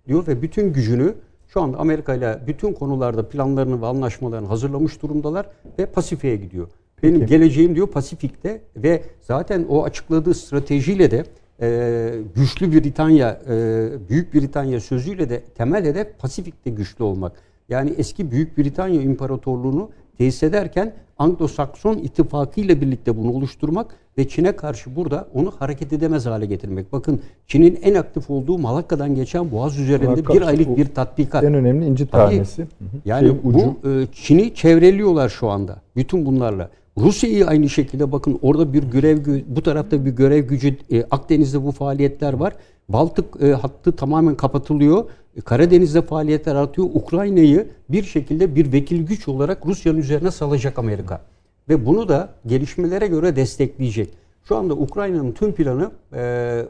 diyor 0.08 0.26
ve 0.26 0.42
bütün 0.42 0.72
gücünü 0.72 1.14
şu 1.48 1.60
anda 1.60 1.78
Amerika 1.78 2.14
ile 2.14 2.38
bütün 2.46 2.72
konularda 2.72 3.28
planlarını 3.28 3.82
ve 3.82 3.86
anlaşmalarını 3.86 4.46
hazırlamış 4.46 5.02
durumdalar 5.02 5.46
ve 5.78 5.86
Pasifik'e 5.86 6.36
gidiyor. 6.36 6.68
Benim 7.02 7.26
geleceğim 7.26 7.74
diyor 7.74 7.86
Pasifik'te 7.86 8.60
ve 8.76 9.02
zaten 9.20 9.66
o 9.68 9.84
açıkladığı 9.84 10.34
stratejiyle 10.34 11.10
de 11.10 11.24
e, 11.60 12.10
güçlü 12.34 12.72
Britanya, 12.72 13.40
e, 13.48 13.88
Büyük 14.08 14.34
Britanya 14.34 14.80
sözüyle 14.80 15.30
de 15.30 15.40
temel 15.40 15.84
hedef 15.84 16.18
Pasifik'te 16.18 16.70
güçlü 16.70 17.04
olmak. 17.04 17.32
Yani 17.68 17.94
eski 17.98 18.30
Büyük 18.30 18.58
Britanya 18.58 19.02
İmparatorluğunu 19.02 19.90
tesis 20.18 20.42
ederken 20.42 20.94
Anglo-Sakson 21.18 21.98
ittifakı 21.98 22.60
ile 22.60 22.80
birlikte 22.80 23.16
bunu 23.16 23.32
oluşturmak 23.32 23.94
ve 24.18 24.28
Çin'e 24.28 24.56
karşı 24.56 24.96
burada 24.96 25.28
onu 25.34 25.52
hareket 25.58 25.92
edemez 25.92 26.26
hale 26.26 26.46
getirmek. 26.46 26.92
Bakın 26.92 27.20
Çin'in 27.46 27.78
en 27.82 27.94
aktif 27.94 28.30
olduğu 28.30 28.58
Malakka'dan 28.58 29.14
geçen 29.14 29.50
Boğaz 29.50 29.78
üzerinde 29.78 30.06
Malakka, 30.06 30.34
bir 30.34 30.42
aylık 30.42 30.76
bir 30.76 30.86
tatbikat. 30.94 31.44
En 31.44 31.54
önemli 31.54 31.86
inci 31.86 32.06
Tabii. 32.06 32.34
tanesi. 32.34 32.62
Hı 32.62 32.66
hı. 32.66 32.68
Yani 33.04 33.28
Şey, 33.28 33.36
ucu. 33.44 33.74
bu 33.82 33.88
e, 33.88 34.06
Çin'i 34.12 34.54
çevreliyorlar 34.54 35.28
şu 35.28 35.48
anda. 35.48 35.76
Bütün 35.96 36.26
bunlarla. 36.26 36.70
Rusya'yı 36.98 37.46
aynı 37.46 37.68
şekilde 37.68 38.12
bakın 38.12 38.38
orada 38.42 38.72
bir 38.72 38.82
görev 38.82 39.18
bu 39.46 39.62
tarafta 39.62 40.04
bir 40.04 40.10
görev 40.10 40.44
gücü 40.44 40.76
e, 40.92 41.04
Akdeniz'de 41.10 41.64
bu 41.64 41.72
faaliyetler 41.72 42.32
var. 42.32 42.52
Baltık 42.88 43.42
e, 43.42 43.52
hattı 43.52 43.92
tamamen 43.92 44.34
kapatılıyor. 44.34 45.04
E, 45.36 45.40
Karadeniz'de 45.40 46.02
faaliyetler 46.02 46.54
artıyor. 46.54 46.88
Ukrayna'yı 46.94 47.66
bir 47.88 48.02
şekilde 48.02 48.54
bir 48.56 48.72
vekil 48.72 49.06
güç 49.06 49.28
olarak 49.28 49.66
Rusya'nın 49.66 49.98
üzerine 49.98 50.30
salacak 50.30 50.78
Amerika. 50.78 51.20
Ve 51.68 51.86
bunu 51.86 52.08
da 52.08 52.28
gelişmelere 52.46 53.06
göre 53.06 53.36
destekleyecek. 53.36 54.08
Şu 54.44 54.56
anda 54.56 54.74
Ukrayna'nın 54.74 55.32
tüm 55.32 55.52
planı 55.52 55.90
e, 56.14 56.62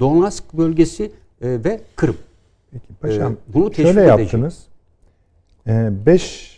Donetsk 0.00 0.44
bölgesi 0.54 1.04
e, 1.04 1.10
ve 1.64 1.80
Kırım. 1.96 2.16
Peki 2.72 2.84
paşam 3.00 3.32
Ee, 3.32 3.36
bunu 3.54 3.70
teşvik 3.70 3.92
şöyle 3.92 4.00
edecek. 4.00 4.20
yaptınız. 4.32 4.66
5 6.06 6.51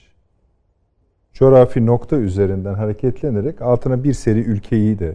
coğrafi 1.35 1.87
nokta 1.87 2.17
üzerinden 2.17 2.75
hareketlenerek 2.75 3.63
altına 3.63 4.05
bir 4.05 4.13
seri 4.13 4.41
ülkeyi 4.41 4.99
de 4.99 5.15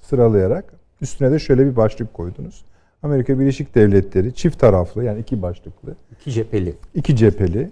sıralayarak 0.00 0.64
üstüne 1.00 1.32
de 1.32 1.38
şöyle 1.38 1.66
bir 1.66 1.76
başlık 1.76 2.14
koydunuz. 2.14 2.64
Amerika 3.02 3.38
Birleşik 3.38 3.74
Devletleri 3.74 4.34
çift 4.34 4.58
taraflı 4.58 5.04
yani 5.04 5.20
iki 5.20 5.42
başlıklı, 5.42 5.94
İki 6.12 6.30
cepheli. 6.32 6.74
iki 6.94 7.16
cepheli, 7.16 7.70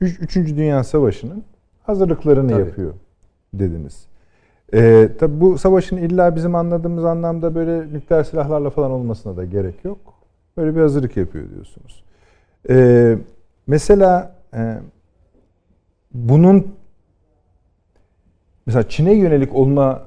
üç, 0.00 0.20
Üçüncü 0.20 0.56
Dünya 0.56 0.84
Savaşı'nın 0.84 1.44
hazırlıklarını 1.82 2.50
Tabii. 2.50 2.60
yapıyor 2.60 2.92
dediniz. 3.54 4.06
Ee, 4.74 5.08
tabi 5.18 5.40
bu 5.40 5.58
savaşın 5.58 5.96
illa 5.96 6.36
bizim 6.36 6.54
anladığımız 6.54 7.04
anlamda 7.04 7.54
böyle 7.54 7.92
nükleer 7.92 8.24
silahlarla 8.24 8.70
falan 8.70 8.90
olmasına 8.90 9.36
da 9.36 9.44
gerek 9.44 9.84
yok. 9.84 9.98
Böyle 10.56 10.76
bir 10.76 10.80
hazırlık 10.80 11.16
yapıyor 11.16 11.44
diyorsunuz. 11.54 12.04
Ee, 12.70 13.18
mesela 13.66 14.34
e, 14.54 14.78
bunun 16.14 16.66
mesela 18.66 18.88
Çin'e 18.88 19.14
yönelik 19.14 19.54
olma 19.54 20.02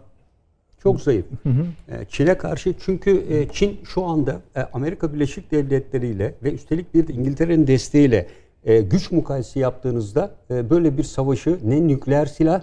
Çok 0.84 1.02
zayıf. 1.02 1.26
E, 1.46 2.06
Çin'e 2.10 2.38
karşı 2.38 2.74
çünkü 2.80 3.24
e, 3.30 3.48
Çin 3.54 3.80
şu 3.84 4.06
anda 4.06 4.42
e, 4.56 4.62
Amerika 4.62 5.14
Birleşik 5.14 5.52
Devletleri 5.52 6.08
ile 6.08 6.34
ve 6.44 6.54
üstelik 6.54 6.94
bir 6.94 7.08
de 7.08 7.14
İngiltere'nin 7.14 7.68
desteğiyle 7.68 8.28
e, 8.66 8.82
güç 8.82 9.12
mukayese 9.12 9.60
yaptığınızda 9.60 10.32
böyle 10.50 10.98
bir 10.98 11.04
savaşı 11.04 11.60
ne 11.64 11.88
nükleer 11.88 12.26
silah 12.26 12.62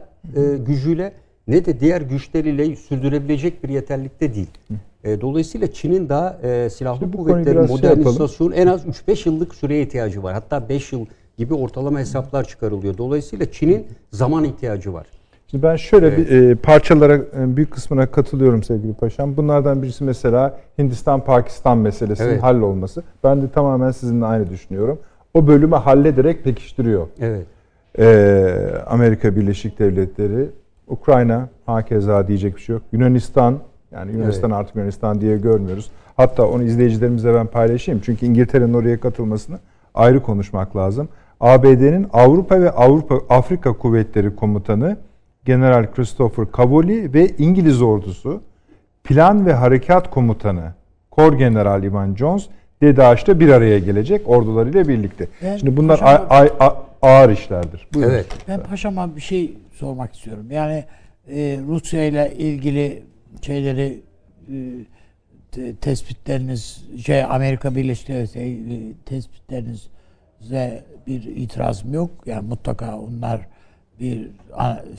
gücüyle 0.66 1.12
ne 1.48 1.64
de 1.64 1.80
diğer 1.80 2.00
güçleriyle 2.00 2.76
sürdürebilecek 2.76 3.64
bir 3.64 3.68
yeterlikte 3.68 4.34
değil. 4.34 4.50
Dolayısıyla 5.20 5.72
Çin'in 5.72 6.08
daha 6.08 6.38
silahlı 6.70 7.12
konuyu 7.12 7.16
kuvvetlerin 7.16 7.66
şey 7.66 7.76
modernizasyonu 7.76 8.54
en 8.54 8.66
az 8.66 8.84
3-5 8.86 9.28
yıllık 9.28 9.54
süreye 9.54 9.82
ihtiyacı 9.82 10.22
var. 10.22 10.34
Hatta 10.34 10.68
5 10.68 10.92
yıl 10.92 11.06
gibi 11.36 11.54
ortalama 11.54 11.98
hesaplar 11.98 12.44
çıkarılıyor. 12.48 12.98
Dolayısıyla 12.98 13.52
Çin'in 13.52 13.86
zaman 14.10 14.44
ihtiyacı 14.44 14.92
var. 14.92 15.06
Şimdi 15.50 15.62
ben 15.62 15.76
şöyle 15.76 16.16
bir 16.16 16.30
e, 16.30 16.54
parçalara 16.54 17.14
e, 17.14 17.56
büyük 17.56 17.70
kısmına 17.70 18.06
katılıyorum 18.06 18.62
sevgili 18.62 18.94
paşam. 18.94 19.36
Bunlardan 19.36 19.82
birisi 19.82 20.04
mesela 20.04 20.58
Hindistan-Pakistan 20.78 21.78
meselesinin 21.78 22.28
Evet. 22.28 22.42
hallolması. 22.42 23.02
Ben 23.24 23.42
de 23.42 23.50
tamamen 23.50 23.90
sizinle 23.90 24.24
aynı 24.26 24.50
düşünüyorum. 24.50 24.98
O 25.34 25.46
bölümü 25.46 25.74
hallederek 25.74 26.44
pekiştiriyor. 26.44 27.06
Evet. 27.20 27.46
Ee, 27.98 28.68
Amerika 28.86 29.36
Birleşik 29.36 29.78
Devletleri, 29.78 30.46
Ukrayna 30.88 31.48
hakeza 31.66 32.28
diyecek 32.28 32.56
bir 32.56 32.60
şey 32.60 32.72
yok. 32.72 32.82
Yunanistan, 32.92 33.58
yani 33.92 34.12
Yunanistan 34.12 34.50
artık 34.50 34.76
Yunanistan 34.76 35.20
diye 35.20 35.36
görmüyoruz. 35.36 35.90
Hatta 36.16 36.46
onu 36.46 36.62
izleyicilerimize 36.62 37.34
ben 37.34 37.46
paylaşayım. 37.46 38.00
Çünkü 38.04 38.26
İngiltere'nin 38.26 38.74
oraya 38.74 39.00
katılmasını 39.00 39.58
ayrı 39.94 40.22
konuşmak 40.22 40.76
lazım. 40.76 41.08
ABD'nin 41.40 42.06
Avrupa 42.12 42.60
ve 42.60 42.70
Avrupa 42.70 43.14
Afrika 43.28 43.72
Kuvvetleri 43.72 44.36
Komutanı 44.36 44.96
General 45.50 45.92
Christopher 45.94 46.46
Cavoli 46.56 47.14
ve 47.14 47.28
İngiliz 47.38 47.82
ordusu 47.82 48.42
Plan 49.04 49.46
ve 49.46 49.52
Harekat 49.52 50.10
Komutanı 50.10 50.72
Kor 51.10 51.32
General 51.38 51.82
Ivan 51.84 52.14
Jones 52.14 52.46
DEDAŞ'ta 52.82 53.40
bir 53.40 53.48
araya 53.48 53.78
gelecek 53.78 54.28
ordularıyla 54.28 54.88
birlikte. 54.88 55.28
Ben 55.42 55.56
Şimdi 55.56 55.76
bunlar 55.76 55.98
paşam- 56.00 56.26
a- 56.30 56.64
a- 56.66 56.86
ağır 57.02 57.30
işlerdir. 57.30 57.86
Buyurun. 57.94 58.10
Evet. 58.12 58.26
Ben 58.48 58.60
paşama 58.62 59.16
bir 59.16 59.20
şey 59.20 59.54
sormak 59.74 60.14
istiyorum. 60.14 60.46
Yani 60.50 60.84
e, 61.30 61.58
Rusya 61.68 62.04
ile 62.04 62.34
ilgili 62.38 63.02
şeyleri 63.42 64.00
e, 64.48 64.54
te- 65.52 65.74
tespitleriniz 65.76 66.84
şey 67.06 67.24
Amerika 67.24 67.74
Birleşik 67.74 68.08
Devletleri 68.08 68.92
tespitlerinize 69.06 70.84
bir 71.06 71.22
itirazım 71.22 71.94
yok. 71.94 72.10
Yani 72.26 72.48
mutlaka 72.48 72.98
onlar 72.98 73.40
bir 74.00 74.30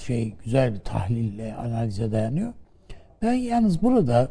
şey 0.06 0.34
güzel 0.44 0.74
bir 0.74 0.80
tahlille 0.80 1.56
analize 1.56 2.12
dayanıyor. 2.12 2.54
Ben 3.22 3.34
yalnız 3.34 3.82
burada 3.82 4.28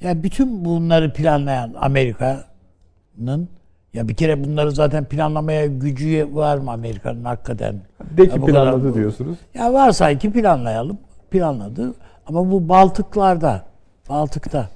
ya 0.00 0.22
bütün 0.22 0.64
bunları 0.64 1.12
planlayan 1.12 1.74
Amerika'nın 1.80 3.48
ya 3.94 4.08
bir 4.08 4.14
kere 4.14 4.44
bunları 4.44 4.72
zaten 4.72 5.04
planlamaya 5.04 5.66
gücü 5.66 6.28
var 6.34 6.58
mı 6.58 6.70
Amerika'nın 6.72 7.24
hakikaten? 7.24 7.74
De 8.16 8.22
Ya 8.22 8.28
ki 8.28 8.42
bu 8.42 8.46
kadar- 8.46 8.64
planladı 8.72 8.94
diyorsunuz. 8.94 9.38
Ya 9.54 9.72
varsa 9.72 10.18
ki 10.18 10.32
planlayalım. 10.32 10.98
Planladı. 11.30 11.94
Ama 12.26 12.50
bu 12.50 12.68
Baltıklarda, 12.68 13.66
Baltık'ta. 14.08 14.68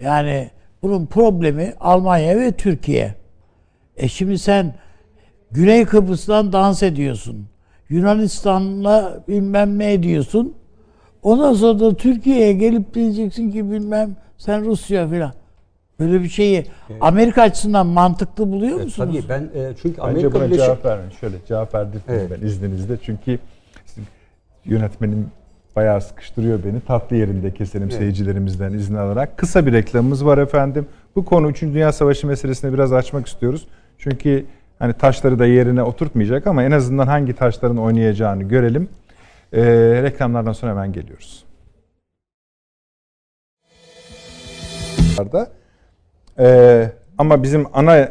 Yani 0.00 0.50
bunun 0.82 1.06
problemi 1.06 1.74
Almanya 1.80 2.36
ve 2.40 2.52
Türkiye. 2.52 3.14
E 3.96 4.08
şimdi 4.08 4.38
sen 4.38 4.74
Güney 5.50 5.84
Kıbrıs'tan 5.84 6.52
dans 6.52 6.82
ediyorsun. 6.82 7.46
Yunanistan'la 7.90 9.24
bilmem 9.28 9.78
ne 9.78 9.92
ediyorsun. 9.92 10.54
Ondan 11.22 11.52
sonra 11.54 11.80
da 11.80 11.94
Türkiye'ye 11.94 12.52
gelip 12.52 12.94
diyeceksin 12.94 13.50
ki 13.50 13.70
bilmem 13.70 14.16
sen 14.38 14.64
Rusya 14.64 15.08
filan. 15.08 15.32
Böyle 16.00 16.22
bir 16.22 16.28
şeyi 16.28 16.66
Amerika 17.00 17.42
açısından 17.42 17.86
mantıklı 17.86 18.52
buluyor 18.52 18.80
E, 18.80 18.84
musunuz? 18.84 19.18
Tabii 19.28 19.28
ben 19.28 19.60
e, 19.60 19.72
çünkü 19.82 19.88
Bence 19.98 20.02
Amerika 20.02 20.32
buna 20.34 20.44
Birleşik 20.44 20.64
cevap 20.64 20.84
vermeyin. 20.84 21.10
Şöyle 21.10 21.36
cevap 21.48 21.74
verdirtmeyin 21.74 22.20
Evet. 22.20 22.38
ben 22.42 22.46
izninizle. 22.46 22.96
Çünkü 23.02 23.38
sizin 23.86 24.04
yönetmenim 24.64 25.26
bayağı 25.76 26.00
sıkıştırıyor 26.00 26.64
beni. 26.64 26.80
Tatlı 26.80 27.16
yerinde 27.16 27.54
keselim 27.54 27.90
seyircilerimizden 27.90 28.72
izin 28.72 28.94
alarak. 28.94 29.38
Kısa 29.38 29.66
bir 29.66 29.72
reklamımız 29.72 30.24
var 30.26 30.38
efendim. 30.38 30.86
Bu 31.16 31.24
konu 31.24 31.50
3. 31.50 31.62
Dünya 31.62 31.92
Savaşı 31.92 32.26
meselesini 32.26 32.72
biraz 32.74 32.92
açmak 32.92 33.26
istiyoruz. 33.26 33.66
Çünkü 33.98 34.44
hani 34.84 34.92
taşları 34.92 35.38
da 35.38 35.46
yerine 35.46 35.82
oturtmayacak 35.82 36.46
ama 36.46 36.62
en 36.62 36.70
azından 36.70 37.06
hangi 37.06 37.32
taşların 37.32 37.78
oynayacağını 37.78 38.42
görelim. 38.42 38.88
Ee, 39.52 39.62
reklamlardan 40.02 40.52
sonra 40.52 40.72
hemen 40.72 40.92
geliyoruz. 40.92 41.44
Ee, 46.38 46.90
ama 47.18 47.42
bizim 47.42 47.66
ana 47.72 48.08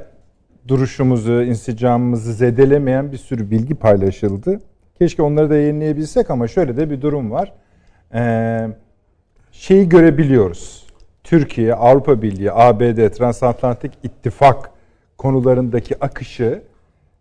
duruşumuzu, 0.67 1.41
insicamımızı 1.43 2.33
zedelemeyen 2.33 3.11
bir 3.11 3.17
sürü 3.17 3.51
bilgi 3.51 3.75
paylaşıldı. 3.75 4.61
Keşke 4.99 5.21
onları 5.21 5.49
da 5.49 5.55
yayınlayabilsek 5.55 6.29
ama 6.29 6.47
şöyle 6.47 6.77
de 6.77 6.89
bir 6.89 7.01
durum 7.01 7.31
var. 7.31 7.53
Ee, 8.13 8.67
şeyi 9.51 9.89
görebiliyoruz. 9.89 10.87
Türkiye, 11.23 11.73
Avrupa 11.73 12.21
Birliği, 12.21 12.51
ABD, 12.51 13.09
Transatlantik 13.09 13.91
İttifak 14.03 14.72
konularındaki 15.23 16.03
akışı 16.03 16.61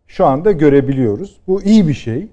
şu 0.06 0.26
anda 0.26 0.52
görebiliyoruz. 0.52 1.40
Bu 1.46 1.62
iyi 1.62 1.88
bir 1.88 1.94
şey. 1.94 2.28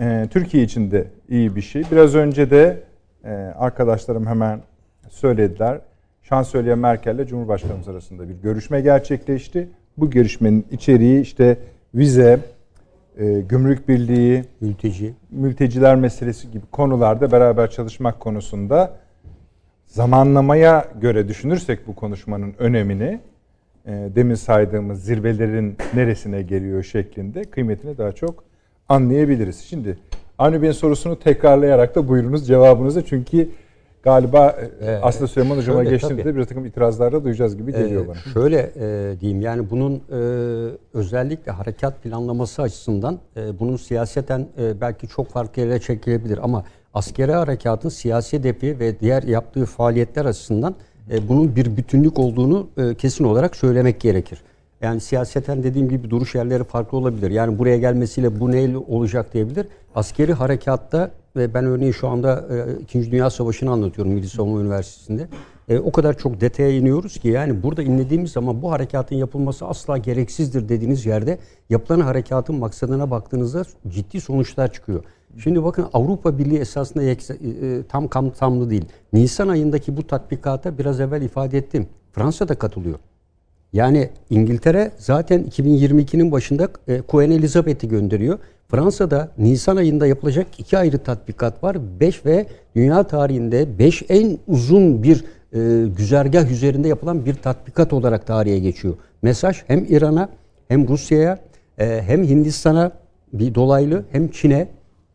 Ee, 0.00 0.28
Türkiye 0.30 0.64
için 0.64 0.90
de 0.90 1.06
iyi 1.28 1.56
bir 1.56 1.60
şey. 1.60 1.82
Biraz 1.92 2.14
önce 2.14 2.50
de 2.50 2.82
e, 3.24 3.30
arkadaşlarım 3.58 4.26
hemen 4.26 4.60
söylediler. 5.08 5.80
Şansölye 6.22 6.74
Merkel 6.74 7.14
ile 7.14 7.26
Cumhurbaşkanımız 7.26 7.88
arasında 7.88 8.28
bir 8.28 8.34
görüşme 8.34 8.80
gerçekleşti. 8.80 9.68
Bu 9.96 10.10
görüşmenin 10.10 10.66
içeriği 10.70 11.20
işte 11.20 11.56
vize, 11.94 12.40
e, 13.18 13.40
gümrük 13.40 13.88
birliği, 13.88 14.44
mülteci 14.60 15.14
mülteciler 15.30 15.96
meselesi 15.96 16.50
gibi 16.50 16.66
konularda 16.66 17.32
beraber 17.32 17.70
çalışmak 17.70 18.20
konusunda 18.20 18.96
zamanlamaya 19.86 20.84
göre 21.00 21.28
düşünürsek 21.28 21.86
bu 21.86 21.94
konuşmanın 21.94 22.54
önemini 22.58 23.20
demin 23.86 24.34
saydığımız 24.34 25.04
zirvelerin 25.04 25.76
neresine 25.94 26.42
geliyor 26.42 26.82
şeklinde 26.82 27.42
kıymetini 27.44 27.98
daha 27.98 28.12
çok 28.12 28.44
anlayabiliriz. 28.88 29.58
Şimdi 29.60 29.96
Avni 30.38 30.62
Bey'in 30.62 30.72
sorusunu 30.72 31.18
tekrarlayarak 31.18 31.94
da 31.94 32.08
buyurunuz 32.08 32.46
cevabınızı 32.46 33.04
çünkü 33.06 33.48
galiba 34.02 34.56
e, 34.80 34.86
Ee, 34.86 34.98
aslında 35.02 35.28
Süleyman 35.28 35.56
Hocam'a 35.56 35.84
tabii. 35.98 36.36
bir 36.36 36.44
takım 36.44 36.66
itirazlar 36.66 37.12
da 37.12 37.24
duyacağız 37.24 37.56
gibi 37.56 37.72
geliyor 37.72 38.04
Ee, 38.04 38.08
bana. 38.08 38.16
Şöyle 38.34 38.72
e, 38.80 39.20
diyeyim 39.20 39.40
yani 39.40 39.70
bunun 39.70 39.94
e, 39.94 40.16
özellikle 40.94 41.52
harekat 41.52 42.02
planlaması 42.02 42.62
açısından 42.62 43.18
e, 43.36 43.58
bunun 43.58 43.76
siyaseten 43.76 44.46
e, 44.58 44.80
belki 44.80 45.08
çok 45.08 45.28
farklı 45.28 45.62
yere 45.62 45.80
çekilebilir 45.80 46.38
ama 46.42 46.64
askeri 46.94 47.32
harekatın 47.32 47.88
siyasi 47.88 48.38
hedefi 48.38 48.78
ve 48.78 49.00
diğer 49.00 49.22
yaptığı 49.22 49.64
faaliyetler 49.66 50.24
açısından 50.24 50.74
e, 51.10 51.28
bunun 51.28 51.56
bir 51.56 51.76
bütünlük 51.76 52.18
olduğunu 52.18 52.68
e, 52.76 52.94
kesin 52.94 53.24
olarak 53.24 53.56
söylemek 53.56 54.00
gerekir. 54.00 54.42
Yani 54.80 55.00
siyaseten 55.00 55.62
dediğim 55.62 55.88
gibi 55.88 56.10
duruş 56.10 56.34
yerleri 56.34 56.64
farklı 56.64 56.98
olabilir. 56.98 57.30
Yani 57.30 57.58
buraya 57.58 57.78
gelmesiyle 57.78 58.40
bu 58.40 58.52
neyle 58.52 58.76
olacak 58.76 59.34
diyebilir. 59.34 59.66
Askeri 59.94 60.32
harekatta 60.32 61.10
ve 61.36 61.54
ben 61.54 61.64
örneğin 61.64 61.92
şu 61.92 62.08
anda 62.08 62.44
e, 62.50 62.82
İkinci 62.82 63.12
Dünya 63.12 63.30
Savaşı'nı 63.30 63.70
anlatıyorum 63.70 64.12
Milli 64.12 64.28
Savunma 64.28 64.60
Üniversitesi'nde. 64.60 65.28
E, 65.68 65.78
o 65.78 65.92
kadar 65.92 66.18
çok 66.18 66.40
detaya 66.40 66.70
iniyoruz 66.70 67.18
ki 67.18 67.28
yani 67.28 67.62
burada 67.62 67.82
inlediğimiz 67.82 68.32
zaman 68.32 68.62
bu 68.62 68.72
harekatın 68.72 69.16
yapılması 69.16 69.66
asla 69.66 69.98
gereksizdir 69.98 70.68
dediğiniz 70.68 71.06
yerde 71.06 71.38
yapılan 71.70 72.00
harekatın 72.00 72.54
maksadına 72.54 73.10
baktığınızda 73.10 73.62
ciddi 73.88 74.20
sonuçlar 74.20 74.72
çıkıyor. 74.72 75.04
Şimdi 75.38 75.64
bakın 75.64 75.86
Avrupa 75.92 76.38
Birliği 76.38 76.58
esasında 76.58 77.02
e, 77.04 77.10
e, 77.10 77.16
tam 77.88 78.08
kapsamlı 78.08 78.70
değil. 78.70 78.84
Nisan 79.12 79.48
ayındaki 79.48 79.96
bu 79.96 80.06
tatbikata 80.06 80.78
biraz 80.78 81.00
evvel 81.00 81.22
ifade 81.22 81.58
ettim. 81.58 81.86
Fransa 82.12 82.48
da 82.48 82.54
katılıyor. 82.54 82.98
Yani 83.72 84.10
İngiltere 84.30 84.90
zaten 84.98 85.44
2022'nin 85.44 86.32
başında 86.32 86.68
e, 86.88 87.00
Queen 87.00 87.30
Elizabeth'i 87.30 87.88
gönderiyor. 87.88 88.38
Fransa'da 88.68 89.28
Nisan 89.38 89.76
ayında 89.76 90.06
yapılacak 90.06 90.46
iki 90.58 90.78
ayrı 90.78 90.98
tatbikat 90.98 91.62
var. 91.62 91.76
5 92.00 92.26
ve 92.26 92.46
dünya 92.76 93.02
tarihinde 93.02 93.78
5 93.78 94.02
en 94.08 94.38
uzun 94.46 95.02
bir 95.02 95.24
e, 95.52 95.88
güzergah 95.96 96.50
üzerinde 96.50 96.88
yapılan 96.88 97.26
bir 97.26 97.34
tatbikat 97.34 97.92
olarak 97.92 98.26
tarihe 98.26 98.58
geçiyor. 98.58 98.94
Mesaj 99.22 99.62
hem 99.66 99.86
İran'a 99.88 100.28
hem 100.68 100.88
Rusya'ya 100.88 101.38
e, 101.78 102.02
hem 102.06 102.24
Hindistan'a 102.24 102.92
bir 103.32 103.54
dolaylı 103.54 104.04
hem 104.12 104.28
Çin'e 104.28 104.68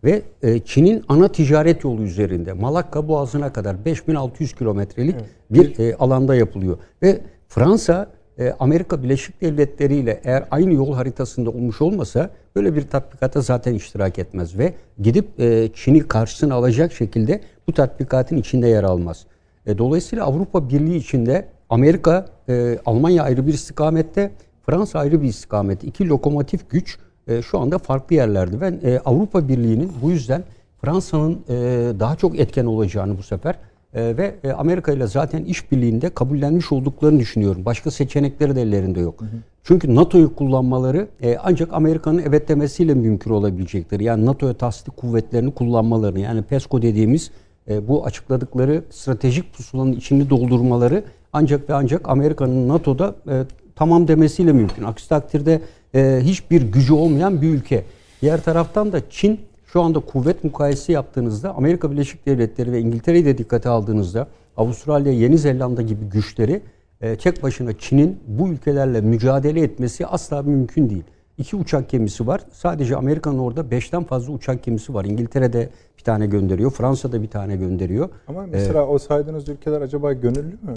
ve 0.04 0.22
e, 0.44 0.60
Çin'in 0.60 1.04
ana 1.08 1.28
ticaret 1.28 1.84
yolu 1.84 2.02
üzerinde 2.02 2.54
Malakka 2.54 3.08
Boğazı'na 3.08 3.54
kadar 3.54 3.86
5600 3.86 4.54
kilometrelik 4.54 5.16
bir 5.50 5.80
e, 5.80 5.96
alanda 5.96 6.36
yapılıyor. 6.36 6.78
Ve 7.04 7.22
Fransa 7.48 8.08
e, 8.40 8.54
Amerika 8.60 9.04
Birleşik 9.04 9.42
Devletleri 9.42 9.96
ile 9.96 10.22
eğer 10.24 10.46
aynı 10.52 10.74
yol 10.74 10.94
haritasında 10.94 11.50
olmuş 11.50 11.82
olmasa 11.82 12.30
böyle 12.56 12.76
bir 12.76 12.82
tatbikata 12.82 13.42
zaten 13.42 13.74
iştirak 13.74 14.20
etmez 14.20 14.58
ve 14.58 14.74
gidip 15.00 15.40
e, 15.40 15.70
Çin'i 15.74 16.08
karşısına 16.08 16.56
alacak 16.56 16.94
şekilde 16.94 17.42
bu 17.68 17.74
tatbikatın 17.74 18.38
içinde 18.38 18.68
yer 18.68 18.84
almaz. 18.84 19.26
E, 19.66 19.78
dolayısıyla 19.78 20.26
Avrupa 20.26 20.70
Birliği 20.70 20.98
içinde 20.98 21.48
Amerika, 21.70 22.26
e, 22.50 22.78
Almanya 22.86 23.24
ayrı 23.24 23.48
bir 23.48 23.54
istikamette, 23.54 24.32
Fransa 24.66 25.00
ayrı 25.00 25.22
bir 25.22 25.28
istikamette. 25.28 25.88
İki 25.88 26.08
lokomotif 26.08 26.70
güç 26.70 26.98
e, 27.28 27.42
şu 27.42 27.60
anda 27.60 27.78
farklı 27.78 28.16
yerlerde. 28.16 28.62
Ben 28.62 28.80
e, 28.84 29.00
Avrupa 29.06 29.48
Birliği'nin 29.48 29.92
bu 30.02 30.12
yüzden 30.12 30.44
Fransa'nın 30.82 31.40
e, 31.50 31.56
daha 32.00 32.16
çok 32.16 32.40
etken 32.40 32.66
olacağını 32.66 33.18
bu 33.18 33.24
sefer 33.24 33.56
e, 33.94 34.18
ve 34.18 34.36
e, 34.44 34.52
Amerika 34.52 34.92
ile 34.92 35.08
zaten 35.08 35.44
işbirliğinde 35.44 36.10
kabullenmiş 36.10 36.72
olduklarını 36.72 37.20
düşünüyorum. 37.20 37.66
Başka 37.66 37.92
seçenekleri 37.92 38.56
de 38.56 38.62
ellerinde 38.62 39.00
yok. 39.00 39.24
Çünkü 39.64 39.96
NATO'yu 39.96 40.36
kullanmaları 40.36 41.08
e, 41.22 41.38
ancak 41.44 41.74
Amerika'nın 41.74 42.22
evet 42.28 42.50
demesiyle 42.50 42.94
mümkün 42.94 43.32
olabilecektir. 43.32 44.00
Yani 44.00 44.26
NATO'ya 44.26 44.54
tasdik 44.54 44.98
kuvvetlerini 44.98 45.52
kullanmalarını 45.52 46.20
yani 46.20 46.42
PESCO 46.42 46.82
dediğimiz 46.82 47.32
e, 47.70 47.88
bu 47.88 48.06
açıkladıkları 48.06 48.84
stratejik 48.90 49.54
pusulanın 49.54 49.92
içini 49.94 50.30
doldurmaları 50.30 51.04
ancak 51.34 51.70
ve 51.70 51.74
ancak 51.74 52.10
Amerika'nın 52.10 52.68
NATO'da 52.68 53.16
e, 53.30 53.44
tamam 53.76 54.08
demesiyle 54.08 54.54
mümkün. 54.54 54.84
Aksi 54.84 55.10
takdirde 55.10 55.62
e, 55.96 56.20
hiçbir 56.24 56.62
gücü 56.62 56.94
olmayan 56.94 57.42
bir 57.42 57.50
ülke. 57.50 57.84
Diğer 58.22 58.44
taraftan 58.44 58.92
da 58.92 59.10
Çin 59.10 59.40
şu 59.66 59.82
anda 59.82 60.00
kuvvet 60.00 60.44
mukayesesi 60.44 60.92
yaptığınızda 60.92 61.56
Amerika 61.56 61.92
Birleşik 61.92 62.26
Devletleri 62.26 62.72
ve 62.72 62.80
İngiltere'yi 62.80 63.26
de 63.26 63.38
dikkate 63.38 63.70
aldığınızda 63.70 64.28
Avustralya, 64.58 65.14
Yeni 65.14 65.38
Zelanda 65.38 65.82
gibi 65.82 66.06
güçleri 66.06 66.62
e, 67.02 67.16
tek 67.16 67.44
başına 67.44 67.78
Çin'in 67.78 68.20
bu 68.28 68.50
ülkelerle 68.50 69.02
mücadele 69.02 69.62
etmesi 69.62 70.08
asla 70.08 70.42
mümkün 70.42 70.90
değil. 70.90 71.04
İki 71.38 71.56
uçak 71.56 71.90
gemisi 71.90 72.28
var. 72.28 72.42
Sadece 72.52 72.96
Amerika'nın 72.96 73.40
orada 73.40 73.72
beşten 73.72 74.04
fazla 74.04 74.34
uçak 74.34 74.64
gemisi 74.64 74.94
var. 74.94 75.06
İngiltere'de 75.06 75.70
bir 75.98 76.04
tane 76.04 76.26
gönderiyor. 76.28 76.72
Fransa'da 76.72 77.22
bir 77.22 77.28
tane 77.28 77.56
gönderiyor. 77.56 78.10
Ama 78.28 78.46
mesela 78.52 78.88
o 78.88 78.98
saydığınız 79.00 79.50
ülkeler 79.50 79.82
acaba 79.82 80.14
gönüllü 80.14 80.42
mü? 80.42 80.74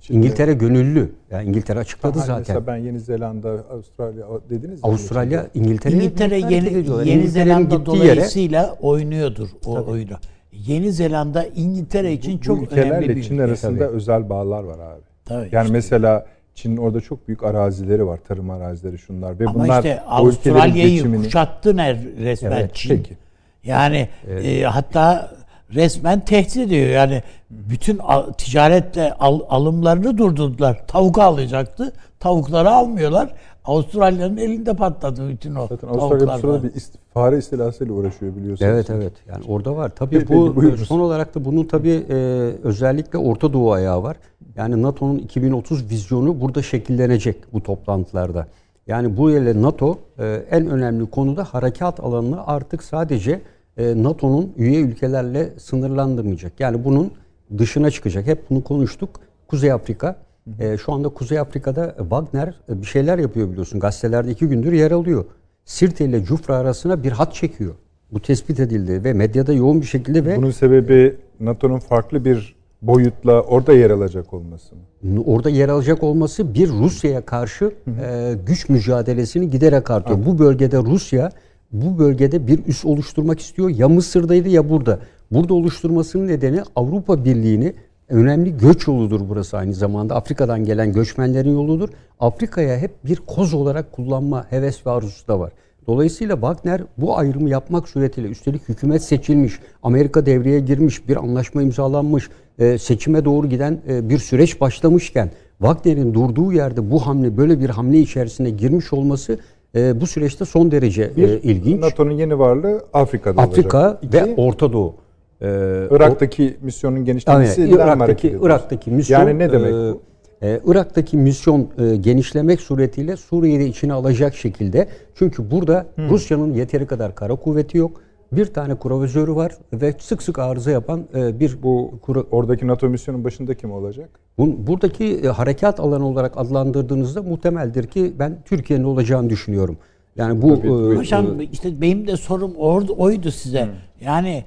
Şimdi- 0.00 0.18
İngiltere 0.18 0.52
gönüllü. 0.52 1.12
Yani 1.30 1.48
İngiltere 1.48 1.78
açıkladı 1.78 2.18
zaten. 2.18 2.38
Mesela 2.38 2.66
ben 2.66 2.76
Yeni 2.76 3.00
Zelanda, 3.00 3.48
Avustralya 3.70 4.26
dediniz 4.50 4.80
ya. 4.84 4.90
Avustralya, 4.90 5.46
İngiltere, 5.54 5.94
İngiltere 5.94 6.38
Yeni. 6.38 6.54
Yeni 6.54 6.68
İngiltere'nin 6.68 7.26
Zelanda 7.26 7.76
gittiği 7.76 7.96
yere- 7.96 8.06
dolayısıyla 8.16 8.76
oynuyordur 8.80 9.48
o 9.66 9.84
oyunu. 9.90 10.12
Yeni 10.52 10.92
Zelanda 10.92 11.44
İngiltere 11.44 12.12
için 12.12 12.38
Bu 12.38 12.42
çok 12.42 12.72
önemli 12.72 13.08
bir 13.16 13.22
Çin 13.22 13.34
ülke. 13.34 13.44
arasında 13.44 13.78
Tabii. 13.86 13.96
özel 13.96 14.28
bağlar 14.28 14.62
var 14.64 14.78
abi. 14.78 15.00
Tabii 15.24 15.48
Yani 15.52 15.62
işte. 15.64 15.72
mesela 15.72 16.26
Çin'in 16.56 16.76
orada 16.76 17.00
çok 17.00 17.28
büyük 17.28 17.42
arazileri 17.42 18.06
var, 18.06 18.18
tarım 18.28 18.50
arazileri 18.50 18.98
şunlar 18.98 19.40
ve 19.40 19.44
Ama 19.46 19.54
bunlar 19.64 19.78
işte 19.78 20.00
Avustralya'yı 20.00 20.90
geçimini 20.90 21.24
kuşattı 21.24 21.76
resmen 22.24 22.50
Evet, 22.52 22.74
Çin. 22.74 22.88
peki. 22.88 23.16
Yani 23.64 24.08
e, 24.42 24.62
hatta 24.62 25.30
resmen 25.74 26.20
tehdit 26.20 26.56
ediyor. 26.56 26.88
Yani 26.88 27.22
bütün 27.50 27.98
al- 27.98 28.32
ticaretle 28.32 29.12
al- 29.12 29.40
alımlarını 29.48 30.18
durdurdular. 30.18 30.86
Tavuk 30.86 31.18
alacaktı. 31.18 31.92
Tavukları 32.20 32.70
almıyorlar. 32.70 33.34
Avustralya'nın 33.66 34.36
elinde 34.36 34.74
patladı 34.74 35.28
bütün 35.28 35.54
o 35.54 35.66
Zaten 35.66 35.88
Avustralya 35.88 36.34
bu 36.36 36.40
sırada 36.40 36.62
bir 36.62 36.70
ist- 36.70 36.94
fare 37.14 37.38
istilasıyla 37.38 37.94
uğraşıyor 37.94 38.36
biliyorsunuz. 38.36 38.70
Evet 38.72 38.90
evet. 38.90 39.12
Yani 39.28 39.44
orada 39.48 39.76
var. 39.76 39.92
Tabii 39.96 40.28
bu 40.28 40.56
buyurunuz. 40.56 40.88
son 40.88 41.00
olarak 41.00 41.34
da 41.34 41.44
bunun 41.44 41.64
tabii 41.64 42.04
e, 42.10 42.14
özellikle 42.62 43.18
Orta 43.18 43.52
Doğu 43.52 43.72
ayağı 43.72 44.02
var. 44.02 44.16
Yani 44.56 44.82
NATO'nun 44.82 45.18
2030 45.18 45.90
vizyonu 45.90 46.40
burada 46.40 46.62
şekillenecek 46.62 47.52
bu 47.52 47.62
toplantılarda. 47.62 48.46
Yani 48.86 49.16
bu 49.16 49.30
ile 49.30 49.62
NATO 49.62 49.98
e, 50.18 50.42
en 50.50 50.66
önemli 50.70 51.10
konuda 51.10 51.44
harekat 51.44 52.00
alanını 52.00 52.46
artık 52.46 52.82
sadece 52.82 53.40
e, 53.76 54.02
NATO'nun 54.02 54.52
üye 54.56 54.80
ülkelerle 54.80 55.52
sınırlandırmayacak. 55.58 56.52
Yani 56.60 56.84
bunun 56.84 57.10
dışına 57.58 57.90
çıkacak. 57.90 58.26
Hep 58.26 58.50
bunu 58.50 58.64
konuştuk. 58.64 59.10
Kuzey 59.48 59.72
Afrika. 59.72 60.16
E, 60.58 60.76
şu 60.76 60.92
anda 60.92 61.08
Kuzey 61.08 61.38
Afrika'da 61.38 61.94
Wagner 61.98 62.54
e, 62.68 62.80
bir 62.80 62.86
şeyler 62.86 63.18
yapıyor 63.18 63.50
biliyorsun. 63.50 63.80
Gazetelerde 63.80 64.30
iki 64.30 64.46
gündür 64.46 64.72
yer 64.72 64.90
alıyor. 64.90 65.24
Sirte 65.64 66.04
ile 66.04 66.24
Cufra 66.24 66.56
arasına 66.56 67.02
bir 67.02 67.12
hat 67.12 67.34
çekiyor. 67.34 67.74
Bu 68.12 68.20
tespit 68.20 68.60
edildi 68.60 69.04
ve 69.04 69.12
medyada 69.12 69.52
yoğun 69.52 69.80
bir 69.80 69.86
şekilde 69.86 70.24
ve 70.24 70.36
Bunun 70.36 70.50
sebebi 70.50 71.16
NATO'nun 71.40 71.78
farklı 71.78 72.24
bir 72.24 72.56
boyutla 72.82 73.40
orada 73.42 73.72
yer 73.72 73.90
alacak 73.90 74.34
olması 74.34 74.74
mı? 74.74 75.22
orada 75.26 75.50
yer 75.50 75.68
alacak 75.68 76.02
olması 76.02 76.54
bir 76.54 76.68
Rusya'ya 76.68 77.20
karşı 77.20 77.74
e, 78.02 78.34
güç 78.46 78.68
mücadelesini 78.68 79.50
giderek 79.50 79.90
artıyor. 79.90 80.18
Bu 80.26 80.38
bölgede 80.38 80.78
Rusya 80.78 81.30
bu 81.72 81.98
bölgede 81.98 82.46
bir 82.46 82.66
üs 82.66 82.84
oluşturmak 82.84 83.40
istiyor. 83.40 83.70
Ya 83.70 83.88
Mısır'daydı 83.88 84.48
ya 84.48 84.70
burada. 84.70 84.98
Burada 85.30 85.54
oluşturmasının 85.54 86.28
nedeni 86.28 86.62
Avrupa 86.76 87.24
Birliği'ni 87.24 87.74
önemli 88.08 88.56
göç 88.56 88.86
yoludur 88.86 89.20
burası 89.28 89.56
aynı 89.56 89.74
zamanda. 89.74 90.14
Afrika'dan 90.14 90.64
gelen 90.64 90.92
göçmenlerin 90.92 91.54
yoludur. 91.54 91.88
Afrika'ya 92.20 92.78
hep 92.78 92.90
bir 93.04 93.16
koz 93.16 93.54
olarak 93.54 93.92
kullanma 93.92 94.46
heves 94.50 94.86
ve 94.86 94.90
arzusu 94.90 95.28
da 95.28 95.40
var. 95.40 95.52
Dolayısıyla 95.86 96.34
Wagner 96.34 96.82
bu 96.98 97.18
ayrımı 97.18 97.48
yapmak 97.48 97.88
suretiyle 97.88 98.28
üstelik 98.28 98.68
hükümet 98.68 99.02
seçilmiş, 99.02 99.58
Amerika 99.82 100.26
devreye 100.26 100.60
girmiş, 100.60 101.08
bir 101.08 101.16
anlaşma 101.16 101.62
imzalanmış, 101.62 102.28
e, 102.58 102.78
seçime 102.78 103.24
doğru 103.24 103.48
giden 103.48 103.80
e, 103.88 104.08
bir 104.08 104.18
süreç 104.18 104.60
başlamışken 104.60 105.30
Wagner'in 105.58 106.14
durduğu 106.14 106.52
yerde 106.52 106.90
bu 106.90 107.06
hamle 107.06 107.36
böyle 107.36 107.60
bir 107.60 107.70
hamle 107.70 107.98
içerisine 107.98 108.50
girmiş 108.50 108.92
olması 108.92 109.38
e, 109.74 110.00
bu 110.00 110.06
süreçte 110.06 110.44
son 110.44 110.70
derece 110.70 111.16
Bir, 111.16 111.28
ilginç. 111.28 111.80
NATO'nun 111.80 112.10
yeni 112.10 112.38
varlığı 112.38 112.84
Afrika'da 112.92 113.42
Afrika 113.42 113.78
olacak. 113.78 114.04
İki, 114.04 114.16
ve 114.16 114.34
Orta 114.36 114.72
Doğu. 114.72 114.94
E, 115.42 115.46
Irak'taki 115.90 116.56
misyonun 116.62 116.96
Yani 116.96 117.04
genişlemesiyle 117.06 117.72
mi 117.74 117.80
hareket 117.82 118.24
Irak'taki? 118.24 118.38
Irak'taki 118.46 118.90
misyon 118.90 119.18
Yani 119.20 119.38
ne 119.38 119.52
demek 119.52 119.70
e, 119.70 119.74
bu? 119.74 120.02
e, 120.42 120.60
Irak'taki 120.66 121.16
misyon 121.16 121.68
e, 121.78 121.96
genişlemek 121.96 122.60
suretiyle 122.60 123.16
Suriye'yi 123.16 123.60
de 123.60 123.66
içine 123.66 123.92
alacak 123.92 124.34
şekilde. 124.34 124.88
Çünkü 125.14 125.50
burada 125.50 125.86
Rusya'nın 126.10 126.54
yeteri 126.54 126.86
kadar 126.86 127.14
kara 127.14 127.34
kuvveti 127.36 127.78
yok. 127.78 128.00
Bir 128.32 128.46
tane 128.46 128.78
kruvazörü 128.78 129.34
var 129.34 129.52
ve 129.72 129.94
sık 129.98 130.22
sık 130.22 130.38
arıza 130.38 130.70
yapan 130.70 131.04
e, 131.14 131.40
bir 131.40 131.62
Bu 131.62 131.90
kuru- 132.02 132.26
oradaki 132.30 132.66
NATO 132.66 132.88
misyonun 132.88 133.24
başında 133.24 133.54
kim 133.54 133.72
olacak? 133.72 134.08
Bun- 134.38 134.66
buradaki 134.66 135.04
e, 135.04 135.26
harekat 135.26 135.80
alanı 135.80 136.06
olarak 136.06 136.32
adlandırdığınızda 136.36 137.22
muhtemeldir 137.22 137.86
ki 137.86 138.12
ben 138.18 138.38
Türkiye'nin 138.44 138.84
olacağını 138.84 139.30
düşünüyorum. 139.30 139.76
Yani 140.16 140.42
bu 140.42 140.48
Tabii, 140.56 140.66
e. 140.68 140.96
Hocam 140.96 141.26
işte 141.52 141.80
benim 141.80 142.06
de 142.06 142.16
sorum 142.16 142.52
orada 142.56 142.92
oydu 142.92 143.30
size. 143.30 143.68
Yani 144.00 144.44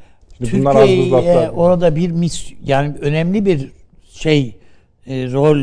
Şimdi 0.49 0.65
Türkiye'ye 0.65 1.49
orada 1.49 1.95
bir 1.95 2.11
mis 2.11 2.51
yani 2.65 2.95
önemli 3.01 3.45
bir 3.45 3.71
şey 4.09 4.55
e, 5.07 5.31
rol 5.31 5.57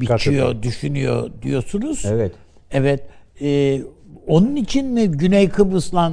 biçiyor, 0.00 0.62
düşünüyor 0.62 1.30
diyorsunuz. 1.42 2.04
evet. 2.06 2.32
Evet. 2.70 3.02
E, 3.40 3.80
onun 4.26 4.56
için 4.56 4.86
mi 4.86 5.08
Güney 5.08 5.48
Kıbrıs'la 5.48 6.12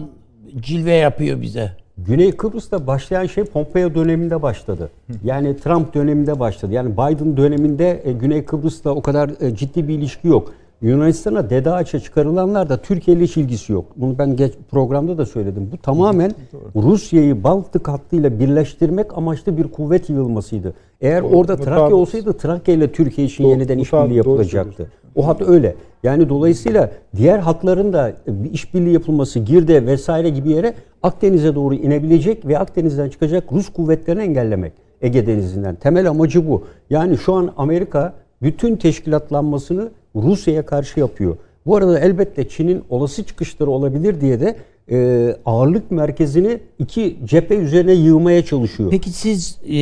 cilve 0.62 0.94
yapıyor 0.94 1.42
bize? 1.42 1.72
Güney 1.98 2.32
Kıbrıs'ta 2.32 2.88
başlayan 2.88 3.26
şey 3.26 3.44
Pompeo 3.44 3.96
döneminde 3.96 4.42
başladı. 4.42 4.90
Yani 5.24 5.58
Trump 5.58 5.94
döneminde 5.94 6.40
başladı. 6.40 6.74
Yani 6.74 6.94
Biden 6.94 7.38
döneminde 7.38 8.02
e, 8.06 8.12
Güney 8.12 8.46
Kıbrıs'ta 8.46 8.90
o 8.90 9.02
kadar 9.02 9.32
e, 9.42 9.56
ciddi 9.56 9.88
bir 9.88 9.94
ilişki 9.94 10.28
yok. 10.28 10.54
Yunanistan'a 10.82 11.50
Dede 11.50 11.72
Ağaç'a 11.72 12.00
çıkarılanlar 12.00 12.70
da 12.70 12.78
Türkiye 12.82 13.18
ile 13.18 13.24
hiç 13.24 13.38
ilgisi 13.38 13.74
yok. 13.74 13.86
Bunu 13.96 14.18
ben 14.18 14.36
geç 14.36 14.54
programda 14.72 15.18
da 15.18 15.26
söyledim. 15.26 15.70
Bu 15.72 15.78
tamamen 15.78 16.32
Rusya'yı 16.76 17.44
Baltık 17.44 17.88
hattıyla 17.88 18.40
birleştirmek 18.40 19.18
amaçlı 19.18 19.58
bir 19.58 19.64
kuvvet 19.64 20.10
yığılmasıydı. 20.10 20.74
Eğer 21.02 21.24
Doğru. 21.24 21.36
orada 21.38 21.56
Trakya 21.56 21.76
tabii- 21.86 21.94
olsaydı 21.94 22.34
Trakya 22.34 22.74
ile 22.74 22.92
Türkiye 22.92 23.28
için 23.28 23.44
Doğru, 23.44 23.52
yeniden 23.52 23.78
işbirliği 23.78 24.18
yapılacaktı. 24.18 24.92
O 25.16 25.28
hat 25.28 25.42
öyle. 25.42 25.76
Yani 26.04 26.30
dolayısıyla 26.30 26.92
diğer 27.16 27.40
hatların 27.40 27.94
da 27.94 28.14
bir 28.28 28.52
işbirliği 28.52 28.94
yapılması, 28.94 29.40
Girde 29.40 29.86
vesaire 29.86 30.30
gibi 30.30 30.50
yere 30.50 30.74
Akdeniz'e 31.04 31.56
doğru 31.56 31.74
inebilecek 31.76 32.48
ve 32.48 32.60
Akdeniz'den 32.60 33.10
çıkacak 33.10 33.44
Rus 33.52 33.70
kuvvetlerini 33.70 34.22
engellemek 34.22 34.74
Ege 35.02 35.28
Denizi'nden. 35.28 35.76
Temel 35.76 36.10
amacı 36.10 36.50
bu. 36.50 36.64
Yani 36.90 37.18
şu 37.18 37.34
an 37.34 37.52
Amerika 37.58 38.14
bütün 38.42 38.76
teşkilatlanmasını 38.76 39.90
Rusya'ya 40.16 40.66
karşı 40.66 41.00
yapıyor. 41.00 41.38
Bu 41.66 41.76
arada 41.76 42.00
elbette 42.00 42.50
Çin'in 42.50 42.84
olası 42.90 43.24
çıkışları 43.24 43.70
olabilir 43.70 44.22
diye 44.22 44.40
de 44.40 44.56
e, 44.92 45.30
ağırlık 45.46 45.92
merkezini 45.92 46.60
iki 46.80 47.18
cephe 47.26 47.56
üzerine 47.56 47.94
yığmaya 47.94 48.46
çalışıyor. 48.46 48.92
Peki 48.92 49.10
siz 49.10 49.60
e, 49.70 49.78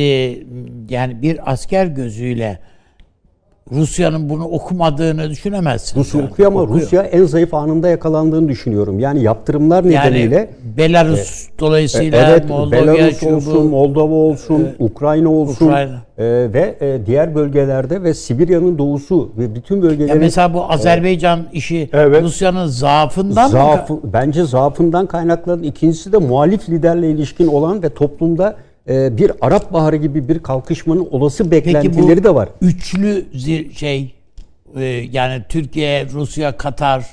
yani 0.90 1.22
bir 1.22 1.52
asker 1.52 1.86
gözüyle 1.86 2.58
Rusya'nın 3.72 4.30
bunu 4.30 4.44
okumadığını 4.44 5.30
düşünemezsiniz. 5.30 6.06
Rusya 6.06 6.20
yani. 6.20 6.30
okuyor 6.30 6.48
ama 6.48 6.62
Okuyor. 6.62 6.80
Rusya 6.80 7.02
en 7.02 7.24
zayıf 7.24 7.54
anında 7.54 7.88
yakalandığını 7.88 8.48
düşünüyorum. 8.48 8.98
Yani 9.00 9.22
yaptırımlar 9.22 9.84
nedeniyle 9.88 10.34
yani 10.36 10.48
Belarus 10.76 11.48
dolayısıyla 11.60 12.30
evet 12.30 12.48
Moldova 12.48 12.72
Belarus 12.72 13.22
olsun, 13.22 13.66
Moldova 13.66 14.14
olsun, 14.14 14.68
Ukrayna 14.78 15.28
olsun 15.28 15.66
Ukrayna. 15.66 16.02
e, 16.18 16.24
ve 16.52 16.74
e, 16.80 17.06
diğer 17.06 17.34
bölgelerde 17.34 18.02
ve 18.02 18.14
Sibirya'nın 18.14 18.78
doğusu 18.78 19.32
ve 19.38 19.54
bütün 19.54 19.76
Ya 19.76 19.82
bölgelerin 19.82 20.18
mesela 20.18 20.54
bu 20.54 20.72
Azerbaycan 20.72 21.40
işi 21.52 21.88
Evet. 21.92 22.22
Rusya'nın 22.22 22.66
zaafından 22.66 23.44
mı? 23.44 23.50
zaafı, 23.50 24.00
bence 24.12 24.44
zaafından 24.44 25.06
kaynaklanan 25.06 25.62
ikincisi 25.62 26.12
de 26.12 26.18
muhalif 26.18 26.68
liderle 26.70 27.10
ilişkin 27.10 27.46
olan 27.46 27.82
ve 27.82 27.88
toplumda 27.88 28.56
e, 28.88 29.16
bir 29.18 29.32
Arap 29.40 29.72
Baharı 29.72 29.96
gibi 29.96 30.28
bir 30.28 30.38
kalkışmanın 30.38 31.08
olası 31.10 31.50
Peki 31.50 31.66
beklentileri 31.66 32.18
bu 32.20 32.24
de 32.24 32.34
var. 32.34 32.48
üçlü 32.60 33.24
şey 33.76 34.14
e, 34.76 34.84
yani 35.12 35.42
Türkiye, 35.48 36.06
Rusya, 36.08 36.56
Katar 36.56 37.06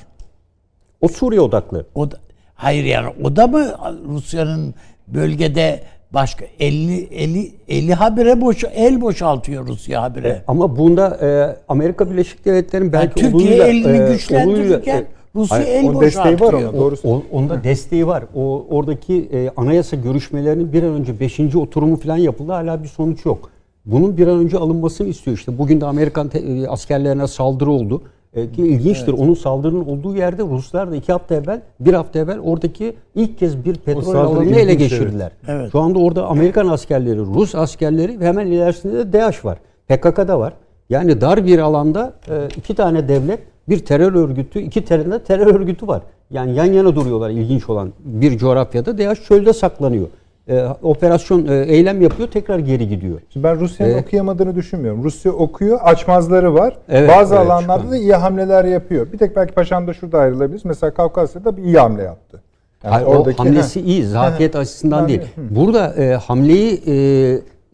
O 1.01 1.07
Suriye 1.07 1.41
odaklı. 1.41 1.86
o 1.95 2.11
da, 2.11 2.17
hayır 2.55 2.84
yani 2.86 3.13
o 3.24 3.36
da 3.36 3.47
mı 3.47 3.65
Rusya'nın 4.07 4.76
bölgede 5.07 5.80
başka 6.11 6.45
50 6.59 7.03
50 7.03 7.51
50 7.67 7.93
habire 7.93 8.41
boş 8.41 8.63
el 8.76 9.01
boşaltıyor 9.01 9.67
Rusya 9.67 10.01
habire. 10.01 10.43
Ama 10.47 10.78
bunda 10.78 11.17
e, 11.22 11.28
Amerika 11.67 12.09
Birleşik 12.11 12.45
Devletleri'nin 12.45 12.86
Yani 12.93 12.93
belki 12.93 13.22
Türkiye 13.22 13.49
oluyla, 13.51 13.67
elini 13.67 14.09
e, 14.09 14.13
güçlendirirken 14.13 14.95
oluyla- 14.95 15.05
Rusya 15.36 15.57
Hayır, 15.57 15.67
el 15.67 15.89
onun 15.89 16.01
desteği 16.01 16.23
var 16.34 16.39
boşaltıyor. 16.39 16.73
ona, 16.73 16.79
doğru 16.82 16.95
O, 17.03 17.21
onda 17.32 17.63
desteği 17.63 18.07
var. 18.07 18.23
O 18.36 18.65
oradaki 18.69 19.29
e, 19.34 19.49
anayasa 19.57 19.95
görüşmelerinin 19.95 20.73
bir 20.73 20.84
an 20.84 20.93
önce 20.93 21.19
5. 21.19 21.55
oturumu 21.55 21.95
falan 21.95 22.17
yapıldı. 22.17 22.51
Hala 22.51 22.84
bir 22.84 22.88
sonuç 22.88 23.25
yok. 23.25 23.49
Bunun 23.86 24.17
bir 24.17 24.27
an 24.27 24.38
önce 24.38 24.57
alınmasını 24.57 25.07
istiyor 25.07 25.38
işte. 25.38 25.57
Bugün 25.57 25.82
de 25.82 25.86
Amerikan 25.86 26.27
te- 26.27 26.39
e, 26.39 26.67
askerlerine 26.67 27.27
saldırı 27.27 27.71
oldu. 27.71 28.01
E, 28.34 28.51
ki 28.51 28.61
ilginçtir. 28.67 29.13
Onun 29.13 29.34
saldırının 29.34 29.86
olduğu 29.86 30.15
yerde 30.15 30.43
Ruslar 30.43 30.91
da 30.91 30.95
iki 30.95 31.11
hafta 31.11 31.36
evvel, 31.36 31.61
bir 31.79 31.93
hafta 31.93 32.19
evvel 32.19 32.39
oradaki 32.39 32.93
ilk 33.15 33.39
kez 33.39 33.65
bir 33.65 33.75
petrol 33.75 34.15
alanını 34.15 34.55
ele 34.59 34.73
geçirdiler. 34.73 35.32
evet. 35.47 35.71
Şu 35.71 35.79
anda 35.79 35.99
orada 35.99 36.25
Amerikan 36.27 36.67
askerleri, 36.67 37.19
Rus 37.19 37.55
askerleri 37.55 38.19
ve 38.19 38.25
hemen 38.27 38.47
ilerisinde 38.47 38.93
de 38.97 39.13
DAEŞ 39.13 39.45
var. 39.45 39.57
PKK 39.88 40.17
da 40.27 40.39
var. 40.39 40.53
Yani 40.89 41.21
dar 41.21 41.45
bir 41.45 41.59
alanda 41.59 42.13
e, 42.29 42.47
iki 42.57 42.75
tane 42.75 43.07
devlet, 43.07 43.39
bir 43.70 43.86
terör 43.86 44.14
örgütü, 44.14 44.59
iki 44.59 44.88
de 44.88 45.24
terör 45.24 45.55
örgütü 45.55 45.88
var. 45.88 46.01
Yani 46.32 46.55
yan 46.55 46.66
yana 46.66 46.95
duruyorlar 46.95 47.30
ilginç 47.30 47.70
olan 47.70 47.93
bir 48.05 48.38
coğrafyada. 48.38 48.97
DAEŞ 48.97 49.24
çölde 49.24 49.53
saklanıyor. 49.53 50.07
E, 50.47 50.66
operasyon 50.84 51.47
e, 51.47 51.55
eylem 51.55 52.01
yapıyor, 52.01 52.28
tekrar 52.28 52.59
geri 52.59 52.89
gidiyor. 52.89 53.20
Şimdi 53.34 53.43
ben 53.43 53.59
Rusya'nın 53.59 53.91
Evet. 53.91 54.03
okuyamadığını 54.07 54.55
düşünmüyorum. 54.55 55.03
Rusya 55.03 55.32
okuyor, 55.32 55.80
açmazları 55.82 56.53
var. 56.53 56.78
Evet, 56.89 57.09
Bazı 57.09 57.36
evet, 57.36 57.45
alanlarda 57.45 57.91
da 57.91 57.97
iyi 57.97 58.14
hamleler 58.14 58.66
yapıyor. 58.66 59.12
Bir 59.14 59.18
tek 59.18 59.36
belki 59.36 59.53
Paşam 59.53 59.88
da 59.88 59.93
şurada 59.93 60.18
ayrılabiliriz. 60.20 60.66
Mesela 60.66 60.93
Kafkasya'da 60.93 61.57
bir 61.57 61.64
iyi 61.64 61.78
hamle 61.78 62.03
yaptı. 62.03 62.41
Yani 62.84 62.93
Hayır, 62.93 63.05
oradaki- 63.07 63.41
o 63.41 63.45
hamlesi 63.45 63.82
Heh. 63.82 63.86
iyi, 63.86 64.05
zafiyet 64.05 64.55
açısından 64.55 65.07
değil. 65.07 65.22
Burada 65.38 65.93
e, 65.95 66.14
hamleyi 66.14 66.82
e, 66.88 66.93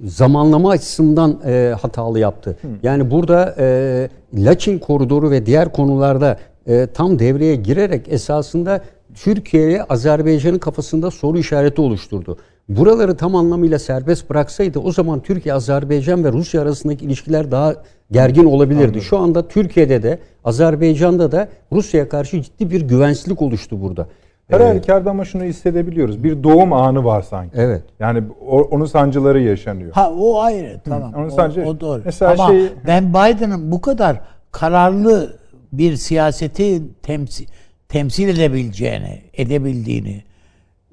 zamanlama 0.04 0.70
açısından 0.70 1.40
e, 1.46 1.76
hatalı 1.82 2.20
yaptı. 2.20 2.58
Yani 2.84 3.12
burada 3.12 3.56
e, 3.60 4.10
Laçin 4.34 4.80
koridoru 4.80 5.32
ve 5.32 5.46
diğer 5.46 5.72
konularda 5.72 6.38
e, 6.68 6.88
tam 6.94 7.20
devreye 7.20 7.56
girerek 7.56 8.06
esasında 8.10 8.82
Türkiye'ye 9.16 9.84
Azerbaycan'ın 9.84 10.58
kafasında 10.58 11.12
soru 11.12 11.38
işareti 11.38 11.82
oluşturdu. 11.82 12.38
Buraları 12.70 13.18
tam 13.18 13.36
anlamıyla 13.36 13.80
serbest 13.80 14.30
bıraksaydı 14.30 14.80
o 14.80 14.92
zaman 14.92 15.20
Türkiye, 15.20 15.56
Azerbaycan 15.56 16.24
ve 16.24 16.32
Rusya 16.32 16.62
arasındaki 16.62 17.06
ilişkiler 17.06 17.52
daha 17.52 17.76
gergin 18.12 18.46
olabilirdi. 18.46 19.02
Şu 19.02 19.18
anda 19.18 19.48
Türkiye'de 19.48 20.04
de 20.04 20.20
Azerbaycan'da 20.44 21.32
da 21.32 21.48
Rusya'ya 21.72 22.10
karşı 22.10 22.42
ciddi 22.42 22.72
bir 22.72 22.82
güvensizlik 22.82 23.42
oluştu 23.42 23.82
burada. 23.82 24.08
Her 24.50 24.60
E, 24.60 24.64
halükarda 24.68 25.10
ama 25.10 25.26
şunu 25.26 25.44
hissedebiliyoruz. 25.44 26.24
Bir 26.24 26.44
doğum 26.44 26.74
anı 26.74 27.04
var 27.04 27.22
sanki. 27.22 27.52
Evet. 27.58 27.84
Yani 28.00 28.24
o- 28.48 28.62
onun 28.62 28.86
sancıları 28.86 29.42
yaşanıyor. 29.42 29.92
Ha 29.92 30.12
o 30.12 30.40
ayrı 30.40 30.80
tamam. 30.86 31.14
Onu 31.18 31.26
o, 31.26 31.30
sadece- 31.30 31.66
o 31.66 31.80
doğru. 31.80 32.02
mesela 32.06 32.32
Ama 32.32 32.48
şey- 32.48 32.70
ben 32.88 33.10
Biden'ın 33.10 33.72
bu 33.72 33.82
kadar 33.82 34.22
kararlı 34.52 35.38
bir 35.74 35.96
siyaseti 35.96 36.82
temsil 37.04 37.46
temsil 37.90 38.28
edebileceğini, 38.30 39.22
edebildiğini 39.34 40.24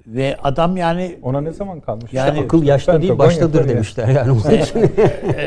ve 0.06 0.36
adam 0.42 0.76
yani 0.76 1.16
Ona 1.22 1.40
ne 1.40 1.52
zaman 1.52 1.80
kalmış? 1.80 2.12
Yani- 2.12 2.40
akıl 2.40 2.62
yaşta 2.62 3.02
değil 3.02 3.18
baştadır 3.18 3.54
yapar 3.58 3.68
ya. 3.68 3.74
demişler 3.74 4.08
yani. 4.08 4.30
Onun 4.30 4.40
için 4.40 4.80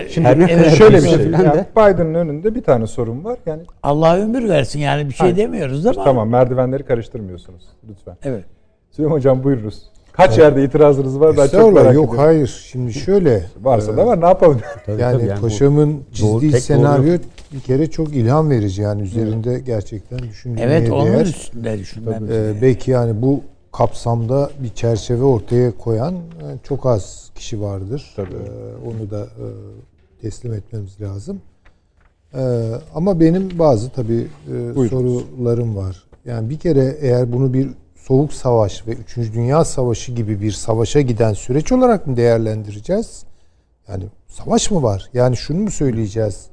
Şimdi 0.09 0.27
Her 0.27 0.39
ne 0.39 0.47
kadar 0.47 0.69
şöyle 0.69 0.97
bir 0.97 1.01
şey. 1.01 1.11
yani 1.11 1.53
de. 1.53 1.65
Biden'ın 1.77 2.13
önünde 2.13 2.55
bir 2.55 2.63
tane 2.63 2.87
sorun 2.87 3.23
var. 3.23 3.37
Yani 3.45 3.61
Allah 3.83 4.17
ömür 4.17 4.49
versin 4.49 4.79
yani 4.79 5.09
bir 5.09 5.13
şey 5.13 5.23
Hayır. 5.25 5.37
demiyoruz 5.37 5.85
ama. 5.85 6.03
tamam 6.03 6.29
merdivenleri 6.29 6.83
karıştırmıyorsunuz 6.83 7.63
lütfen. 7.89 8.15
Evet. 8.23 8.43
Süleyman 8.91 9.15
Hocam 9.15 9.43
buyurunuz. 9.43 9.83
Kaç 10.11 10.37
yerde 10.37 10.63
itirazınız 10.63 11.19
var? 11.19 11.37
Ben 11.37 11.47
çok 11.47 11.73
merak 11.73 11.93
yok 11.93 12.05
ediyorum. 12.05 12.17
hayır. 12.17 12.67
Şimdi 12.71 12.93
şöyle. 12.93 13.43
Varsa 13.61 13.97
da 13.97 14.05
var 14.07 14.21
ne 14.21 14.25
yapalım? 14.25 14.59
Tabii, 14.85 15.01
yani, 15.01 15.17
tabii 15.17 15.29
yani 15.29 15.41
paşamın 15.41 15.93
doğru, 15.93 16.03
çizdiği 16.13 16.51
tek 16.51 16.61
senaryo 16.61 17.07
doğru. 17.07 17.19
bir 17.53 17.59
kere 17.59 17.89
çok 17.89 18.15
ilham 18.15 18.49
verici 18.49 18.81
yani 18.81 19.01
üzerinde 19.01 19.59
gerçekten 19.59 20.19
düşünülmeye 20.19 20.67
Evet 20.67 20.91
onun 20.91 21.13
değer. 21.13 21.25
üstünde 21.25 21.79
düşünmem. 21.79 22.23
Ee, 22.31 22.61
belki 22.61 22.91
yani 22.91 23.21
bu 23.21 23.41
kapsamda 23.77 24.49
bir 24.59 24.69
çerçeve 24.69 25.23
ortaya 25.23 25.77
koyan 25.77 26.13
e, 26.15 26.19
çok 26.63 26.85
az 26.85 27.31
kişi 27.35 27.61
vardır. 27.61 28.13
Tabii. 28.15 28.33
Ee, 28.33 28.87
onu 28.87 29.11
da 29.11 29.23
e, 29.23 29.45
teslim 30.21 30.53
etmemiz 30.53 31.01
lazım. 31.01 31.41
Ee, 32.33 32.71
ama 32.95 33.19
benim 33.19 33.59
bazı 33.59 33.89
tabii 33.89 34.27
e, 34.47 34.75
Buyurunuz. 34.75 34.89
sorularım 34.89 35.75
var. 35.75 36.03
Yani 36.25 36.49
bir 36.49 36.59
kere 36.59 36.97
eğer 37.01 37.33
bunu 37.33 37.53
bir 37.53 37.69
soğuk 37.95 38.33
savaş 38.33 38.87
ve 38.87 38.91
3. 38.91 39.17
Dünya 39.17 39.65
Savaşı 39.65 40.11
gibi 40.11 40.41
bir 40.41 40.51
savaşa 40.51 41.01
giden 41.01 41.33
süreç 41.33 41.71
olarak 41.71 42.07
mı 42.07 42.17
değerlendireceğiz? 42.17 43.23
Yani 43.87 44.03
savaş 44.27 44.71
mı 44.71 44.83
var? 44.83 45.09
Yani 45.13 45.37
şunu 45.37 45.59
mu 45.59 45.71
söyleyeceğiz? 45.71 46.47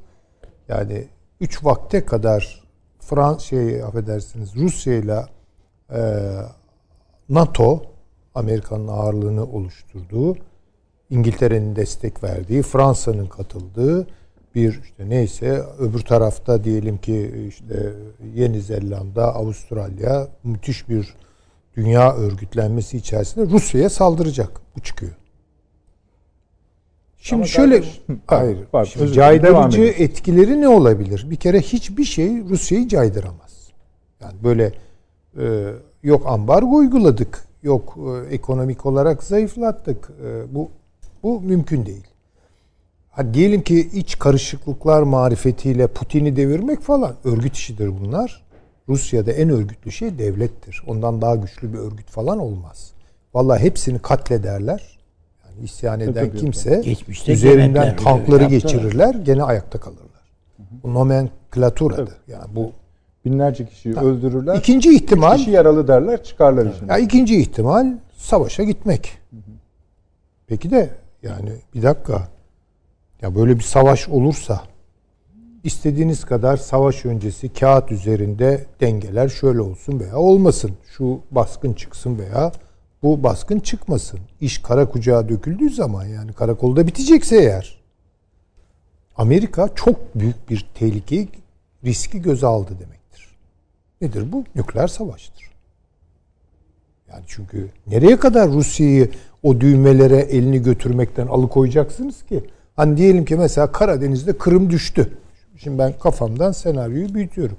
Yani 0.68 1.04
3 1.40 1.64
vakte 1.64 2.04
kadar 2.04 2.64
Frans 3.00 3.42
şey 3.42 3.82
affedersiniz 3.82 4.56
Rusya 4.56 4.94
ile 4.94 5.24
e, 5.90 6.00
NATO 7.28 7.82
Amerika'nın 8.34 8.88
ağırlığını 8.88 9.44
oluşturduğu, 9.44 10.36
İngiltere'nin 11.10 11.76
destek 11.76 12.24
verdiği, 12.24 12.62
Fransa'nın 12.62 13.26
katıldığı 13.26 14.06
bir 14.54 14.80
işte 14.84 15.08
neyse 15.08 15.62
öbür 15.78 16.00
tarafta 16.00 16.64
diyelim 16.64 16.98
ki 16.98 17.46
işte 17.48 17.92
Yeni 18.34 18.60
Zelanda, 18.60 19.34
Avustralya 19.34 20.28
müthiş 20.44 20.88
bir 20.88 21.14
dünya 21.76 22.16
örgütlenmesi 22.16 22.96
içerisinde 22.96 23.50
Rusya'ya 23.50 23.90
saldıracak. 23.90 24.60
Bu 24.76 24.80
çıkıyor. 24.80 25.12
Şimdi 27.18 27.40
Ama 27.40 27.46
şöyle 27.46 27.82
hayır. 28.26 28.58
Şimdi 28.86 29.12
caydırıcı 29.12 29.82
etkileri 29.82 30.60
ne 30.60 30.68
olabilir? 30.68 31.26
Bir 31.30 31.36
kere 31.36 31.60
hiçbir 31.60 32.04
şey 32.04 32.44
Rusya'yı 32.44 32.88
caydıramaz. 32.88 33.70
Yani 34.20 34.34
böyle 34.44 34.72
e, 35.38 35.72
yok 36.04 36.26
ambargo 36.26 36.76
uyguladık, 36.76 37.44
yok 37.62 37.98
e, 37.98 38.34
ekonomik 38.34 38.86
olarak 38.86 39.22
zayıflattık. 39.22 40.10
E, 40.24 40.54
bu 40.54 40.70
bu 41.22 41.40
mümkün 41.40 41.86
değil. 41.86 42.06
Ha, 43.10 43.34
diyelim 43.34 43.62
ki 43.62 43.90
iç 43.92 44.18
karışıklıklar 44.18 45.02
marifetiyle 45.02 45.86
Putin'i 45.86 46.36
devirmek 46.36 46.80
falan 46.80 47.14
örgüt 47.24 47.56
işidir 47.56 48.00
bunlar. 48.00 48.44
Rusya'da 48.88 49.32
en 49.32 49.48
örgütlü 49.48 49.92
şey 49.92 50.18
devlettir. 50.18 50.82
Ondan 50.86 51.22
daha 51.22 51.36
güçlü 51.36 51.72
bir 51.72 51.78
örgüt 51.78 52.10
falan 52.10 52.38
olmaz. 52.38 52.92
Vallahi 53.34 53.62
hepsini 53.62 53.98
katlederler. 53.98 54.98
Yani 55.44 55.64
isyan 55.64 56.00
eden 56.00 56.28
tabii. 56.28 56.38
kimse 56.38 56.82
Geçmişte 56.84 57.32
üzerinden 57.32 57.96
tankları 57.96 58.42
yaptılar. 58.42 58.50
geçirirler, 58.50 59.14
gene 59.14 59.42
ayakta 59.42 59.80
kalırlar. 59.80 60.04
Bu 60.58 60.94
nomenklaturadır. 60.94 62.14
Yani 62.28 62.56
bu 62.56 62.72
Binlerce 63.24 63.66
kişiyi 63.66 63.94
öldürürler. 63.96 64.56
ikinci 64.56 64.94
ihtimal 64.94 65.36
kişi 65.36 65.50
yaralı 65.50 65.88
derler 65.88 66.24
çıkarlar 66.24 66.74
işini. 66.74 66.90
ya 66.90 66.98
ikinci 66.98 67.40
ihtimal 67.40 67.86
savaşa 68.16 68.62
gitmek. 68.62 69.18
Peki 70.46 70.70
de 70.70 70.90
yani 71.22 71.50
bir 71.74 71.82
dakika. 71.82 72.28
Ya 73.22 73.34
böyle 73.34 73.56
bir 73.56 73.62
savaş 73.62 74.08
olursa 74.08 74.62
istediğiniz 75.64 76.24
kadar 76.24 76.56
savaş 76.56 77.04
öncesi 77.04 77.52
kağıt 77.52 77.92
üzerinde 77.92 78.66
dengeler 78.80 79.28
şöyle 79.28 79.60
olsun 79.60 80.00
veya 80.00 80.16
olmasın. 80.16 80.70
Şu 80.96 81.20
baskın 81.30 81.72
çıksın 81.72 82.18
veya 82.18 82.52
bu 83.02 83.22
baskın 83.22 83.60
çıkmasın. 83.60 84.20
İş 84.40 84.58
kara 84.58 84.88
kucağa 84.88 85.28
döküldüğü 85.28 85.70
zaman 85.70 86.04
yani 86.04 86.32
karakolda 86.32 86.86
bitecekse 86.86 87.36
eğer 87.36 87.84
Amerika 89.16 89.68
çok 89.74 90.14
büyük 90.14 90.50
bir 90.50 90.66
tehlikeyi, 90.74 91.28
riski 91.84 92.22
göze 92.22 92.46
aldı 92.46 92.70
demektir. 92.80 93.03
Nedir 94.04 94.32
bu? 94.32 94.44
Nükleer 94.54 94.88
savaştır. 94.88 95.50
Yani 97.08 97.22
çünkü 97.26 97.68
nereye 97.86 98.16
kadar 98.16 98.48
Rusya'yı 98.48 99.10
o 99.42 99.60
düğmelere 99.60 100.16
elini 100.18 100.62
götürmekten 100.62 101.26
alıkoyacaksınız 101.26 102.22
ki? 102.22 102.44
Hani 102.76 102.96
diyelim 102.96 103.24
ki 103.24 103.36
mesela 103.36 103.72
Karadeniz'de 103.72 104.38
Kırım 104.38 104.70
düştü. 104.70 105.18
Şimdi 105.56 105.78
ben 105.78 105.98
kafamdan 105.98 106.52
senaryoyu 106.52 107.14
büyütüyorum. 107.14 107.56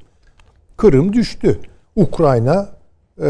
Kırım 0.78 1.14
düştü. 1.14 1.60
Ukrayna 1.96 2.70
e, 3.22 3.24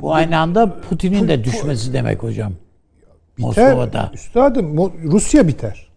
Bu 0.00 0.14
aynı 0.14 0.38
anda 0.38 0.80
Putin'in 0.80 1.28
de 1.28 1.44
düşmesi 1.44 1.92
demek 1.92 2.22
hocam. 2.22 2.52
biter. 3.38 3.46
Moskova'da. 3.46 4.10
Üstadım 4.14 4.76
Rusya 5.04 5.48
biter. 5.48 5.88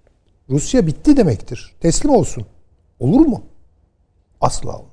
Rusya 0.50 0.88
bitti 0.88 1.18
demektir. 1.18 1.74
Teslim 1.80 2.12
olsun. 2.12 2.46
Olur 3.00 3.26
mu? 3.26 3.44
Asla 4.42 4.70
olmazlar. 4.70 4.89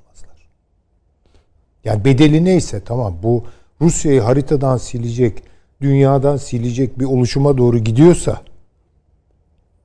Yani 1.87 2.05
bedeli 2.05 2.45
neyse 2.45 2.81
tamam 2.85 3.15
bu 3.23 3.45
Rusya'yı 3.81 4.21
haritadan 4.21 4.77
silecek, 4.77 5.43
dünyadan 5.81 6.37
silecek 6.37 6.99
bir 6.99 7.05
oluşuma 7.05 7.59
doğru 7.59 7.79
gidiyorsa 7.79 8.41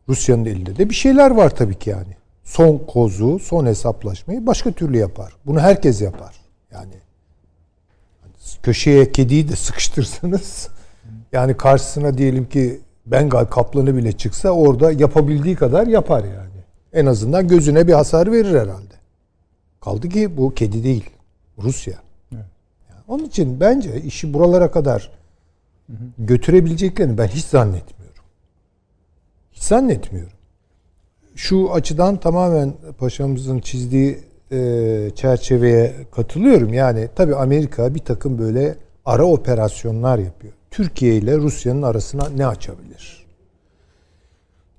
Rusya'nın 0.10 0.46
elinde 0.46 0.78
de 0.78 0.90
bir 0.90 0.96
şeyler 0.96 1.32
var 1.32 1.56
tabii 1.56 1.80
ki 1.80 1.90
yani. 1.90 2.16
Son 2.44 2.78
kozu, 2.78 3.40
son 3.40 3.66
hesaplaşmayı 3.66 4.48
başka 4.48 4.72
türlü 4.72 4.98
yapar. 4.98 5.34
Bunu 5.46 5.60
herkes 5.60 6.02
yapar. 6.02 6.36
Yani 6.72 6.94
köşeye 8.64 9.12
kediyi 9.12 9.50
de 9.50 9.56
sıkıştırsanız 9.56 10.70
yani 11.32 11.58
karşısına 11.58 12.18
diyelim 12.18 12.50
ki 12.50 12.82
Bengal 13.06 13.46
kaplanı 13.46 13.96
bile 13.96 14.12
çıksa 14.12 14.50
orada 14.50 14.92
yapabildiği 14.92 15.56
kadar 15.56 15.88
yapar 15.88 16.24
yani. 16.24 16.62
En 16.94 17.06
azından 17.06 17.48
gözüne 17.48 17.88
bir 17.88 17.94
hasar 17.94 18.32
verir 18.32 18.60
herhalde. 18.60 18.94
Kaldı 19.82 20.10
ki 20.10 20.38
bu 20.38 20.54
kedi 20.54 20.84
değil. 20.84 21.10
Rusya. 21.64 21.94
Yani 22.32 23.02
onun 23.08 23.26
için 23.26 23.60
bence 23.60 24.02
işi 24.02 24.34
buralara 24.34 24.72
kadar 24.72 25.12
götürebileceklerini 26.18 27.18
ben 27.18 27.28
hiç 27.28 27.46
zannetmiyorum. 27.46 28.24
Hiç 29.52 29.64
zannetmiyorum. 29.64 30.34
Şu 31.36 31.74
açıdan 31.74 32.20
tamamen 32.20 32.74
paşamızın 32.98 33.60
çizdiği 33.60 34.20
e, 34.52 35.12
çerçeveye 35.16 35.96
katılıyorum. 36.12 36.74
Yani 36.74 37.10
tabii 37.16 37.36
Amerika 37.36 37.96
bir 37.96 38.00
takım 38.00 38.40
böyle 38.40 38.76
ara 39.06 39.26
operasyonlar 39.26 40.18
yapıyor. 40.18 40.54
Türkiye 40.72 41.16
ile 41.16 41.38
Rusya'nın 41.38 41.82
arasına 41.82 42.30
ne 42.30 42.48
açabilir? 42.48 43.26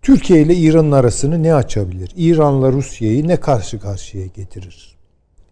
Türkiye 0.02 0.42
ile 0.42 0.54
İran'ın 0.54 0.92
arasını 0.92 1.42
ne 1.42 1.54
açabilir? 1.54 2.12
İran'la 2.16 2.72
Rusya'yı 2.72 3.28
ne 3.28 3.36
karşı 3.36 3.80
karşıya 3.80 4.26
getirir? 4.26 4.96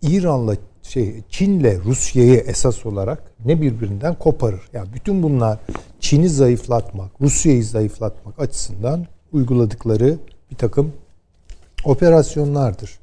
İran'la 0.03 0.57
şey 0.91 1.23
Çin'le 1.29 1.85
Rusya'yı 1.85 2.35
esas 2.35 2.87
olarak 2.87 3.23
ne 3.45 3.61
birbirinden 3.61 4.15
koparır? 4.15 4.61
Yani 4.73 4.89
bütün 4.95 5.23
bunlar 5.23 5.59
Çin'i 6.01 6.29
zayıflatmak, 6.29 7.11
Rusya'yı 7.21 7.65
zayıflatmak 7.65 8.41
açısından 8.41 9.07
uyguladıkları 9.33 10.19
bir 10.51 10.57
takım 10.57 10.93
operasyonlardır. 11.85 12.99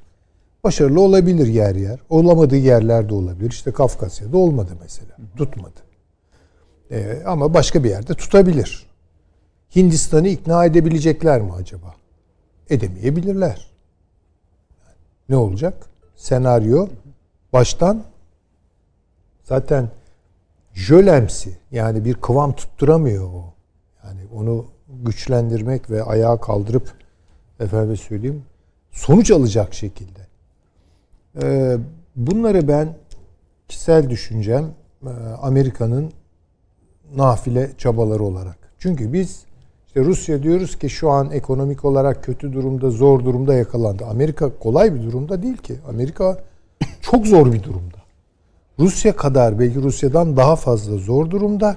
Başarılı 0.64 1.00
olabilir 1.00 1.46
yer 1.46 1.74
yer. 1.74 2.00
Olamadığı 2.10 2.56
yerlerde 2.56 3.14
olabilir. 3.14 3.50
İşte 3.50 3.72
Kafkasya'da 3.72 4.38
olmadı 4.38 4.70
mesela. 4.82 5.16
Tutmadı. 5.36 5.80
Ee, 6.90 7.22
ama 7.26 7.54
başka 7.54 7.84
bir 7.84 7.88
yerde 7.90 8.14
tutabilir. 8.14 8.86
Hindistan'ı 9.76 10.28
ikna 10.28 10.64
edebilecekler 10.64 11.40
mi 11.40 11.52
acaba? 11.52 11.94
Edemeyebilirler. 12.70 13.70
Ne 15.28 15.36
olacak? 15.36 15.86
Senaryo 16.16 16.88
baştan 17.52 18.04
zaten 19.44 19.88
jölemsi 20.74 21.58
yani 21.70 22.04
bir 22.04 22.14
kıvam 22.14 22.52
tutturamıyor 22.52 23.24
o. 23.24 23.54
Yani 24.04 24.20
onu 24.34 24.66
güçlendirmek 24.88 25.90
ve 25.90 26.02
ayağa 26.02 26.40
kaldırıp 26.40 26.92
efendim 27.60 27.96
söyleyeyim 27.96 28.44
sonuç 28.90 29.30
alacak 29.30 29.74
şekilde. 29.74 30.20
Ee, 31.42 31.76
bunları 32.16 32.68
ben 32.68 32.94
kişisel 33.68 34.10
düşüncem 34.10 34.70
e, 35.02 35.10
Amerika'nın 35.42 36.12
nafile 37.16 37.70
çabaları 37.78 38.22
olarak. 38.22 38.56
Çünkü 38.78 39.12
biz 39.12 39.44
işte 39.86 40.00
Rusya 40.00 40.42
diyoruz 40.42 40.78
ki 40.78 40.90
şu 40.90 41.10
an 41.10 41.30
ekonomik 41.30 41.84
olarak 41.84 42.24
kötü 42.24 42.52
durumda, 42.52 42.90
zor 42.90 43.24
durumda 43.24 43.54
yakalandı. 43.54 44.04
Amerika 44.04 44.58
kolay 44.58 44.94
bir 44.94 45.02
durumda 45.02 45.42
değil 45.42 45.56
ki. 45.56 45.78
Amerika 45.88 46.38
çok 47.10 47.26
zor 47.26 47.52
bir 47.52 47.62
durumda. 47.62 47.98
Rusya 48.78 49.16
kadar 49.16 49.58
belki 49.58 49.82
Rusya'dan 49.82 50.36
daha 50.36 50.56
fazla 50.56 50.96
zor 50.96 51.30
durumda. 51.30 51.76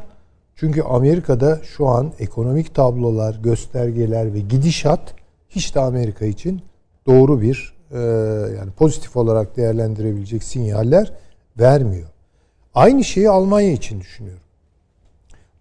Çünkü 0.56 0.82
Amerika'da 0.82 1.60
şu 1.64 1.88
an 1.88 2.12
ekonomik 2.20 2.76
tablolar, 2.76 3.36
göstergeler 3.44 4.34
ve 4.34 4.40
gidişat 4.40 5.14
hiç 5.50 5.76
de 5.76 5.80
Amerika 5.80 6.26
için 6.26 6.62
doğru 7.08 7.42
bir 7.42 7.74
e, 7.92 8.00
yani 8.58 8.72
pozitif 8.72 9.18
olarak 9.18 9.58
değerlendirebilecek 9.58 10.44
sinyaller 10.44 11.14
vermiyor. 11.60 12.08
Aynı 12.74 13.04
şeyi 13.04 13.30
Almanya 13.30 13.72
için 13.72 14.02
düşünüyorum. 14.02 14.44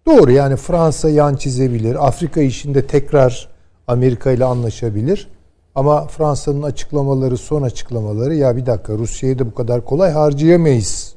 Doğru 0.05 0.31
yani 0.31 0.55
Fransa 0.55 1.09
yan 1.09 1.35
çizebilir. 1.35 2.07
Afrika 2.07 2.41
işinde 2.41 2.87
tekrar 2.87 3.49
Amerika 3.87 4.31
ile 4.31 4.45
anlaşabilir. 4.45 5.27
Ama 5.75 6.07
Fransa'nın 6.07 6.61
açıklamaları, 6.61 7.37
son 7.37 7.61
açıklamaları 7.61 8.35
ya 8.35 8.57
bir 8.57 8.65
dakika 8.65 8.93
Rusya'yı 8.93 9.39
da 9.39 9.45
bu 9.45 9.53
kadar 9.53 9.85
kolay 9.85 10.11
harcayamayız 10.11 11.15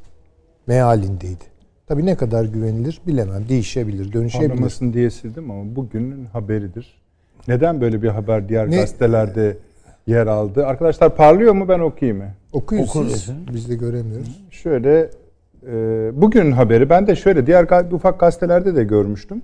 mealindeydi. 0.66 1.44
Tabii 1.86 2.06
ne 2.06 2.14
kadar 2.14 2.44
güvenilir 2.44 3.00
bilemem. 3.06 3.48
Değişebilir, 3.48 4.12
dönüşebilir. 4.12 4.50
Anlamasın 4.50 4.92
diye 4.92 5.10
sildim 5.10 5.50
ama 5.50 5.76
bugünün 5.76 6.24
haberidir. 6.24 6.94
Neden 7.48 7.80
böyle 7.80 8.02
bir 8.02 8.08
haber 8.08 8.48
diğer 8.48 8.70
Ne- 8.70 8.76
gazetelerde 8.76 9.56
yer 10.06 10.26
aldı? 10.26 10.66
Arkadaşlar 10.66 11.16
parlıyor 11.16 11.54
mu 11.54 11.68
ben 11.68 11.78
okuyayım 11.78 12.18
mı? 12.18 12.28
Okuyun 12.52 12.84
siz. 12.84 13.30
Biz 13.54 13.68
de 13.70 13.74
göremiyoruz. 13.74 14.42
Şöyle 14.50 15.10
e, 15.66 16.10
bugünün 16.22 16.52
haberi 16.52 16.90
ben 16.90 17.06
de 17.06 17.16
şöyle 17.16 17.46
diğer 17.46 17.92
ufak 17.92 18.20
gazetelerde 18.20 18.76
de 18.76 18.84
görmüştüm. 18.84 19.42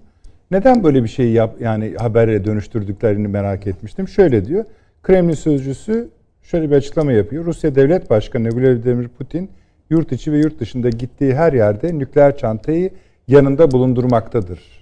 Neden 0.50 0.84
böyle 0.84 1.02
bir 1.02 1.08
şeyi 1.08 1.32
yap 1.32 1.54
yani 1.60 1.94
habere 1.98 2.44
dönüştürdüklerini 2.44 3.28
merak 3.28 3.66
etmiştim. 3.66 4.08
Şöyle 4.08 4.44
diyor. 4.46 4.64
Kremlin 5.02 5.34
sözcüsü 5.34 6.08
şöyle 6.42 6.70
bir 6.70 6.76
açıklama 6.76 7.12
yapıyor. 7.12 7.44
Rusya 7.44 7.74
Devlet 7.74 8.10
Başkanı 8.10 8.48
Vladimir 8.48 9.08
Putin 9.08 9.50
yurt 9.90 10.12
içi 10.12 10.32
ve 10.32 10.38
yurt 10.38 10.60
dışında 10.60 10.88
gittiği 10.88 11.34
her 11.34 11.52
yerde 11.52 11.98
nükleer 11.98 12.36
çantayı 12.36 12.90
yanında 13.28 13.70
bulundurmaktadır. 13.70 14.80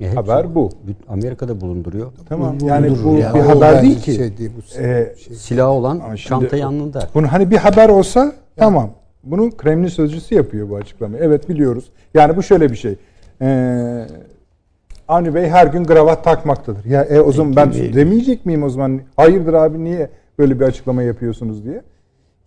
E, 0.00 0.14
Haber 0.14 0.54
bu. 0.54 0.70
Amerika'da 1.08 1.60
bulunduruyor. 1.60 2.12
Tamam. 2.28 2.58
Yani 2.64 2.96
bu 3.04 3.18
ya. 3.18 3.34
bir 3.34 3.40
haber 3.40 3.82
değil 3.82 4.00
ki. 4.00 4.12
şey 4.12 4.36
değil, 4.38 4.50
bu 4.56 4.80
Ee, 4.80 5.14
şey. 5.18 5.36
Silahı 5.36 5.70
olan 5.70 6.16
çanta 6.16 6.56
yanında. 6.56 7.08
Bunu 7.14 7.32
hani 7.32 7.50
bir 7.50 7.56
haber 7.56 7.88
olsa 7.88 8.32
tamam. 8.56 8.90
Bunu 9.24 9.50
Kremlin 9.56 9.88
sözcüsü 9.88 10.34
yapıyor 10.34 10.70
bu 10.70 10.76
açıklamayı. 10.76 11.22
Evet 11.22 11.48
biliyoruz. 11.48 11.84
Yani 12.14 12.36
bu 12.36 12.42
şöyle 12.42 12.70
bir 12.70 12.76
şey. 12.76 12.96
Ee, 13.42 14.06
Avni 15.12 15.34
Bey 15.34 15.48
her 15.48 15.66
gün 15.66 15.84
kravat 15.84 16.24
takmaktadır. 16.24 16.84
Ya 16.84 17.04
e, 17.04 17.20
o 17.20 17.32
zaman 17.32 17.56
ben 17.56 17.70
Peki, 17.70 17.94
demeyecek 17.94 18.46
miyim 18.46 18.62
o 18.62 18.68
zaman? 18.68 19.00
Hayırdır 19.16 19.54
abi 19.54 19.84
niye 19.84 20.10
böyle 20.38 20.60
bir 20.60 20.64
açıklama 20.64 21.02
yapıyorsunuz 21.02 21.64
diye. 21.64 21.82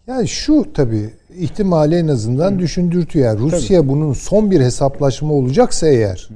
Yani 0.07 0.27
şu 0.27 0.73
tabii 0.73 1.09
ihtimali 1.37 1.95
en 1.95 2.07
azından 2.07 2.59
düşündürtüyor. 2.59 3.25
Yani 3.25 3.39
Rusya 3.39 3.87
bunun 3.87 4.13
son 4.13 4.51
bir 4.51 4.61
hesaplaşma 4.61 5.33
olacaksa 5.33 5.87
eğer 5.87 6.29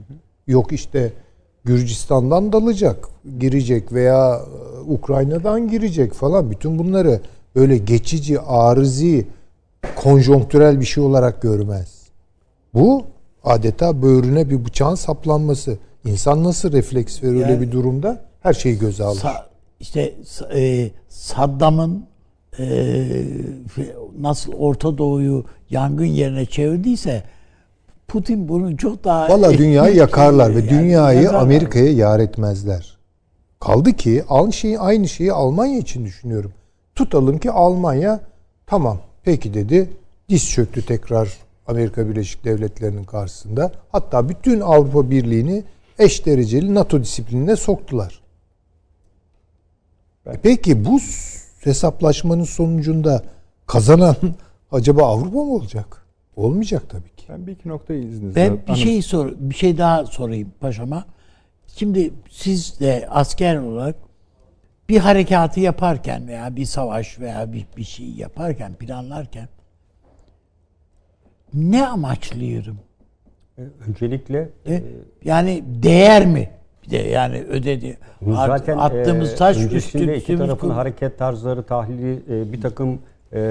yok 0.47 0.71
işte 0.71 1.13
Gürcistan'dan 1.65 2.53
dalacak, 2.53 3.07
girecek 3.39 3.93
veya 3.93 4.39
e, 4.39 4.79
Ukrayna'dan 4.91 5.67
girecek 5.67 6.13
falan 6.13 6.51
bütün 6.51 6.79
bunları 6.79 7.21
böyle 7.55 7.77
geçici, 7.77 8.39
arızi, 8.39 9.27
konjonktürel 9.95 10.79
bir 10.79 10.85
şey 10.85 11.03
olarak 11.03 11.41
görmez. 11.41 11.99
Bu 12.73 13.03
adeta 13.43 14.01
böğrüne 14.01 14.49
bir 14.49 14.65
bıçağın 14.65 14.95
saplanması. 14.95 15.77
İnsan 16.05 16.43
nasıl 16.43 16.71
refleks 16.71 17.23
verir 17.23 17.31
öyle 17.33 17.51
Yani- 17.51 17.61
bir 17.61 17.71
durumda? 17.71 18.21
Her 18.41 18.53
şeyi 18.53 18.79
göze 18.79 19.03
alır. 19.03 19.19
Sa- 19.19 19.43
işte 19.79 20.13
e, 20.55 20.89
Saddam'ın 21.09 22.05
e, 22.59 23.05
nasıl 24.19 24.53
Orta 24.53 24.97
Doğu'yu 24.97 25.45
yangın 25.69 26.05
yerine 26.05 26.45
çevirdiyse 26.45 27.23
Putin 28.07 28.49
bunu 28.49 28.77
çok 28.77 29.03
daha 29.03 29.29
Valla 29.29 29.53
dünyayı 29.57 29.95
yakarlar 29.95 30.55
ve 30.55 30.59
Yani 30.59 30.69
dünyayı 30.69 31.21
yakarlar. 31.21 31.41
Amerika'ya 31.43 31.91
yar 31.93 32.19
etmezler. 32.19 32.97
Kaldı 33.59 33.93
ki 33.93 34.23
aynı 34.29 34.53
şeyi 34.53 34.79
aynı 34.79 35.07
şeyi 35.07 35.31
Almanya 35.33 35.79
için 35.79 36.05
düşünüyorum. 36.05 36.51
Tutalım 36.95 37.37
ki 37.37 37.51
Almanya 37.51 38.19
tamam 38.67 38.97
peki 39.23 39.53
dedi. 39.53 39.89
Diz 40.29 40.49
çöktü 40.49 40.85
tekrar 40.85 41.29
Amerika 41.67 42.09
Birleşik 42.09 42.45
Devletleri'nin 42.45 43.03
karşısında. 43.03 43.71
Hatta 43.91 44.29
bütün 44.29 44.59
Avrupa 44.59 45.09
Birliği'ni 45.09 45.63
eş 45.99 46.25
dereceli 46.25 46.75
NATO 46.75 47.03
disiplinine 47.03 47.55
soktular. 47.55 48.21
E 50.25 50.39
Peki 50.43 50.85
bu 50.85 50.99
hesaplaşmanın 51.59 52.43
sonucunda 52.43 53.23
kazanan 53.67 54.15
acaba 54.71 55.03
Avrupa 55.03 55.43
mı 55.43 55.53
olacak? 55.53 56.05
Olmayacak 56.35 56.83
tabii 56.89 57.15
ki. 57.15 57.25
Ben 57.29 57.47
bir 57.47 57.51
iki 57.51 57.69
noktayı 57.69 58.03
izninizle. 58.03 58.51
Ben 58.51 58.75
bir 58.75 58.79
şey 58.79 59.01
sor, 59.01 59.31
bir 59.37 59.55
şey 59.55 59.77
daha 59.77 60.05
sorayım 60.05 60.51
paşama. 60.59 61.05
Şimdi 61.67 62.13
siz 62.29 62.79
de 62.79 63.07
asker 63.09 63.55
olarak 63.57 63.95
bir 64.89 64.97
harekatı 64.97 65.59
yaparken 65.59 66.27
veya 66.27 66.55
bir 66.55 66.65
savaş 66.65 67.19
veya 67.19 67.53
bir, 67.53 67.65
bir 67.77 67.83
şey 67.83 68.09
yaparken, 68.09 68.73
planlarken 68.75 69.49
ne 71.53 71.87
amaçlıyorum? 71.87 72.79
E, 73.59 73.89
Öncelikle 73.89 74.49
E, 74.67 74.83
yani 75.23 75.63
değer 75.83 76.25
mi? 76.25 76.49
Bir 76.85 76.89
de 76.91 76.97
yani 76.97 77.41
ödedi. 77.41 77.97
At- 78.35 78.47
Zaten 78.47 78.77
attığımız 78.77 79.33
e, 79.33 79.35
taş 79.35 79.57
öncesinde 79.57 80.03
üstü, 80.03 80.15
iki 80.33 80.37
tarafın 80.37 80.69
hareket 80.69 81.17
tarzları 81.17 81.63
tahlili 81.63 82.19
e, 82.29 82.53
bir 82.53 82.61
takım 82.61 82.99
e, 83.33 83.39
e, 83.39 83.43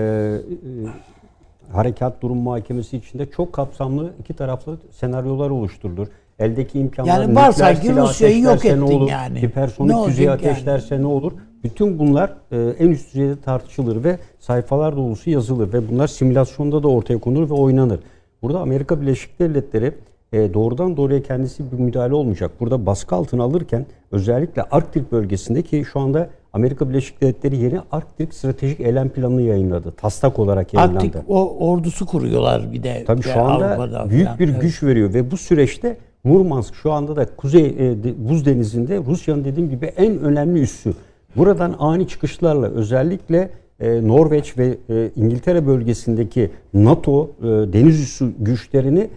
harekat 1.72 2.22
durum 2.22 2.36
muhakemesi 2.38 2.96
içinde 2.96 3.30
çok 3.30 3.52
kapsamlı 3.52 4.12
iki 4.20 4.34
taraflı 4.34 4.78
senaryolar 4.90 5.50
oluşturulur. 5.50 6.08
Eldeki 6.38 6.78
imkanlar 6.80 7.20
Yani 7.20 7.30
nükleer 7.30 7.80
ki 7.80 7.96
Rusya'yı 7.96 8.40
yok 8.40 8.52
ateşlerse 8.52 8.68
ettin 8.68 8.96
olur, 8.96 9.10
yani. 9.10 9.42
hipersonik 9.42 9.90
Ne 9.90 10.04
füze 10.06 10.22
olacak 10.22 10.42
yani? 10.42 10.52
ateşlerse 10.52 11.00
ne 11.02 11.06
olur? 11.06 11.32
Bütün 11.64 11.98
bunlar 11.98 12.32
e, 12.52 12.56
en 12.78 12.88
üst 12.88 13.14
düzeyde 13.14 13.40
tartışılır 13.40 14.04
ve 14.04 14.18
sayfalar 14.38 14.96
dolusu 14.96 15.30
yazılır 15.30 15.72
ve 15.72 15.88
bunlar 15.88 16.06
simülasyonda 16.06 16.82
da 16.82 16.88
ortaya 16.88 17.18
konulur 17.18 17.50
ve 17.50 17.54
oynanır. 17.54 18.00
Burada 18.42 18.60
Amerika 18.60 19.00
Birleşik 19.00 19.40
Devletleri 19.40 19.94
e, 20.32 20.54
doğrudan 20.54 20.96
doğruya 20.96 21.22
kendisi 21.22 21.72
bir 21.72 21.78
müdahale 21.78 22.14
olmayacak. 22.14 22.50
Burada 22.60 22.86
baskı 22.86 23.14
altına 23.14 23.42
alırken 23.42 23.86
özellikle 24.12 24.62
Arktik 24.62 25.12
bölgesindeki 25.12 25.84
şu 25.92 26.00
anda 26.00 26.28
Amerika 26.52 26.88
Birleşik 26.88 27.20
Devletleri 27.20 27.56
yeni 27.56 27.80
Arktik 27.92 28.34
Stratejik 28.34 28.80
Eylem 28.80 29.08
Planını 29.08 29.42
yayınladı. 29.42 29.90
Taslak 29.90 30.38
olarak 30.38 30.74
yayınlandı. 30.74 31.04
Arktik 31.04 31.22
o 31.28 31.68
ordusu 31.70 32.06
kuruyorlar 32.06 32.72
bir 32.72 32.82
de. 32.82 33.04
Tabii 33.06 33.22
şu 33.22 33.42
anda 33.42 33.66
Avrupa'da 33.68 34.10
büyük 34.10 34.26
falan. 34.26 34.38
bir 34.38 34.48
Evet. 34.48 34.62
güç 34.62 34.82
veriyor 34.82 35.14
ve 35.14 35.30
bu 35.30 35.36
süreçte 35.36 35.96
Murmansk 36.24 36.74
şu 36.74 36.92
anda 36.92 37.16
da 37.16 37.26
Kuzey 37.36 37.66
e, 37.66 38.28
Buz 38.28 38.46
Denizi'nde 38.46 38.98
Rusya'nın 39.06 39.44
dediğim 39.44 39.70
gibi 39.70 39.86
en 39.86 40.20
önemli 40.20 40.60
üssü. 40.60 40.92
Buradan 41.36 41.74
ani 41.78 42.08
çıkışlarla 42.08 42.66
özellikle 42.66 43.50
e, 43.80 44.08
Norveç 44.08 44.58
ve 44.58 44.78
e, 44.90 45.10
İngiltere 45.16 45.66
bölgesindeki 45.66 46.50
NATO 46.74 47.30
e, 47.40 47.44
deniz 47.46 48.00
üssü 48.00 48.32
güçlerini 48.38 49.08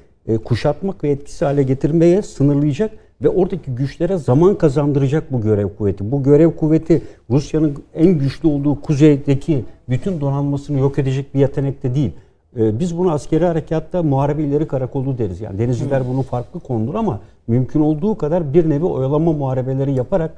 kuşatmak 0.43 1.03
ve 1.03 1.09
etkisiz 1.09 1.41
hale 1.41 1.63
getirmeye 1.63 2.21
sınırlayacak 2.21 2.91
ve 3.21 3.29
oradaki 3.29 3.71
güçlere 3.71 4.17
zaman 4.17 4.55
kazandıracak 4.55 5.31
bu 5.31 5.41
görev 5.41 5.67
kuvveti. 5.77 6.11
Bu 6.11 6.23
görev 6.23 6.51
kuvveti 6.51 7.01
Rusya'nın 7.29 7.73
en 7.93 8.19
güçlü 8.19 8.47
olduğu 8.47 8.81
kuzeydeki 8.81 9.65
bütün 9.89 10.21
donanmasını 10.21 10.79
yok 10.79 10.99
edecek 10.99 11.33
bir 11.33 11.39
yetenekte 11.39 11.95
değil. 11.95 12.11
Ee, 12.57 12.79
Biz 12.79 12.97
bunu 12.97 13.11
askeri 13.11 13.45
harekatta 13.45 14.03
muharebe 14.03 14.43
ileri 14.43 14.67
karakolu 14.67 15.17
deriz. 15.17 15.41
Yani 15.41 15.59
denizciler 15.59 16.07
bunu 16.07 16.21
farklı 16.21 16.59
kondur 16.59 16.95
ama 16.95 17.19
mümkün 17.47 17.79
olduğu 17.79 18.17
kadar 18.17 18.53
bir 18.53 18.69
nevi 18.69 18.85
oyalama 18.85 19.31
muharebeleri 19.33 19.93
yaparak 19.93 20.31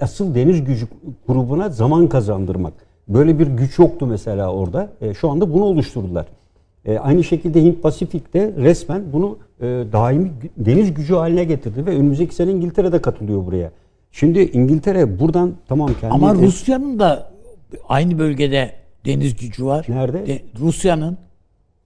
asıl 0.00 0.34
deniz 0.34 0.64
gücü 0.64 0.86
grubuna 1.28 1.68
zaman 1.68 2.08
kazandırmak. 2.08 2.72
Böyle 3.08 3.38
bir 3.38 3.46
güç 3.46 3.78
yoktu 3.78 4.06
mesela 4.06 4.52
orada. 4.52 4.92
E, 5.00 5.14
Şu 5.14 5.30
anda 5.30 5.54
bunu 5.54 5.64
oluşturdular. 5.64 6.26
E, 6.84 6.98
Aynı 6.98 7.24
şekilde 7.24 7.62
Hint 7.62 7.82
Pasifik'te 7.82 8.52
resmen 8.56 9.02
bunu 9.12 9.38
e, 9.60 9.64
daimi 9.92 10.32
deniz 10.56 10.94
gücü 10.94 11.14
haline 11.14 11.44
getirdi 11.44 11.86
ve 11.86 11.90
önümüzdeki 11.90 12.34
sene 12.34 12.50
İngiltere 12.50 12.92
de 12.92 13.02
katılıyor 13.02 13.46
buraya. 13.46 13.70
Şimdi 14.12 14.40
İngiltere 14.40 15.20
buradan 15.20 15.52
tamam 15.68 15.90
kendi 16.00 16.14
Ama 16.14 16.34
Rusya'nın 16.34 16.98
da 16.98 17.30
aynı 17.88 18.18
bölgede 18.18 18.72
deniz 19.06 19.36
gücü 19.36 19.66
var. 19.66 19.86
Nerede? 19.88 20.26
De- 20.26 20.42
Rusya'nın 20.60 21.16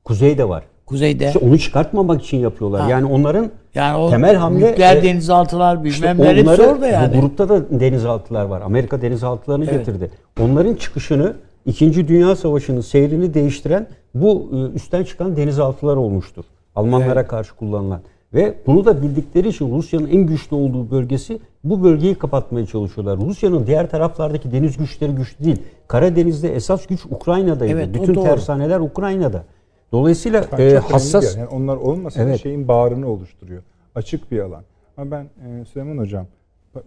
kuzeyde 0.05 0.49
var. 0.49 0.65
Kuzeyde. 0.91 1.27
İşte 1.27 1.39
onu 1.39 1.59
çıkartmamak 1.59 2.23
için 2.23 2.37
yapıyorlar. 2.37 2.81
Ha. 2.81 2.91
Yani 2.91 3.07
onların 3.13 3.51
yani 3.75 3.97
o 3.97 4.11
temel 4.11 4.37
hamle 4.37 4.71
nükleer 4.73 4.97
e, 4.97 5.03
denizaltılar 5.03 5.85
İşte 5.85 6.13
bilmem 6.13 6.37
hepsi 6.37 6.49
onları- 6.51 6.63
orada 6.63 6.87
yani. 6.89 7.17
Bu 7.17 7.21
grupta 7.21 7.49
da 7.49 7.81
denizaltılar 7.81 8.45
var. 8.45 8.61
Amerika 8.61 9.03
denizaltılarını 9.03 9.65
Evet. 9.65 9.87
getirdi. 9.87 10.11
Onların 10.41 10.75
çıkışını 10.75 11.33
İkinci 11.67 12.09
Dünya 12.09 12.37
Savaşı'nın 12.37 12.81
seyrini 12.81 13.35
değiştiren 13.35 13.87
bu 14.15 14.51
e, 14.53 14.77
üstten 14.77 15.05
çıkan 15.05 15.37
denizaltılar 15.37 15.97
olmuştur. 15.97 16.45
Almanlara 16.77 17.27
karşı 17.27 17.57
kullanılan. 17.57 18.01
Ve 18.35 18.55
bunu 18.67 18.85
da 18.85 19.03
bildikleri 19.03 19.49
için 19.49 19.77
Rusya'nın 19.77 20.09
en 20.09 20.27
güçlü 20.27 20.57
olduğu 20.57 20.91
bölgesi 20.91 21.39
bu 21.65 21.83
bölgeyi 21.85 22.15
kapatmaya 22.15 22.67
çalışıyorlar. 22.67 23.19
Rusya'nın 23.19 23.67
diğer 23.67 23.91
taraflardaki 23.91 24.53
deniz 24.53 24.77
güçleri 24.77 25.13
güçlü 25.13 25.45
değil. 25.45 25.57
Karadeniz'de 25.89 26.55
esas 26.55 26.87
güç 26.87 27.01
Ukrayna'daydı. 27.11 27.73
Evet, 27.73 27.89
Bütün 27.95 28.15
tersaneler 28.15 28.81
Ukrayna'da. 28.81 29.45
Dolayısıyla 29.93 30.49
e, 30.59 30.77
hassas. 30.77 31.37
Yani 31.37 31.49
onlar 31.49 31.77
olmasa 31.77 32.23
Evet. 32.23 32.43
şeyin 32.43 32.69
bağrını 32.69 33.09
oluşturuyor. 33.09 33.63
Açık 33.95 34.31
bir 34.33 34.41
alan. 34.41 34.65
Ama 34.97 35.11
ben 35.11 35.25
e, 35.25 35.65
Süleyman 35.65 35.99
Hocam 35.99 36.27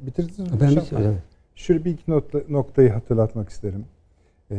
bitirdiniz 0.01 0.39
mi? 0.39 0.59
Ben 0.61 0.69
bitirdim. 0.69 1.17
Şöyle 1.55 1.85
bir 1.85 1.91
iki 1.91 2.11
nokta, 2.11 2.39
noktayı 2.49 2.89
hatırlatmak 2.89 3.49
isterim. 3.49 3.85
E, 4.51 4.55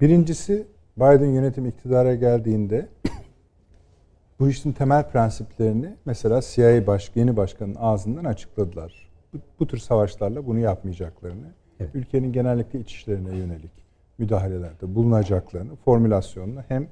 birincisi 0.00 0.66
Biden 0.96 1.26
yönetim 1.26 1.66
iktidara 1.66 2.14
geldiğinde 2.14 2.88
bu 4.40 4.48
işin 4.48 4.72
temel 4.72 5.08
prensiplerini 5.10 5.94
mesela 6.04 6.40
CIA 6.42 6.86
baş, 6.86 7.10
yeni 7.14 7.36
başkanın 7.36 7.76
ağzından 7.80 8.24
açıkladılar. 8.24 9.10
Bu, 9.34 9.38
bu 9.60 9.66
tür 9.66 9.78
savaşlarla 9.78 10.46
bunu 10.46 10.58
yapmayacaklarını, 10.58 11.46
Evet. 11.80 11.90
ülkenin 11.94 12.32
genellikle 12.32 12.80
iç 12.80 12.92
işlerine 12.92 13.36
yönelik 13.36 13.72
müdahalelerde 14.18 14.94
bulunacaklarını, 14.94 15.76
formülasyonunu 15.76 16.60
hem 16.68 16.88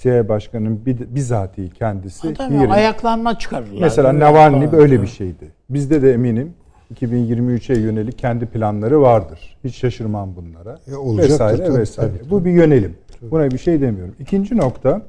CIA 0.00 0.28
başkanının 0.28 0.86
bir, 0.86 1.14
bizatihi 1.14 1.70
kendisi 1.70 2.34
Tabii, 2.34 2.54
yerin- 2.54 2.70
ayaklanma 2.70 3.38
çıkarırlar. 3.38 3.80
Mesela 3.80 4.18
Navalny 4.18 4.72
böyle 4.72 5.02
bir 5.02 5.06
şeydi. 5.06 5.52
Bizde 5.70 6.02
de 6.02 6.12
eminim 6.12 6.54
2023'e 6.94 7.80
yönelik 7.80 8.18
kendi 8.18 8.46
planları 8.46 9.02
vardır. 9.02 9.56
Hiç 9.64 9.76
şaşırmam 9.76 10.36
bunlara. 10.36 10.78
E, 10.92 10.94
olacaktır 10.96 11.32
vesaire 11.32 11.64
tabii, 11.64 11.78
vesaire. 11.78 12.18
tabii, 12.18 12.30
Bu 12.30 12.44
bir 12.44 12.50
yönelim. 12.50 12.96
Buna 13.22 13.50
bir 13.50 13.58
şey 13.58 13.80
demiyorum. 13.80 14.14
İkinci 14.18 14.56
nokta 14.56 15.02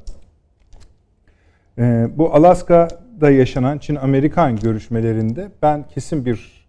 e, 1.77 2.07
bu 2.15 2.33
Alaska'da 2.35 3.31
yaşanan 3.31 3.77
Çin-Amerikan 3.77 4.55
görüşmelerinde 4.55 5.47
ben 5.61 5.87
kesin 5.87 6.25
bir 6.25 6.67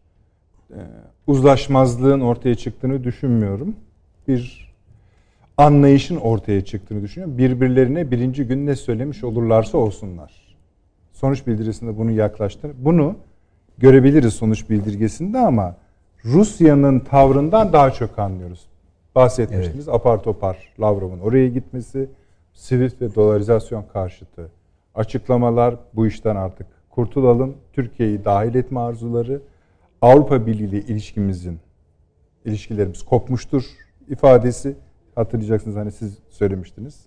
e, 0.71 0.79
uzlaşmazlığın 1.27 2.21
ortaya 2.21 2.55
çıktığını 2.55 3.05
düşünmüyorum. 3.05 3.77
Bir 4.29 4.72
anlayışın 5.63 6.17
ortaya 6.17 6.65
çıktığını 6.65 7.03
düşünüyorum. 7.03 7.39
Birbirlerine 7.39 8.11
birinci 8.11 8.45
gün 8.45 8.67
ne 8.67 8.77
söylemiş 8.77 9.25
olurlarsa 9.25 9.79
olsunlar. 9.79 10.57
Sonuç 11.13 11.47
bildirisinde 11.47 11.99
bunu 11.99 12.11
yaklaştır. 12.11 12.73
Bunu 12.79 13.17
görebiliriz 13.79 14.35
sonuç 14.35 14.71
bildirgesinde 14.71 15.39
ama 15.39 15.77
Rusya'nın 16.25 17.01
tavrından 17.01 17.73
daha 17.73 17.91
çok 17.91 18.19
anlıyoruz. 18.19 18.67
Bahsetmiştiniz 19.15 19.89
apar 19.89 20.23
topar 20.23 20.73
Lavrov'un 20.81 21.21
oraya 21.21 21.49
gitmesi, 21.49 22.09
Swift 22.55 23.03
ve 23.03 23.15
dolarizasyon 23.15 23.85
karşıtı 23.93 24.51
açıklamalar, 24.95 25.77
bu 25.95 26.07
işten 26.07 26.37
artık 26.37 26.67
kurtulalım, 26.91 27.55
Türkiye'yi 27.73 28.25
dahil 28.25 28.55
etme 28.55 28.81
arzuları, 28.81 29.41
Avrupa 30.03 30.47
Birliği 30.47 30.69
ile 30.69 30.81
ilişkimizin 30.81 31.59
ilişkilerimiz 32.45 33.03
kopmuştur 33.03 33.65
ifadesi 34.09 34.75
hatırlayacaksınız 35.15 35.77
hani 35.77 35.93
siz 35.93 36.19
söylemiştiniz. 36.31 37.01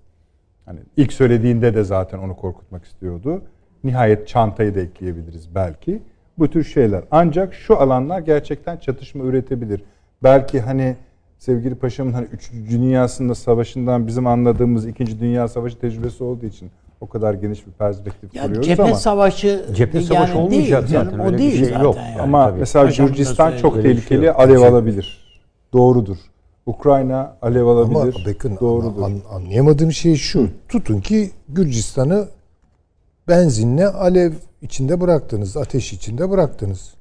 Hani 0.65 0.79
ilk 0.97 1.13
söylediğinde 1.13 1.75
de 1.75 1.83
zaten 1.83 2.17
onu 2.17 2.35
korkutmak 2.35 2.85
istiyordu. 2.85 3.41
Nihayet 3.83 4.27
çantayı 4.27 4.75
da 4.75 4.79
ekleyebiliriz 4.79 5.55
belki. 5.55 6.01
Bu 6.37 6.47
tür 6.49 6.63
şeyler. 6.63 7.03
Ancak 7.11 7.53
şu 7.53 7.77
alanlar 7.81 8.19
gerçekten 8.19 8.77
çatışma 8.77 9.23
üretebilir. 9.23 9.83
Belki 10.23 10.59
hani 10.61 10.95
sevgili 11.37 11.75
paşamın 11.75 12.13
hani 12.13 12.25
3. 12.25 12.51
Dünyasında 12.69 13.35
savaşından 13.35 14.07
bizim 14.07 14.27
anladığımız 14.27 14.87
2. 14.87 15.19
Dünya 15.19 15.47
Savaşı 15.47 15.79
tecrübesi 15.79 16.23
olduğu 16.23 16.45
için 16.45 16.71
o 17.01 17.07
kadar 17.07 17.33
geniş 17.33 17.67
bir 17.67 17.71
perspektif 17.71 18.35
Ya 18.35 18.43
kuruyoruz 18.43 18.67
cephe 18.67 18.83
ama 18.83 18.95
savaşı 18.95 19.65
Cephe 19.73 19.97
yani 19.97 20.07
savaşı 20.07 20.37
olmayacak 20.37 20.89
değil 20.89 20.99
zaten, 21.03 21.19
O 21.19 21.23
öyle 21.25 21.33
bir 21.33 21.37
değil 21.41 21.55
şey 21.57 21.65
zaten 21.65 21.83
yok. 21.83 21.95
yani. 21.95 22.21
ama 22.21 22.49
tabii. 22.49 22.59
mesela 22.59 22.85
Gürcistan 22.85 23.57
çok 23.57 23.77
bir 23.77 23.81
şey 23.83 23.91
tehlikeli 23.91 24.25
yok. 24.25 24.39
alev 24.39 24.61
alabilir. 24.61 25.25
Doğrudur. 25.73 26.17
Ukrayna 26.65 27.37
alev 27.41 27.61
Ama 27.65 27.71
alabilir. 27.71 28.25
bakın 28.27 28.57
Doğrudur. 28.61 29.01
an- 29.01 29.21
anlayamadığım 29.35 29.91
şey 29.91 30.15
şu. 30.15 30.47
Tutun 30.69 30.99
ki 31.01 31.31
Gürcistan'ı 31.49 32.27
benzinle 33.27 33.87
alev 33.87 34.31
içinde 34.61 35.01
bıraktınız, 35.01 35.57
ateş 35.57 35.93
içinde 35.93 36.29
bıraktınız. 36.29 36.93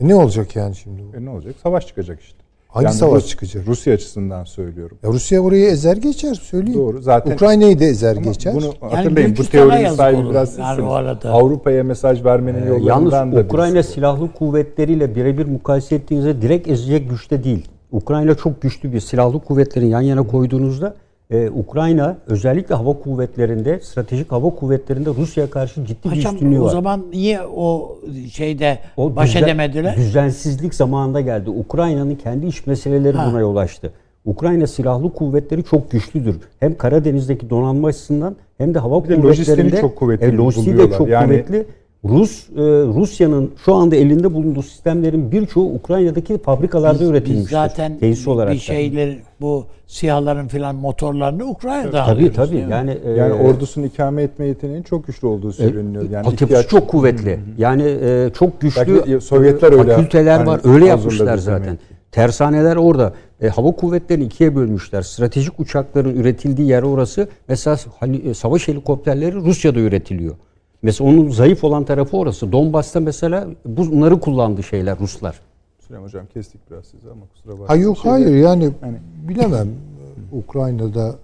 E 0.00 0.08
ne 0.08 0.14
olacak 0.14 0.56
yani 0.56 0.76
şimdi 0.76 1.02
bu? 1.12 1.16
E 1.16 1.24
ne 1.24 1.30
olacak? 1.30 1.54
Savaş 1.62 1.86
çıkacak 1.86 2.20
işte. 2.20 2.36
Hangi 2.68 2.92
savaş 2.92 3.22
Rus- 3.22 3.28
çıkacak? 3.28 3.66
Rusya 3.66 3.94
açısından 3.94 4.44
söylüyorum. 4.44 4.98
Ya 5.02 5.10
Rusya 5.10 5.44
burayı 5.44 5.66
ezer 5.70 5.96
geçer 5.96 6.34
söyleyeyim. 6.34 6.80
Doğru. 6.80 7.02
Zaten 7.02 7.34
Ukrayna'yı 7.34 7.80
da 7.80 7.84
ezer 7.84 8.16
Ama 8.16 8.20
geçer. 8.26 8.54
Bunu 8.54 8.64
Yani 8.64 8.94
hatırlayın. 8.94 9.30
Bu 9.30 9.34
Gürcistan'a 9.34 9.68
teorinin 9.70 9.94
sahibi 9.96 10.20
olur. 10.20 10.30
biraz 10.30 10.58
Yani 10.58 10.68
sizsiniz. 10.68 10.92
arada. 10.92 11.30
Avrupa'ya 11.30 11.84
mesaj 11.84 12.24
vermenin 12.24 12.62
Ee, 12.62 12.68
yollarından 12.68 12.86
Yalnız 13.20 13.36
da 13.36 13.40
Ukrayna 13.40 13.74
birisi 13.74 13.88
bu. 13.90 13.94
silahlı 13.94 14.32
kuvvetleriyle 14.32 15.14
birebir 15.14 15.46
mukayese 15.46 15.94
ettiğinizde 15.94 16.42
direkt 16.42 16.68
ezecek 16.68 17.10
güçte 17.10 17.44
değil. 17.44 17.68
Ukrayna 17.92 18.34
çok 18.34 18.62
güçlü 18.62 18.92
bir 18.92 19.00
silahlı 19.00 19.40
kuvvetlerin 19.40 19.86
yan 19.86 20.00
yana 20.00 20.22
koyduğunuzda 20.26 20.94
e, 21.30 21.50
Ukrayna 21.50 22.16
özellikle 22.26 22.74
hava 22.74 22.92
kuvvetlerinde, 22.92 23.80
stratejik 23.80 24.32
hava 24.32 24.50
kuvvetlerinde 24.50 25.10
Rusya'ya 25.10 25.50
karşı 25.50 25.86
ciddi 25.86 26.10
bir 26.10 26.16
Hocam 26.16 26.34
üstünlüğü 26.34 26.60
o 26.60 26.64
var. 26.64 26.70
zaman 26.70 27.04
niye 27.12 27.40
o 27.56 27.96
şeyde 28.32 28.78
O 28.96 29.16
baş 29.16 29.28
düzen- 29.34 29.42
edemediler? 29.44 29.96
Düzensizlik 29.96 30.74
zamanında 30.74 31.20
geldi. 31.20 31.50
Ukrayna'nın 31.50 32.14
kendi 32.14 32.46
iç 32.46 32.66
meseleleri 32.66 33.16
Ha. 33.16 33.30
buna 33.30 33.40
yol 33.40 33.56
açtı. 33.56 33.92
Ukrayna 34.24 34.66
silahlı 34.66 35.12
kuvvetleri 35.12 35.64
çok 35.64 35.90
güçlüdür. 35.90 36.36
Hem 36.60 36.76
Karadeniz'deki 36.76 37.50
donanma 37.50 37.88
açısından 37.88 38.36
hem 38.58 38.74
de 38.74 38.78
hava 38.78 38.94
de 38.96 38.98
kuvvetlerinde 38.98 39.26
lojistiğini 39.28 39.70
çok 39.80 39.96
kuvvetli 39.96 40.26
e, 40.26 40.36
lojistiği 40.36 40.78
de 40.78 40.90
çok 40.98 41.08
Yani- 41.08 41.26
kuvvetli. 41.26 41.66
Rus 42.04 42.48
e, 42.48 42.60
Rusya'nın 42.94 43.50
şu 43.64 43.74
anda 43.74 43.96
elinde 43.96 44.34
bulunduğu 44.34 44.62
sistemlerin 44.62 45.32
birçoğu 45.32 45.74
Ukrayna'daki 45.74 46.38
fabrikalarda 46.38 47.00
Biz 47.00 47.08
üretilmiştir. 47.10 47.50
zaten 47.50 47.98
Tesis 47.98 48.28
olarak 48.28 48.52
bir 48.54 48.58
şeyler 48.58 49.16
bu 49.40 49.64
siyahların 49.86 50.48
filan 50.48 50.74
motorlarını 50.74 51.44
Ukrayna'dan 51.44 52.06
Tabii 52.06 52.12
alıyoruz, 52.16 52.36
tabii. 52.36 52.54
mi? 52.54 52.66
Yani 52.70 52.98
e, 53.04 53.10
Yani 53.10 53.32
ordusunu 53.32 53.86
ikame 53.86 54.22
etme 54.22 54.46
yeteneğinin 54.46 54.82
çok 54.82 55.06
güçlü 55.06 55.26
olduğu 55.26 55.52
söyleniyor. 55.52 56.04
Yani 56.10 56.26
altyapısı 56.26 56.68
çok 56.68 56.88
kuvvetli. 56.88 57.38
Yani 57.58 57.82
e, 58.02 58.30
çok 58.34 58.60
güçlü 58.60 59.02
Belki 59.06 59.20
Sovyetler 59.26 59.72
öyle 59.72 59.94
fakülteler 59.94 60.36
hani 60.38 60.46
var. 60.46 60.60
Öyle 60.64 60.86
yapmışlar 60.86 61.36
zaten. 61.38 61.64
demek. 61.66 61.80
Tersaneler 62.12 62.76
orada. 62.76 63.12
E, 63.42 63.48
hava 63.48 63.72
kuvvetlerini 63.72 64.24
ikiye 64.24 64.56
bölmüşler. 64.56 65.02
Stratejik 65.02 65.60
uçakların 65.60 66.14
üretildiği 66.16 66.68
yer 66.68 66.82
orası. 66.82 67.28
Mesela 67.48 67.76
hani, 68.00 68.16
e, 68.16 68.34
savaş 68.34 68.68
helikopterleri 68.68 69.34
Rusya'da 69.34 69.80
üretiliyor. 69.80 70.34
Mesela 70.82 71.10
onun 71.10 71.28
zayıf 71.30 71.64
olan 71.64 71.84
tarafı 71.84 72.16
orası. 72.16 72.52
Donbas'ta 72.52 73.00
mesela 73.00 73.46
bunları 73.64 74.20
kullandı 74.20 74.62
şeyler 74.62 74.98
Ruslar. 74.98 75.40
Süleyman 75.86 76.06
Hocam 76.06 76.26
kestik 76.26 76.70
biraz 76.70 76.84
sizi 76.86 77.10
ama 77.10 77.20
kusura 77.32 77.52
bakmayın. 77.52 77.68
Ha 77.68 77.76
yok 77.76 77.96
Şeyde- 77.96 78.08
hayır 78.10 78.36
yani 78.36 78.70
Hani- 78.80 78.98
bilemem. 79.28 79.68
Ukrayna'da 80.32 81.14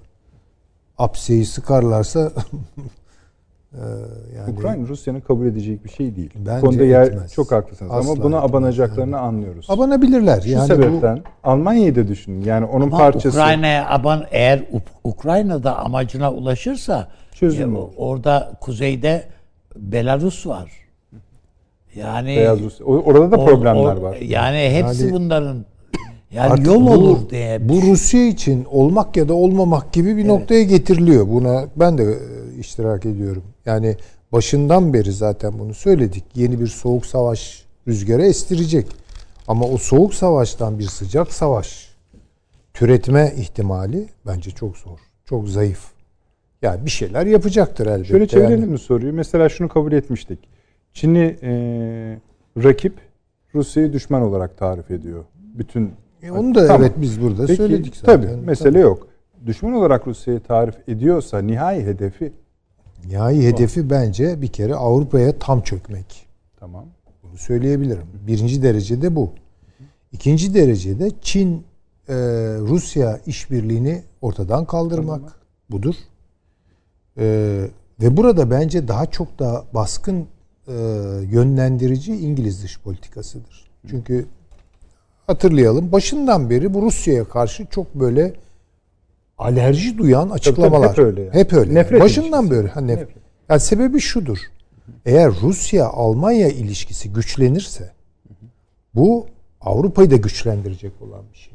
apseyi 0.98 1.44
sıkarlarsa 1.44 2.20
e, 3.72 3.78
yani 4.36 4.52
Ukrayna 4.58 4.88
Rusya'nın 4.88 5.20
kabul 5.20 5.46
edeceği 5.46 5.84
bir 5.84 5.88
şey 5.88 6.16
değil. 6.16 6.30
Bence 6.46 6.62
Bu 6.62 6.66
konuda 6.66 6.84
yer, 6.84 7.02
etmez. 7.02 7.32
çok 7.32 7.52
haklısınız 7.52 7.92
Asla 7.92 8.10
ama 8.12 8.22
buna 8.22 8.36
etmez 8.36 8.50
abanacaklarını 8.50 9.18
anlıyoruz. 9.18 9.66
abanabilirler. 9.70 10.40
Şu 10.40 10.48
Yani 10.48 10.62
bu- 10.62 10.66
sebepten 10.66 11.22
Almanya'yı 11.44 11.96
da 11.96 12.08
düşünün. 12.08 12.44
Yani 12.44 12.64
onun 12.66 12.86
Ama 12.86 12.98
parçası. 12.98 13.28
Ukrayna'ya 13.38 13.88
aban 13.90 14.24
eğer 14.30 14.58
Uk- 14.58 14.80
Ukrayna'da 15.04 15.76
amacına 15.78 16.32
ulaşırsa 16.32 17.08
Çözüm 17.32 17.76
e, 17.76 17.78
orada 17.78 18.52
kuzeyde 18.60 19.22
Belarus 19.78 20.46
var. 20.46 20.72
Yani 21.94 22.28
Beyaz 22.36 22.60
Rusya. 22.60 22.86
O- 22.86 22.98
Orada 23.02 23.30
da 23.30 23.36
o- 23.36 23.46
problemler 23.46 23.96
o- 23.96 24.02
var. 24.02 24.16
Yani 24.16 24.70
hepsi 24.72 25.02
Yani- 25.02 25.12
bunların 25.12 25.64
yani 26.30 26.52
Artık 26.52 26.66
yol 26.66 26.86
bu- 26.86 26.90
olur 26.90 27.30
diye. 27.30 27.68
Bu 27.68 27.82
Rusya 27.82 28.26
için 28.26 28.64
olmak 28.70 29.16
ya 29.16 29.28
da 29.28 29.34
olmamak 29.34 29.92
gibi 29.92 30.16
bir 30.16 30.28
noktaya 30.28 30.62
getiriliyor. 30.62 31.28
Buna 31.28 31.64
ben 31.76 31.98
de 31.98 32.02
e, 32.04 32.58
iştirak 32.58 33.06
ediyorum. 33.06 33.42
Yani 33.66 33.96
başından 34.32 34.92
beri 34.94 35.12
zaten 35.12 35.58
bunu 35.58 35.74
söyledik. 35.74 36.24
Yeni 36.34 36.60
bir 36.60 36.66
soğuk 36.66 37.06
savaş 37.06 37.64
rüzgarı 37.88 38.22
estirecek. 38.26 38.86
Ama 39.48 39.64
o 39.66 39.78
soğuk 39.78 40.14
savaştan 40.14 40.78
bir 40.78 40.84
sıcak 40.84 41.32
savaş 41.32 41.88
türetme 42.74 43.32
ihtimali 43.36 44.06
bence 44.26 44.50
çok 44.50 44.76
zor. 44.76 44.98
Çok 45.24 45.48
zayıf. 45.48 45.95
Yani 46.66 46.84
bir 46.86 46.90
şeyler 46.90 47.26
yapacaktır 47.26 47.86
elbette. 47.86 48.04
Şöyle 48.08 48.26
çevirelim 48.26 48.60
yani. 48.60 48.70
mi 48.72 48.78
soruyu? 48.78 49.12
Mesela 49.12 49.48
şunu 49.48 49.68
kabul 49.68 49.92
etmiştik. 49.92 50.38
Çin'i 50.92 51.36
e, 51.42 51.50
rakip, 52.64 52.94
Rusya'yı 53.54 53.92
düşman 53.92 54.22
olarak 54.22 54.58
tarif 54.58 54.90
ediyor. 54.90 55.24
Bütün 55.36 55.92
E, 56.22 56.30
onu 56.30 56.54
da 56.54 56.66
Tamam. 56.66 56.82
evet 56.82 56.92
biz 56.96 57.20
burada 57.22 57.46
Peki, 57.46 57.56
söyledik 57.56 57.96
zaten. 57.96 58.22
Tabii 58.22 58.36
mesele 58.46 58.78
yok. 58.80 59.08
Düşman 59.46 59.72
olarak 59.72 60.06
Rusya'yı 60.06 60.40
tarif 60.40 60.88
ediyorsa 60.88 61.38
nihai 61.38 61.82
hedefi 61.86 62.32
Nihai 63.08 63.42
hedefi 63.42 63.90
bence 63.90 64.42
bir 64.42 64.48
kere 64.48 64.74
Avrupa'ya 64.74 65.38
tam 65.38 65.60
çökmek. 65.60 66.26
tamam. 66.60 66.84
Bunu 67.22 67.36
söyleyebilirim. 67.38 68.06
Birinci 68.26 68.62
derecede 68.62 69.16
bu. 69.16 69.30
İkinci 70.12 70.54
derecede 70.54 71.10
Çin 71.22 71.54
e, 72.08 72.14
Rusya 72.58 73.20
işbirliğini 73.26 74.02
ortadan 74.20 74.64
kaldırmak 74.64 75.20
budur. 75.70 75.94
E, 77.18 77.24
ve 78.02 78.16
burada 78.16 78.50
bence 78.50 78.88
daha 78.88 79.06
çok 79.06 79.38
da 79.38 79.64
baskın 79.74 80.26
e, 80.68 80.72
yönlendirici 81.30 82.16
İngiliz 82.16 82.62
dış 82.62 82.80
politikasıdır. 82.80 83.64
Çünkü 83.90 84.26
hatırlayalım 85.26 85.92
başından 85.92 86.50
beri 86.50 86.74
bu 86.74 86.82
Rusya'ya 86.82 87.24
karşı 87.24 87.66
çok 87.66 87.94
böyle 87.94 88.34
alerji 89.38 89.98
duyan 89.98 90.30
açıklamalar. 90.30 90.90
hep 90.90 90.98
öyle 90.98 91.20
yani. 91.22 91.34
Hep 91.34 91.52
öyle. 91.52 91.74
Nefret 91.74 92.00
başından 92.00 92.46
ilişkisi. 92.46 92.62
beri. 92.64 92.72
Ha, 92.72 92.80
nef- 92.80 92.86
Nefret. 92.86 93.16
Yani 93.48 93.60
sebebi 93.60 94.00
şudur. 94.00 94.38
Eğer 95.06 95.32
Rusya-Almanya 95.42 96.48
ilişkisi 96.48 97.12
güçlenirse 97.12 97.90
bu 98.94 99.26
Avrupa'yı 99.60 100.10
da 100.10 100.16
güçlendirecek 100.16 100.92
olan 101.02 101.22
bir 101.32 101.38
şey. 101.38 101.52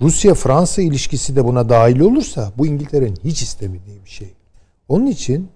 Rusya-Fransa 0.00 0.82
ilişkisi 0.82 1.36
de 1.36 1.44
buna 1.44 1.68
dahil 1.68 2.00
olursa 2.00 2.52
bu 2.58 2.66
İngiltere'nin 2.66 3.18
hiç 3.24 3.42
istemediği 3.42 4.04
bir 4.04 4.10
şey. 4.10 4.34
Onun 4.88 5.06
için 5.06 5.48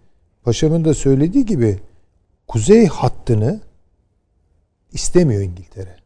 Paşam'ın 0.42 0.84
da 0.84 0.94
söylediği 0.94 1.46
gibi 1.46 1.80
kuzey 2.48 2.86
hattını 2.86 3.60
istemiyor 4.92 5.42
İngiltere. 5.42 5.96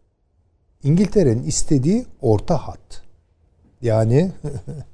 İngiltere'nin 0.82 1.42
istediği 1.42 2.06
orta 2.20 2.68
hat. 2.68 3.02
Yani 3.82 4.32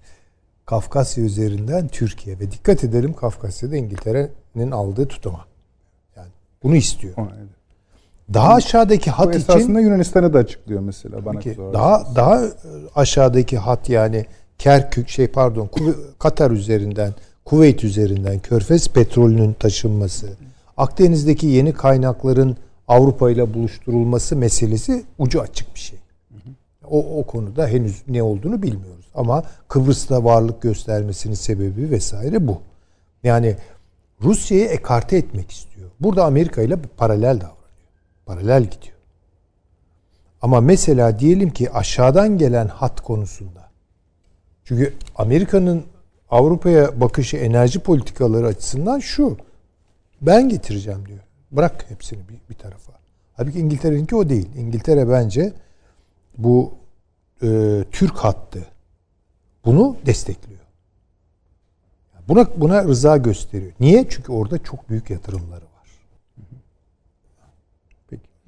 Kafkasya 0.67 1.25
üzerinden 1.25 1.89
Türkiye 1.89 2.39
ve 2.39 2.51
dikkat 2.51 2.85
edelim 2.85 3.13
Kafkasya'da 3.13 3.77
İngiltere'nin 3.77 4.71
aldığı 4.71 5.09
tutuma. 5.09 5.47
Yani 6.17 6.31
bunu 6.63 6.77
istiyor. 6.77 7.15
Evet. 7.19 7.62
Daha 8.35 8.55
aşağıdaki 8.55 9.11
hat 9.11 9.29
için 9.29 9.39
esasında 9.39 9.81
Yunanistan'ı 9.81 10.33
da 10.33 10.39
açıklıyor 10.39 10.81
mesela 10.81 11.25
bana 11.25 11.43
sorarsanız. 11.43 11.75
daha 11.75 12.17
daha 12.17 12.43
aşağıdaki 12.95 13.59
hat 13.59 13.89
yani 13.89 14.27
Kerkük 14.59 15.09
şey 15.09 15.27
pardon 15.27 15.71
Katar 16.19 16.51
üzerinden 16.51 17.13
Kuveyt 17.45 17.85
üzerinden 17.85 18.39
Körfez 18.39 18.89
petrolünün 18.89 19.53
taşınması 19.53 20.29
Akdeniz'deki 20.77 21.47
yeni 21.47 21.73
kaynakların 21.73 22.57
Avrupa 22.89 23.31
ile 23.31 23.55
buluşturulması 23.55 24.37
meselesi 24.37 25.05
ucu 25.19 25.41
açık 25.41 25.75
bir 25.75 25.81
şey. 25.81 25.99
O, 26.91 27.19
o 27.19 27.27
konuda 27.27 27.67
henüz 27.67 28.03
ne 28.09 28.23
olduğunu 28.23 28.63
bilmiyoruz. 28.63 29.07
Ama 29.15 29.45
Kıbrıs'ta 29.69 30.25
varlık 30.25 30.63
göstermesinin 30.63 31.35
sebebi 31.35 31.91
vesaire 31.91 32.47
bu. 32.47 32.61
Yani 33.25 33.57
Rusya'yı 34.23 34.65
ekarte 34.65 35.17
etmek 35.17 35.51
istiyor. 35.51 35.91
Burada 36.01 36.25
Amerika 36.25 36.63
ile 36.63 36.77
paralel 36.97 37.37
davranıyor. 37.37 37.62
Paralel 38.27 38.63
gidiyor. 38.63 38.97
Ama 40.43 40.61
mesela 40.61 41.19
diyelim 41.19 41.51
ki 41.51 41.71
aşağıdan 41.73 42.39
gelen 42.39 42.69
hat 42.69 43.01
konusunda. 43.01 43.69
Çünkü 44.65 44.95
Amerika'nın 45.17 45.85
Avrupa'ya 46.31 47.01
bakışı 47.01 47.37
enerji 47.37 47.79
politikaları 47.81 48.47
açısından 48.47 48.99
şu. 48.99 49.37
Ben 50.21 50.49
getireceğim 50.49 51.07
diyor. 51.07 51.21
Bırak 51.51 51.85
hepsini 51.91 52.21
bir, 52.29 52.39
bir 52.51 52.55
tarafa. 52.59 52.93
Halbuki 53.37 53.59
İngiltere'ninki 53.59 54.17
o 54.17 54.29
değil. 54.29 54.49
İngiltere 54.57 55.09
bence 55.09 55.53
bu 56.39 56.75
e, 57.43 57.49
Türk 57.93 58.17
hattı 58.17 58.67
bunu 59.65 59.97
destekliyor. 60.07 60.61
Buna 62.29 62.47
buna 62.57 62.85
rıza 62.85 63.17
gösteriyor. 63.17 63.73
Niye? 63.81 64.07
Çünkü 64.09 64.33
orada 64.33 64.59
çok 64.59 64.91
büyük 64.91 65.11
yatırımları 65.11 65.65
var. 65.65 65.72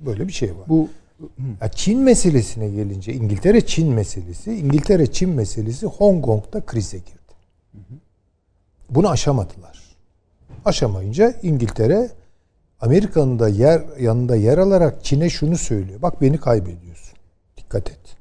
Peki. 0.04 0.18
Böyle 0.18 0.28
bir 0.28 0.32
şey 0.32 0.50
var. 0.50 0.68
Bu 0.68 0.88
Ya 1.60 1.68
Çin 1.68 2.00
meselesine 2.00 2.68
gelince 2.68 3.12
İngiltere 3.12 3.66
Çin 3.66 3.92
meselesi, 3.92 4.54
İngiltere 4.54 5.06
Çin 5.12 5.30
meselesi 5.30 5.86
Hong 5.86 6.24
Kong'da 6.24 6.60
krize 6.60 6.98
girdi. 6.98 7.34
Bunu 8.90 9.08
aşamadılar. 9.08 9.96
Aşamayınca 10.64 11.34
İngiltere 11.42 12.10
Amerika'nın 12.80 13.38
da 13.38 13.48
yer 13.48 13.82
yanında 14.00 14.36
yer 14.36 14.58
alarak 14.58 15.04
Çin'e 15.04 15.30
şunu 15.30 15.56
söylüyor. 15.56 16.02
Bak 16.02 16.20
beni 16.20 16.38
kaybediyorsun. 16.38 17.18
Dikkat 17.56 17.90
et. 17.90 18.16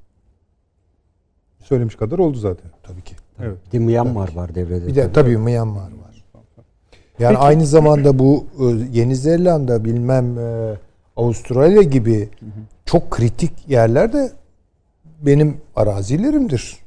söylemiş 1.64 1.96
kadar 1.96 2.20
oldu 2.20 2.38
zaten. 2.38 2.72
Tabii 2.84 3.02
ki. 3.02 3.16
Evet. 3.40 3.58
Bir 3.74 3.80
Myanmar 3.80 4.36
var 4.36 4.56
devrede. 4.56 4.88
Bir 4.88 4.96
de 4.96 5.14
tabii 5.14 5.38
Myanmar 5.38 5.92
var. 5.92 6.26
Yani 7.20 7.38
aynı 7.38 7.66
zamanda 7.66 8.20
bu 8.20 8.46
e, 8.60 8.64
Yeni 8.92 9.16
Zelanda 9.16 9.86
bilmem 9.86 10.40
e, 10.40 10.76
Avustralya 11.18 11.82
gibi 11.82 12.30
çok 12.86 13.12
kritik 13.12 13.52
yerlerde 13.70 14.32
benim 15.22 15.58
arazilerimdir. 15.76 16.78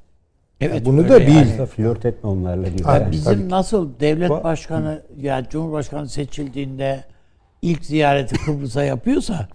Evet, 0.61 0.87
bunu 0.87 1.09
da 1.09 1.21
bil. 1.21 1.35
yani. 1.35 1.67
Flört 1.67 2.05
etme 2.05 2.31
onlarla 2.31 2.65
diyor. 2.79 2.89
Yani. 2.95 3.13
biz- 3.13 3.21
Bizim 3.21 3.33
Tabii 3.39 3.49
nasıl 3.49 4.01
devlet 4.01 4.31
başkanı 4.31 5.03
ya 5.21 5.49
Cumhurbaşkanı 5.49 6.09
seçildiğinde 6.09 7.05
ilk 7.63 7.85
ziyareti 7.85 8.37
Kıbrıs'a 8.45 8.85
yapıyorsa 8.85 9.49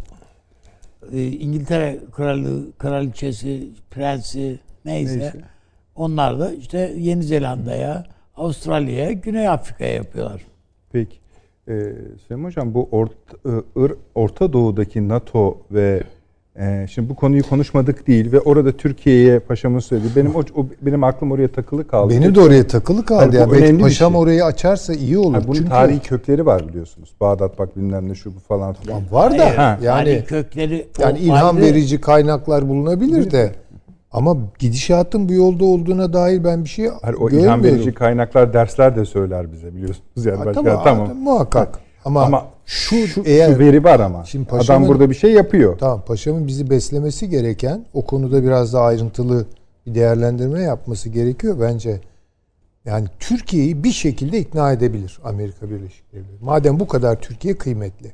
e, 1.14 1.28
İngiltere 1.28 2.00
kralı, 2.12 2.72
kraliçesi, 2.78 3.70
prensi 3.92 4.60
neyse, 4.86 5.20
Neyse. 5.20 5.34
Onlar 5.96 6.40
da 6.40 6.54
işte 6.54 6.94
Yeni 6.98 7.24
Zelanda'ya, 7.24 8.04
Avustralya'ya, 8.36 9.12
Güney 9.12 9.48
Afrika'ya 9.48 9.94
yapıyorlar. 9.94 10.42
Peki. 10.92 11.18
Ee, 11.72 11.94
Süleyman 12.28 12.48
Hocam 12.50 12.74
bu 12.74 12.90
Orta, 12.92 13.14
Ir- 13.76 13.96
Orta 14.16 14.54
Doğu'daki 14.54 15.08
NATO 15.10 15.58
ve 15.72 16.04
e, 16.60 16.88
şimdi 16.90 17.10
bu 17.10 17.16
konuyu 17.16 17.44
konuşmadık 17.50 18.08
değil 18.08 18.32
ve 18.32 18.40
orada 18.40 18.72
Türkiye'ye 18.72 19.40
paşamın 19.40 19.80
söyledi. 19.80 20.08
Benim 20.16 20.36
o, 20.36 20.40
o- 20.40 20.66
benim 20.82 21.04
aklım 21.04 21.32
oraya 21.32 21.48
takılı 21.48 21.88
kaldı. 21.88 22.14
Benim 22.14 22.36
de 22.36 22.42
oraya 22.42 22.68
takılı 22.68 23.06
kaldı. 23.06 23.32
Bu 23.32 23.36
yani 23.36 23.52
belki 23.52 23.78
paşam 23.78 24.12
şey. 24.12 24.22
orayı 24.22 24.46
açarsa 24.46 24.94
iyi 24.94 25.18
olur. 25.18 25.34
Ha, 25.34 25.42
bunun 25.48 25.54
Çünkü 25.58 25.70
tarihi 25.70 26.00
kökleri 26.00 26.46
var 26.46 26.68
biliyorsunuz. 26.68 27.10
Bağdat 27.22 27.60
bak 27.60 27.78
bilmem 27.78 28.10
ne 28.10 28.16
şu 28.16 28.36
bu 28.36 28.40
falan 28.40 28.74
filan. 28.74 29.02
var 29.12 29.32
da 29.40 29.46
Hayır, 29.46 29.58
yani 29.58 30.04
tarihi 30.06 30.24
kökleri 30.26 30.88
yani 31.00 31.20
ilham 31.20 31.56
ayrı. 31.58 31.66
verici 31.66 32.02
kaynaklar 32.02 32.70
bulunabilir 32.70 33.32
de 33.32 33.52
ama 34.12 34.38
gidişatın 34.60 35.30
bu 35.30 35.34
yolda 35.34 35.66
olduğuna 35.66 36.14
dair 36.14 36.44
ben 36.44 36.64
bir 36.64 36.70
şey 36.70 36.88
Hayır, 37.02 37.16
o 37.16 37.20
görmüyorum. 37.20 37.40
ilham 37.46 37.64
verici 37.64 37.94
kaynaklar 37.94 38.54
dersler 38.54 38.96
de 38.96 39.06
söyler 39.06 39.52
bize 39.52 39.76
biliyorsunuz 39.76 40.26
yani. 40.26 40.38
Ha, 40.38 40.46
başka- 40.46 40.64
tamam, 40.64 40.84
tamam. 40.84 41.18
muhakkak. 41.18 41.80
Ama, 42.06 42.24
Ama 42.24 42.46
şu, 42.66 43.08
Şu, 43.08 43.22
eğer 43.26 43.54
şu 43.54 43.60
veri 43.60 43.84
var 43.84 44.00
ama. 44.00 44.26
Şimdi 44.26 44.48
Adam 44.50 44.60
paşamın- 44.60 44.88
burada 44.88 45.10
bir 45.10 45.16
şey 45.16 45.32
yapıyor. 45.34 45.78
Tamam 45.78 46.02
paşamın 46.08 46.48
bizi 46.48 46.70
beslemesi 46.70 47.30
gereken 47.30 47.86
o 47.94 48.06
konuda 48.06 48.44
biraz 48.44 48.74
daha 48.74 48.84
ayrıntılı 48.86 49.46
bir 49.88 49.96
değerlendirme 49.96 50.62
yapması 50.62 51.10
gerekiyor 51.10 51.58
bence. 51.62 52.02
Yani 52.86 53.08
Türkiye'yi 53.20 53.84
bir 53.84 53.92
şekilde 53.92 54.40
ikna 54.40 54.72
edebilir 54.72 55.20
Amerika 55.24 55.70
Birleşik 55.70 56.14
Devletleri. 56.14 56.38
Madem 56.44 56.80
bu 56.80 56.88
kadar 56.88 57.22
Türkiye 57.22 57.58
kıymetli. 57.58 58.12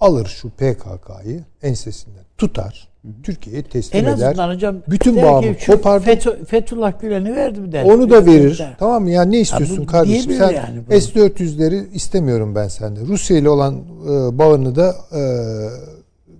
Alır 0.00 0.26
şu 0.26 0.50
PKK'yı 0.50 1.44
ensesinden 1.62 2.24
tutar. 2.38 2.88
Türkiye'ye 3.22 3.62
teslim 3.62 4.00
En 4.00 4.04
eder. 4.14 4.26
azından 4.28 4.54
hocam 4.54 4.76
bütün 4.88 5.22
bağımı 5.22 5.46
kopardı. 5.66 6.04
FETÖ- 6.04 6.44
Fethullah 6.44 7.00
Gülen'i 7.00 7.36
verdi 7.36 7.60
mi 7.60 7.72
der. 7.72 7.84
Onu 7.84 8.10
da 8.10 8.26
verir. 8.26 8.58
Der. 8.58 8.76
Tamam 8.78 9.02
mı? 9.02 9.10
Yani 9.10 9.32
ne 9.32 9.40
istiyorsun 9.40 9.78
bu 9.78 9.86
kardeşim? 9.86 10.32
Sen 10.32 10.50
yani 10.50 10.80
bunu. 10.90 11.00
S-400'leri 11.00 11.90
istemiyorum 11.92 12.54
ben 12.54 12.68
sende. 12.68 13.00
Rusya 13.00 13.36
ile 13.38 13.48
olan 13.48 13.74
e, 13.74 14.38
bağını 14.38 14.76
da 14.76 14.94
e, 15.12 15.20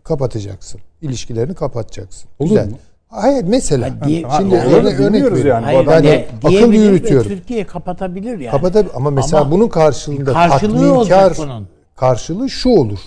kapatacaksın. 0.05 0.80
İlişkilerini 1.02 1.55
kapatacaksın. 1.55 2.28
Olur 2.38 2.48
Güzel. 2.48 2.70
mu? 2.70 2.76
Hayır 3.09 3.44
mesela. 3.48 3.90
Ha, 4.01 4.09
diye- 4.09 4.22
Ha, 4.22 4.36
Şimdi 4.38 4.55
olur, 4.55 4.62
örnek, 4.72 5.01
örnek 5.01 5.24
veriyorum. 5.24 5.47
yani. 5.47 5.62
bu 5.62 5.66
Hayır, 5.66 5.86
ben 5.86 6.05
de- 6.05 6.26
akıl 6.44 6.72
yürütüyorum. 6.72 7.28
Türkiye 7.28 7.66
kapatabilir 7.66 8.38
yani. 8.38 8.51
Kapatab 8.51 8.86
ama 8.94 9.10
mesela 9.10 9.40
Ama 9.40 9.51
bunun 9.51 9.68
karşılığında 9.68 10.32
karşılığı 10.32 10.93
olacak 10.94 11.20
tatminkar 11.28 11.48
bunun. 11.48 11.68
karşılığı 11.97 12.51
şu 12.51 12.68
olur. 12.68 12.98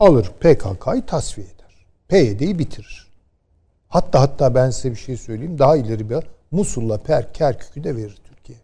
Alır 0.00 0.30
PKK'yı 0.40 1.02
tasfiye. 1.06 1.46
PYD'yi 2.08 2.58
bitirir. 2.58 3.08
Hatta 3.88 4.20
hatta 4.20 4.54
ben 4.54 4.70
size 4.70 4.90
bir 4.90 4.96
şey 4.96 5.16
söyleyeyim. 5.16 5.58
Daha 5.58 5.76
ileri 5.76 6.10
bir 6.10 6.16
Musul'la 6.50 6.98
Per, 6.98 7.32
Kerkük'ü 7.32 7.84
de 7.84 7.96
verir 7.96 8.18
Türkiye. 8.28 8.58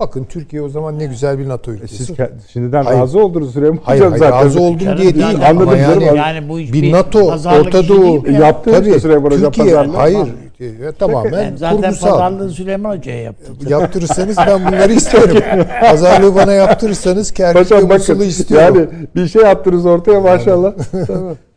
Bakın 0.00 0.24
Türkiye 0.24 0.62
o 0.62 0.68
zaman 0.68 0.98
ne 0.98 1.06
güzel 1.06 1.38
bir 1.38 1.48
NATO 1.48 1.70
E 1.72 1.74
ülkesi. 1.74 1.96
Siz 1.96 2.10
ke- 2.10 2.30
şimdiden 2.52 2.84
Hayır. 2.84 3.00
razı 3.00 3.18
oldunuz 3.24 3.52
Süleyman 3.52 3.78
Hayır, 3.82 4.00
Hocam 4.00 4.10
hayır 4.20 4.24
zaten. 4.32 4.46
razı 4.46 4.60
oldum 4.60 4.78
Canım, 4.78 4.98
diye 4.98 5.14
değil 5.14 5.26
yani 5.26 5.46
anladım 5.46 5.68
ama 5.68 5.76
yani, 5.78 6.00
canım. 6.04 6.16
Yani 6.16 6.48
bu 6.48 6.58
bir 6.58 6.72
bir 6.72 6.92
NATO, 6.92 7.20
Orta 7.60 7.88
Doğu 7.88 8.30
ya? 8.30 8.38
Yaptı 8.38 8.82
işte 8.86 9.00
Süleyman 9.00 9.30
Hocam 9.30 9.52
Türkiye, 9.52 9.74
pazarlığı. 9.74 9.96
hayır 9.96 10.28
e, 10.60 10.92
tamamen 10.98 11.32
Ben 11.32 11.56
zaten 11.56 11.76
kurgusal. 11.80 12.10
pazarlığı 12.10 12.50
Süleyman 12.50 12.96
Hoca'ya 12.96 13.22
yaptım. 13.22 13.56
Yaptırırsanız 13.68 14.36
ben 14.36 14.66
bunları 14.66 14.92
isterim. 14.92 15.42
Pazarlığı 15.80 16.34
bana 16.34 16.52
yaptırırsanız 16.52 17.32
Kerkük 17.32 17.56
ve 17.56 17.60
Hocam 17.60 17.88
bakın 17.88 17.96
Musul'u 18.16 18.24
istiyorum. 18.24 18.76
yani 18.76 18.88
bir 19.16 19.28
şey 19.28 19.46
attınız 19.46 19.86
ortaya 19.86 20.20
maşallah. 20.20 20.72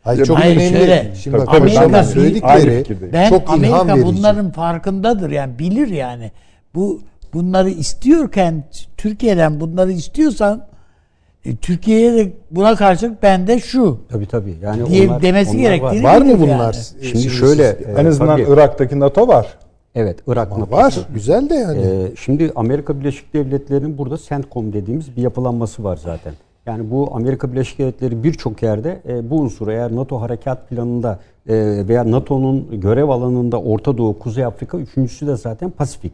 Hayır, 0.06 0.24
çok 0.26 0.38
Hayır, 0.38 0.56
önemli. 0.56 0.76
şöyle, 0.78 1.12
Şimdi 1.22 1.38
bak 1.38 1.48
Amerika 1.54 1.80
aynı 1.80 2.04
söyledikleri. 2.04 2.84
Ben 3.12 3.28
çok 3.30 3.42
ilham 3.42 3.54
Amerika 3.54 3.86
verici. 3.96 4.06
bunların 4.06 4.50
farkındadır 4.50 5.30
yani 5.30 5.58
bilir 5.58 5.88
yani. 5.88 6.30
Bu 6.74 7.00
bunları 7.34 7.70
istiyorken 7.70 8.64
Türkiye'den 8.96 9.60
bunları 9.60 9.92
istiyorsan 9.92 10.62
e, 11.44 11.56
Türkiye'ye 11.56 12.12
de 12.14 12.32
buna 12.50 12.74
karşılık 12.76 13.22
bende 13.22 13.60
şu 13.60 13.98
Tabii 14.08 14.26
tabii. 14.26 14.54
Yani 14.62 14.86
diye 14.86 15.08
onlar- 15.08 15.22
demesi 15.22 15.50
onlar 15.50 15.60
gerektiğini 15.60 16.04
Var 16.04 16.18
mı 16.18 16.24
bilir 16.24 16.40
bunlar? 16.40 16.74
yani. 16.74 16.76
E, 17.00 17.04
Şimdi 17.04 17.30
şöyle 17.30 17.72
siz- 17.78 17.86
e, 17.86 18.00
en 18.00 18.06
azından 18.06 18.36
tabii, 18.38 18.52
Irak'taki 18.52 19.00
NATO 19.00 19.28
var. 19.28 19.46
evet 19.94 20.18
Irak 20.26 20.52
Ama 20.52 20.60
NATO'su. 20.60 21.00
var. 21.00 21.06
Güzel 21.14 21.50
de 21.50 21.54
yani. 21.54 21.80
Ee, 21.80 22.16
şimdi 22.16 22.52
Amerika 22.56 23.00
Birleşik 23.00 23.34
Devletleri'nin 23.34 23.98
burada 23.98 24.18
CENTCOM 24.18 24.72
dediğimiz 24.72 25.16
bir 25.16 25.22
yapılanması 25.22 25.84
var 25.84 25.96
zaten. 25.96 26.32
Yani 26.66 26.90
bu 26.90 27.08
Amerika 27.14 27.52
Birleşik 27.52 27.78
Devletleri 27.78 28.22
birçok 28.22 28.62
yerde 28.62 29.00
e, 29.08 29.30
bu 29.30 29.40
unsur 29.40 29.68
eğer 29.68 29.96
NATO 29.96 30.20
harekat 30.20 30.68
planında 30.68 31.18
e, 31.48 31.54
veya 31.88 32.10
NATO'nun 32.10 32.80
görev 32.80 33.08
alanında 33.08 33.60
Orta 33.60 33.98
Doğu, 33.98 34.18
Kuzey 34.18 34.44
Afrika, 34.44 34.78
üçüncüsü 34.78 35.26
de 35.26 35.36
zaten 35.36 35.70
Pasifik. 35.70 36.12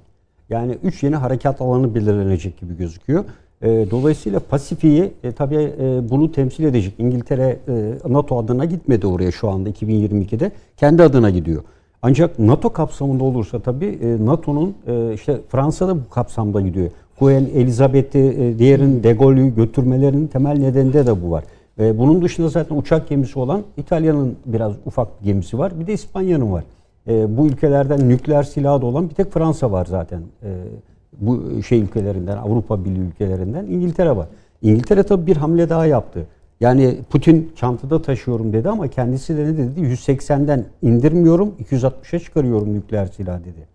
Yani 0.51 0.79
üç 0.83 1.03
yeni 1.03 1.17
harekat 1.17 1.61
alanı 1.61 1.95
belirlenecek 1.95 2.61
gibi 2.61 2.77
gözüküyor. 2.77 3.25
E, 3.63 3.91
dolayısıyla 3.91 4.41
Pasifik'i 4.41 5.13
e, 5.25 5.33
tabii 5.33 5.73
e, 5.81 6.11
bunu 6.11 6.33
temsil 6.33 6.65
edecek. 6.65 6.95
İngiltere 6.99 7.59
e, 7.69 7.95
NATO 8.09 8.39
adına 8.39 8.65
gitmedi 8.65 9.07
oraya 9.07 9.31
şu 9.31 9.51
anda 9.51 9.71
2022'de. 9.71 10.53
Kendi 10.77 11.03
adına 11.03 11.31
gidiyor. 11.31 11.63
Ancak 12.03 12.39
NATO 12.39 12.73
kapsamında 12.73 13.25
olursa 13.25 13.61
tabii 13.61 13.99
e, 14.03 14.27
NATO'nun 14.27 14.75
e, 14.87 15.15
işte 15.15 15.41
Fransa'da 15.49 15.97
bu 15.97 16.09
kapsamda 16.11 16.61
gidiyor. 16.61 16.91
Queen 17.23 17.51
Elizabeth'i, 17.55 18.19
e, 18.19 18.59
diğerin 18.59 19.03
De 19.03 19.13
Gaulle'ü 19.13 19.55
götürmelerinin 19.55 20.27
temel 20.27 20.59
nedeninde 20.59 21.07
de 21.07 21.23
bu 21.23 21.31
var. 21.31 21.45
E, 21.81 21.99
bunun 21.99 22.23
dışında 22.23 22.49
zaten 22.49 22.77
uçak 22.77 23.09
gemisi 23.09 23.39
olan 23.39 23.63
İtalya'nın 23.77 24.37
biraz 24.47 24.73
ufak 24.87 25.21
bir 25.21 25.27
gemisi 25.27 25.59
var. 25.59 25.81
Bir 25.81 25.87
de 25.87 25.93
İspanya'nın 25.93 26.53
var. 26.53 26.65
E, 27.09 27.37
bu 27.37 27.47
ülkelerden 27.47 28.09
nükleer 28.09 28.43
silahı 28.43 28.83
da 28.83 28.87
olan 28.87 29.11
bir 29.11 29.15
tek 29.15 29.33
Fransa 29.33 29.73
var 29.73 29.87
zaten. 29.91 30.23
Bu 31.21 31.63
şey 31.63 31.81
ülkelerinden, 31.81 32.37
Avrupa 32.37 32.85
Birliği 32.85 33.01
ülkelerinden 33.01 33.67
İngiltere 33.67 34.17
var. 34.17 34.29
İngiltere 34.63 35.03
tabii 35.03 35.27
bir 35.27 35.37
hamle 35.37 35.69
daha 35.69 35.87
yaptı. 35.87 36.27
Yani 36.61 36.99
Putin 37.11 37.53
çantada 37.57 38.03
taşıyorum 38.03 38.53
dedi 38.53 38.69
ama 38.69 38.89
kendisi 38.89 39.37
de 39.37 39.45
ne 39.45 39.59
dedi? 39.59 39.81
180'den 39.81 40.65
indirmiyorum, 40.83 41.55
260'a 41.65 42.19
çıkarıyorum 42.19 42.75
nükleer 42.75 43.07
silah 43.07 43.41
dedi. 43.41 43.67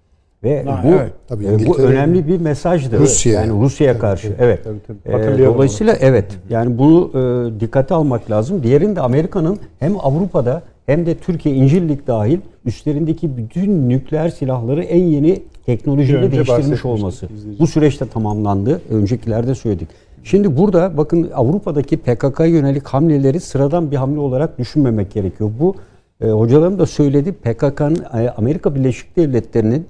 Ve 0.43 0.64
Ha, 0.64 0.81
bu 0.84 0.88
evet. 0.88 1.14
Tabii 1.27 1.45
e, 1.45 1.68
bu 1.68 1.77
önemli 1.77 2.27
bir 2.27 2.41
mesajdı. 2.41 2.99
Rusya. 2.99 3.34
Yani 3.34 3.61
Rusya'ya 3.61 3.99
karşı. 3.99 4.35
Evet. 4.39 4.64
tabii, 4.64 4.80
tabii. 5.03 5.41
E, 5.41 5.45
dolayısıyla 5.45 5.95
evet. 5.99 6.26
Yani 6.49 6.77
bunu 6.77 7.11
e, 7.14 7.59
dikkate 7.59 7.93
almak 7.93 8.31
lazım. 8.31 8.64
Diğerinde 8.64 9.01
Amerika'nın 9.01 9.59
hem 9.80 9.95
Avrupa'da 9.99 10.61
hem 10.85 11.05
de 11.05 11.15
Türkiye 11.15 11.55
İncirlik 11.55 12.07
dahil 12.07 12.39
üstlerindeki 12.65 13.38
bütün 13.38 13.89
nükleer 13.89 14.30
silahları 14.30 14.84
en 14.84 15.03
yeni 15.03 15.41
teknolojiyle 15.65 16.31
değiştirmiş 16.31 16.85
olması. 16.85 17.27
Bu 17.59 17.68
süreçte 17.68 18.07
tamamlandı. 18.07 18.81
Öncekilerde 18.89 19.55
söyledik. 19.55 19.88
Şimdi 20.23 20.57
burada 20.57 20.97
bakın 20.97 21.31
Avrupa'daki 21.35 21.97
PKK'ya 21.97 22.47
yönelik 22.47 22.88
hamleleri 22.88 23.39
sıradan 23.39 23.91
bir 23.91 23.95
hamle 23.95 24.19
olarak 24.19 24.59
düşünmemek 24.59 25.11
gerekiyor. 25.11 25.51
Bu 25.59 25.76
e, 26.22 26.30
hocalarım 26.30 26.80
da 26.80 26.85
söyledi. 26.85 27.31
PKK'nın 27.31 28.05
e, 28.14 28.30
Amerika 28.30 28.76
Birleşik 28.76 29.15
Devletleri'nin 29.15 29.88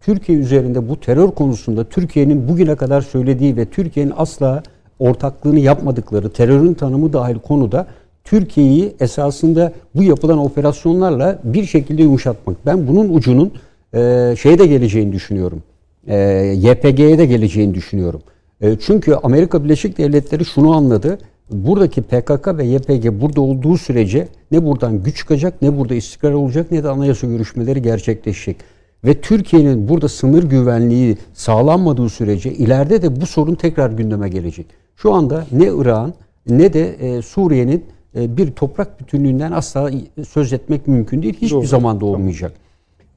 Türkiye 0.00 0.38
üzerinde 0.38 0.88
bu 0.88 1.00
terör 1.00 1.30
konusunda 1.30 1.84
Türkiye'nin 1.84 2.48
bugüne 2.48 2.76
kadar 2.76 3.00
söylediği 3.00 3.56
ve 3.56 3.64
Türkiye'nin 3.64 4.12
asla 4.16 4.62
ortaklığını 4.98 5.58
yapmadıkları 5.58 6.30
terörün 6.32 6.74
tanımı 6.74 7.12
dahil 7.12 7.38
konuda 7.38 7.86
Türkiye'yi 8.24 8.94
esasında 9.00 9.72
bu 9.94 10.02
yapılan 10.02 10.38
operasyonlarla 10.38 11.38
bir 11.44 11.64
şekilde 11.64 12.02
yumuşatmak. 12.02 12.56
Ben 12.66 12.88
bunun 12.88 13.14
ucunun 13.14 13.52
e, 13.94 14.34
şeye 14.42 14.58
de 14.58 14.66
geleceğini 14.66 15.12
düşünüyorum. 15.12 15.62
E, 16.06 16.16
YPG'ye 16.56 17.18
de 17.18 17.26
geleceğini 17.26 17.74
düşünüyorum. 17.74 18.22
E, 18.60 18.76
çünkü 18.78 19.14
Amerika 19.14 19.64
Birleşik 19.64 19.98
Devletleri 19.98 20.44
şunu 20.44 20.76
anladı. 20.76 21.18
Buradaki 21.50 22.02
PKK 22.02 22.48
ve 22.58 22.64
YPG 22.64 23.20
burada 23.20 23.40
olduğu 23.40 23.78
sürece 23.78 24.28
ne 24.50 24.64
buradan 24.64 25.02
güç 25.02 25.16
çıkacak, 25.16 25.62
ne 25.62 25.78
burada 25.78 25.94
istikrar 25.94 26.32
olacak, 26.32 26.70
ne 26.70 26.84
de 26.84 26.88
anayasa 26.88 27.26
görüşmeleri 27.26 27.82
gerçekleşecek. 27.82 28.56
Ve 29.04 29.20
Türkiye'nin 29.20 29.88
burada 29.88 30.08
sınır 30.08 30.44
güvenliği 30.44 31.16
sağlanmadığı 31.34 32.08
sürece 32.08 32.52
ileride 32.52 33.02
de 33.02 33.20
bu 33.20 33.26
sorun 33.26 33.54
tekrar 33.54 33.90
gündeme 33.90 34.28
gelecek. 34.28 34.66
Şu 34.96 35.12
anda 35.12 35.46
ne 35.52 35.66
İran 35.66 36.14
ne 36.48 36.72
de 36.72 36.88
e, 36.88 37.22
Suriye'nin 37.22 37.84
e, 38.16 38.36
bir 38.36 38.50
toprak 38.50 39.00
bütünlüğünden 39.00 39.52
asla 39.52 39.90
söz 40.28 40.52
etmek 40.52 40.88
mümkün 40.88 41.22
değil. 41.22 41.34
Hiçbir 41.34 41.50
Doğru. 41.50 41.66
zaman 41.66 42.00
da 42.00 42.06
olmayacak. 42.06 42.52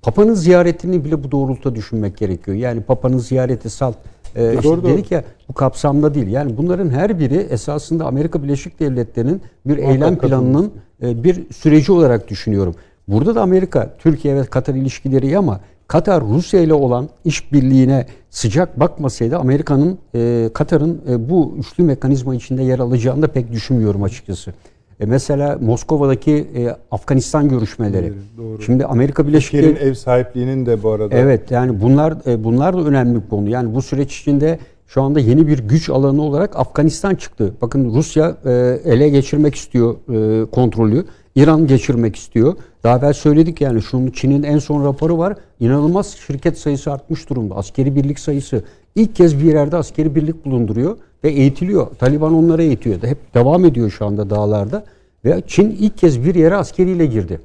Papa'nın 0.01 0.33
ziyaretini 0.33 1.05
bile 1.05 1.23
bu 1.23 1.31
doğrultuda 1.31 1.75
düşünmek 1.75 2.17
gerekiyor. 2.17 2.57
Yani 2.57 2.81
Papa'nın 2.81 3.17
ziyareti 3.17 3.69
salt 3.69 3.95
e, 4.35 4.49
işte 4.49 4.63
doğru, 4.63 4.83
dedik 4.83 5.11
ya 5.11 5.23
bu 5.49 5.53
kapsamda 5.53 6.13
değil. 6.13 6.27
Yani 6.27 6.57
bunların 6.57 6.89
her 6.89 7.19
biri 7.19 7.35
esasında 7.35 8.05
Amerika 8.05 8.43
Birleşik 8.43 8.79
Devletleri'nin 8.79 9.41
bir 9.65 9.77
eylem 9.77 10.17
planının 10.17 10.71
e, 11.01 11.23
bir 11.23 11.51
süreci 11.51 11.91
olarak 11.91 12.29
düşünüyorum. 12.29 12.75
Burada 13.07 13.35
da 13.35 13.41
Amerika, 13.41 13.97
Türkiye 13.99 14.35
ve 14.35 14.43
Katar 14.43 14.75
ilişkileri 14.75 15.37
ama 15.37 15.59
Katar 15.93 16.23
Rusya 16.23 16.61
ile 16.61 16.73
olan 16.73 17.09
işbirliğine 17.25 18.05
sıcak 18.29 18.79
bakmasaydı 18.79 19.37
Amerika'nın 19.37 19.97
e, 20.15 20.49
Katar'ın 20.53 21.01
e, 21.09 21.29
bu 21.29 21.55
üçlü 21.59 21.83
mekanizma 21.83 22.35
içinde 22.35 22.63
yer 22.63 22.79
alacağını 22.79 23.21
da 23.21 23.27
pek 23.27 23.51
düşünmüyorum 23.51 24.03
açıkçası. 24.03 24.53
E 24.99 25.05
mesela 25.05 25.57
Moskova'daki 25.61 26.47
e, 26.55 26.75
Afganistan 26.91 27.49
görüşmeleri. 27.49 28.13
Doğru. 28.37 28.61
Şimdi 28.61 28.85
Amerika 28.85 29.27
Birleşik 29.27 29.53
Devletleri 29.53 29.89
ev 29.89 29.93
sahipliğinin 29.93 30.65
de 30.65 30.83
bu 30.83 30.91
arada 30.91 31.15
Evet 31.15 31.51
yani 31.51 31.81
bunlar 31.81 32.13
e, 32.27 32.43
bunlar 32.43 32.77
da 32.77 32.83
önemli 32.83 33.23
bir 33.23 33.29
konu. 33.29 33.49
Yani 33.49 33.75
bu 33.75 33.81
süreç 33.81 34.19
içinde 34.19 34.59
şu 34.87 35.01
anda 35.01 35.19
yeni 35.19 35.47
bir 35.47 35.59
güç 35.59 35.89
alanı 35.89 36.21
olarak 36.21 36.59
Afganistan 36.59 37.15
çıktı. 37.15 37.53
Bakın 37.61 37.93
Rusya 37.93 38.37
e, 38.45 38.51
ele 38.85 39.09
geçirmek 39.09 39.55
istiyor 39.55 39.95
e, 39.95 40.45
kontrolü. 40.49 41.05
İran 41.35 41.67
geçirmek 41.67 42.15
istiyor. 42.15 42.55
Daha 42.83 42.97
evvel 42.97 43.13
söyledik 43.13 43.61
yani 43.61 43.81
şunun 43.81 44.11
Çin'in 44.11 44.43
en 44.43 44.59
son 44.59 44.85
raporu 44.85 45.17
var. 45.17 45.35
İnanılmaz 45.59 46.07
şirket 46.27 46.57
sayısı 46.57 46.91
artmış 46.91 47.29
durumda. 47.29 47.55
Askeri 47.55 47.95
birlik 47.95 48.19
sayısı. 48.19 48.63
ilk 48.95 49.15
kez 49.15 49.39
bir 49.39 49.53
yerde 49.53 49.77
askeri 49.77 50.15
birlik 50.15 50.45
bulunduruyor 50.45 50.97
ve 51.23 51.29
eğitiliyor. 51.29 51.87
Taliban 51.87 52.33
onlara 52.33 52.63
eğitiyor. 52.63 53.03
Hep 53.03 53.33
devam 53.33 53.65
ediyor 53.65 53.89
şu 53.89 54.05
anda 54.05 54.29
dağlarda. 54.29 54.83
Ve 55.25 55.43
Çin 55.47 55.77
ilk 55.79 55.97
kez 55.97 56.25
bir 56.25 56.35
yere 56.35 56.55
askeriyle 56.55 57.05
girdi. 57.05 57.39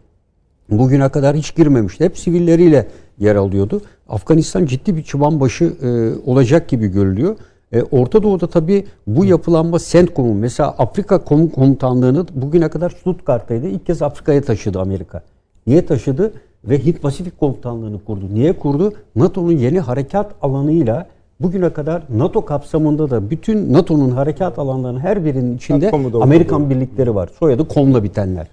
Bugüne 0.71 1.09
kadar 1.09 1.37
hiç 1.37 1.57
girmemişti. 1.57 2.05
Hep 2.05 2.19
sivilleriyle 2.19 2.89
yer 3.19 3.37
alıyordu. 3.37 3.81
Afganistan 4.09 4.67
ciddi 4.67 4.97
bir 4.97 5.03
çıban 5.03 5.41
başı 5.41 5.65
e, 5.65 5.89
olacak 6.31 6.69
gibi 6.69 6.89
görülüyor. 6.89 7.37
E, 7.73 7.83
Orta 7.83 8.23
Doğu'da 8.23 8.47
tabii 8.47 8.85
bu 9.07 9.25
yapılanma 9.25 9.79
CENTCOM'un 9.79 10.37
mesela 10.37 10.69
Afrika 10.79 11.17
Kom- 11.17 11.51
Komutanlığı'nı 11.51 12.27
bugüne 12.35 12.69
kadar 12.69 12.91
Stuttgart'taydı. 12.91 13.67
İlk 13.67 13.87
kez 13.87 14.03
Afrika'ya 14.03 14.43
taşıdı 14.43 14.81
Amerika. 14.81 15.23
Niye 15.67 15.87
taşıdı? 15.87 16.33
Ve 16.65 16.85
Hint 16.85 17.03
Pasifik 17.03 17.41
Komutanlığı'nı 17.41 18.05
kurdu. 18.05 18.25
Niye 18.35 18.53
kurdu? 18.53 18.93
NATO'nun 19.17 19.53
yeni 19.53 19.81
harekat 19.81 20.31
alanıyla 20.43 21.07
bugüne 21.41 21.71
kadar 21.73 22.03
NATO 22.17 22.45
kapsamında 22.45 23.11
da 23.11 23.31
bütün 23.31 23.73
NATO'nun 23.73 24.11
harekat 24.11 24.59
alanlarının 24.59 25.01
her 25.01 25.25
birinin 25.25 25.57
içinde 25.57 25.91
Amerikan 26.21 26.71
birlikleri 26.71 27.15
var. 27.15 27.31
Soyadı 27.39 27.69
komla 27.69 28.03
bitenler. 28.03 28.47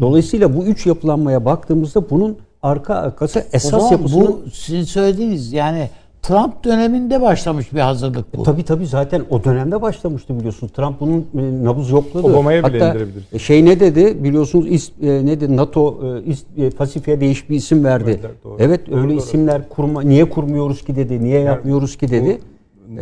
Dolayısıyla 0.00 0.56
bu 0.56 0.64
üç 0.64 0.86
yapılanmaya 0.86 1.44
baktığımızda 1.44 2.10
bunun 2.10 2.36
arka 2.62 2.94
arkası 2.94 3.44
esas 3.52 3.92
yapısının 3.92 4.26
bu 4.26 4.50
sizin 4.50 4.82
söylediğiniz 4.82 5.52
yani 5.52 5.90
Trump 6.26 6.64
döneminde 6.64 7.22
başlamış 7.22 7.72
bir 7.74 7.80
hazırlık 7.80 8.36
bu. 8.36 8.42
Tabii 8.42 8.62
tabii 8.64 8.86
zaten 8.86 9.22
o 9.30 9.44
dönemde 9.44 9.82
başlamıştı 9.82 10.38
biliyorsunuz. 10.38 10.72
Trump 10.72 11.00
bunun 11.00 11.18
e, 11.20 11.64
nabız 11.64 11.90
yokladı. 11.90 12.26
Obama'ya 12.26 12.64
bile 12.64 12.78
Hatta 12.78 12.88
indirebiliriz. 12.94 13.24
e, 13.32 13.38
Şey 13.38 13.64
ne 13.64 13.80
dedi 13.80 14.24
biliyorsunuz 14.24 14.66
is, 14.68 14.90
e, 15.02 15.06
ne 15.26 15.40
dedi 15.40 15.56
NATO 15.56 15.98
e, 16.18 16.22
is, 16.30 16.44
e, 16.56 16.70
Pasifik'e 16.70 17.20
değişik 17.20 17.50
bir 17.50 17.56
isim 17.56 17.84
verdi. 17.84 18.06
Verdiler, 18.06 18.30
doğru. 18.44 18.56
Evet 18.58 18.90
Doğru, 18.90 18.96
öyle 19.00 19.08
doğru. 19.08 19.18
isimler 19.18 19.68
kurma 19.68 20.02
niye 20.02 20.24
kurmuyoruz 20.28 20.84
ki 20.84 20.96
dedi. 20.96 21.24
Niye 21.24 21.40
yapmıyoruz 21.40 21.96
ki 21.96 22.10
dedi. 22.10 22.38
Bu, 22.88 22.96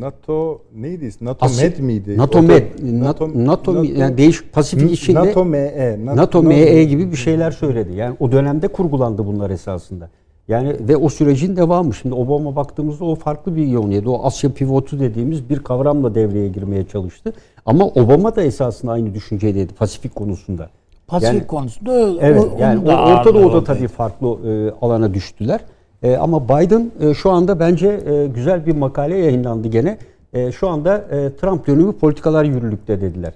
NATO 0.00 0.60
neydi? 0.76 1.10
NATO 1.20 1.46
Asya- 1.46 1.64
Med 1.68 1.78
miydi? 1.78 2.18
NATO 2.18 2.42
Med, 2.42 2.62
NATO, 2.82 3.30
NATO, 3.34 3.82
yani 3.84 4.18
değişik 4.18 4.52
Pasifik 4.52 4.92
içinde 4.92 5.18
NATO 5.20 5.44
ME. 5.44 5.96
NATO 6.04 6.42
ME 6.42 6.84
gibi 6.84 7.12
bir 7.12 7.16
şeyler 7.16 7.50
söyledi. 7.50 7.92
Yani 7.96 8.16
o 8.20 8.32
dönemde 8.32 8.68
kurgulandı 8.68 9.26
bunlar 9.26 9.50
esasında. 9.50 10.10
Yani 10.48 10.76
ve 10.80 10.96
o 10.96 11.08
sürecin 11.08 11.56
devamı. 11.56 11.94
Şimdi 11.94 12.14
Obama 12.14 12.56
baktığımızda 12.56 13.04
o 13.04 13.14
farklı 13.14 13.56
bir 13.56 13.66
yön 13.66 13.90
yedi. 13.90 14.08
O 14.08 14.24
Asya 14.24 14.52
pivotu 14.52 15.00
dediğimiz 15.00 15.50
bir 15.50 15.58
kavramla 15.58 16.14
devreye 16.14 16.48
girmeye 16.48 16.84
çalıştı. 16.86 17.32
Ama 17.66 17.84
Obama 17.86 18.36
da 18.36 18.42
esasında 18.42 18.92
aynı 18.92 19.14
düşüncedeydi 19.14 19.74
Pasifik 19.74 20.14
konusunda. 20.14 20.68
Pasifik 21.06 21.34
Yani- 21.34 21.46
konusunda 21.46 22.10
Evet 22.20 22.44
yani 22.58 22.86
da 22.86 23.02
Orta 23.04 23.34
Doğu'da 23.34 23.64
tabii 23.64 23.88
farklı 23.88 24.26
e, 24.50 24.70
alana 24.80 25.14
düştüler. 25.14 25.60
E, 26.02 26.16
ama 26.16 26.44
Biden 26.48 26.90
e, 27.00 27.14
şu 27.14 27.30
anda 27.30 27.60
bence 27.60 27.88
e, 27.88 28.26
güzel 28.26 28.66
bir 28.66 28.76
makale 28.76 29.16
yayınlandı 29.16 29.68
gene. 29.68 29.98
E, 30.32 30.52
şu 30.52 30.68
anda 30.68 30.96
e, 30.98 31.36
Trump 31.36 31.66
dönemi 31.66 31.92
politikalar 31.92 32.44
yürürlükte 32.44 33.00
dediler. 33.00 33.32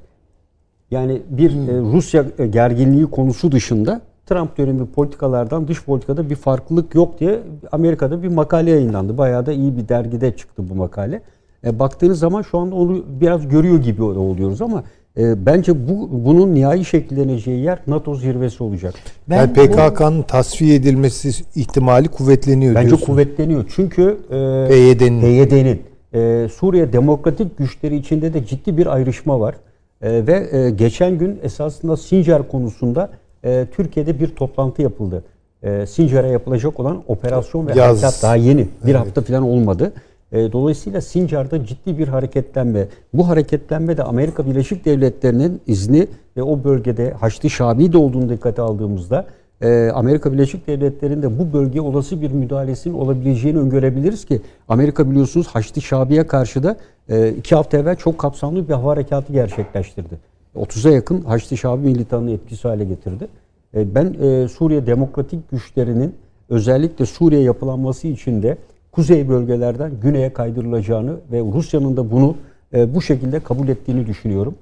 Yani 0.90 1.22
bir 1.30 1.50
e, 1.50 1.80
Rusya 1.80 2.24
e, 2.38 2.46
gerginliği 2.46 3.06
konusu 3.06 3.52
dışında 3.52 4.00
Trump 4.30 4.58
dönemi 4.58 4.86
politikalardan 4.86 5.68
dış 5.68 5.84
politikada 5.84 6.30
bir 6.30 6.34
farklılık 6.34 6.94
yok 6.94 7.20
diye 7.20 7.38
Amerika'da 7.72 8.22
bir 8.22 8.28
makale 8.28 8.70
yayınlandı. 8.70 9.18
Bayağı 9.18 9.46
da 9.46 9.52
iyi 9.52 9.76
bir 9.76 9.88
dergide 9.88 10.36
çıktı 10.36 10.62
bu 10.70 10.74
makale. 10.74 11.22
E, 11.66 11.78
baktığınız 11.78 12.18
zaman 12.18 12.42
şu 12.42 12.58
anda 12.58 12.74
onu 12.74 13.04
biraz 13.20 13.48
görüyor 13.48 13.78
gibi 13.78 14.02
oluyoruz 14.02 14.62
ama 14.62 14.84
e, 15.18 15.46
bence 15.46 15.88
bu 15.88 16.08
bunun 16.12 16.54
nihai 16.54 16.84
şekilleneceği 16.84 17.62
yer 17.64 17.78
NATO 17.86 18.14
zirvesi 18.14 18.62
olacak. 18.62 18.94
Ben 19.30 19.36
yani 19.36 19.50
bu- 19.50 19.54
PKK'nın 19.54 20.22
tasfiye 20.22 20.74
edilmesi 20.74 21.44
ihtimali 21.54 22.08
kuvvetleniyor 22.08 22.74
Bence 22.74 22.88
diyorsun. 22.88 23.06
kuvvetleniyor. 23.06 23.64
Çünkü 23.76 24.18
e, 24.30 24.68
PYD'nin. 24.68 25.20
PYD'nin 25.20 25.82
e, 26.14 26.48
Suriye 26.48 26.92
Demokratik 26.92 27.58
Güçleri 27.58 27.96
içinde 27.96 28.34
de 28.34 28.46
ciddi 28.46 28.76
bir 28.76 28.86
ayrışma 28.86 29.40
var. 29.40 29.54
E, 30.02 30.26
ve 30.26 30.48
e, 30.58 30.70
geçen 30.70 31.18
gün 31.18 31.38
esasında 31.42 31.96
Sincar 31.96 32.48
konusunda 32.48 33.10
e, 33.44 33.66
Türkiye'de 33.72 34.20
bir 34.20 34.28
toplantı 34.28 34.82
yapıldı. 34.82 35.24
E, 35.62 35.86
Sincar'a 35.86 36.26
yapılacak 36.26 36.80
olan 36.80 37.02
operasyon 37.08 37.66
ve 37.66 37.72
Yaz. 37.74 38.02
harekat 38.02 38.22
daha 38.22 38.36
yeni. 38.36 38.68
Bir 38.86 38.94
hafta 38.94 39.20
falan 39.20 39.42
olmadı. 39.42 39.92
E, 40.32 40.52
dolayısıyla 40.52 41.00
Sincar'da 41.00 41.66
ciddi 41.66 41.98
bir 41.98 42.08
hareketlenme. 42.08 42.86
Bu 43.14 43.28
hareketlenme 43.28 43.96
de 43.96 44.02
Amerika 44.02 44.46
Birleşik 44.46 44.84
Devletleri'nin 44.84 45.60
izni 45.66 46.06
ve 46.36 46.42
o 46.42 46.64
bölgede 46.64 47.12
Haçlı 47.12 47.50
Şabi 47.50 47.92
de 47.92 47.98
olduğunu 47.98 48.28
dikkate 48.28 48.62
aldığımızda 48.62 49.26
e, 49.62 49.90
Amerika 49.94 50.32
Birleşik 50.32 50.66
Devletleri'nde 50.66 51.38
bu 51.38 51.52
bölgeye 51.52 51.80
olası 51.80 52.22
bir 52.22 52.30
müdahalesinin 52.30 52.94
olabileceğini 52.94 53.58
öngörebiliriz 53.58 54.24
ki 54.24 54.40
Amerika 54.68 55.10
biliyorsunuz 55.10 55.46
Haçlı 55.46 55.82
Şabi'ye 55.82 56.26
karşı 56.26 56.62
da 56.62 56.76
e, 57.08 57.28
iki 57.28 57.54
hafta 57.54 57.78
evvel 57.78 57.96
çok 57.96 58.18
kapsamlı 58.18 58.68
bir 58.68 58.74
hava 58.74 58.90
harekatı 58.92 59.32
gerçekleştirdi. 59.32 60.29
30'a 60.56 60.92
yakın 60.92 61.20
Haçlı 61.20 61.56
Şabi 61.56 61.86
militanını 61.86 62.30
etkisiz 62.30 62.64
hale 62.64 62.84
getirdi. 62.84 63.28
E, 63.74 63.94
ben 63.94 64.16
e, 64.20 64.48
Suriye 64.48 64.86
Demokratik 64.86 65.50
Güçlerinin 65.50 66.14
özellikle 66.48 67.06
Suriye 67.06 67.42
yapılanması 67.42 68.06
için 68.08 68.42
de 68.42 68.58
kuzey 68.92 69.28
bölgelerden 69.28 69.92
güneye 70.02 70.32
kaydırılacağını 70.32 71.16
ve 71.32 71.40
Rusya'nın 71.40 71.96
da 71.96 72.10
bunu 72.10 72.36
e, 72.74 72.94
bu 72.94 73.02
şekilde 73.02 73.40
kabul 73.40 73.68
ettiğini 73.68 74.06
düşünüyorum. 74.06 74.54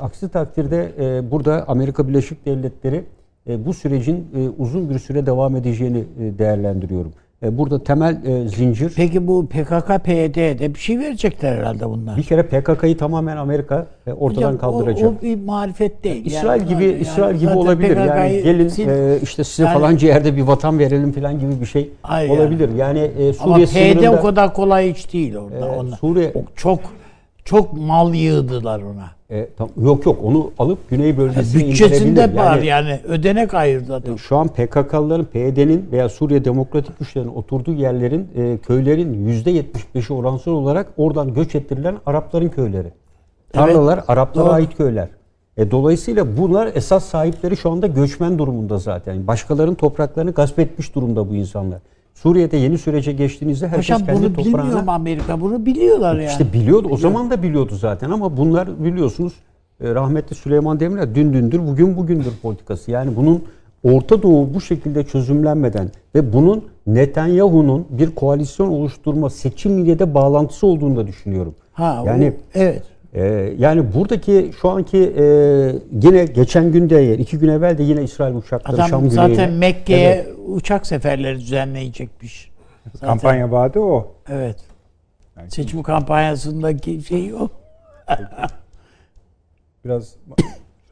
Aksi 0.00 0.28
takdirde 0.28 0.92
burada 1.30 1.68
Amerika 1.68 2.08
Birleşik 2.08 2.46
Devletleri 2.46 3.04
bu 3.46 3.74
sürecin 3.74 4.26
uzun 4.58 4.90
bir 4.90 4.98
süre 4.98 5.26
devam 5.26 5.56
edeceğini 5.56 6.04
değerlendiriyorum. 6.38 7.12
E, 7.42 7.58
burada 7.58 7.84
temel 7.84 8.16
e, 8.26 8.48
zincir 8.48 8.92
Peki 8.96 9.26
bu 9.26 9.46
PKK 9.46 10.04
PYD'de 10.04 10.74
bir 10.74 10.78
şey 10.78 10.98
verecekler 10.98 11.56
herhalde 11.58 11.88
bunlar. 11.88 12.16
bir 12.16 12.22
kere 12.22 12.42
PKK'yı 12.42 12.96
tamamen 12.96 13.36
Amerika 13.36 13.86
e, 14.06 14.12
ortadan 14.12 14.40
Hocam, 14.42 14.54
o- 14.54 14.58
kaldıracak. 14.58 15.10
O, 15.20 15.22
bir 15.22 15.36
marifet 15.44 16.04
değil. 16.04 16.26
İsrail 16.26 16.60
Yani 16.60 16.68
gibi 16.68 16.84
yani 16.84 16.96
İsrail 16.98 17.36
gibi 17.36 17.50
olabilir. 17.50 17.96
Yani 17.96 18.42
gelin 18.42 18.68
sil- 18.74 19.16
e, 19.16 19.20
işte 19.22 19.44
size 19.44 19.62
Yani- 19.62 19.74
falanca 19.74 20.08
yerde 20.08 20.36
bir 20.36 20.42
vatan 20.42 20.78
verelim 20.78 21.12
falan 21.12 21.38
gibi 21.38 21.60
bir 21.60 21.66
şey 21.66 21.90
Hayır 22.02 22.30
olabilir. 22.30 22.70
Yani, 22.76 22.98
e, 22.98 23.32
Ama 23.40 23.54
Suriye 23.58 23.66
PYD 23.66 23.92
sınırında 23.98 24.18
o 24.18 24.22
kadar 24.22 24.54
kolay 24.54 24.92
hiç 24.94 25.12
değil 25.12 25.36
orada. 25.36 25.58
e, 25.66 25.78
Onlar. 25.78 25.96
Suriye 25.96 26.32
O 26.34 26.42
çok 26.56 26.80
çok 27.44 27.72
mal 27.72 28.14
yığdılar 28.14 28.80
ona. 28.82 29.10
e, 29.30 29.48
tam- 29.58 29.68
yok 29.82 30.06
yok 30.06 30.18
onu 30.24 30.50
alıp 30.58 30.90
güney 30.90 31.18
bölgesine 31.18 31.68
Bütçesinde 31.68 32.10
indirebilir. 32.10 32.38
var 32.38 32.56
Yani, 32.58 32.66
yani. 32.66 33.00
Ödenek 33.08 33.54
ayırdı 33.54 33.94
adam. 33.94 34.18
Şu 34.18 34.36
an 34.36 34.48
PKK'lıların, 34.48 35.24
PYD'nin 35.24 35.88
veya 35.92 36.08
Suriye 36.08 36.44
Demokratik 36.44 36.98
Güçlerin 36.98 37.28
oturduğu 37.28 37.72
yerlerin, 37.72 38.28
e, 38.36 38.58
köylerin 38.58 39.14
%75'i 39.28 40.12
oransal 40.12 40.52
olarak 40.52 40.86
oradan 40.96 41.34
göç 41.34 41.54
ettirilen 41.54 41.96
Arapların 42.06 42.48
köyleri. 42.48 42.92
Tarlalar 43.52 44.04
Araplara 44.08 44.44
doğru. 44.46 44.52
ait 44.52 44.76
köyler. 44.76 45.08
E, 45.56 45.70
dolayısıyla 45.70 46.36
bunlar 46.36 46.70
esas 46.74 47.04
sahipleri 47.04 47.56
şu 47.56 47.70
anda 47.70 47.86
göçmen 47.86 48.38
durumunda 48.38 48.78
zaten. 48.78 49.26
Başkalarının 49.26 49.74
topraklarını 49.74 50.30
gasp 50.30 50.58
etmiş 50.58 50.94
durumda 50.94 51.30
bu 51.30 51.34
insanlar. 51.34 51.78
Suriye'de 52.14 52.56
yeni 52.56 52.78
sürece 52.78 53.12
geçtiğinizde 53.12 53.68
herkes 53.68 53.88
Paşam 53.88 54.06
kendi 54.06 54.20
bunu 54.36 54.36
bilmiyor 54.44 54.82
mu 54.82 54.90
Amerika? 54.90 55.40
Bunu 55.40 55.66
biliyorlar 55.66 56.14
yani. 56.16 56.26
İşte 56.30 56.52
biliyordu. 56.52 56.88
O 56.90 56.96
zaman 56.96 57.30
da 57.30 57.42
biliyordu 57.42 57.74
zaten 57.76 58.10
ama 58.10 58.36
bunlar 58.36 58.84
biliyorsunuz 58.84 59.32
e, 59.80 59.94
rahmetli 59.94 60.36
Süleyman 60.36 60.80
Demirel 60.80 61.14
dün 61.14 61.32
dündür 61.32 61.66
bugün 61.66 61.96
bugündür 61.96 62.32
politikası. 62.42 62.90
Yani 62.90 63.16
bunun 63.16 63.44
Orta 63.84 64.22
Doğu 64.22 64.54
bu 64.54 64.60
şekilde 64.60 65.04
çözümlenmeden 65.04 65.90
ve 66.14 66.32
bunun 66.32 66.64
Netanyahu'nun 66.86 67.86
bir 67.90 68.14
koalisyon 68.14 68.68
oluşturma 68.68 69.30
seçimiyle 69.30 69.98
de 69.98 70.14
bağlantısı 70.14 70.66
olduğunu 70.66 70.96
da 70.96 71.06
düşünüyorum. 71.06 71.54
ha, 71.72 72.02
yani 72.06 72.32
o- 72.38 72.58
evet. 72.58 72.82
E, 73.12 73.24
yani 73.58 73.94
buradaki 73.94 74.50
şu 74.60 74.68
anki 74.70 74.98
e, 74.98 75.24
yine 76.02 76.24
geçen 76.24 76.72
günde 76.72 77.18
iki 77.18 77.38
gün 77.38 77.48
evvel 77.48 77.78
de 77.78 77.82
yine 77.82 78.02
İsrail 78.04 78.34
uçakları 78.34 78.76
Adam 78.76 78.88
Şam 78.88 79.10
zaten 79.10 79.34
güneyine- 79.50 79.58
Mekke'ye 79.58 80.10
Evet. 80.12 80.34
uçak 80.46 80.86
seferleri 80.86 81.40
düzenleyecekmiş. 81.40 82.50
Zaten- 82.92 83.06
Kampanya 83.08 83.50
vaadi 83.50 83.78
o. 83.78 84.12
Evet. 84.28 84.56
Seçim 85.48 85.82
kampanyasındaki 85.82 87.02
şey 87.02 87.34
o. 87.34 87.48
Biraz 89.84 90.14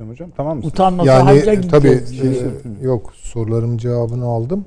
hocam 0.08 0.30
tamam 0.36 0.56
mısın? 0.56 0.68
Utanmasa 0.70 1.26
hacca 1.26 1.52
Yani 1.52 1.68
tabii 1.68 1.88
gideceğiz. 1.88 2.42
e, 2.42 2.50
yok 2.84 3.12
sorularım 3.16 3.78
cevabını 3.78 4.24
aldım. 4.24 4.64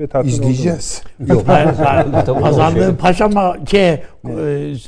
Ve 0.00 0.06
tatmin 0.06 0.32
İzleyeceğiz. 0.32 1.02
Yok. 1.26 1.46
Şey. 2.72 2.94
paşama 2.96 3.56
şey, 3.70 3.90
e, 3.92 4.00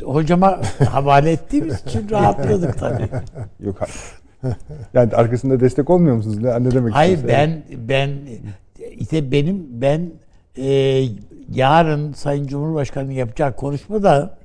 hocama 0.05 0.61
havale 0.91 1.31
ettiğimiz 1.33 1.83
için 1.83 2.11
rahatladık 2.11 2.79
tabii. 2.79 3.09
Yok. 3.61 3.77
Yani 4.95 5.15
arkasında 5.15 5.61
destek 5.61 5.91
olmuyor 5.91 6.17
musunuz? 6.17 6.39
Ne, 6.39 6.65
ne 6.65 6.71
demek 6.71 6.95
Hayır 6.95 7.19
ben 7.29 7.63
ben 7.77 8.11
işte 8.91 9.33
benim 9.33 9.67
ben 9.71 10.11
e, 10.59 11.03
yarın 11.53 12.13
Sayın 12.13 12.47
Cumhurbaşkanı 12.47 13.13
yapacak 13.13 13.57
konuşmada 13.57 14.39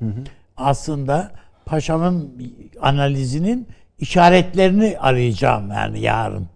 aslında 0.58 1.32
paşanın 1.66 2.34
analizinin 2.82 3.68
işaretlerini 4.00 4.98
arayacağım 5.00 5.72
yani 5.72 6.00
yarın 6.02 6.48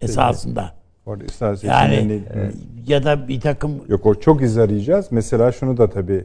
esasında. 0.00 0.79
Orada 1.10 1.24
ısrar 1.24 1.58
Yani 1.62 1.94
seçimlerini- 1.94 2.50
ya 2.86 3.04
da 3.04 3.28
bir 3.28 3.40
takım 3.40 3.72
Yok 3.88 4.06
o 4.06 4.14
çok 4.14 4.42
iz 4.42 4.58
arayacağız. 4.58 5.06
Mesela 5.10 5.52
şunu 5.52 5.76
da 5.76 5.90
tabii 5.90 6.24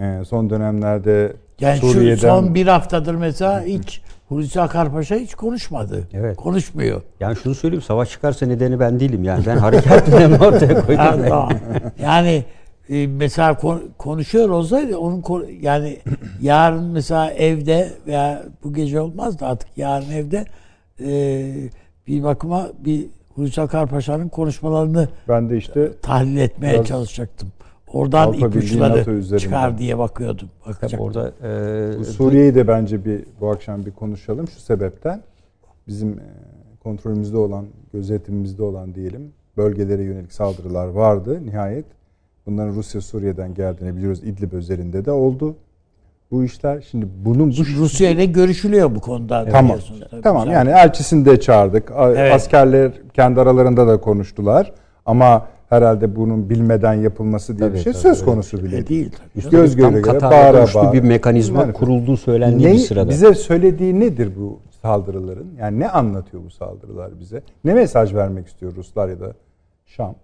e, 0.00 0.20
son 0.28 0.50
dönemlerde 0.50 1.32
yani 1.60 1.78
Suriye'den 1.78 2.14
şu 2.14 2.20
son 2.20 2.54
bir 2.54 2.66
haftadır 2.66 3.14
mesela 3.14 3.62
hiç 3.62 4.00
Hulusi 4.28 4.60
Akar 4.60 4.92
Paşa 4.92 5.14
hiç 5.16 5.34
konuşmadı. 5.34 6.08
Evet. 6.12 6.36
Konuşmuyor. 6.36 7.02
Yani 7.20 7.36
şunu 7.36 7.54
söyleyeyim 7.54 7.82
savaş 7.82 8.10
çıkarsa 8.10 8.46
nedeni 8.46 8.80
ben 8.80 9.00
değilim 9.00 9.24
yani. 9.24 9.46
Ben 9.46 9.56
harekat 9.56 10.06
planını 10.06 10.38
ortaya 10.46 10.74
Ha, 10.76 10.86
koydum. 10.86 11.24
tamam. 11.28 11.48
yani 12.02 12.44
e, 12.88 13.06
mesela 13.06 13.54
kon- 13.56 13.82
konuşuyor 13.98 14.48
olsaydı 14.48 14.96
onun 14.98 15.24
yani 15.60 15.98
yarın 16.42 16.84
mesela 16.84 17.30
evde 17.30 17.88
veya 18.06 18.42
bu 18.64 18.74
gece 18.74 19.00
olmaz 19.00 19.40
da 19.40 19.46
artık 19.46 19.68
yarın 19.78 20.10
evde 20.10 20.44
e, 21.00 21.10
bir 22.06 22.22
bakıma 22.22 22.68
bir 22.84 23.06
Hulusi 23.34 23.60
Akar 23.60 23.88
Paşa'nın 23.88 24.28
konuşmalarını 24.28 25.08
ben 25.28 25.50
de 25.50 25.56
işte 25.56 25.92
tahlil 26.02 26.36
etmeye 26.36 26.84
çalışacaktım. 26.84 27.48
Oradan 27.92 28.26
Avrupa 28.28 28.46
ipuçları 28.46 29.38
çıkar 29.38 29.78
diye 29.78 29.98
bakıyordum. 29.98 30.48
Bakacaktım. 30.66 31.00
orada 31.00 31.32
e, 31.42 31.98
bu 31.98 32.04
Suriye'yi 32.04 32.54
de 32.54 32.68
bence 32.68 33.04
bir 33.04 33.24
bu 33.40 33.50
akşam 33.50 33.86
bir 33.86 33.90
konuşalım 33.90 34.48
şu 34.48 34.60
sebepten. 34.60 35.22
Bizim 35.88 36.08
e, 36.08 36.22
kontrolümüzde 36.82 37.36
olan, 37.36 37.66
gözetimimizde 37.92 38.62
olan 38.62 38.94
diyelim 38.94 39.32
bölgelere 39.56 40.02
yönelik 40.02 40.32
saldırılar 40.32 40.86
vardı 40.86 41.46
nihayet. 41.46 41.86
Bunların 42.46 42.74
Rusya 42.74 43.00
Suriye'den 43.00 43.54
geldiğini 43.54 43.96
biliyoruz. 43.96 44.24
İdlib 44.24 44.52
özelinde 44.52 45.04
de 45.04 45.10
oldu. 45.10 45.56
Bu 46.34 46.44
işler 46.44 46.84
şimdi 46.90 47.06
bunun 47.24 47.48
bu 47.48 47.52
Şimdi 47.52 47.78
Rusya 47.78 48.10
ile 48.10 48.24
görüşülüyor 48.24 48.94
bu 48.94 49.00
konuda. 49.00 49.44
Tamam. 49.44 49.64
biliyorsunuz. 49.64 50.00
Tabii 50.10 50.22
Tamam 50.22 50.50
yani 50.50 50.70
elçisini 50.70 51.24
de 51.24 51.40
çağırdık. 51.40 51.92
Evet. 51.98 52.32
Askerler 52.34 52.92
kendi 53.14 53.40
aralarında 53.40 53.86
da 53.86 54.00
konuştular. 54.00 54.72
Ama 55.06 55.46
herhalde 55.68 56.16
bunun 56.16 56.50
bilmeden 56.50 56.92
yapılması 56.94 57.58
diye 57.58 57.68
Tabii, 57.68 57.78
bir 57.78 57.82
şey 57.82 57.92
tabii, 57.92 58.02
söz 58.02 58.24
konusu 58.24 58.58
bile 58.64 58.70
değil. 58.72 58.86
değil. 58.88 59.10
tabii. 59.42 59.50
Göz 59.50 59.76
göre 59.76 60.00
göre 60.00 60.20
bağıra 60.22 60.66
bağıra. 60.74 60.92
bir 60.92 61.00
mekanizma 61.02 61.60
Yani- 61.60 61.72
kurulduğu 61.72 62.16
söylendiği 62.16 62.68
Ne, 62.68 62.72
bir 62.72 62.78
sırada. 62.78 63.10
bize 63.10 63.34
söylediği 63.34 64.00
nedir 64.00 64.30
bu 64.38 64.58
saldırıların? 64.82 65.46
Yani 65.60 65.78
ne 65.80 65.88
anlatıyor 65.88 66.42
bu 66.44 66.50
saldırılar 66.50 67.20
bize? 67.20 67.42
Ne 67.64 67.74
mesaj 67.74 68.14
vermek 68.14 68.46
istiyor 68.46 68.72
Ruslar 68.76 69.08
ya 69.08 69.20
da 69.20 69.32
Şam? 69.86 70.14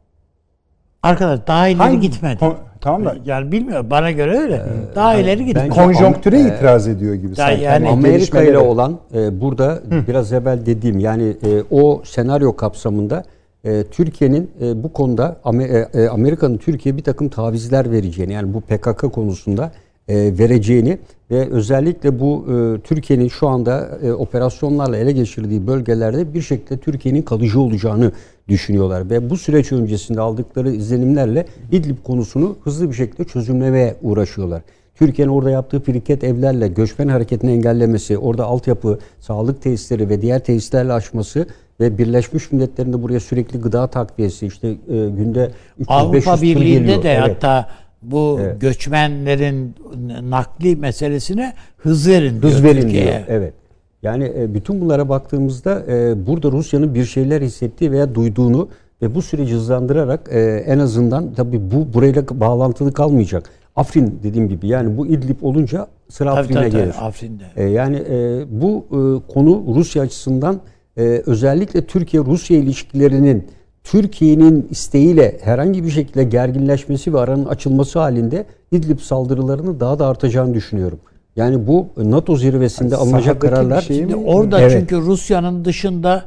Arkadaş 1.02 1.40
daha 1.46 1.68
ileri 1.68 1.78
Hangi- 1.82 2.00
gitmedi. 2.00 2.38
Kon- 2.38 2.56
tamam 2.80 3.04
da 3.04 3.16
Yani 3.24 3.52
bilmiyorum 3.52 3.86
bana 3.90 4.10
göre 4.10 4.38
öyle. 4.38 4.62
daha 4.94 5.14
ileri 5.14 5.44
gitmedi. 5.44 5.68
konjonktüre 5.68 6.36
Am- 6.36 6.56
itiraz 6.56 6.88
ediyor 6.88 7.14
gibi 7.14 7.36
sanki. 7.36 7.62
yani- 7.62 7.88
Amerika 7.88 8.42
ile 8.42 8.58
olan 8.58 8.98
e, 9.14 9.40
burada 9.40 9.78
biraz 10.08 10.32
evvel 10.32 10.66
dediğim 10.66 10.98
yani 10.98 11.22
e, 11.28 11.62
o 11.70 12.02
senaryo 12.04 12.56
kapsamında 12.56 13.24
e, 13.64 13.82
Türkiye'nin 13.84 14.50
e, 14.62 14.82
bu 14.82 14.92
konuda 14.92 15.36
e, 15.60 15.88
e, 15.94 16.08
Amerika'nın 16.08 16.56
Türkiye'ye 16.56 16.98
bir 16.98 17.04
takım 17.04 17.28
tavizler 17.28 17.90
vereceğini 17.92 18.32
yani 18.32 18.54
bu 18.54 18.60
PKK 18.60 19.12
konusunda 19.12 19.64
e, 19.64 19.70
vereceğini 20.14 20.98
ve 21.30 21.50
özellikle 21.50 22.20
bu 22.20 22.46
e, 22.48 22.80
Türkiye'nin 22.80 23.28
şu 23.28 23.48
anda 23.48 23.98
e, 24.02 24.12
operasyonlarla 24.12 24.96
ele 24.96 25.12
geçirdiği 25.12 25.66
bölgelerde 25.66 26.34
bir 26.34 26.42
şekilde 26.42 26.76
Türkiye'nin 26.76 27.22
kalıcı 27.22 27.60
olacağını 27.60 28.12
düşünüyorlar 28.48 29.10
ve 29.10 29.30
bu 29.30 29.36
süreç 29.36 29.72
öncesinde 29.72 30.20
aldıkları 30.20 30.70
izlenimlerle 30.70 31.46
İdlib 31.72 31.96
konusunu 32.04 32.56
hızlı 32.64 32.88
bir 32.88 32.94
şekilde 32.94 33.24
çözümlemeye 33.24 33.96
uğraşıyorlar. 34.02 34.62
Türkiye'nin 34.94 35.32
orada 35.32 35.50
yaptığı 35.50 35.86
biriket 35.86 36.24
evlerle 36.24 36.68
göçmen 36.68 37.08
hareketini 37.08 37.50
engellemesi, 37.50 38.18
orada 38.18 38.44
altyapı, 38.44 38.98
sağlık 39.20 39.62
tesisleri 39.62 40.08
ve 40.08 40.22
diğer 40.22 40.44
tesislerle 40.44 40.92
açması 40.92 41.46
ve 41.80 41.98
Birleşmiş 41.98 42.52
Milletler'in 42.52 42.92
de 42.92 43.02
buraya 43.02 43.20
sürekli 43.20 43.60
gıda 43.60 43.86
takviyesi 43.86 44.46
işte 44.46 44.68
e, 44.68 44.74
günde 44.88 45.50
300-500 45.80 45.84
Avrupa 45.88 46.42
Birliği'nde 46.42 47.02
de 47.02 47.10
Evet. 47.10 47.20
hatta 47.20 47.68
bu 48.02 48.40
göçmenlerin 48.60 49.74
nakli 50.22 50.76
meselesine 50.76 51.52
hız 51.76 52.08
verin 52.08 52.42
diyor 52.42 52.52
hız 52.52 52.64
verin 52.64 52.80
Türkiye'ye. 52.80 53.06
diyor. 53.06 53.22
Evet. 53.28 53.54
Yani 54.02 54.32
e, 54.36 54.54
bütün 54.54 54.80
bunlara 54.80 55.08
baktığımızda 55.08 55.82
e, 55.88 56.26
burada 56.26 56.52
Rusya'nın 56.52 56.94
bir 56.94 57.04
şeyler 57.04 57.42
hissettiği 57.42 57.92
veya 57.92 58.14
duyduğunu 58.14 58.68
ve 59.02 59.14
bu 59.14 59.22
süreci 59.22 59.54
hızlandırarak 59.54 60.28
e, 60.32 60.40
en 60.66 60.78
azından 60.78 61.34
tabii 61.34 61.70
bu 61.70 61.94
burayla 61.94 62.22
bağlantılı 62.30 62.92
kalmayacak. 62.92 63.50
Afrin 63.76 64.20
dediğim 64.22 64.48
gibi 64.48 64.68
yani 64.68 64.96
bu 64.96 65.06
İdlib 65.06 65.42
olunca 65.42 65.86
sıra 66.08 66.30
Tabii, 66.30 66.40
Afrin'e 66.40 66.58
tabii, 66.58 66.70
tabii, 66.70 66.82
gelir. 66.82 66.94
Afrin'de. 67.00 67.44
E, 67.56 67.64
yani 67.64 67.96
e, 68.10 68.44
bu 68.60 68.86
e, 68.90 69.32
konu 69.32 69.64
Rusya 69.74 70.02
açısından 70.02 70.60
e, 70.96 71.02
özellikle 71.26 71.86
Türkiye-Rusya 71.86 72.58
ilişkilerinin 72.58 73.46
Türkiye'nin 73.84 74.66
isteğiyle 74.70 75.38
herhangi 75.42 75.84
bir 75.84 75.90
şekilde 75.90 76.24
gerginleşmesi 76.24 77.14
ve 77.14 77.18
aranın 77.20 77.44
açılması 77.44 77.98
halinde 77.98 78.44
İdlib 78.72 78.98
saldırılarını 78.98 79.80
daha 79.80 79.98
da 79.98 80.06
artacağını 80.06 80.54
düşünüyorum. 80.54 80.98
Yani 81.36 81.66
bu 81.66 81.86
NATO 81.96 82.36
zirvesinde 82.36 82.94
Yani 82.94 83.02
alınacak 83.02 83.40
kararlar 83.40 83.80
şey 83.82 83.96
Şimdi 83.96 84.14
mi? 84.14 84.22
orada 84.26 84.60
Evet. 84.60 84.72
çünkü 84.72 84.96
Rusya'nın 84.96 85.64
dışında 85.64 86.24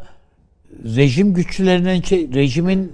rejim 0.96 1.34
güçlerinin 1.34 2.02
şey, 2.02 2.34
rejimin 2.34 2.92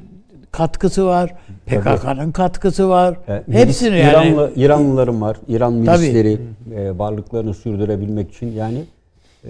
katkısı 0.52 1.06
var, 1.06 1.34
PKK'nın 1.66 2.32
katkısı 2.32 2.90
var. 2.90 3.18
e, 3.28 3.44
Hepsini 3.52 3.90
milis- 3.90 3.98
yani 4.00 4.28
İranlı, 4.28 4.52
İranlıların 4.56 5.22
var. 5.22 5.38
İran 5.48 5.74
milisleri 5.74 6.38
e, 6.76 6.98
varlıklarını 6.98 7.54
sürdürebilmek 7.54 8.32
için 8.32 8.52
yani 8.52 8.84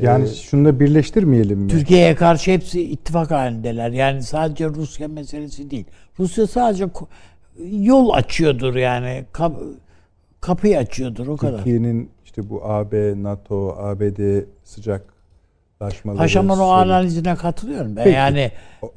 Yani 0.02 0.28
şunu 0.28 0.66
da 0.66 0.80
birleştirmeyelim 0.80 1.60
mi? 1.60 1.68
Türkiye'ye 1.68 2.16
karşı 2.16 2.52
hepsi 2.52 2.82
ittifak 2.82 3.32
halindeler. 3.32 3.90
Yani 3.90 4.24
sadece 4.24 4.70
Rusya 4.70 5.08
meselesi 5.08 5.72
değil. 5.72 5.86
Rusya 6.20 6.48
sadece 6.48 6.86
yol 7.72 8.10
açıyordur 8.10 8.76
yani. 8.76 9.26
Kap- 9.32 9.62
kapıyı 10.42 10.78
açıyordur 10.78 11.28
o 11.28 11.38
kadar. 11.38 11.58
Türkiye'nin 11.58 12.10
işte 12.26 12.50
bu 12.50 12.66
AB, 12.66 13.24
NATO, 13.24 13.76
ABD 13.78 14.44
sıcaklaşmaları. 14.64 16.18
Paşamın 16.18 16.60
o 16.60 16.68
analizine 16.70 17.36
katılıyorum 17.36 17.96
ben. 17.96 18.04
Peki. 18.04 18.16
Yani 18.16 18.52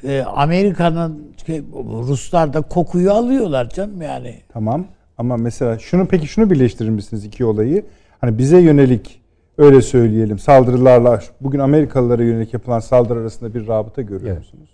e, 0.05 0.23
Amerika'nın 0.23 1.32
şey, 1.47 1.62
Ruslar 1.85 2.52
da 2.52 2.60
kokuyu 2.60 3.12
alıyorlar 3.12 3.69
canım 3.69 4.02
yani. 4.02 4.35
Tamam 4.52 4.86
ama 5.19 5.36
mesela 5.36 5.78
şunu 5.78 6.06
peki 6.06 6.27
şunu 6.27 6.51
birleştirir 6.51 6.89
misiniz 6.89 7.24
iki 7.24 7.44
olayı? 7.44 7.85
Hani 8.20 8.39
bize 8.39 8.60
yönelik 8.60 9.22
öyle 9.59 9.83
söyleyelim 9.83 10.39
saldırılarla 10.39 11.20
bugün 11.41 11.59
Amerikalılara 11.59 12.23
yönelik 12.23 12.55
yapılan 12.55 12.81
saldırı 12.81 13.19
arasında 13.20 13.55
bir 13.55 13.66
rabıta 13.69 14.03
görüyor 14.03 14.31
Evet. 14.37 14.39
musunuz? 14.39 14.69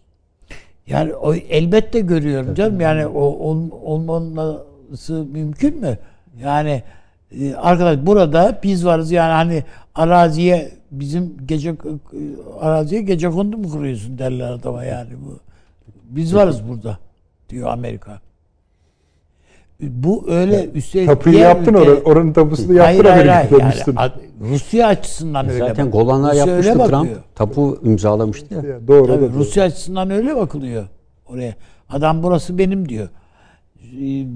Yani 0.87 1.15
o 1.15 1.35
elbette 1.35 2.01
görüyorum 2.01 2.55
canım. 2.55 2.81
Yani 2.81 3.07
o 3.07 3.21
ol- 3.21 3.71
olmaması 3.83 5.25
mümkün 5.33 5.81
mü? 5.81 5.99
Yani 6.43 6.83
e, 7.41 7.55
arkadaş 7.55 7.99
burada 8.07 8.61
biz 8.63 8.87
varız 8.87 9.11
yani 9.13 9.33
hani 9.33 9.65
araziye 9.95 10.71
bizim 10.91 11.35
gece 11.47 11.75
araziye 12.61 13.03
gece 13.03 13.31
kondu 13.31 13.57
mu 13.59 13.71
kuruyorsun 13.71 14.19
derler 14.19 14.51
adama 14.51 14.85
yani 14.85 15.11
bu. 15.25 15.39
Biz 16.11 16.35
varız 16.35 16.69
burada 16.69 16.99
diyor 17.49 17.69
Amerika. 17.71 18.21
Bu 19.83 20.25
öyle 20.31 20.71
üstelik 20.75 21.07
Tapuyu 21.09 21.35
diğer 21.37 21.49
yaptın 21.49 21.75
ülke- 21.75 21.79
or- 21.91 22.03
oranın 22.03 22.33
tapusunu 22.33 22.73
yaptın 22.75 23.05
hayır 23.05 23.29
hayır. 23.29 23.51
Yani 23.61 24.11
Rusya 24.41 24.87
açısından 24.87 25.49
öyle. 25.49 25.59
zaten 25.59 25.91
Golanlar 25.91 26.31
Rusya 26.31 26.45
öyle 26.55 26.69
yapmıştı 26.69 26.79
bakıyor. 26.79 27.15
Trump. 27.17 27.35
Tapu 27.35 27.79
imzalamıştı 27.85 28.55
ya. 28.55 28.61
Ya, 28.63 28.89
Doğru. 28.89 29.07
Tabii 29.07 29.21
doğru. 29.25 29.35
Rusya 29.35 29.65
açısından 29.65 30.11
öyle 30.11 30.37
bakılıyor 30.37 30.85
oraya. 31.27 31.55
Adam 31.91 32.23
burası 32.23 32.59
benim 32.59 32.89
diyor. 32.89 33.09
Ee, 33.09 33.89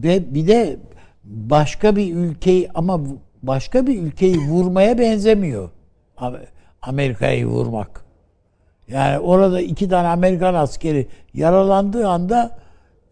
Ve 0.03 0.35
bir 0.35 0.47
de 0.49 0.77
başka 1.25 1.97
bir 1.97 2.15
ülkeyi 2.15 2.69
ama 2.75 3.01
başka 3.43 3.87
bir 3.87 4.03
ülkeyi 4.03 4.39
vurmaya 4.39 4.99
benzemiyor. 4.99 5.71
Am- 6.19 6.41
Amerika'yı 6.83 7.47
vurmak. 7.47 8.05
Yani 8.89 9.19
orada 9.19 9.61
iki 9.61 9.89
tane 9.89 10.09
Amerikan 10.09 10.55
askeri 10.55 11.07
yaralandığı 11.35 12.09
anda 12.09 12.59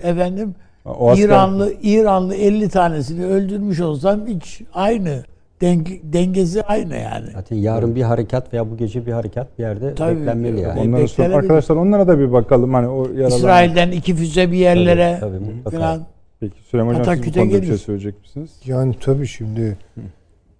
efendim 0.00 0.54
O 0.84 1.10
asker- 1.10 1.24
İranlı 1.24 1.72
İranlı 1.82 2.34
50 2.34 2.68
tanesini 2.68 3.24
öldürmüş 3.26 3.80
olsam 3.80 4.26
hiç 4.26 4.60
aynı. 4.74 5.22
Denge, 5.60 6.00
dengesi 6.02 6.62
aynı 6.62 6.96
yani. 6.96 7.30
Zaten 7.34 7.56
yarın 7.56 7.94
bir 7.94 8.02
harekat 8.02 8.52
veya 8.52 8.70
bu 8.70 8.76
gece 8.76 9.06
bir 9.06 9.12
harekat 9.12 9.58
bir 9.58 9.62
yerde 9.62 9.94
Tabii. 9.94 10.20
beklenmeli 10.20 10.60
yani. 10.60 10.80
Onlara 10.80 11.02
beklenebilir. 11.02 11.36
arkadaşlar 11.38 11.76
onlara 11.76 12.08
da 12.08 12.18
bir 12.18 12.32
bakalım 12.32 12.74
hani 12.74 12.88
o 12.88 13.08
yaralan. 13.12 13.36
İsrail'den 13.38 13.90
iki 13.90 14.14
füze 14.14 14.52
bir 14.52 14.56
yerlere 14.56 15.16
Tabii, 15.20 15.38
tabii, 15.38 15.44
mutlaka. 15.44 15.76
falan. 15.78 16.00
Peki 16.40 16.54
Süleyman 16.70 16.94
Hocam 16.94 17.16
siz 17.16 17.26
bu 17.26 17.32
konuda 17.40 17.62
bir 17.62 17.66
şey 17.66 17.78
söyleyecek 17.78 18.20
misiniz? 18.22 18.50
Yani 18.66 18.94
tabii 19.00 19.26
şimdi 19.26 19.76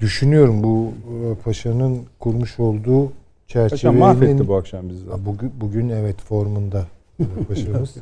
düşünüyorum 0.01 0.63
bu 0.63 0.93
e, 1.09 1.35
paşanın 1.45 1.99
kurmuş 2.19 2.61
olduğu 2.61 3.13
çerçevenin 3.47 3.99
mahvetti 4.01 4.49
bu 4.49 4.55
akşam 4.57 4.89
bizi. 4.89 5.05
Bugün, 5.27 5.53
bugün 5.61 5.89
evet 5.89 6.21
formunda 6.21 6.85
paşamız. 7.49 7.95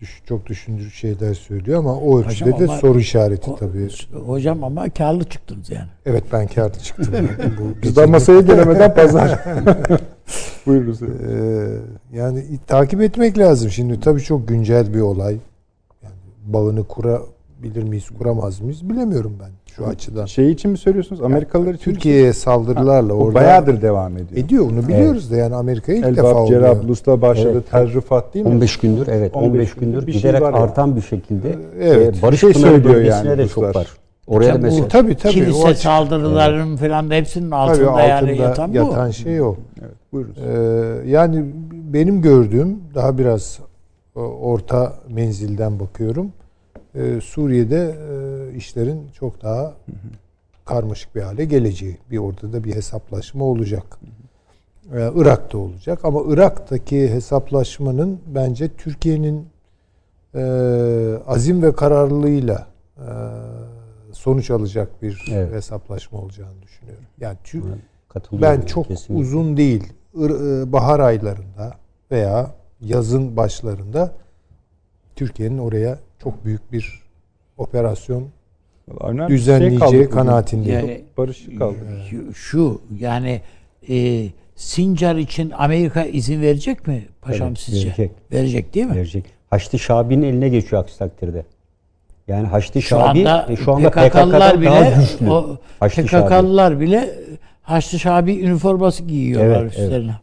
Düş, 0.00 0.22
çok 0.28 0.46
düşündürücü 0.46 0.90
şeyler 0.90 1.34
söylüyor 1.34 1.78
ama 1.78 1.96
o 1.96 2.18
ölçüde 2.18 2.50
Paşam 2.50 2.60
de 2.60 2.64
ama- 2.70 2.80
soru 2.80 3.00
işareti 3.00 3.50
O- 3.50 3.56
tabii. 3.56 3.88
Hocam 4.26 4.64
ama 4.64 4.90
karlı 4.90 5.24
çıktınız 5.24 5.70
yani. 5.70 5.88
Evet 6.06 6.24
ben 6.32 6.46
kârlı 6.46 6.78
çıktım. 6.78 7.28
bu 7.58 7.82
Biz 7.82 7.96
daha 7.96 8.06
masaya 8.06 8.40
gelemeden 8.40 8.94
pazar. 8.94 9.44
Buyurunuz. 10.66 11.02
Ee, 11.02 11.06
yani 12.12 12.44
takip 12.66 13.00
etmek 13.00 13.38
lazım. 13.38 13.70
Şimdi 13.70 14.00
tabii 14.00 14.20
çok 14.20 14.48
güncel 14.48 14.94
bir 14.94 15.00
olay. 15.00 15.36
Yani 16.02 16.14
bağını 16.46 16.84
kurabilir 16.84 17.82
miyiz, 17.82 18.08
kuramaz 18.18 18.60
mıyız 18.60 18.90
bilemiyorum 18.90 19.36
ben 19.40 19.50
şu 19.76 19.86
açıdan. 19.86 20.26
Şey 20.26 20.50
için 20.52 20.70
mi 20.70 20.78
söylüyorsunuz? 20.78 21.22
Amerikalılar 21.22 21.74
için 21.74 21.90
mi 21.92 21.94
Türkiye'ye 21.94 22.32
saldırılarla 22.32 23.14
O 23.14 23.16
orada 23.16 23.34
bayağıdır 23.34 23.82
devam 23.82 24.16
ediyor. 24.16 24.44
ediyor. 24.44 24.70
Onu 24.70 24.88
biliyoruz 24.88 25.30
da 25.30 25.36
yani 25.36 25.54
Amerika'ya 25.54 25.98
ilk 25.98 26.04
defa 26.16 26.28
Elbap, 26.28 26.36
oluyor. 26.36 26.60
Cerablus'la 26.62 27.22
başladı. 27.22 27.50
Evet. 27.52 27.70
Tel 27.70 27.94
Rifat 27.94 28.34
değil 28.34 28.44
mi? 28.46 28.50
15 28.52 28.76
gündür 28.76 29.06
evet 29.10 29.36
15, 29.36 29.48
15 29.50 29.74
gündür 29.74 30.06
bir 30.06 30.12
şey 30.12 30.20
giderek 30.20 30.40
ya. 30.42 30.48
artan 30.48 30.96
bir 30.96 31.00
şekilde 31.02 31.56
Evet. 31.80 32.18
e, 32.18 32.22
Barış 32.22 32.40
şey 32.40 32.52
Pınarı 32.52 32.70
söylüyor 32.70 32.94
bölgesine 32.94 33.28
yani 33.28 33.38
de 33.38 33.42
Ruslar. 33.44 33.72
çok 33.72 33.76
var. 33.76 33.86
Oraya 34.26 34.54
bu- 34.54 34.58
mesela 34.58 34.88
Tabii 34.88 35.14
tabii. 35.16 35.30
o 35.30 35.34
Kilise 35.34 35.74
saldırılarının 35.74 36.76
falan 36.76 37.10
da 37.10 37.14
hepsinin 37.14 37.50
altında, 37.50 37.76
tabii 37.76 37.88
altında 37.88 38.06
yani 38.30 38.38
yatan, 38.38 38.72
yatan, 38.72 39.08
bu. 39.08 39.12
şey 39.12 39.40
o. 39.42 39.56
Evet, 39.80 39.90
buyurunuz. 40.12 40.36
Ee, 40.38 41.10
yani 41.10 41.44
benim 41.72 42.22
gördüğüm 42.22 42.78
daha 42.94 43.18
biraz 43.18 43.58
e, 44.16 44.20
orta 44.20 44.92
menzilden 45.08 45.80
bakıyorum. 45.80 46.32
Ee, 46.96 47.20
Suriye'de 47.20 47.96
e, 48.52 48.56
işlerin 48.56 49.08
çok 49.18 49.42
daha 49.42 49.74
karmaşık 50.64 51.14
bir 51.16 51.20
hale 51.22 51.44
geleceği. 51.44 51.98
Bir 52.10 52.18
orada 52.18 52.52
da 52.52 52.64
bir 52.64 52.74
hesaplaşma 52.74 53.44
olacak. 53.44 53.98
Ee, 54.94 55.10
Irak'ta 55.14 55.58
olacak 55.58 56.04
ama 56.04 56.20
Irak'taki 56.28 57.08
hesaplaşmanın 57.10 58.20
bence 58.26 58.68
Türkiye'nin 58.68 59.46
e, 60.34 60.42
azim 61.26 61.62
ve 61.62 61.72
kararlılığıyla 61.74 62.66
e, 62.98 63.06
sonuç 64.12 64.50
alacak 64.50 65.02
bir 65.02 65.24
Evet. 65.32 65.52
hesaplaşma 65.52 66.18
olacağını 66.18 66.62
düşünüyorum. 66.62 67.04
Yani 67.20 67.36
Tü- 67.44 67.62
Ben 68.32 68.60
çok 68.60 68.88
kesinlikle. 68.88 69.14
uzun 69.14 69.56
değil 69.56 69.92
e, 70.14 70.22
bahar 70.72 71.00
aylarında 71.00 71.74
veya 72.10 72.50
yazın 72.80 73.36
başlarında 73.36 74.12
Türkiye'nin 75.16 75.58
oraya 75.58 75.98
çok 76.26 76.44
büyük 76.44 76.72
bir 76.72 77.00
operasyon 77.58 78.28
bir 78.88 79.18
şey 79.18 79.28
düzenleyeceği 79.28 79.80
bugün. 80.04 80.10
kanaatindeyim. 80.10 80.80
Yani 80.80 81.04
Barışık 81.18 81.58
kaldı. 81.58 81.76
şu, 82.34 82.80
yani 83.00 83.40
e, 83.88 84.26
Sincar 84.56 85.16
için 85.16 85.50
Amerika 85.50 86.04
izin 86.04 86.42
verecek 86.42 86.86
mi 86.86 87.06
paşam 87.22 87.48
Evet, 87.48 87.58
sizce? 87.58 87.86
verecek. 87.88 88.10
Verecek 88.32 88.74
değil 88.74 88.86
mi? 88.86 88.94
verecek. 88.96 89.24
Haçlı 89.50 89.78
Şabi'nin 89.78 90.22
eline 90.22 90.48
geçiyor 90.48 90.82
aksi 90.82 90.98
takdirde. 90.98 91.44
Yani 92.28 92.46
Haçlı 92.46 92.82
Şu 92.82 92.88
Şabi 92.88 93.28
anda, 93.28 93.46
e, 93.52 93.56
şu 93.56 93.72
anda 93.72 93.90
PKK'lılar 93.90 94.10
PKK'dan 94.10 94.60
bile 94.60 94.70
daha 94.70 94.90
güçlü. 95.00 95.30
o 95.30 95.58
Haçlı 95.80 96.08
Şabi. 96.08 96.26
PKK'lılar 96.28 96.80
bile 96.80 97.14
Haçlı 97.62 97.98
Şabi 97.98 98.40
üniforması 98.40 99.02
giyiyorlar 99.02 99.62
Evet, 99.62 99.70
üstlerine. 99.72 100.14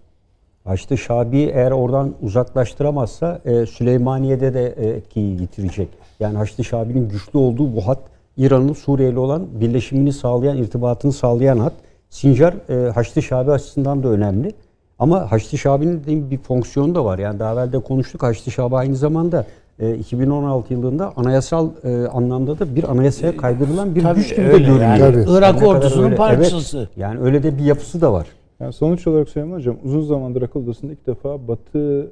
Haçlı 0.66 0.98
Şabi 0.98 1.38
eğer 1.54 1.72
oradan 1.72 2.14
uzaklaştıramazsa 2.22 3.40
e, 3.46 3.66
Süleymaniye'de 3.66 4.54
de 4.54 4.74
e, 4.78 4.88
etkiyi 4.90 5.42
yitirecek. 5.42 5.88
Yani 6.20 6.38
Haçlı 6.38 6.64
Şabi'nin 6.64 7.10
güçlü 7.10 7.40
olduğu 7.40 7.76
bu 7.76 7.88
hat 7.88 8.00
İran'ın 8.38 8.74
Suriye'li 8.74 9.20
olan 9.20 9.42
birleşimini 9.62 10.14
sağlayan, 10.14 10.58
irtibatını 10.58 11.14
sağlayan 11.14 11.58
hat. 11.58 11.74
Sincar 12.10 12.54
e, 12.70 12.92
Haçlı 12.92 13.22
Şabi 13.22 13.52
açısından 13.52 14.04
da 14.04 14.08
önemli. 14.08 14.52
Ama 15.00 15.32
Haçlı 15.32 15.58
Şabi'nin 15.58 16.32
bir 16.32 16.38
fonksiyonu 16.38 16.96
da 16.96 17.06
var. 17.06 17.20
Yani 17.20 17.40
daha 17.40 17.54
evvel 17.54 17.72
de 17.72 17.80
konuştuk. 17.80 18.24
Haçlı 18.24 18.52
Şabi 18.52 18.76
aynı 18.76 18.96
zamanda 18.96 19.46
e, 19.80 19.96
2016 19.96 20.74
yılında 20.74 21.14
anayasal 21.16 21.70
e, 21.84 22.08
anlamda 22.08 22.60
da 22.60 22.76
bir 22.76 22.92
anayasaya 22.92 23.38
kaydırılan 23.38 23.96
bir 23.96 24.02
Tabii 24.04 24.20
güç 24.20 24.30
gibi 24.36 24.46
de 24.46 24.52
öyle 24.54 24.58
görünüyor. 24.66 24.82
yani. 24.82 25.00
Tabii. 25.00 25.26
Irak 25.38 25.54
Ne 25.56 25.60
kadar 25.60 25.76
ordusunun 25.76 26.06
öyle- 26.06 26.16
parçası. 26.16 26.78
Evet, 26.78 26.90
yani 26.98 27.20
öyle 27.20 27.44
de 27.44 27.58
bir 27.58 27.64
yapısı 27.64 28.02
da 28.02 28.14
var. 28.14 28.28
Yani 28.60 28.74
sonuç 28.74 29.08
olarak 29.08 29.30
Süleyman 29.30 29.58
Hocam 29.58 29.78
uzun 29.84 30.02
zamandır 30.02 30.42
akıl 30.42 30.64
odasında 30.64 30.92
ilk 30.92 31.08
defa 31.08 31.48
Batı 31.48 32.12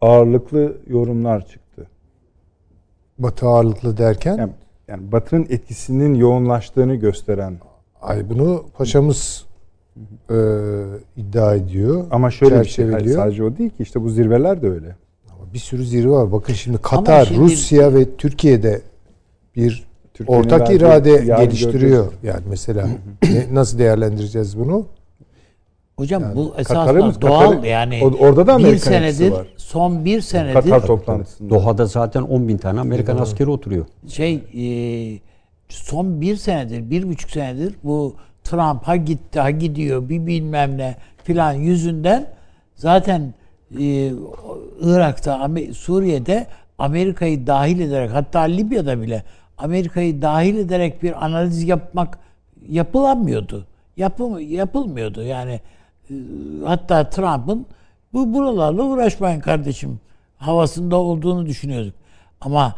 ağırlıklı 0.00 0.76
yorumlar 0.86 1.46
çıktı. 1.46 1.86
Batı 3.18 3.46
ağırlıklı 3.46 3.96
derken 3.96 4.36
Yani, 4.36 4.52
yani 4.88 5.12
Batı'nın 5.12 5.46
etkisinin 5.50 6.14
yoğunlaştığını 6.14 6.94
gösteren 6.94 7.54
ay 8.02 8.30
bunu 8.30 8.64
paşamız 8.78 9.46
e, 10.30 10.36
iddia 11.16 11.54
ediyor. 11.54 12.04
ama 12.10 12.30
şöyle 12.30 12.60
bir 12.60 12.64
şey 12.68 12.90
hayır, 12.90 13.14
sadece 13.14 13.44
o 13.44 13.56
değil 13.56 13.70
ki 13.70 13.82
işte 13.82 14.02
bu 14.02 14.10
zirveler 14.10 14.62
de 14.62 14.68
öyle. 14.70 14.96
Ama 15.30 15.52
bir 15.54 15.58
sürü 15.58 15.84
zirve 15.84 16.10
var. 16.10 16.32
Bakın 16.32 16.52
şimdi 16.52 16.78
Katar, 16.78 17.24
şimdi- 17.24 17.40
Rusya 17.40 17.94
ve 17.94 18.16
Türkiye'de 18.16 18.80
bir 19.56 19.88
Türkiye'nin 20.14 20.44
ortak 20.44 20.70
irade 20.70 21.16
geliştiriyor. 21.24 22.12
Yani 22.22 22.42
mesela 22.50 22.88
ne- 23.22 23.54
nasıl 23.54 23.78
değerlendireceğiz 23.78 24.58
bunu? 24.58 24.86
Hocam 25.98 26.22
Yani 26.22 26.36
bu 26.36 26.54
esasında 26.58 27.20
doğal 27.22 27.40
Katar'ı- 27.50 27.66
yani. 27.66 28.00
o- 28.04 28.24
orada 28.24 28.46
da 28.46 28.58
bir 28.58 28.64
Amerikan 28.64 28.90
senedir, 28.90 29.30
var. 29.30 29.46
son 29.56 30.04
bir 30.04 30.20
senedir 30.20 30.52
Katar 30.54 30.86
toplantısında. 30.86 31.50
Doha'da 31.50 31.86
zaten 31.86 32.22
10 32.22 32.48
bin 32.48 32.56
tane 32.58 32.80
Amerikan 32.80 33.16
askeri 33.16 33.50
oturuyor. 33.50 33.86
şey 34.08 34.34
e, 34.34 34.64
son 35.68 36.20
bir 36.20 36.36
senedir, 36.36 36.90
bir 36.90 37.08
buçuk 37.08 37.30
senedir 37.30 37.74
bu 37.84 38.14
Trump 38.44 38.82
ha 38.82 38.96
gitti 38.96 39.40
ha 39.40 39.50
gidiyor 39.50 40.08
bir 40.08 40.26
bilmem 40.26 40.78
ne 40.78 40.96
filan 41.24 41.52
yüzünden 41.52 42.26
zaten 42.74 43.34
e, 43.80 44.12
Irak'ta, 44.80 45.50
Suriye'de 45.72 46.46
Amerika'yı 46.78 47.46
dahil 47.46 47.80
ederek 47.80 48.10
hatta 48.14 48.40
Libya'da 48.40 49.02
bile 49.02 49.22
Amerika'yı 49.58 50.22
dahil 50.22 50.56
ederek 50.58 51.02
bir 51.02 51.24
analiz 51.26 51.62
yapmak 51.62 52.18
yapılamıyordu. 52.68 53.66
Yapım, 53.96 54.38
yapılmıyordu 54.38 55.22
yani. 55.22 55.60
Hatta 56.64 57.10
Trump'ın 57.10 57.66
bu 58.12 58.34
buralarla 58.34 58.82
uğraşmayın 58.82 59.40
kardeşim 59.40 60.00
havasında 60.36 60.96
olduğunu 60.96 61.46
düşünüyorduk. 61.46 61.94
Ama 62.40 62.74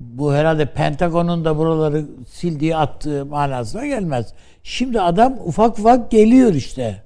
bu 0.00 0.34
herhalde 0.34 0.72
Pentagon'un 0.72 1.44
da 1.44 1.58
buraları 1.58 2.04
sildiği 2.28 2.76
attığı 2.76 3.26
manasına 3.26 3.86
gelmez. 3.86 4.34
Şimdi 4.62 5.00
adam 5.00 5.38
ufak 5.44 5.78
ufak 5.78 6.10
geliyor 6.10 6.54
işte. 6.54 7.02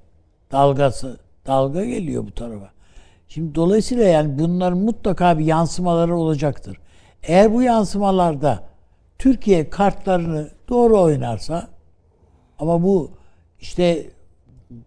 Dalgası. 0.52 1.20
Dalga 1.46 1.84
geliyor 1.84 2.26
bu 2.26 2.30
tarafa. 2.30 2.70
Şimdi 3.28 3.54
dolayısıyla 3.54 4.04
yani 4.04 4.38
bunların 4.38 4.78
mutlaka 4.78 5.38
bir 5.38 5.44
yansımaları 5.44 6.16
olacaktır. 6.16 6.76
Eğer 7.22 7.54
bu 7.54 7.62
yansımalarda 7.62 8.62
Türkiye 9.18 9.70
kartlarını 9.70 10.48
doğru 10.68 11.00
oynarsa 11.00 11.68
ama 12.58 12.82
bu 12.82 13.10
işte 13.60 14.10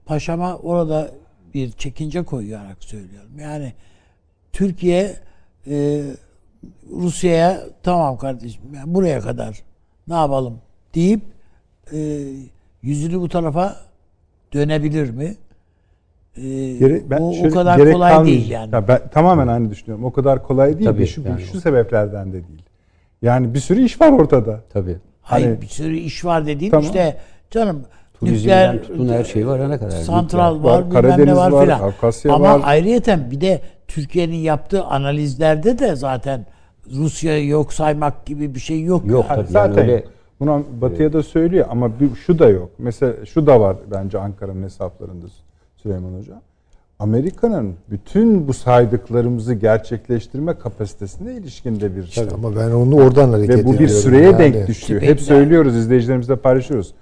paşama 0.06 0.58
orada 0.58 1.12
bir 1.54 1.72
çekince 1.72 2.24
koyarak 2.24 2.84
söylüyorum. 2.84 3.32
Yani 3.40 3.74
Türkiye 4.54 5.16
e, 5.68 6.02
Rusya'ya 6.92 7.60
tamam 7.84 8.18
kardeşim 8.18 8.62
yani 8.76 8.94
buraya 8.94 9.20
kadar 9.20 9.60
ne 10.08 10.14
yapalım 10.14 10.58
deyip 10.96 11.22
e, 11.94 12.24
yüzünü 12.82 13.20
bu 13.20 13.30
tarafa 13.30 13.76
dönebilir 14.54 15.10
mi? 15.10 15.36
E, 16.38 16.42
Gere- 16.78 17.10
ben 17.10 17.18
o, 17.22 17.30
o 17.30 17.34
şöyle 17.34 17.50
kadar 17.50 17.78
gerek 17.78 17.94
kolay 17.94 18.12
kalmayacak. 18.14 18.40
değil 18.42 18.52
yani. 18.52 18.76
Ya 18.76 18.88
ben 18.88 19.08
tamamen 19.10 19.48
aynı 19.48 19.70
düşünüyorum. 19.72 20.06
O 20.06 20.12
kadar 20.12 20.44
kolay 20.44 20.74
değil. 20.80 20.86
Tabii, 20.90 21.08
şu, 21.08 21.22
yani 21.22 21.42
şu 21.42 21.58
o- 21.58 21.62
sebeplerden 21.62 22.28
de 22.30 22.34
değil. 22.34 22.62
Yani 23.22 23.54
bir 23.54 23.60
sürü 23.60 23.82
iş 23.84 24.02
var 24.02 24.12
ortada. 24.12 24.62
Tabii. 24.74 24.98
Hayır 25.22 25.48
Hani- 25.48 25.62
bir 25.62 25.68
sürü 25.68 25.98
iş 25.98 26.26
var 26.26 26.46
dediğin 26.48 26.72
Tamam. 26.72 26.86
işte 26.86 27.18
canım 27.52 27.86
Turizmden 28.26 28.76
nükleer 28.76 28.88
tutun 28.88 29.10
her 29.10 29.24
şey 29.24 29.48
var 29.48 29.70
ne 29.70 29.78
kadar. 29.78 29.92
santral 29.92 30.56
Nükleer 30.56 30.74
var, 30.74 30.82
var, 30.82 30.90
Karadeniz 30.90 31.26
ne 31.26 31.36
var, 31.36 31.52
var, 31.52 31.64
filan. 31.64 31.80
Kafkasya 31.80 32.34
Ama 32.34 32.60
var. 32.60 32.62
ayrıyeten 32.64 33.32
bir 33.32 33.42
de 33.42 33.62
Türkiye'nin 33.88 34.36
yaptığı 34.36 34.84
analizlerde 34.84 35.80
de 35.80 35.96
zaten 35.96 36.46
Rusya'yı 36.92 37.48
yok 37.48 37.74
saymak 37.74 38.26
gibi 38.26 38.56
bir 38.56 38.60
şey 38.60 38.84
yok. 38.84 39.06
Yok 39.06 39.26
yani. 39.30 39.42
tabii 39.42 39.52
Zaten 39.52 39.82
yani 39.82 39.92
öyle 39.92 40.04
Bunu 40.40 40.64
Batı'ya 40.82 41.14
da 41.14 41.24
söylüyor 41.24 41.66
ama 41.70 42.00
bir, 42.00 42.16
şu 42.16 42.40
da 42.40 42.50
yok. 42.50 42.70
Mesela 42.78 43.26
şu 43.26 43.48
da 43.48 43.60
var 43.60 43.78
bence 43.92 44.20
Ankara'nın 44.20 44.64
hesaplarında 44.64 45.26
Süleyman 45.78 46.20
Hoca. 46.20 46.42
Amerika'nın 47.00 47.76
bütün 47.90 48.48
bu 48.48 48.54
saydıklarımızı 48.54 49.54
gerçekleştirme 49.54 50.58
kapasitesine 50.58 51.34
ilişkinde 51.34 51.96
bir 51.96 52.12
Tabii 52.16 52.34
ama 52.34 52.56
ben 52.56 52.72
onu 52.72 52.96
oradan 52.96 53.30
hareket 53.30 53.58
ve 53.58 53.66
bu 53.66 53.70
bir 53.70 53.76
ediyorum. 53.76 53.96
süreye 53.96 54.24
Yani 54.24 54.40
denk 54.40 54.68
düşüyor. 54.68 55.02
Hep 55.02 55.22
söylüyoruz, 55.22 55.76
izleyicilerimizle 55.76 56.36
paylaşıyoruz. 56.36 56.94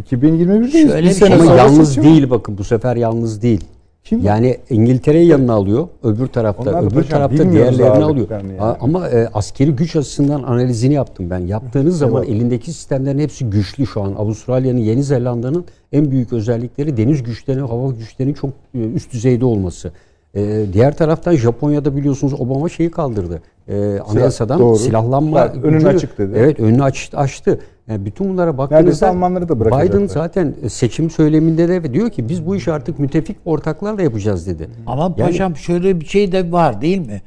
2021'deyiz. 0.00 0.70
Şöyle 0.88 1.02
bir 1.02 1.08
bir 1.10 1.14
sene 1.14 1.28
şey 1.28 1.34
ama 1.36 1.44
sonra 1.44 1.56
yalnız 1.56 1.88
seçim. 1.88 2.04
değil 2.04 2.30
bakın 2.30 2.58
bu 2.58 2.64
sefer 2.64 2.96
yalnız 2.96 3.42
değil. 3.42 3.64
Kim? 4.04 4.20
Yani 4.24 4.58
İngiltere'yi 4.70 5.26
yanına 5.28 5.52
alıyor. 5.52 5.88
Öbür 6.02 6.26
tarafta 6.26 6.62
Onlar 6.62 6.82
da 6.82 6.86
öbür 6.86 6.94
paşam 6.94 7.10
tarafta 7.10 7.38
bilmiyoruz 7.38 7.78
diğerlerini 7.78 8.04
alıyor. 8.04 8.08
ağırlıklarını 8.08 8.52
yani. 8.52 8.60
A- 8.62 8.76
Ama 8.80 9.08
e, 9.08 9.28
askeri 9.34 9.70
güç 9.70 9.96
açısından 9.96 10.42
analizini 10.42 10.94
yaptım 10.94 11.30
ben. 11.30 11.38
Yaptığınız 11.38 11.98
zaman 11.98 12.24
elindeki 12.24 12.72
sistemlerin 12.72 13.18
hepsi 13.18 13.50
güçlü 13.50 13.86
şu 13.86 14.02
an. 14.02 14.12
Avustralya'nın, 14.12 14.78
Yeni 14.78 15.02
Zelanda'nın 15.02 15.64
en 15.92 16.10
büyük 16.10 16.32
özellikleri 16.32 16.96
deniz 16.96 17.22
güçlerinin, 17.22 17.66
hava 17.66 17.92
güçlerinin 17.92 18.34
çok 18.34 18.50
e, 18.74 18.78
üst 18.78 19.12
düzeyde 19.12 19.44
olması. 19.44 19.92
E, 20.34 20.66
diğer 20.72 20.96
taraftan 20.96 21.36
Japonya'da 21.36 21.96
biliyorsunuz 21.96 22.40
Obama 22.40 22.68
şeyi 22.68 22.90
kaldırdı. 22.90 23.42
E, 23.68 23.98
anayasadan 23.98 24.60
doğru. 24.60 24.76
silahlanma 24.76 25.36
Var, 25.36 25.50
önünü 25.62 25.72
gücünü- 25.78 25.88
açık 25.88 26.18
dedi. 26.18 26.32
Evet 26.36 26.60
önünü 26.60 26.82
açtı. 26.82 27.16
açtı. 27.16 27.60
Yani 27.88 28.04
bütün 28.04 28.28
bunlara 28.28 28.58
baktığınızda 28.58 29.08
Almanları 29.08 29.48
da. 29.48 29.60
Biden 29.60 30.06
zaten 30.06 30.54
seçim 30.68 31.10
söyleminde 31.10 31.68
de 31.68 31.94
diyor 31.94 32.10
ki 32.10 32.28
biz 32.28 32.46
bu 32.46 32.56
işi 32.56 32.72
artık 32.72 32.98
müttefik 32.98 33.36
ortaklarla 33.44 34.02
yapacağız 34.02 34.46
dedi. 34.46 34.68
Ama 34.86 35.02
Yani- 35.02 35.16
paşam 35.16 35.56
şöyle 35.56 36.00
bir 36.00 36.06
şey 36.06 36.32
de 36.32 36.52
var 36.52 36.82
değil 36.82 36.98
mi? 37.06 37.22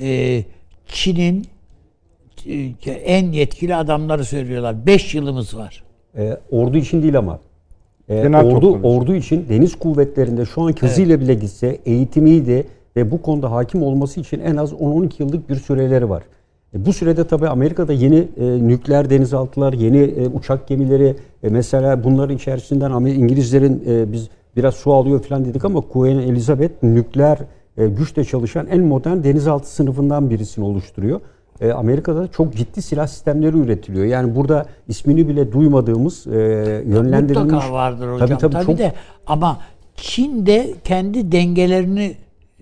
Ee, 0.00 0.44
Çin'in 0.86 1.46
e, 2.86 2.90
en 2.90 3.32
yetkili 3.32 3.74
adamları 3.76 4.24
söylüyorlar. 4.24 4.86
5 4.86 5.14
yılımız 5.14 5.56
var. 5.56 5.84
E, 6.16 6.36
ordu 6.50 6.76
için 6.76 7.02
değil 7.02 7.18
ama. 7.18 7.38
E, 8.08 8.22
Genel 8.22 8.44
ordu 8.44 8.78
ordu 8.82 9.14
için 9.14 9.46
deniz 9.48 9.74
kuvvetlerinde 9.74 10.44
şu 10.44 10.62
anki 10.62 10.82
hızıyla 10.82 11.20
bile 11.20 11.34
gitse 11.34 11.78
eğitimiydi 11.86 12.66
ve 12.96 13.10
bu 13.10 13.22
konuda 13.22 13.50
hakim 13.52 13.82
olması 13.82 14.20
için 14.20 14.40
en 14.40 14.56
az 14.56 14.72
10-12 14.72 15.10
yıllık 15.18 15.48
bir 15.48 15.56
süreleri 15.56 16.10
var. 16.10 16.22
E, 16.74 16.86
bu 16.86 16.92
sürede 16.92 17.24
tabii 17.24 17.48
Amerika'da 17.48 17.92
yeni 17.92 18.28
e, 18.36 18.68
nükleer 18.68 19.10
denizaltılar, 19.10 19.72
yeni 19.72 19.98
e, 19.98 20.28
uçak 20.28 20.68
gemileri 20.68 21.16
e, 21.42 21.48
mesela 21.48 22.04
bunların 22.04 22.36
içerisinden 22.36 22.90
İngilizlerin 22.90 23.82
e, 23.86 24.12
biz 24.12 24.28
biraz 24.56 24.74
su 24.74 24.92
alıyor 24.92 25.22
falan 25.22 25.44
dedik 25.44 25.64
ama 25.64 25.80
Queen 25.80 26.18
Elizabeth 26.18 26.82
nükleer 26.82 27.38
e, 27.76 27.86
güçle 27.86 28.24
çalışan 28.24 28.66
en 28.66 28.80
modern 28.80 29.24
denizaltı 29.24 29.74
sınıfından 29.74 30.30
birisini 30.30 30.64
oluşturuyor. 30.64 31.20
E, 31.60 31.72
Amerika'da 31.72 32.28
çok 32.28 32.54
ciddi 32.54 32.82
silah 32.82 33.06
sistemleri 33.06 33.56
üretiliyor. 33.56 34.04
Yani 34.04 34.36
burada 34.36 34.66
ismini 34.88 35.28
bile 35.28 35.52
duymadığımız 35.52 36.26
e, 36.26 36.30
yönlendirilmiş. 36.86 37.52
Mutlaka 37.52 37.72
vardır 37.72 38.12
hocam. 38.12 38.28
Tabii, 38.28 38.38
Tabii 38.38 38.52
tabii 38.52 38.66
çok 38.66 38.78
de 38.78 38.92
ama 39.26 39.58
Çin 39.96 40.46
de 40.46 40.74
kendi 40.84 41.32
dengelerini 41.32 42.16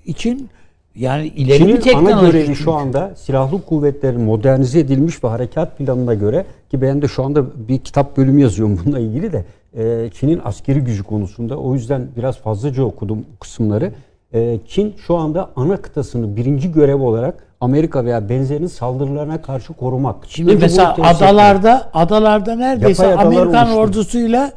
için 0.06 0.48
yani 0.94 1.27
ileri 1.27 1.60
bir 1.60 1.66
Çin'in 1.66 1.81
teknoloji. 1.81 2.14
ana 2.14 2.20
görevi 2.27 2.55
şu 2.55 2.73
anda 2.73 3.14
silahlı 3.16 3.62
kuvvetlerin 3.62 4.20
modernize 4.20 4.78
edilmiş 4.81 5.24
ve 5.24 5.28
harekat 5.28 5.78
planına 5.78 6.14
göre 6.14 6.47
ki 6.70 6.81
ben 6.82 7.02
de 7.02 7.09
şu 7.09 7.24
anda 7.24 7.68
bir 7.68 7.78
kitap 7.78 8.16
bölümü 8.16 8.40
yazıyorum 8.40 8.78
bununla 8.85 8.98
ilgili 8.98 9.32
de 9.32 9.44
e, 9.77 10.10
Çin'in 10.10 10.40
askeri 10.44 10.81
gücü 10.81 11.02
konusunda 11.02 11.56
o 11.56 11.74
yüzden 11.74 12.09
biraz 12.16 12.39
fazlaca 12.39 12.82
okudum 12.82 13.24
kısımları. 13.40 13.93
E, 14.35 14.59
Çin 14.68 14.94
şu 15.06 15.16
anda 15.16 15.51
ana 15.56 15.77
kıtasını 15.77 16.36
birinci 16.36 16.73
görev 16.73 17.01
olarak 17.01 17.45
Amerika 17.61 18.05
veya 18.05 18.28
benzerinin 18.28 18.66
saldırılarına 18.66 19.43
karşı 19.43 19.73
korumak. 19.73 20.16
Şimdi 20.28 20.51
Önce 20.51 20.61
mesela 20.61 20.95
tesis 20.95 21.11
etmek. 21.11 21.23
adalarda 21.23 21.91
adalarda 21.95 22.55
neredeyse 22.57 23.07
adalar 23.07 23.24
Amerikan 23.24 23.66
oluştu. 23.66 23.81
ordusuyla 23.81 24.53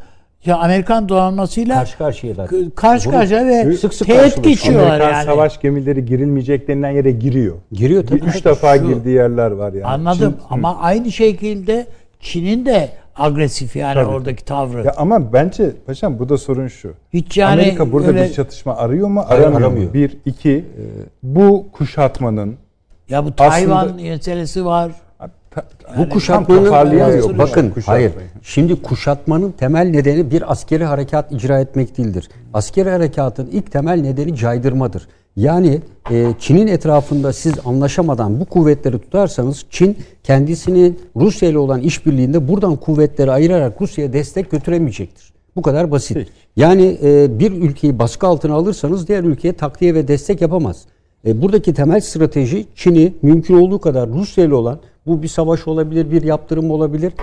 ya 0.46 0.58
Amerikan 0.58 1.10
donanmasıyla 1.10 1.76
karşı 1.76 1.98
karşıyalar. 1.98 2.50
karşı 2.76 3.10
karşıya 3.12 3.46
ve 3.48 3.74
sık 3.78 3.94
sık 3.94 4.08
teğet 4.08 4.44
geçiyorlar 4.44 4.88
Amerikan 4.88 5.12
yani. 5.12 5.26
savaş 5.26 5.62
gemileri 5.62 6.06
girilmeyecek 6.06 6.68
denilen 6.68 6.92
yere 6.92 7.12
giriyor. 7.12 7.56
Giriyor 7.72 8.08
tabii. 8.08 8.20
Üç 8.20 8.46
defa 8.46 8.78
Şu- 8.78 8.88
girdiği 8.88 9.16
yerler 9.16 9.52
var 9.52 9.74
yani. 9.74 9.86
Anladım 9.86 10.36
Çin- 10.40 10.54
ama 10.54 10.78
aynı 10.80 11.12
şekilde 11.12 11.88
Çin'in 12.20 12.66
de 12.66 12.90
agresif 13.16 13.76
yani 13.76 13.94
Tabii. 13.94 14.06
oradaki 14.10 14.46
tavrı. 14.46 14.86
Ya 14.86 14.94
ama 14.98 15.34
bence 15.34 15.72
paşam 15.86 16.20
burada 16.20 16.38
sorun 16.38 16.68
şu. 16.68 16.94
Hiç 17.14 17.38
yani 17.38 17.54
Amerika 17.62 17.92
burada 17.92 18.08
öyle- 18.08 18.24
bir 18.24 18.34
çatışma 18.34 18.76
arıyor 18.78 19.08
mu? 19.08 19.24
Aramıyor, 19.28 19.62
aramıyor. 19.62 19.88
mu? 19.88 19.94
Bir, 19.94 20.18
iki. 20.26 20.66
bu 21.24 21.66
kuşatmanın 21.72 22.56
ya 23.10 23.26
bu 23.26 23.27
Aslında- 23.38 23.49
Tayvan 23.49 23.95
meselesi 23.95 24.65
var. 24.65 24.91
ta- 25.52 25.64
Bu 25.90 25.95
tam 25.95 26.10
kuşatmanın 26.10 26.72
bakın 27.38 27.69
Kuşatmayı. 27.69 27.76
hayır. 27.86 28.11
Şimdi 28.44 28.81
kuşatmanın 28.81 29.52
temel 29.52 29.88
nedeni 29.90 30.31
bir 30.31 30.52
askeri 30.52 30.84
harekat 30.86 31.31
icra 31.31 31.60
etmek 31.60 31.98
değildir. 31.98 32.30
Askeri 32.53 32.90
harekatın 32.90 33.48
ilk 33.52 33.72
temel 33.72 34.02
nedeni 34.02 34.36
caydırmadır. 34.36 35.07
Yani 35.36 35.81
e, 36.11 36.34
Çin'in 36.40 36.68
etrafında 36.68 37.34
siz 37.34 37.53
anlaşamadan 37.65 38.40
bu 38.40 38.45
kuvvetleri 38.45 38.99
tutarsanız 38.99 39.65
Çin 39.69 39.98
kendisinin 40.23 40.99
Rusya 41.15 41.49
ile 41.49 41.57
olan 41.57 41.80
işbirliğinde 41.81 42.48
buradan 42.48 42.76
kuvvetleri 42.76 43.31
ayırarak 43.31 43.81
Rusya'ya 43.81 44.14
destek 44.14 44.52
götüremeyecektir. 44.52 45.34
Bu 45.56 45.61
kadar 45.61 45.91
basit. 45.91 46.18
Peki. 46.18 46.30
Yani 46.56 46.98
e, 47.03 47.40
bir 47.40 47.52
ülkeyi 47.52 47.99
baskı 47.99 48.27
altına 48.27 48.53
alırsanız 48.53 49.07
diğer 49.07 49.23
ülkeye 49.23 49.53
takviye 49.53 49.94
ve 49.95 50.07
destek 50.07 50.41
yapamaz. 50.41 50.86
E, 51.26 51.41
buradaki 51.41 51.74
temel 51.74 52.00
strateji 52.00 52.66
Çin'i 52.76 53.14
mümkün 53.22 53.58
olduğu 53.58 53.80
kadar 53.80 54.10
Rusya 54.10 54.46
ile 54.46 54.54
olan 54.54 54.80
bu 55.06 55.24
bir 55.24 55.28
savaş 55.28 55.68
olabilir, 55.68 56.12
bir 56.12 56.24
yaptırım 56.24 56.72
olabilir. 56.72 57.14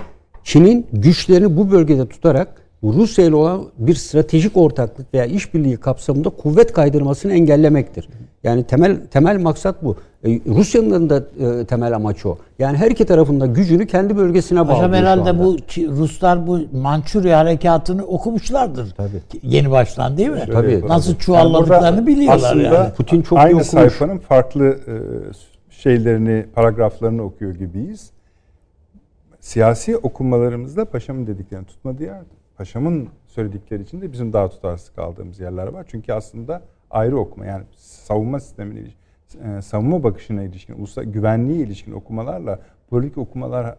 Çin'in 0.43 0.87
güçlerini 0.93 1.57
bu 1.57 1.71
bölgede 1.71 2.07
tutarak 2.07 2.66
Rusya 2.83 3.25
ile 3.25 3.35
olan 3.35 3.61
bir 3.77 3.95
stratejik 3.95 4.57
ortaklık 4.57 5.13
veya 5.13 5.25
işbirliği 5.25 5.77
kapsamında 5.77 6.29
kuvvet 6.29 6.73
kaydırmasını 6.73 7.33
engellemektir. 7.33 8.09
Yani 8.43 8.63
temel 8.63 8.97
temel 9.11 9.39
maksat 9.39 9.83
bu. 9.83 9.95
E, 10.23 10.29
Rusya'nın 10.45 11.09
da 11.09 11.23
e, 11.39 11.65
temel 11.65 11.95
amacı 11.95 12.29
o. 12.29 12.37
Yani 12.59 12.77
her 12.77 12.91
iki 12.91 13.05
tarafında 13.05 13.45
gücünü 13.45 13.87
kendi 13.87 14.17
bölgesine 14.17 14.59
bağlıyor 14.59 14.77
Hocam 14.77 14.91
şu 14.91 14.97
herhalde 14.97 15.29
anda. 15.29 15.43
bu 15.43 15.57
Ruslar 15.77 16.47
bu 16.47 16.59
Mançurya 16.73 17.39
harekatını 17.39 18.05
okumuşlardır. 18.05 18.91
Tabii. 18.97 19.21
Yeni 19.43 19.71
baştan 19.71 20.17
değil 20.17 20.29
mi? 20.29 20.43
Tabii. 20.51 20.87
Nasıl 20.87 21.09
Yani 21.11 21.19
çuvalladıklarını 21.19 21.97
burada 21.97 22.07
biliyorlar 22.07 22.49
aslında 22.49 22.63
yani. 22.63 22.93
Putin 22.93 23.21
çok 23.21 23.37
iyi 23.37 23.41
aynı 23.41 23.49
okumuş. 23.49 23.67
sayfanın 23.67 24.17
farklı 24.17 24.65
e, 24.65 24.93
şeylerini, 25.69 26.45
paragraflarını 26.55 27.23
okuyor 27.23 27.55
gibiyiz. 27.55 28.11
Siyasi 29.39 29.97
okumalarımızda 29.97 30.85
paşamın 30.85 31.27
dediklerini 31.27 31.65
tutmadığı 31.65 32.03
yerde. 32.03 32.36
Paşamın 32.57 33.09
söyledikleri 33.27 33.83
için 33.83 34.01
de 34.01 34.11
bizim 34.11 34.33
daha 34.33 34.49
tutarsız 34.49 34.89
kaldığımız 34.89 35.39
yerler 35.39 35.67
var. 35.67 35.85
Çünkü 35.89 36.13
aslında 36.13 36.61
ayrı 36.91 37.19
okuma 37.19 37.45
yani 37.45 37.63
savunma 37.77 38.39
sistemine 38.39 38.79
ilişkin, 38.79 38.99
e, 39.57 39.61
savunma 39.61 40.03
bakışına 40.03 40.43
ilişkin, 40.43 40.73
ulusal 40.73 41.03
güvenliğe 41.03 41.59
ilişkin 41.59 41.91
okumalarla 41.91 42.59
politik 42.89 43.17
okumalar 43.17 43.75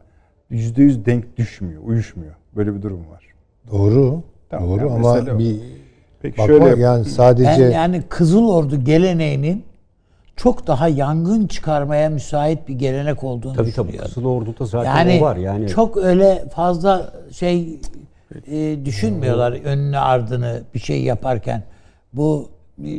yüzde 0.50 0.82
yüz 0.82 1.06
denk 1.06 1.36
düşmüyor, 1.36 1.82
uyuşmuyor. 1.84 2.34
Böyle 2.56 2.74
bir 2.74 2.82
durum 2.82 3.10
var. 3.10 3.24
Doğru. 3.70 4.22
Tamam, 4.50 4.68
Doğru 4.68 4.88
yani 4.88 4.92
ama 4.92 5.38
bir 5.38 5.60
Peki 6.22 6.38
bakma 6.38 6.46
şöyle 6.46 6.82
yani 6.82 7.04
sadece 7.04 7.48
Ben 7.48 7.70
yani 7.70 8.02
Kızıl 8.08 8.48
Ordu 8.48 8.84
geleneğinin 8.84 9.64
çok 10.36 10.66
daha 10.66 10.88
yangın 10.88 11.46
çıkarmaya 11.46 12.10
müsait 12.10 12.68
bir 12.68 12.74
gelenek 12.74 13.24
olduğunu 13.24 13.52
Tabii 13.52 13.72
tabii. 13.72 13.86
düşünüyorum. 13.88 14.14
Kızıl 14.14 14.24
Ordu'da 14.28 14.66
zaten 14.66 14.96
Yani, 14.96 15.18
o 15.20 15.24
var. 15.24 15.36
Yani 15.36 15.68
çok 15.68 15.96
öyle 15.96 16.44
fazla 16.54 17.12
şey 17.32 17.80
e, 18.46 18.84
düşünmüyorlar 18.84 19.52
önünü 19.52 19.98
ardını 19.98 20.62
bir 20.74 20.78
şey 20.78 21.02
yaparken. 21.02 21.62
Bu 22.12 22.50
e, 22.84 22.90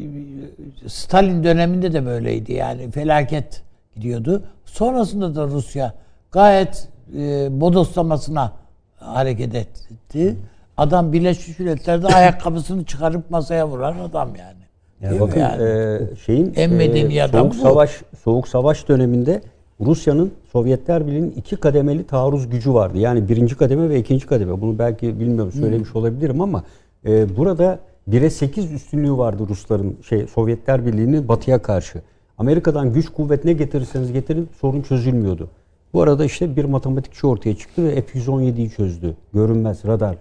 Stalin 0.88 1.44
döneminde 1.44 1.94
de 1.94 2.06
böyleydi 2.06 2.54
yani 2.54 2.92
felaket 2.92 3.64
gidiyordu. 3.96 4.44
Sonrasında 4.66 5.36
da 5.36 5.48
Rusya 5.48 5.94
gayet 6.32 6.88
e, 7.18 7.48
bodoslamasına 7.62 8.54
hareket 8.96 9.56
etti. 9.56 10.36
Adam 10.78 11.14
Birleşmiş 11.14 11.60
Milletler'de 11.60 12.08
ayakkabısını 12.16 12.84
çıkarıp 12.86 13.30
masaya 13.30 13.68
vuran 13.68 14.00
adam 14.00 14.36
yani. 14.36 14.60
Yani 15.02 15.12
Değil 15.12 15.22
bakın 15.22 15.40
yani? 15.40 15.64
e, 15.64 16.16
şeyin 16.26 16.54
En 16.56 16.74
medeni 16.74 17.24
adam 17.24 17.42
soğuk 17.42 17.54
bu. 17.54 17.58
savaş 17.70 18.02
soğuk 18.24 18.48
savaş 18.48 18.88
döneminde 18.88 19.42
Rusya'nın 19.82 20.32
Sovyetler 20.52 21.08
Birliği'nin 21.08 21.32
iki 21.32 21.56
kademeli 21.56 22.04
taarruz 22.04 22.50
gücü 22.50 22.74
vardı. 22.74 22.98
Yani 22.98 23.30
birinci 23.30 23.58
kademe 23.58 23.90
ve 23.90 24.00
ikinci 24.00 24.28
kademe. 24.28 24.62
Bunu 24.62 24.80
belki 24.80 25.20
bilmiyorum 25.20 25.52
söylemiş 25.52 25.96
olabilirim 25.96 26.42
ama 26.42 26.64
e, 27.06 27.38
burada 27.38 27.80
1'e 28.10 28.30
8 28.30 28.72
üstünlüğü 28.72 29.18
vardı 29.18 29.44
Rusların 29.50 29.98
şey 30.10 30.28
Sovyetler 30.28 30.86
Birliği'nin 30.86 31.28
batıya 31.28 31.62
karşı. 31.62 32.02
Amerika'dan 32.38 32.94
güç 32.94 33.10
kuvvet 33.10 33.46
ne 33.46 33.54
getirirseniz 33.54 34.12
getirin 34.12 34.50
sorun 34.62 34.82
çözülmüyordu. 34.82 35.50
Bu 35.94 36.02
arada 36.02 36.26
işte 36.26 36.56
bir 36.56 36.66
matematikçi 36.66 37.28
ortaya 37.28 37.56
çıktı 37.56 37.84
ve 37.84 38.02
F-117'yi 38.02 38.70
çözdü. 38.70 39.16
Görünmez 39.34 39.86
radar. 39.86 40.16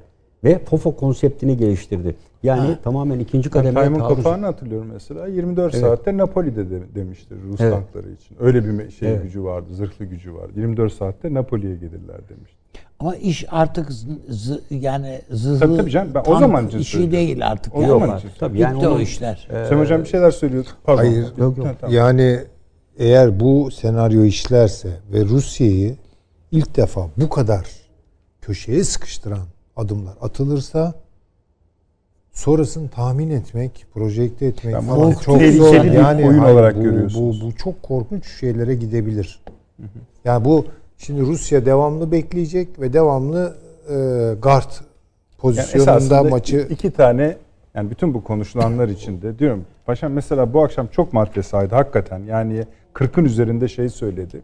Ve 0.44 0.58
FOFO 0.58 0.96
konseptini 0.96 1.56
geliştirdi. 1.56 2.14
Yani 2.42 2.78
tamamen 2.84 3.18
ikinci 3.18 3.46
Ben 3.46 3.50
kademe 3.52 3.74
Taymun 3.80 3.98
taarruz. 3.98 4.16
Kapağı'nı 4.16 4.44
hatırlıyorum 4.46 4.88
mesela. 4.92 5.26
24 5.26 5.74
Evet. 5.74 5.84
saatte 5.84 6.16
Napoli'de 6.16 6.70
de 6.70 6.80
demiştir 6.94 7.36
Rus 7.48 7.60
Evet. 7.60 7.72
tankları 7.72 8.12
için. 8.12 8.36
Öyle 8.40 8.64
bir 8.64 8.90
şey 8.90 9.08
Evet. 9.10 9.22
gücü 9.22 9.44
vardı, 9.44 9.66
zırhlı 9.74 10.04
gücü 10.04 10.34
vardı. 10.34 10.52
24 10.56 10.92
saatte 10.92 11.34
Napoli'ye 11.34 11.74
gelirler 11.74 12.28
demiş. 12.28 12.50
Ama 13.00 13.16
iş 13.16 13.44
artık 13.50 13.90
z- 13.90 14.18
z- 14.30 14.60
yani 14.70 15.20
zırhlı 15.30 15.58
Tabii 15.60 15.76
tabii 15.76 15.90
canım, 15.90 16.10
ben 16.14 16.22
o 16.26 16.38
zaman 16.38 16.66
için 16.66 16.78
işi 16.78 16.90
söylüyorum. 16.90 17.16
değil 17.16 17.46
artık. 17.48 17.74
O 17.74 17.80
yani. 17.80 17.88
zaman 17.88 18.18
için 18.18 18.28
abi, 18.28 18.38
tabii 18.38 18.52
Bitti 18.54 18.62
yani 18.62 18.86
o 18.86 18.90
onun- 18.90 19.00
işler. 19.00 19.48
Süleyman 19.50 19.84
Hocam 19.84 20.00
bir 20.02 20.06
şeyler 20.08 20.30
söylüyordu. 20.30 20.68
Pardon. 20.84 21.02
Hayır. 21.02 21.26
Yok, 21.38 21.58
yok. 21.58 21.66
Ha, 21.66 21.74
tamam. 21.80 21.96
yani 21.96 22.38
eğer 22.98 23.40
bu 23.40 23.70
senaryo 23.70 24.24
işlerse 24.24 24.88
ve 25.12 25.24
Rusya'yı 25.24 25.96
ilk 26.50 26.76
defa 26.76 27.00
bu 27.16 27.28
kadar 27.28 27.66
köşeye 28.40 28.84
sıkıştıran 28.84 29.46
adımlar 29.76 30.14
atılırsa 30.20 30.94
sonrasını 32.38 32.88
tahmin 32.88 33.30
etmek, 33.30 33.86
projekte 33.94 34.46
etmek 34.46 34.74
Tamam. 34.74 34.96
falan 34.96 35.12
Çok 35.12 35.42
zor. 35.42 35.84
bir 35.84 35.92
Yani 35.92 36.26
oyun 36.26 36.38
hayır, 36.38 36.54
olarak 36.54 36.76
bu, 36.76 36.82
görüyorsunuz. 36.82 37.42
Bu, 37.42 37.46
bu 37.46 37.52
çok 37.52 37.82
korkunç 37.82 38.26
şeylere 38.40 38.74
gidebilir. 38.74 39.40
Yani 40.24 40.44
bu 40.44 40.66
şimdi 40.98 41.20
Rusya 41.20 41.66
devamlı 41.66 42.12
bekleyecek 42.12 42.80
ve 42.80 42.92
devamlı 42.92 43.54
e, 43.88 43.94
guard 44.42 44.70
Yani 44.70 44.86
pozisyonunda 45.38 45.90
esasında 45.92 46.22
maçı 46.22 46.66
iki 46.70 46.90
tane 46.90 47.36
yani 47.74 47.90
bütün 47.90 48.14
bu 48.14 48.24
konuşulanlar 48.24 48.88
içinde 48.88 49.38
diyorum 49.38 49.64
paşam 49.86 50.12
mesela 50.12 50.52
bu 50.52 50.62
akşam 50.64 50.86
çok 50.86 51.12
madde 51.12 51.42
saydı 51.42 51.74
hakikaten 51.74 52.18
yani 52.18 52.64
40'ın 52.94 53.24
üzerinde 53.24 53.68
şey 53.68 53.88
söyledi. 53.88 54.40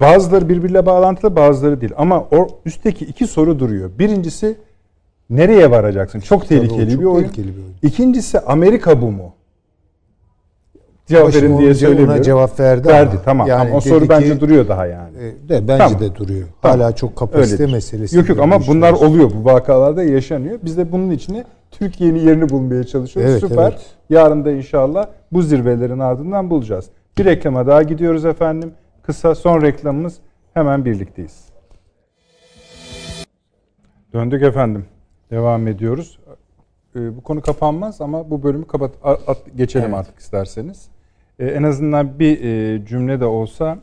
Bazıları 0.00 0.48
birbiriyle 0.48 0.86
bağlantılı 0.86 1.36
bazıları 1.36 1.80
değil 1.80 1.92
ama 1.96 2.20
o 2.20 2.48
üstteki 2.64 3.04
iki 3.04 3.26
soru 3.26 3.58
duruyor. 3.58 3.90
Birincisi 3.98 4.56
nereye 5.30 5.70
varacaksın? 5.70 6.20
Çok 6.20 6.48
Tabii 6.48 6.60
tehlikeli 6.60 6.90
çok 6.90 7.00
bir 7.00 7.04
oyun. 7.06 7.22
tehlikeli 7.24 7.56
bir 7.56 7.62
oyun. 7.62 7.74
İkincisi 7.82 8.40
Amerika 8.40 9.02
bu 9.02 9.10
mu? 9.10 9.34
Cevap 11.06 11.34
verin 11.34 11.58
diye 11.58 11.74
söylemiyorum. 11.74 12.14
Ona 12.14 12.22
cevap 12.22 12.60
verdi, 12.60 12.88
Verdi 12.88 13.10
ama 13.16 13.22
tamam. 13.24 13.48
yani 13.48 13.58
tamam. 13.62 13.74
O 13.76 13.80
soru 13.80 14.00
ki, 14.04 14.08
bence 14.08 14.40
duruyor 14.40 14.68
daha 14.68 14.86
yani. 14.86 15.16
e, 15.18 15.48
de 15.48 15.68
bence 15.68 15.84
Tamam. 15.84 16.00
de 16.00 16.14
duruyor. 16.16 16.48
Tamam. 16.62 16.78
Hala 16.80 16.94
çok 16.94 17.16
kapasite 17.16 17.62
Öyledir. 17.62 17.72
meselesi. 17.74 18.16
Yok 18.16 18.28
yok 18.28 18.38
ama 18.38 18.66
bunlar 18.66 18.92
oluyor. 18.92 19.30
Bu 19.34 19.44
vakalarda 19.44 20.02
yaşanıyor. 20.02 20.58
Biz 20.64 20.76
de 20.76 20.92
bunun 20.92 21.10
içine 21.10 21.44
Türkiye'nin 21.70 22.18
yerini 22.18 22.48
bulmaya 22.48 22.84
çalışıyoruz. 22.84 23.30
Evet, 23.32 23.40
Süper. 23.40 23.62
evet. 23.70 23.80
Yarın 24.10 24.44
da 24.44 24.50
inşallah 24.50 25.06
bu 25.32 25.42
zirvelerin 25.42 25.98
ardından 25.98 26.50
bulacağız. 26.50 26.84
Bir 27.18 27.24
reklama 27.24 27.66
daha 27.66 27.82
gidiyoruz 27.82 28.24
efendim. 28.24 28.72
Kısa 29.02 29.34
son 29.34 29.62
reklamımız 29.62 30.14
hemen 30.54 30.84
birlikteyiz. 30.84 31.44
Döndük 34.12 34.42
efendim. 34.42 34.84
Devam 35.30 35.66
ediyoruz. 35.68 36.18
Ee, 36.96 37.16
bu 37.16 37.20
konu 37.20 37.40
kapanmaz 37.42 38.00
ama 38.00 38.30
bu 38.30 38.42
bölümü 38.42 38.66
kapat 38.66 38.92
at- 39.04 39.56
geçelim 39.56 39.86
Evet. 39.86 39.98
artık 39.98 40.18
isterseniz. 40.18 40.88
Ee, 41.38 41.46
en 41.46 41.62
azından 41.62 42.18
bir 42.18 42.44
e, 42.44 42.86
cümle 42.86 43.20
de 43.20 43.24
olsa 43.24 43.78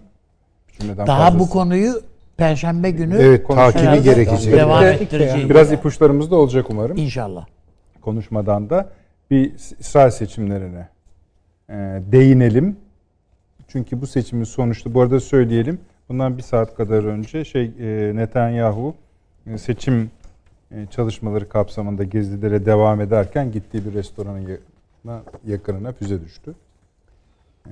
cümleden 0.79 1.07
Daha 1.07 1.27
bu 1.29 1.33
fazlası. 1.33 1.51
konuyu 1.51 2.01
Perşembe 2.37 2.91
günü 2.91 3.15
Evet 3.15 3.47
takibi 3.47 4.03
gerekecek. 4.03 4.53
Devam 4.53 4.81
de 4.83 4.89
ettireceğiz. 4.89 5.49
Biraz 5.49 5.71
ipuçlarımız 5.71 6.31
da 6.31 6.35
olacak 6.35 6.65
umarım. 6.69 6.97
İnşallah. 6.97 7.45
konuşmadan 8.01 8.69
da 8.69 8.89
bir 9.31 9.53
İsrail 9.79 10.11
seçimlerine 10.11 10.87
e, 11.69 11.73
değinelim. 12.11 12.75
Çünkü 13.67 14.01
bu 14.01 14.07
seçimin 14.07 14.43
sonuçta 14.43 14.93
bu 14.93 15.01
arada 15.01 15.19
söyleyelim. 15.19 15.79
Bundan 16.09 16.37
bir 16.37 16.43
saat 16.43 16.75
kadar 16.75 17.03
önce 17.03 17.45
şey 17.45 17.71
e, 17.79 18.15
Netanyahu 18.15 18.95
e, 19.47 19.57
seçim 19.57 20.01
e, 20.03 20.07
çalışmaları 20.91 21.49
kapsamında 21.49 22.03
gezilere 22.03 22.65
devam 22.65 23.01
ederken 23.01 23.51
gittiği 23.51 23.85
bir 23.85 23.93
restoranın 23.93 24.47
ya- 24.47 25.21
yakınına 25.47 25.91
füze 25.93 26.21
düştü. 26.25 26.55
E, 27.65 27.71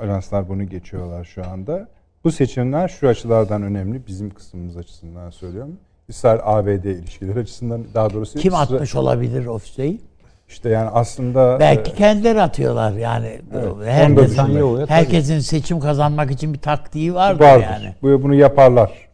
ajanslar 0.00 0.48
bunu 0.48 0.64
geçiyorlar 0.64 1.24
şu 1.24 1.46
anda. 1.46 1.88
Bu 2.24 2.32
seçimler 2.32 2.88
şu 2.88 3.08
açılardan 3.08 3.62
önemli. 3.62 4.06
Bizim 4.06 4.30
kısmımız 4.30 4.76
açısından 4.76 5.30
söylüyorum. 5.30 5.76
İsrail-ABD 6.08 6.84
ilişkileri 6.84 7.38
açısından 7.38 7.84
daha 7.94 8.12
doğrusu 8.12 8.38
Kim 8.38 8.54
atmış 8.54 8.94
olabilir 8.94 9.46
o 9.46 9.58
füzeyi? 9.58 10.00
işte 10.48 10.68
yani 10.68 10.88
aslında 10.88 11.56
Belki 11.60 11.90
e, 11.90 11.94
kendileri 11.94 12.42
atıyorlar 12.42 12.92
yani. 12.92 13.40
Evet, 13.54 13.66
onu 14.10 14.16
da 14.16 14.86
Herkesin, 14.88 15.38
seçim 15.38 15.80
kazanmak 15.80 16.30
için 16.30 16.52
bir 16.54 16.58
taktiği 16.58 17.14
vardır, 17.14 17.44
vardır. 17.44 17.62
yani. 17.64 17.94
Bu 18.02 18.22
bunu 18.22 18.34
yaparlar. 18.34 19.08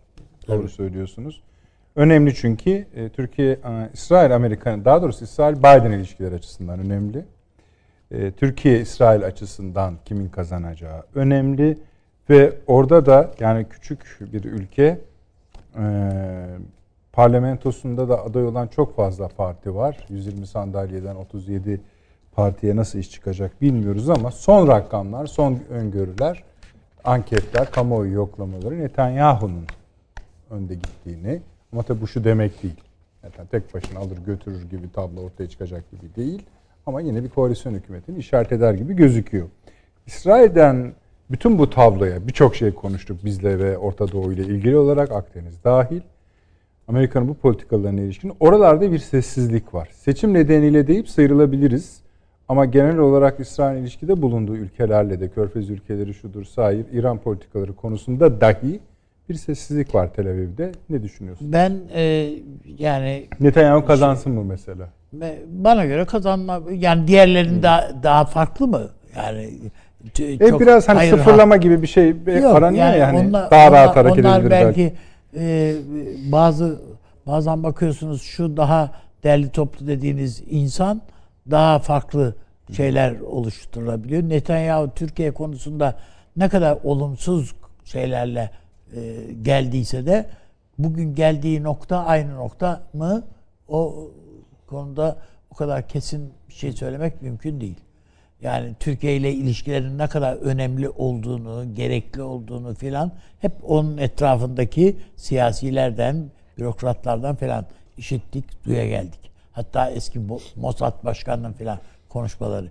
Doğru 0.48 0.61
Tabii. 0.61 0.69
söylüyorsunuz. 0.70 1.43
Önemli 2.01 2.35
çünkü 2.35 2.86
e, 2.94 3.09
Türkiye, 3.09 3.52
e, 3.52 3.90
İsrail, 3.93 4.35
Amerika, 4.35 4.85
daha 4.85 5.02
doğrusu 5.02 5.24
İsrail 5.24 5.56
Biden 5.56 5.90
ilişkileri 5.90 6.35
açısından 6.35 6.78
önemli. 6.81 7.24
E, 8.10 8.31
Türkiye 8.31 8.81
İsrail 8.81 9.24
açısından 9.24 9.94
kimin 10.05 10.28
kazanacağı 10.28 11.02
önemli 11.14 11.78
ve 12.31 12.52
orada 12.66 13.06
da 13.06 13.31
yani 13.40 13.66
küçük 13.70 14.18
bir 14.20 14.44
ülke 14.44 15.01
parlamentosunda 17.12 18.09
da 18.09 18.24
aday 18.24 18.44
olan 18.44 18.66
çok 18.66 18.97
fazla 18.97 19.28
parti 19.28 19.74
var. 19.74 20.06
120 20.09 20.47
sandalyeden 20.47 21.14
37 21.14 21.81
partiye 22.32 22.77
nasıl 22.77 22.98
iş 22.98 23.10
çıkacak 23.10 23.62
bilmiyoruz 23.62 24.10
ama 24.10 24.31
son 24.31 24.68
rakamlar, 24.68 25.27
son 25.27 25.59
öngörüler, 25.70 26.43
anketler, 27.05 27.70
kamuoyu 27.70 28.12
yoklamaları 28.12 28.78
Netanyahu'nun 28.78 29.66
önde 30.51 30.74
gittiğini 30.74 31.43
ama 31.72 31.82
tabii 31.82 32.01
bu 32.01 32.06
şu 32.06 32.24
demek 32.24 32.62
değil. 32.62 32.80
Yani 33.22 33.48
tek 33.51 33.74
başına 33.74 33.98
alır 33.98 34.18
götürür 34.26 34.62
gibi 34.70 34.92
tablo 34.92 35.20
ortaya 35.20 35.48
çıkacak 35.48 35.90
gibi 35.90 36.14
değil. 36.16 36.42
Ama 36.86 37.01
yine 37.01 37.24
bir 37.24 37.28
koalisyon 37.28 37.74
hükümetini 37.74 38.18
işaret 38.18 38.52
eder 38.52 38.74
gibi 38.74 38.97
gözüküyor. 38.97 39.48
İsrail'den 40.06 40.92
bütün 41.30 41.59
bu 41.59 41.70
tabloya 41.70 42.26
birçok 42.26 42.56
şey 42.56 42.74
konuştuk 42.74 43.24
bizle 43.24 43.59
ve 43.59 43.78
Orta 43.78 44.12
Doğu 44.12 44.32
ile 44.32 44.42
ilgili 44.42 44.76
olarak 44.76 45.12
Akdeniz 45.12 45.64
dahil. 45.64 46.01
Amerika'nın 46.88 47.28
bu 47.28 47.34
politikalarına 47.34 48.01
ilişkin 48.01 48.32
oralarda 48.40 48.92
bir 48.92 48.98
sessizlik 48.98 49.74
var. 49.74 49.88
Seçim 49.92 50.34
nedeniyle 50.34 50.86
deyip 50.86 51.09
sıyrılabiliriz. 51.09 52.01
Ama 52.48 52.64
genel 52.64 52.98
olarak 52.98 53.40
İsrail 53.40 53.80
ilişkide 53.82 54.22
bulunduğu 54.22 54.56
ülkelerle 54.56 55.20
de 55.20 55.28
Körfez 55.28 55.70
ülkeleri 55.70 56.14
şudur 56.14 56.44
sahip 56.44 56.94
İran 56.94 57.18
politikaları 57.18 57.76
konusunda 57.76 58.40
dahi 58.40 58.80
bir 59.31 59.35
sessizlik 59.35 59.94
var 59.94 60.15
Tel 60.15 60.27
Aviv'de. 60.27 60.73
Ne 60.90 61.02
düşünüyorsun? 61.02 61.52
Ben 61.52 61.78
e, 61.94 62.31
yani 62.78 63.27
Netanyahu 63.40 63.86
kazansın 63.86 64.32
mı 64.32 64.44
mesela? 64.44 64.89
Bana 65.47 65.85
göre 65.85 66.05
kazanma 66.05 66.61
yani 66.73 67.09
diğerlerin 67.09 67.62
daha 67.62 67.90
daha 68.02 68.24
farklı 68.24 68.66
mı? 68.69 68.89
Yani 69.16 69.51
Hep 70.19 70.48
çok- 70.48 70.61
biraz 70.61 70.89
hani 70.89 70.97
hayır, 70.97 71.11
sıfırlama 71.16 71.57
gibi 71.57 71.82
bir 71.82 71.86
şey 71.86 72.09
Yok, 72.09 72.57
aranıyor 72.57 72.86
ya 72.86 72.97
yani 72.97 73.19
onlar- 73.19 73.51
daha 73.51 73.69
onlar- 73.69 73.73
rahat 73.85 73.97
hareket 73.97 74.24
onlar 74.24 74.51
belki, 74.51 74.81
belki. 74.81 74.94
e, 75.36 75.74
bazı 76.32 76.81
bazen 77.27 77.62
bakıyorsunuz 77.62 78.23
şu 78.23 78.57
daha 78.57 78.90
derli 79.24 79.51
toplu 79.51 79.86
dediğiniz 79.86 80.43
insan 80.51 81.02
daha 81.51 81.78
farklı 81.78 82.35
şeyler 82.77 83.20
oluşturabiliyor. 83.20 84.23
Netanyahu 84.23 84.90
Türkiye 84.94 85.31
konusunda 85.31 85.94
ne 86.36 86.48
kadar 86.48 86.78
olumsuz 86.85 87.55
şeylerle 87.85 88.51
e, 88.96 89.32
geldiyse 89.42 90.06
de 90.06 90.26
bugün 90.78 91.14
geldiği 91.14 91.62
nokta 91.62 92.04
aynı 92.04 92.34
nokta 92.34 92.82
mı? 92.92 93.24
O 93.68 94.10
konuda 94.66 95.16
o 95.50 95.54
kadar 95.54 95.88
kesin 95.88 96.32
bir 96.48 96.54
şey 96.54 96.72
söylemek 96.72 97.22
mümkün 97.22 97.60
değil. 97.60 97.76
Yani 98.42 98.74
Türkiye 98.80 99.16
ile 99.16 99.32
ilişkilerin 99.32 99.98
ne 99.98 100.06
kadar 100.06 100.36
önemli 100.36 100.88
olduğunu, 100.88 101.74
gerekli 101.74 102.22
olduğunu 102.22 102.74
filan 102.74 103.12
hep 103.40 103.52
onun 103.62 103.98
etrafındaki 103.98 104.96
siyasilerden, 105.16 106.30
bürokratlardan 106.58 107.36
filan 107.36 107.66
işittik, 107.98 108.64
duya 108.64 108.88
geldik. 108.88 109.30
Hatta 109.52 109.90
eski 109.90 110.20
Mossad 110.56 111.04
başkanının 111.04 111.52
filan 111.52 111.78
konuşmaları. 112.08 112.70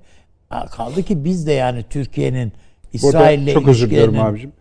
Kaldı 0.72 1.04
ki 1.04 1.26
biz 1.26 1.48
de 1.48 1.52
yani 1.52 1.86
Türkiye'nin 1.90 2.52
İsrail 2.94 3.14
Burada 3.14 3.32
ile 3.32 3.54
çok 3.54 3.68
özür 3.68 3.90
diliyorum 3.90 4.14
ilişkilerinin 4.14 4.34
abicim. 4.34 4.52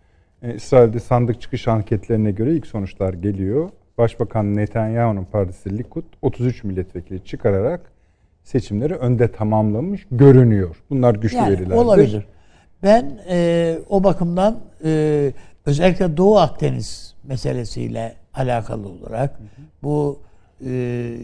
Ee, 0.43 0.55
İsrail'de 0.55 0.99
sandık 0.99 1.41
çıkış 1.41 1.67
anketlerine 1.67 2.31
göre 2.31 2.53
ilk 2.55 2.67
sonuçlar 2.67 3.13
geliyor. 3.13 3.69
Başbakan 3.97 4.55
Netanyahu'nun 4.55 5.23
partisi 5.23 5.77
Likud 5.77 6.03
33 6.21 6.63
milletvekili 6.63 7.25
çıkararak 7.25 7.91
seçimleri 8.43 8.95
önde 8.95 9.31
tamamlamış 9.31 10.07
görünüyor. 10.11 10.75
Bunlar 10.89 11.15
güçlü 11.15 11.37
Yani 11.37 11.51
verilerdir. 11.51 11.75
olabilir. 11.75 12.25
Ben 12.83 13.19
e, 13.29 13.77
o 13.89 14.03
bakımdan 14.03 14.59
e, 14.83 15.31
özellikle 15.65 16.17
Doğu 16.17 16.37
Akdeniz 16.37 17.15
meselesiyle 17.23 18.15
alakalı 18.33 18.87
olarak 18.87 19.39
bu 19.83 20.19
e, 20.65 20.69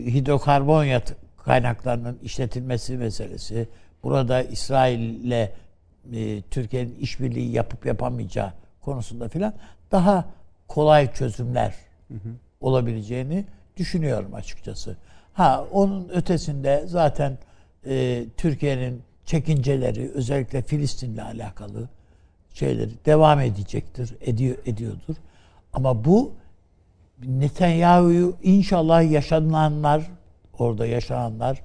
hidrokarbon 0.07 0.85
kaynaklarının 1.37 2.19
işletilmesi 2.23 2.97
meselesi, 2.97 3.67
burada 4.03 4.43
İsrail 4.43 4.99
ile 4.99 5.51
e, 6.13 6.41
Türkiye'nin 6.41 6.95
işbirliği 6.99 7.51
yapıp 7.51 7.85
yapamayacağı 7.85 8.53
konusunda 8.85 9.29
filan 9.29 9.53
daha 9.91 10.25
kolay 10.67 11.13
çözümler 11.13 11.75
olabileceğini 12.61 13.45
düşünüyorum 13.77 14.33
açıkçası. 14.33 14.97
Ha 15.33 15.65
onun 15.71 16.09
ötesinde 16.09 16.83
zaten 16.87 17.37
e, 17.85 18.25
Türkiye'nin 18.37 19.01
çekinceleri 19.25 20.11
özellikle 20.11 20.61
Filistin'le 20.61 21.17
alakalı 21.17 21.89
şeyleri 22.53 22.91
devam 23.05 23.39
edecektir, 23.39 24.15
ediyor 24.21 24.57
ediyordur. 24.65 25.15
Ama 25.73 26.05
bu 26.05 26.33
Netanyahu'yu 27.25 28.35
inşallah 28.43 29.11
yaşananlar, 29.11 30.11
orada 30.59 30.85
yaşananlar 30.85 31.61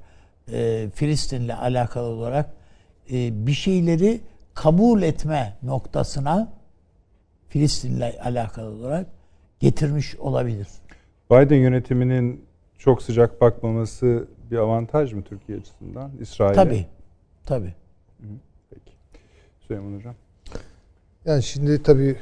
e, 0.52 0.88
Filistin'le 0.94 1.48
alakalı 1.48 2.06
olarak 2.06 2.50
e, 3.12 3.46
bir 3.46 3.52
şeyleri 3.52 4.20
kabul 4.54 5.02
etme 5.02 5.56
noktasına 5.62 6.59
Filistin'le 7.50 8.12
alakalı 8.22 8.70
olarak 8.70 9.06
getirmiş 9.60 10.16
olabilir. 10.16 10.68
Biden 11.30 11.56
yönetiminin 11.56 12.44
çok 12.78 13.02
sıcak 13.02 13.40
bakmaması 13.40 14.28
bir 14.50 14.56
avantaj 14.56 15.12
mı 15.12 15.22
Türkiye 15.22 15.58
açısından? 15.58 16.10
İsrail'e. 16.20 16.54
Tabii. 16.54 16.86
Tabii. 17.46 17.74
Peki. 18.70 18.92
Süleyman 19.66 19.98
Hocam. 19.98 20.14
Yani 21.24 21.42
şimdi 21.42 21.82
tabii 21.82 22.16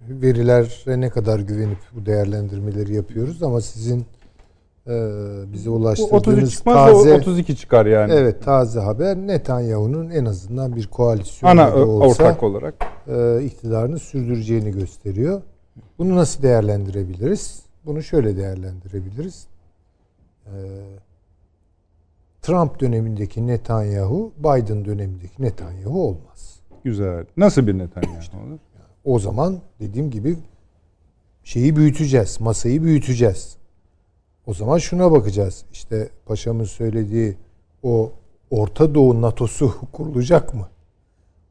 verilere 0.00 1.00
ne 1.00 1.10
kadar 1.10 1.40
güvenip 1.40 1.78
bu 1.92 2.06
değerlendirmeleri 2.06 2.94
yapıyoruz 2.94 3.42
ama 3.42 3.60
sizin 3.60 4.06
e, 4.86 4.92
bize 5.52 5.70
ulaştırdığınız 5.70 6.12
33 6.12 6.50
çıkmaz 6.50 6.74
taze 6.74 7.10
da 7.10 7.14
32 7.14 7.56
çıkar 7.56 7.86
yani. 7.86 8.12
evet 8.12 8.44
taze 8.44 8.80
haber 8.80 9.16
Netanyahu'nun 9.16 10.10
en 10.10 10.24
azından 10.24 10.76
bir 10.76 10.86
koalisyon 10.86 11.50
Ana 11.50 11.74
olsa 11.74 12.24
ortak 12.24 12.42
olarak. 12.42 12.95
E, 13.08 13.44
iktidarını 13.44 13.98
sürdüreceğini 13.98 14.70
gösteriyor. 14.70 15.42
Bunu 15.98 16.16
nasıl 16.16 16.42
değerlendirebiliriz? 16.42 17.62
Bunu 17.86 18.02
şöyle 18.02 18.36
değerlendirebiliriz. 18.36 19.46
E, 20.46 20.52
Trump 22.42 22.80
dönemindeki 22.80 23.46
Netanyahu, 23.46 24.32
Biden 24.38 24.84
dönemindeki 24.84 25.42
Netanyahu 25.42 26.06
olmaz. 26.08 26.60
Güzel. 26.84 27.26
Nasıl 27.36 27.66
bir 27.66 27.78
Netanyahu 27.78 28.36
olur? 28.46 28.58
O 29.04 29.18
zaman 29.18 29.60
dediğim 29.80 30.10
gibi 30.10 30.36
şeyi 31.44 31.76
büyüteceğiz, 31.76 32.40
masayı 32.40 32.82
büyüteceğiz. 32.82 33.56
O 34.46 34.54
zaman 34.54 34.78
şuna 34.78 35.12
bakacağız. 35.12 35.64
İşte 35.72 36.08
paşamın 36.26 36.64
söylediği 36.64 37.36
o 37.82 38.12
Orta 38.50 38.94
Doğu 38.94 39.22
NATO'su 39.22 39.74
kurulacak 39.92 40.54
mı? 40.54 40.68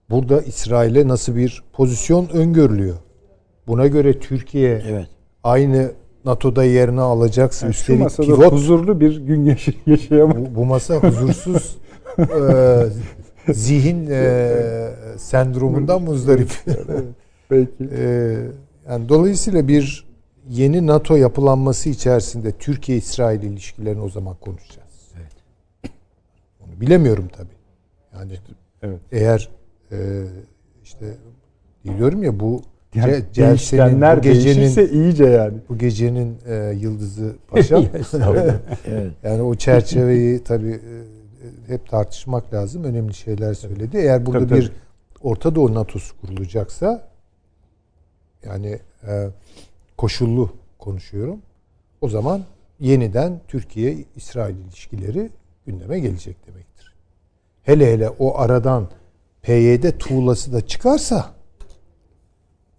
Burada 0.09 0.41
İsrail'e 0.41 1.07
nasıl 1.07 1.35
bir 1.35 1.63
pozisyon 1.73 2.29
öngörülüyor? 2.29 2.95
Buna 3.67 3.87
göre 3.87 4.19
Türkiye 4.19 4.83
Evet. 4.89 5.07
aynı 5.43 5.91
NATO'da 6.25 6.63
yerini 6.63 7.01
alacaksa 7.01 7.65
Yani 7.65 7.71
üstelik 7.71 7.99
masada 7.99 8.27
pivot 8.27 8.51
huzurlu 8.51 8.99
bir 8.99 9.17
gün 9.17 9.45
yaşa- 9.45 9.71
yaşayamaz. 9.85 10.35
bu, 10.37 10.55
bu 10.55 10.65
masa 10.65 10.95
huzursuz 10.95 11.77
e, 12.19 13.53
zihin 13.53 14.07
e, 14.11 14.51
sendromundan 15.17 16.01
muzdarip. 16.01 16.51
Peki. 17.49 17.71
Ee, 17.91 18.37
yani 18.89 19.09
dolayısıyla 19.09 19.67
bir 19.67 20.05
yeni 20.49 20.87
NATO 20.87 21.15
yapılanması 21.15 21.89
içerisinde 21.89 22.51
Türkiye-İsrail 22.51 23.43
ilişkilerini 23.43 24.01
o 24.01 24.09
zaman 24.09 24.35
konuşacağız. 24.35 24.89
Onu 26.61 26.81
bilemiyorum 26.81 27.25
tabii. 27.37 27.55
Yani 28.19 28.31
Evet. 28.83 28.99
eğer 29.11 29.49
e, 29.95 30.23
işte 30.83 31.05
diyorum 31.83 32.23
ya 32.23 32.39
bu 32.39 32.61
Yani 32.95 33.11
ce- 33.11 33.33
celsenin 33.33 34.01
bu 34.17 34.21
gecenin 34.21 34.87
iyice 34.93 35.25
yani. 35.25 35.57
bu 35.69 35.77
gecenin 35.77 36.37
e, 36.47 36.73
yıldızı. 36.79 37.35
Evet. 38.87 39.11
yani 39.23 39.41
o 39.41 39.55
çerçeveyi 39.55 40.43
tabii 40.43 40.71
e, 40.71 41.73
hep 41.73 41.89
tartışmak 41.89 42.53
lazım. 42.53 42.83
Önemli 42.83 43.13
şeyler 43.13 43.53
söyledi. 43.53 43.97
Eğer 43.97 44.25
burada 44.25 44.47
Tabii, 44.47 44.59
bir 44.59 44.71
Orta 45.23 45.55
Doğu 45.55 45.73
NATO'su 45.73 46.21
kurulacaksa 46.21 47.07
yani 48.45 48.79
e, 49.07 49.27
koşullu 49.97 50.49
konuşuyorum. 50.79 51.39
O 52.01 52.09
zaman 52.09 52.41
yeniden 52.79 53.41
Türkiye-İsrail 53.47 54.55
ilişkileri 54.55 55.29
gündeme 55.65 55.99
gelecek 55.99 56.47
demektir. 56.47 56.93
Hele 57.63 57.93
hele 57.93 58.09
o 58.09 58.37
aradan 58.37 58.87
PYD 59.45 59.97
tuğlası 59.99 60.53
da 60.53 60.67
çıkarsa 60.67 61.33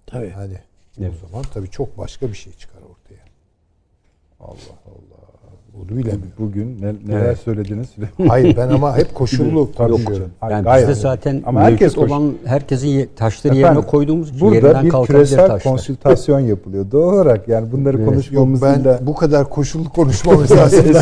Tabii. 0.06 0.28
yani 0.28 0.58
Evet. 1.00 1.12
o 1.24 1.26
zaman 1.28 1.44
tabii 1.54 1.70
çok 1.70 1.98
başka 1.98 2.28
bir 2.28 2.34
şey 2.34 2.52
çıkar 2.52 2.80
ortaya. 2.82 3.24
Allah 4.40 4.78
Allah. 4.86 5.15
Bunu 5.76 5.98
bilemiyorum. 5.98 6.22
Bugün 6.38 6.78
ne, 6.82 6.94
neler 7.06 7.26
Evet. 7.26 7.38
söylediniz? 7.38 7.88
Hayır 8.28 8.56
ben 8.56 8.68
ama 8.68 8.96
hep 8.96 9.14
koşullu 9.14 9.72
konuşuyorum. 9.72 10.30
Yani 10.42 10.64
gayet- 10.64 10.88
biz 10.88 10.88
de 10.88 11.00
zaten 11.00 11.42
Ama 11.46 11.60
herkes 11.60 11.98
olan 11.98 12.32
herkesin 12.44 13.10
taşları 13.16 13.54
Efendim, 13.54 13.76
yerine 13.76 13.90
koyduğumuz 13.90 14.28
için 14.28 14.40
Burada 14.40 14.54
yerinden 14.54 14.84
bir 14.84 15.06
küresel 15.06 15.38
taşlar. 15.38 15.62
konsültasyon 15.62 16.40
yapılıyor. 16.40 16.86
Doğal 16.92 17.14
olarak 17.14 17.48
yani 17.48 17.72
bunları 17.72 17.96
Evet. 17.96 18.06
Yok 18.06 18.08
konuşmamızla 18.08 18.84
ben 18.84 19.06
bu 19.06 19.14
kadar 19.14 19.50
koşullu 19.50 19.88
konuşmamız 19.88 20.50
lazım. 20.52 20.84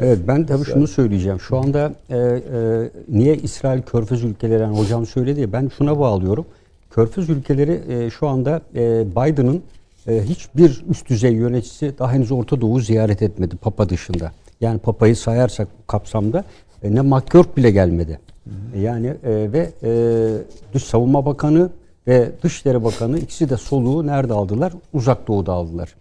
Evet 0.00 0.18
ben 0.28 0.46
tabii 0.46 0.64
şunu 0.64 0.86
söyleyeceğim. 0.86 1.40
Şu 1.40 1.56
anda 1.56 1.92
e, 2.10 2.16
e, 2.16 2.40
niye 3.08 3.36
İsrail 3.36 3.82
Körfez 3.82 4.24
ülkeleri 4.24 4.62
yani 4.62 4.78
hocam 4.78 5.06
söyledi 5.06 5.40
ya 5.40 5.52
ben 5.52 5.70
şuna 5.78 5.98
bağlıyorum. 6.00 6.44
Körfez 6.90 7.30
ülkeleri 7.30 7.80
e, 7.88 8.10
şu 8.10 8.28
anda 8.28 8.60
e, 8.74 9.04
Biden'ın 9.10 9.62
e, 10.08 10.22
hiçbir 10.22 10.84
üst 10.90 11.08
düzey 11.10 11.32
yöneticisi 11.32 11.98
daha 11.98 12.12
henüz 12.12 12.32
Orta 12.32 12.60
Doğu'yu 12.60 12.84
ziyaret 12.84 13.22
etmedi 13.22 13.56
Papa 13.56 13.88
dışında. 13.88 14.32
Yani 14.60 14.78
Papa'yı 14.78 15.16
sayarsak 15.16 15.68
kapsamda 15.86 16.44
e, 16.82 16.94
ne 16.94 17.00
McGurk 17.00 17.56
bile 17.56 17.70
gelmedi. 17.70 18.20
E, 18.74 18.80
Yani 18.80 19.06
e, 19.06 19.52
ve 19.52 19.70
e, 19.82 19.92
Dış 20.74 20.84
Savunma 20.84 21.26
Bakanı 21.26 21.70
ve 22.06 22.30
Dışişleri 22.42 22.84
Bakanı 22.84 23.18
ikisi 23.18 23.50
de 23.50 23.56
soluğu 23.56 24.06
nerede 24.06 24.32
aldılar? 24.32 24.72
Uzak 24.92 25.28
Doğu'da 25.28 25.52
aldılar. 25.52 25.94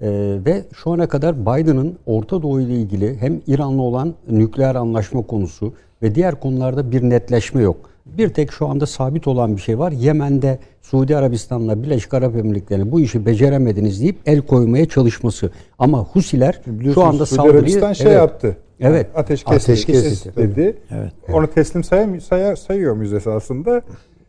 Ee, 0.00 0.38
ve 0.46 0.64
şu 0.74 0.90
ana 0.90 1.08
kadar 1.08 1.40
Biden'ın 1.40 1.98
Orta 2.06 2.42
Doğu 2.42 2.60
ile 2.60 2.74
ilgili 2.74 3.16
hem 3.20 3.40
İran'la 3.46 3.82
olan 3.82 4.14
nükleer 4.30 4.74
anlaşma 4.74 5.22
konusu 5.22 5.74
ve 6.02 6.14
diğer 6.14 6.40
konularda 6.40 6.90
bir 6.90 7.02
netleşme 7.02 7.62
yok. 7.62 7.90
Bir 8.06 8.28
tek 8.28 8.52
şu 8.52 8.66
anda 8.68 8.86
sabit 8.86 9.26
olan 9.28 9.56
bir 9.56 9.60
şey 9.62 9.78
var. 9.78 9.92
Yemen'de 9.92 10.58
Suudi 10.82 11.16
Arabistan'la 11.16 11.82
Birleşik 11.82 12.14
Arap 12.14 12.36
Emirlikleri'ne 12.36 12.92
bu 12.92 13.00
işi 13.00 13.26
beceremediniz 13.26 14.00
deyip 14.00 14.16
el 14.26 14.40
koymaya 14.40 14.86
çalışması. 14.88 15.50
Ama 15.78 15.98
Husiler 16.04 16.60
şu 16.94 17.04
anda 17.04 17.26
Suudi 17.26 17.36
saldırıyı 17.36 17.58
Arabistan 17.60 17.92
şey 17.92 18.06
Evet. 18.06 18.16
yaptı. 18.16 18.56
Evet. 18.80 19.06
Ateşkes, 19.14 19.62
Ateşkes 19.62 20.24
dedi. 20.36 20.76
Evet. 20.90 21.12
Onu 21.32 21.46
teslim 21.46 21.84
say 21.84 22.20
sayar, 22.20 22.56
sayıyor 22.56 22.94
muyuz 22.94 23.12
esasında? 23.12 23.82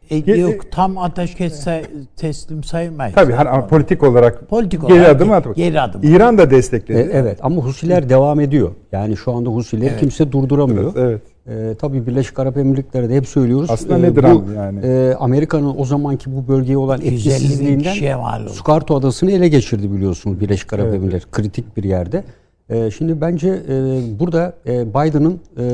E, 0.10 0.20
Ge- 0.20 0.38
yok 0.40 0.72
tam 0.72 0.98
ateşkes 0.98 1.54
say- 1.54 1.86
teslim 2.16 2.64
saymayız. 2.64 3.16
Tabii 3.16 3.34
hani 3.34 3.50
ama 3.50 3.68
politik 3.68 4.04
olarak 4.04 4.50
Politik 4.50 4.82
geri 4.82 4.94
olarak 4.94 5.16
adım 5.16 5.32
atmak. 5.32 5.56
geri 5.56 5.82
adım. 5.82 6.02
İran 6.04 6.38
da 6.38 6.52
destekledi. 6.52 7.00
E, 7.00 7.10
evet 7.14 7.40
ama 7.42 7.62
Husiler 7.62 8.10
devam 8.10 8.40
ediyor. 8.40 8.72
Yani 8.92 9.18
şu 9.18 9.32
anda 9.32 9.50
Husileri 9.50 9.98
kimse 10.00 10.32
durduramıyor. 10.32 10.94
Evet. 10.96 11.22
Ee, 11.50 11.76
tabii 11.80 12.08
Birleşik 12.08 12.40
Arap 12.40 12.58
Emirlikleri 12.58 13.10
de 13.10 13.16
hep 13.16 13.28
söylüyoruz. 13.28 13.70
Aslında 13.70 13.98
Ee, 13.98 14.02
nedir 14.02 14.24
bu, 14.24 14.28
abi 14.28 14.54
yani? 14.56 14.80
e, 14.86 15.14
Amerika'nın 15.20 15.74
o 15.78 15.86
zamanki 15.86 16.36
bu 16.36 16.48
bölgeye 16.48 16.78
olan 16.78 17.02
250 17.02 17.26
bin 17.26 17.32
etkisizliğinden 17.36 18.18
oldu. 18.18 18.50
Sukarto 18.50 18.96
Adası'nı 18.96 19.32
ele 19.32 19.48
geçirdi 19.48 19.92
biliyorsunuz 19.92 20.40
Birleşik 20.40 20.74
Arap 20.74 20.86
Evet. 20.86 20.96
Emirlikleri. 20.96 21.32
Kritik 21.32 21.78
bir 21.78 21.84
yerde. 21.84 22.24
Ee, 22.70 22.92
şimdi 22.98 23.22
bence 23.22 23.48
e, 23.70 24.02
burada 24.20 24.54
e, 24.68 24.90
Biden'ın 24.90 25.40
e, 25.60 25.66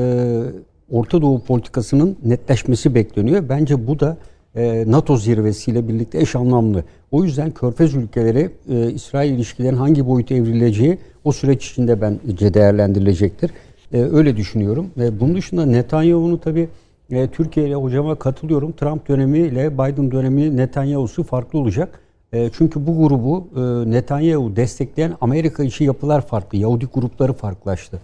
Orta 0.90 1.22
Doğu 1.22 1.42
politikasının 1.44 2.16
netleşmesi 2.24 2.94
bekleniyor. 2.94 3.48
Bence 3.48 3.86
bu 3.86 4.00
da 4.00 4.16
e, 4.56 4.84
NATO 4.86 5.16
zirvesiyle 5.16 5.88
birlikte 5.88 6.18
eş 6.20 6.36
anlamlı. 6.36 6.84
O 7.10 7.24
yüzden 7.24 7.50
Körfez 7.50 7.94
ülkeleri 7.94 8.50
e, 8.70 8.90
İsrail 8.90 9.32
ilişkilerin 9.32 9.76
hangi 9.76 10.06
boyuta 10.06 10.34
evrileceği 10.34 10.98
o 11.24 11.32
süreç 11.32 11.70
içinde 11.70 12.00
bence 12.00 12.54
değerlendirilecektir. 12.54 13.50
E, 13.92 14.02
öyle 14.02 14.36
düşünüyorum. 14.36 14.90
Ve 14.96 15.20
bunun 15.20 15.34
dışında 15.34 15.66
Netanyahu'nu 15.66 16.40
tabii 16.40 16.68
e, 17.10 17.28
Türkiye 17.28 17.66
ile 17.68 17.74
hocama 17.74 18.14
katılıyorum. 18.14 18.72
Trump 18.72 19.08
dönemi 19.08 19.38
ile 19.38 19.74
Biden 19.74 20.10
dönemi 20.10 20.56
Netanyahu'su 20.56 21.22
farklı 21.22 21.58
olacak. 21.58 22.00
E, 22.32 22.50
çünkü 22.52 22.86
bu 22.86 22.98
grubu 22.98 23.48
e, 23.56 23.90
Netanyahu 23.90 24.56
destekleyen 24.56 25.16
Amerika 25.20 25.64
içi 25.64 25.84
yapılar 25.84 26.26
farklı. 26.26 26.58
Yahudi 26.58 26.86
grupları 26.86 27.32
farklılaştı. 27.32 28.00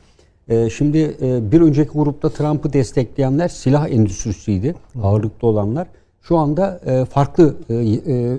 E, 0.49 0.71
şimdi 0.71 1.17
e, 1.23 1.53
bir 1.53 1.61
önceki 1.61 1.91
grupta 1.91 2.29
Trump'ı 2.29 2.73
destekleyenler 2.73 3.49
silah 3.49 3.89
endüstrisiydi. 3.91 4.75
Ağırlıklı 5.03 5.49
olanlar. 5.49 5.89
Şu 6.23 6.37
anda 6.37 6.81
e, 6.87 7.05
farklı 7.05 7.57
e, 7.71 7.75
e, 7.75 8.39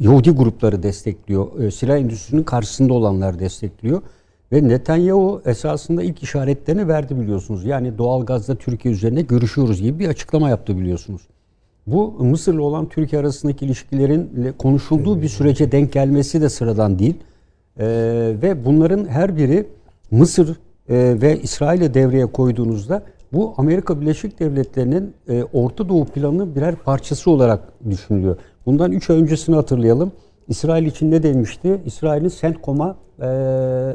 Yahudi 0.00 0.30
grupları 0.30 0.82
destekliyor. 0.82 1.60
E, 1.60 1.70
silah 1.70 1.98
endüstrisinin 1.98 2.42
karşısında 2.42 2.94
olanlar 2.94 3.38
destekliyor. 3.38 4.02
Ve 4.52 4.68
Netanyahu 4.68 5.42
esasında 5.46 6.02
ilk 6.02 6.22
işaretlerini 6.22 6.88
verdi 6.88 7.20
biliyorsunuz. 7.20 7.64
Yani 7.64 7.98
doğalgazda 7.98 8.54
Türkiye 8.54 8.94
üzerine 8.94 9.22
görüşüyoruz 9.22 9.82
gibi 9.82 9.98
bir 9.98 10.08
açıklama 10.08 10.48
yaptı 10.48 10.78
biliyorsunuz. 10.78 11.22
Bu 11.86 12.10
Mısır'la 12.20 12.62
olan 12.62 12.88
Türkiye 12.88 13.20
arasındaki 13.20 13.64
ilişkilerin 13.64 14.52
konuşulduğu 14.58 15.22
bir 15.22 15.28
sürece 15.28 15.72
denk 15.72 15.92
gelmesi 15.92 16.40
de 16.40 16.48
sıradan 16.48 16.98
değil. 16.98 17.14
Ee, 17.78 17.86
ve 18.42 18.64
bunların 18.64 19.08
her 19.08 19.36
biri 19.36 19.66
Mısır 20.10 20.48
e, 20.48 20.54
ve 21.22 21.40
İsrail'e 21.42 21.94
devreye 21.94 22.26
koyduğunuzda 22.26 23.02
bu 23.32 23.54
Amerika 23.56 24.00
Birleşik 24.00 24.40
Devletleri'nin 24.40 25.14
e, 25.28 25.44
Orta 25.44 25.88
Doğu 25.88 26.04
planının 26.04 26.54
birer 26.54 26.76
parçası 26.76 27.30
olarak 27.30 27.60
düşünülüyor. 27.90 28.36
Bundan 28.66 28.92
3 28.92 29.10
ay 29.10 29.16
öncesini 29.16 29.56
hatırlayalım. 29.56 30.12
İsrail 30.48 30.86
için 30.86 31.10
ne 31.10 31.22
demişti? 31.22 31.80
İsrail'in 31.86 32.32
CENTCOM'a 32.40 32.96
e, 33.20 33.26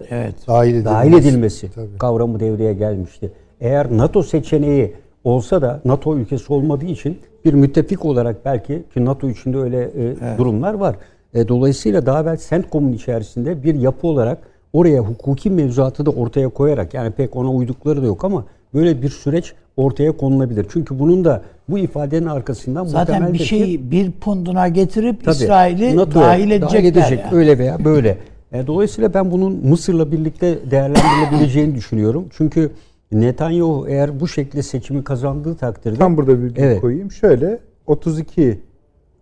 Evet. 0.09 0.35
Dahil 0.47 0.69
edilmesi. 0.69 0.85
dahil 0.85 1.13
edilmesi 1.13 1.71
Tabii. 1.71 1.97
kavramı 1.99 2.39
devreye 2.39 2.73
gelmişti. 2.73 3.31
Eğer 3.61 3.87
NATO 3.97 4.23
seçeneği 4.23 4.93
olsa 5.23 5.61
da 5.61 5.81
NATO 5.85 6.17
ülkesi 6.17 6.53
olmadığı 6.53 6.85
için 6.85 7.17
bir 7.45 7.53
müttefik 7.53 8.05
olarak 8.05 8.45
belki 8.45 8.83
ki 8.93 9.05
NATO 9.05 9.29
içinde 9.29 9.57
öyle 9.57 9.81
e, 9.83 10.37
durumlar 10.37 10.73
var. 10.73 10.95
E, 11.33 11.47
dolayısıyla 11.47 12.05
daha 12.05 12.21
evvel 12.21 12.37
CENTCOM'un 12.49 12.93
içerisinde 12.93 13.63
bir 13.63 13.75
yapı 13.75 14.07
olarak 14.07 14.37
oraya 14.73 14.99
hukuki 14.99 15.49
mevzuatı 15.49 16.05
da 16.05 16.09
ortaya 16.11 16.49
koyarak 16.49 16.93
yani 16.93 17.11
pek 17.11 17.35
ona 17.35 17.51
uydukları 17.51 18.01
da 18.01 18.05
yok 18.05 18.23
ama 18.23 18.45
böyle 18.73 19.01
bir 19.01 19.09
süreç 19.09 19.53
ortaya 19.77 20.11
konulabilir. 20.17 20.65
Çünkü 20.69 20.99
bunun 20.99 21.25
da 21.25 21.41
bu 21.69 21.77
ifadenin 21.77 22.25
arkasından 22.27 22.85
Zaten 22.85 23.33
bir 23.33 23.37
ki- 23.39 23.45
şeyi 23.45 23.91
bir 23.91 24.11
punduna 24.11 24.67
getirip 24.67 25.23
Tabii, 25.25 25.35
İsrail'i 25.35 25.97
dahil 26.15 26.51
edecekler. 26.51 26.83
edecek. 27.01 27.19
yani. 27.25 27.35
Öyle 27.35 27.57
veya 27.57 27.85
böyle. 27.85 28.17
E, 28.55 28.67
dolayısıyla 28.67 29.13
ben 29.13 29.31
bunun 29.31 29.65
Mısır'la 29.67 30.11
birlikte 30.11 30.71
değerlendirilebileceğini 30.71 31.75
düşünüyorum. 31.75 32.25
Çünkü 32.31 32.71
Netanyahu 33.11 33.85
eğer 33.87 34.19
bu 34.19 34.27
şekilde 34.27 34.63
seçimi 34.63 35.03
kazandığı 35.03 35.55
takdirde 35.55 35.95
Tam 35.95 36.17
burada 36.17 36.43
bir 36.43 36.53
Evet. 36.57 36.81
koyayım. 36.81 37.11
Şöyle 37.11 37.59
32 37.87 38.59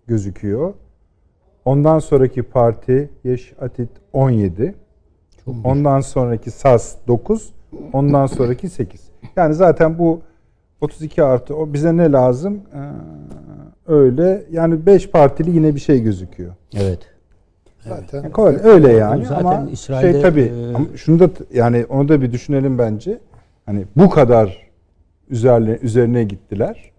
gözüküyor. 0.07 0.73
Ondan 1.65 1.99
sonraki 1.99 2.43
parti 2.43 3.09
Yeş 3.23 3.53
Atit 3.61 3.89
17. 4.13 4.75
Ondan 5.63 6.01
sonraki 6.01 6.51
SAS 6.51 6.95
9. 7.07 7.53
Ondan 7.93 8.25
sonraki 8.25 8.69
8. 8.69 9.01
Yani 9.35 9.53
zaten 9.53 9.97
bu 9.99 10.21
32 10.81 11.23
artı 11.23 11.55
o 11.55 11.73
bize 11.73 11.97
ne 11.97 12.11
lazım? 12.11 12.61
Ee, 12.73 12.79
öyle 13.87 14.43
yani 14.51 14.85
5 14.85 15.09
partili 15.09 15.51
yine 15.55 15.75
bir 15.75 15.79
şey 15.79 16.01
gözüküyor. 16.03 16.53
evet. 16.75 16.99
Zaten 17.89 18.23
Yani 18.23 18.31
kolay, 18.31 18.55
öyle 18.63 18.91
yani 18.93 19.25
Zaten 19.25 19.45
ama 19.45 19.69
İsrail'de, 19.71 20.11
şey 20.13 20.21
tabii 20.21 20.41
e, 20.71 20.75
ama 20.75 20.85
şunu 20.95 21.19
da 21.19 21.29
yani 21.53 21.85
onu 21.89 22.09
da 22.09 22.21
bir 22.21 22.31
düşünelim 22.31 22.77
bence. 22.77 23.19
Hani 23.65 23.85
bu 23.97 24.09
kadar 24.09 24.57
üzerine 25.29 25.77
üzerine 25.81 26.23
gittiler. 26.23 26.91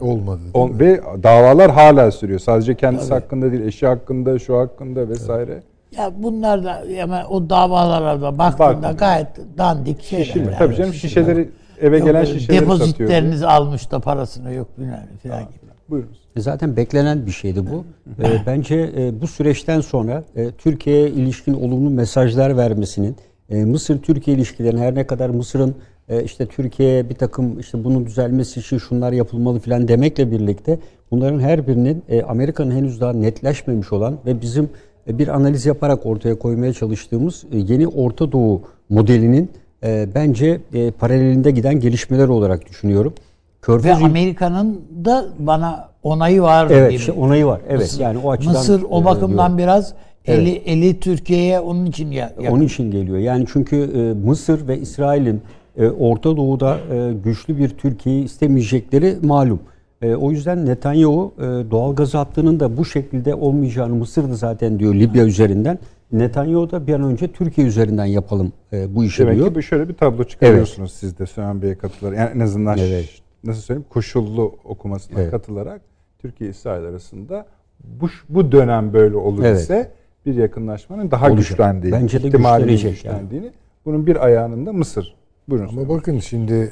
olmadı. 0.00 0.40
değil 0.42 0.50
O- 0.54 0.68
mi? 0.68 0.80
ve 0.80 1.00
davalar 1.22 1.70
hala 1.70 2.10
sürüyor. 2.10 2.38
Sadece 2.38 2.74
kendisi 2.74 3.14
hakkında 3.14 3.52
değil, 3.52 3.62
eşi 3.66 3.86
hakkında, 3.86 4.38
şu 4.38 4.58
hakkında 4.58 5.08
vesaire. 5.08 5.62
Ya 5.96 6.12
bunlar 6.18 6.64
da 6.64 6.82
yani 6.88 7.26
o 7.30 7.50
davalara 7.50 8.22
da 8.22 8.38
baktığında 8.38 8.82
Bak. 8.82 8.98
gayet 8.98 9.28
dandik 9.58 10.02
şeyler. 10.02 10.24
Şişirme. 10.24 10.46
yani. 10.46 10.58
Tabii 10.58 10.74
canım 10.76 10.94
şişeleri 10.94 11.50
eve 11.80 11.98
Yok, 11.98 12.06
gelen 12.06 12.24
şişeleri 12.24 12.40
satıyor. 12.46 12.62
Depozitlerinizi 12.62 13.46
almış 13.46 13.90
da 13.90 13.98
parasını 14.00 14.52
yok 14.54 14.68
bilmem 14.78 15.08
falan 15.22 15.40
gibi. 15.42 15.61
Buyurunuz. 15.92 16.18
E, 16.36 16.40
Zaten 16.40 16.76
beklenen 16.76 17.26
bir 17.26 17.30
şeydi 17.30 17.66
bu. 17.66 17.84
E, 18.22 18.46
bence 18.46 18.90
e, 18.96 19.20
bu 19.20 19.26
süreçten 19.26 19.80
sonra 19.80 20.24
e, 20.36 20.50
Türkiye'ye 20.50 21.08
ilişkin 21.10 21.54
olumlu 21.54 21.90
mesajlar 21.90 22.56
vermesinin, 22.56 23.16
e, 23.50 23.64
Mısır-Türkiye 23.64 24.36
ilişkilerinin 24.36 24.80
her 24.80 24.94
ne 24.94 25.06
kadar 25.06 25.30
Mısır'ın 25.30 25.74
e, 26.08 26.24
işte 26.24 26.46
Türkiye'ye 26.46 27.10
bir 27.10 27.14
takım 27.14 27.60
işte 27.60 27.84
bunun 27.84 28.06
düzelmesi 28.06 28.60
için 28.60 28.78
şunlar 28.78 29.12
yapılmalı 29.12 29.58
falan 29.58 29.88
demekle 29.88 30.30
birlikte 30.30 30.78
bunların 31.10 31.40
her 31.40 31.66
birinin 31.66 32.02
e, 32.08 32.22
Amerika'nın 32.22 32.70
henüz 32.70 33.00
daha 33.00 33.12
netleşmemiş 33.12 33.92
olan 33.92 34.18
ve 34.26 34.40
bizim 34.40 34.70
e, 35.08 35.18
bir 35.18 35.28
analiz 35.28 35.66
yaparak 35.66 36.06
ortaya 36.06 36.38
koymaya 36.38 36.72
çalıştığımız 36.72 37.44
e, 37.52 37.58
yeni 37.58 37.88
Orta 37.88 38.32
Doğu 38.32 38.62
modelinin 38.88 39.50
e, 39.84 40.08
bence 40.14 40.60
e, 40.74 40.90
paralelinde 40.90 41.50
giden 41.50 41.80
gelişmeler 41.80 42.28
olarak 42.28 42.68
düşünüyorum. 42.68 43.14
Ve 43.62 43.66
Körfez 43.66 44.00
ül- 44.00 44.04
Amerika'nın 44.04 44.80
da 45.04 45.24
bana 45.38 45.88
onayı 46.02 46.42
var 46.42 46.68
Evet, 46.70 46.92
işte 46.92 47.12
onayı 47.12 47.46
var. 47.46 47.60
Evet, 47.68 47.80
Mısır, 47.80 48.00
yani 48.00 48.18
o 48.18 48.30
açıdan 48.30 48.52
Mısır 48.52 48.82
o 48.90 49.02
e, 49.02 49.04
bakımdan 49.04 49.36
diyorum. 49.36 49.58
biraz 49.58 49.94
eli 50.24 50.50
eli 50.50 51.00
Türkiye'ye 51.00 51.60
onun 51.60 51.86
için 51.86 52.10
ya. 52.10 52.32
Onun 52.50 52.60
için 52.60 52.90
geliyor. 52.90 53.18
Yani 53.18 53.44
çünkü 53.52 53.76
e, 53.76 54.26
Mısır 54.26 54.68
ve 54.68 54.78
İsrail'in 54.78 55.40
e, 55.76 55.86
Orta 55.88 56.36
Doğu'da 56.36 56.78
e, 56.94 57.12
güçlü 57.24 57.58
bir 57.58 57.68
Türkiye'yi 57.68 58.24
istemeyecekleri 58.24 59.16
malum. 59.22 59.60
E, 60.02 60.14
o 60.14 60.30
yüzden 60.30 60.66
Netanyahu 60.66 61.32
e, 61.38 61.42
doğal 61.70 61.94
gaz 61.94 62.14
hattının 62.14 62.60
da 62.60 62.76
bu 62.76 62.84
şekilde 62.84 63.34
olmayacağını 63.34 63.94
Mısır'da 63.94 64.34
zaten 64.34 64.78
diyor 64.78 64.94
Libya 64.94 65.24
üzerinden. 65.24 65.78
Netanyahu 66.12 66.70
da 66.70 66.86
bir 66.86 66.94
an 66.94 67.02
önce 67.02 67.28
Türkiye 67.28 67.66
üzerinden 67.66 68.04
yapalım 68.04 68.52
e, 68.72 68.94
bu 68.94 69.04
işi 69.04 69.22
Demek 69.22 69.36
diyor. 69.36 69.48
ki 69.48 69.54
bu 69.54 69.62
şöyle 69.62 69.88
bir 69.88 69.94
tablo 69.94 70.24
çıkarıyorsunuz 70.24 70.92
siz 70.92 71.18
de 71.18 71.26
Süleyman 71.26 71.62
Bey'e 71.62 71.74
katılarak. 71.78 72.18
Yani 72.18 72.30
en 72.34 72.40
azından 72.40 72.78
Evet. 72.78 73.21
Nasıl 73.44 73.60
söyleyeyim 73.60 73.86
koşullu 73.90 74.56
okumasına 74.64 75.20
Evet. 75.20 75.30
katılarak 75.30 75.82
Türkiye 76.18 76.50
İsrail 76.50 76.84
arasında 76.84 77.46
bu 77.84 78.08
bu 78.28 78.52
dönem 78.52 78.92
böyle 78.92 79.16
olur 79.16 79.44
Evet. 79.44 79.60
ise 79.60 79.90
bir 80.26 80.34
yakınlaşmanın 80.34 81.10
daha 81.10 81.26
Olacak. 81.26 81.38
güçlendiğini, 81.48 81.96
Bence 82.00 82.22
de 82.22 82.26
ihtimalinin 82.28 82.72
güçlenecek 82.72 83.04
yani. 83.04 83.52
Bunun 83.84 84.06
bir 84.06 84.24
ayağının 84.24 84.66
da 84.66 84.72
Mısır. 84.72 85.14
Buyurun. 85.48 85.68
Ama 85.68 85.88
bakın 85.88 86.18
şimdi 86.18 86.70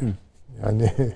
yani 0.64 0.92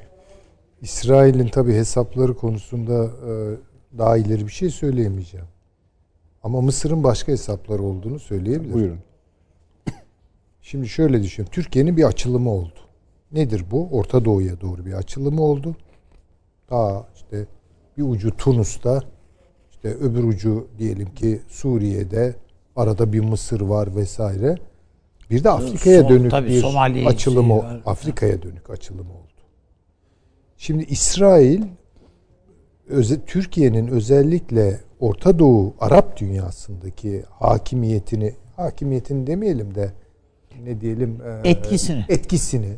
İsrail'in 0.83 1.49
tabi 1.49 1.73
hesapları 1.73 2.35
konusunda 2.37 3.05
e, 3.05 3.57
daha 3.99 4.17
ileri 4.17 4.47
bir 4.47 4.53
şey 4.53 4.71
söyleyemeyeceğim. 4.71 5.47
Ama 6.43 6.61
Mısır'ın 6.61 7.05
başka 7.05 7.33
hesapları 7.33 7.83
olduğunu 7.83 8.19
söyleyebilirim. 8.19 8.75
Buyurun. 8.75 8.99
Şimdi 10.63 10.89
şöyle 10.89 11.23
düşün. 11.23 11.45
Türkiye'nin 11.45 11.97
bir 11.97 12.05
açılımı 12.05 12.51
oldu. 12.51 12.79
Nedir 13.35 13.65
bu? 13.71 13.89
Orta 13.93 14.25
Doğu'ya 14.25 14.61
doğru 14.61 14.87
bir 14.87 14.93
açılımı 14.93 15.43
oldu. 15.43 15.77
Daha 16.71 17.07
işte 17.15 17.47
bir 17.99 18.03
ucu 18.03 18.37
Tunus'ta, 18.37 19.03
işte 19.71 19.89
öbür 19.89 20.25
ucu 20.25 20.69
diyelim 20.79 21.15
ki 21.15 21.41
Suriye'de, 21.49 22.35
arada 22.77 23.13
bir 23.13 23.21
Mısır 23.21 23.61
var 23.61 23.97
vesaire. 23.97 24.55
Bir 25.31 25.45
de 25.45 25.51
Afrika'ya 25.51 26.09
dönük 26.09 26.31
tabii 26.31 26.49
bir 26.49 26.61
Somali 26.61 27.07
açılım 27.07 27.47
şeyi 27.47 27.53
o- 27.59 27.63
var. 27.63 27.83
Afrika'ya 27.87 28.43
dönük 28.43 28.71
açılım 28.71 29.11
oldu. 29.11 29.29
Şimdi 30.57 30.85
İsrail 30.85 31.63
Türkiye'nin 33.27 33.87
özellikle 33.89 34.81
Orta 35.01 35.39
Doğu 35.39 35.75
Arap 35.81 36.21
dünyasındaki 36.21 37.25
hakimiyetini 37.31 38.35
hakimiyetini 38.57 39.27
demeyelim 39.27 39.75
de 39.75 39.93
ne 40.65 40.81
diyelim 40.81 41.19
e, 41.45 41.49
Etkisini. 41.51 42.05
etkisini 42.09 42.77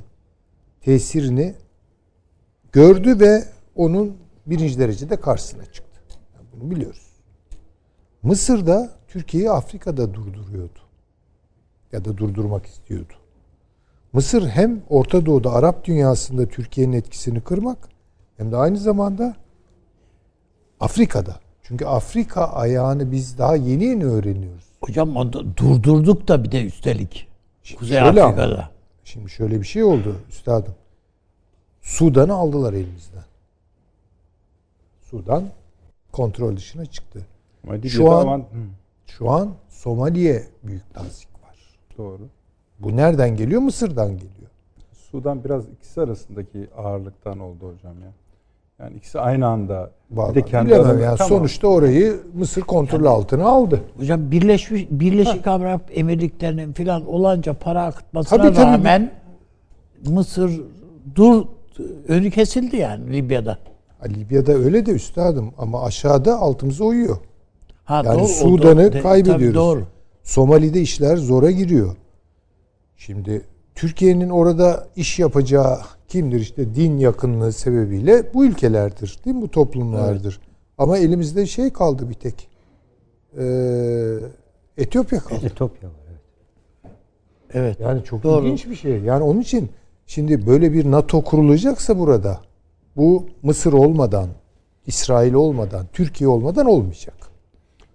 tesirini 0.87 1.55
gördü 2.73 3.21
ve 3.21 3.45
onun 3.75 4.17
birinci 4.47 4.79
derecede 4.79 5.17
karşısına 5.17 5.65
çıktı. 5.65 6.01
Yani 6.35 6.47
bunu 6.53 6.71
biliyoruz. 6.71 7.07
Mısır 8.23 8.67
da 8.67 8.91
Türkiye'yi 9.09 9.51
Afrika'da 9.51 10.15
durduruyordu. 10.15 10.79
Ya 11.93 12.05
da 12.05 12.17
durdurmak 12.17 12.67
istiyordu. 12.67 13.13
Mısır 14.13 14.49
hem 14.49 14.83
Orta 14.89 15.27
Doğu'da 15.27 15.53
Arap 15.53 15.85
dünyasında 15.85 16.47
Türkiye'nin 16.47 16.93
etkisini 16.93 17.41
kırmak 17.41 17.89
hem 18.37 18.53
de 18.53 18.57
aynı 18.57 18.79
zamanda 18.79 19.37
Afrika'da. 20.81 21.41
Çünkü 21.63 21.85
Afrika 21.85 22.45
ayağını 22.45 23.13
biz 23.13 23.39
daha 23.39 23.57
yeni 23.57 23.85
yeni 23.85 24.05
öğreniyoruz. 24.05 24.65
Hocam 24.81 25.17
onu 25.17 25.57
durdurduk 25.57 26.29
da 26.29 26.45
bir 26.45 26.53
de 26.53 26.65
üstelik. 26.65 27.29
Kuzey 27.79 27.99
Şöyle 27.99 28.23
ama, 28.23 28.31
Afrika'da. 28.31 28.76
Şimdi 29.17 29.31
şöyle 29.31 29.61
bir 29.61 29.67
şey 29.67 29.85
oldu 29.85 30.17
üstadım. 30.29 30.75
Sudan'ı 31.81 32.35
aldılar 32.35 32.73
elimizden. 32.73 33.25
Sudan 35.01 35.45
kontrol 36.13 36.57
dışına 36.57 36.87
çıktı. 36.87 37.27
Şu 37.89 38.11
an- 38.13 38.25
Şu 39.07 39.31
an 39.31 39.55
Somali'ye 39.69 40.49
büyük 40.63 40.95
tazik 40.95 41.29
var. 41.43 41.57
doğru. 41.99 42.29
Bu 42.79 42.97
nereden 42.97 43.37
geliyor? 43.37 43.61
Mısır'dan 43.61 44.09
geliyor. 44.09 44.51
Sudan 44.93 45.45
biraz 45.45 45.69
ikisi 45.69 46.01
arasındaki 46.01 46.69
ağırlıktan 46.77 47.39
oldu 47.39 47.73
hocam 47.75 47.95
ya. 48.03 48.13
Yani 48.81 48.97
ikisi 48.97 49.21
aynı 49.21 49.47
anda. 49.47 49.91
Vallahi 50.11 50.35
bir 50.37 50.43
de 50.43 50.47
kendi 50.47 50.69
bilemem 50.71 51.01
yani 51.03 51.17
Tamam. 51.19 51.29
sonuçta 51.29 51.69
orayı 51.69 52.21
Mısır 52.35 52.61
kontrol 52.61 53.05
altına 53.05 53.45
aldı. 53.49 53.81
Hocam 53.99 54.31
Birleşmiş 54.31 54.87
Birleşik 54.91 55.47
Arap 55.47 55.83
Emirlikleri'nin 55.95 56.73
filan 56.73 57.07
olanca 57.07 57.53
para 57.55 57.83
akıtmasına 57.85 58.43
Tabii, 58.43 58.55
tabii. 58.55 58.67
rağmen 58.67 59.11
Mısır 60.07 60.61
dur 61.15 61.45
önü 62.09 62.31
kesildi 62.31 62.77
yani 62.77 63.13
Libya'da. 63.13 63.59
Ha, 63.99 64.07
Libya'da 64.07 64.53
öyle 64.53 64.87
de 64.87 64.91
üstadım 64.91 65.53
ama 65.59 65.83
aşağıda 65.85 66.39
altımıza 66.39 66.85
uyuyor. 66.85 67.17
Ha, 67.85 68.03
Yani 68.07 68.19
doğru, 68.19 68.29
Sudan'ı 68.29 68.93
doğru. 68.93 69.03
Kaybediyoruz. 69.03 69.45
tabii 69.45 69.55
doğru. 69.55 69.83
Somali'de 70.23 70.81
işler 70.81 71.17
zora 71.17 71.51
giriyor. 71.51 71.97
Şimdi 72.97 73.43
Türkiye'nin 73.77 74.29
orada 74.31 74.87
iş 74.97 75.19
yapacağı 75.19 75.79
kimdir? 76.09 76.41
İşte 76.41 76.75
din 76.75 76.99
yakınlığı 76.99 77.53
sebebiyle 77.53 78.35
bu 78.35 78.45
ülkelerdir. 78.45 79.19
Değil 79.25 79.37
mi? 79.37 79.43
Bu 79.43 79.51
toplumlardır. 79.51 80.41
Ama 80.79 80.99
elimizde 80.99 81.47
şey 81.47 81.71
kaldı 81.73 82.09
bir 82.09 82.15
tek. 82.15 82.49
Ee, 83.39 84.15
Etiyopya 84.79 85.21
kaldı. 85.21 85.47
Etiyopya 85.47 85.89
var. 85.89 85.95
Evet. 86.09 86.21
Evet. 87.51 87.81
Yani 87.81 88.05
çok 88.05 88.23
Doğru. 88.23 88.45
ilginç 88.47 88.67
bir 88.67 88.75
şey. 88.75 88.99
Yani 89.01 89.23
onun 89.25 89.41
için 89.41 89.69
şimdi 90.07 90.47
böyle 90.47 90.73
bir 90.73 90.91
NATO 90.91 91.25
kurulacaksa 91.25 91.99
burada 91.99 92.41
bu 92.97 93.27
Mısır 93.43 93.73
olmadan, 93.73 94.29
İsrail 94.87 95.35
olmadan, 95.35 95.87
Türkiye 95.93 96.29
olmadan 96.29 96.67
olmayacak. 96.67 97.15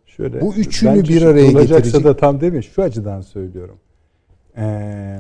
Şöyle, 0.05 0.41
Bu 0.41 0.53
üçünü 0.53 1.03
bir 1.03 1.21
araya 1.21 1.51
getirecek- 1.51 2.03
da 2.03 2.17
tam 2.17 2.41
değil 2.41 2.53
mi? 2.53 2.63
Şu 2.63 2.81
açıdan 2.81 3.21
söylüyorum. 3.21 3.77
Ee, 4.57 5.19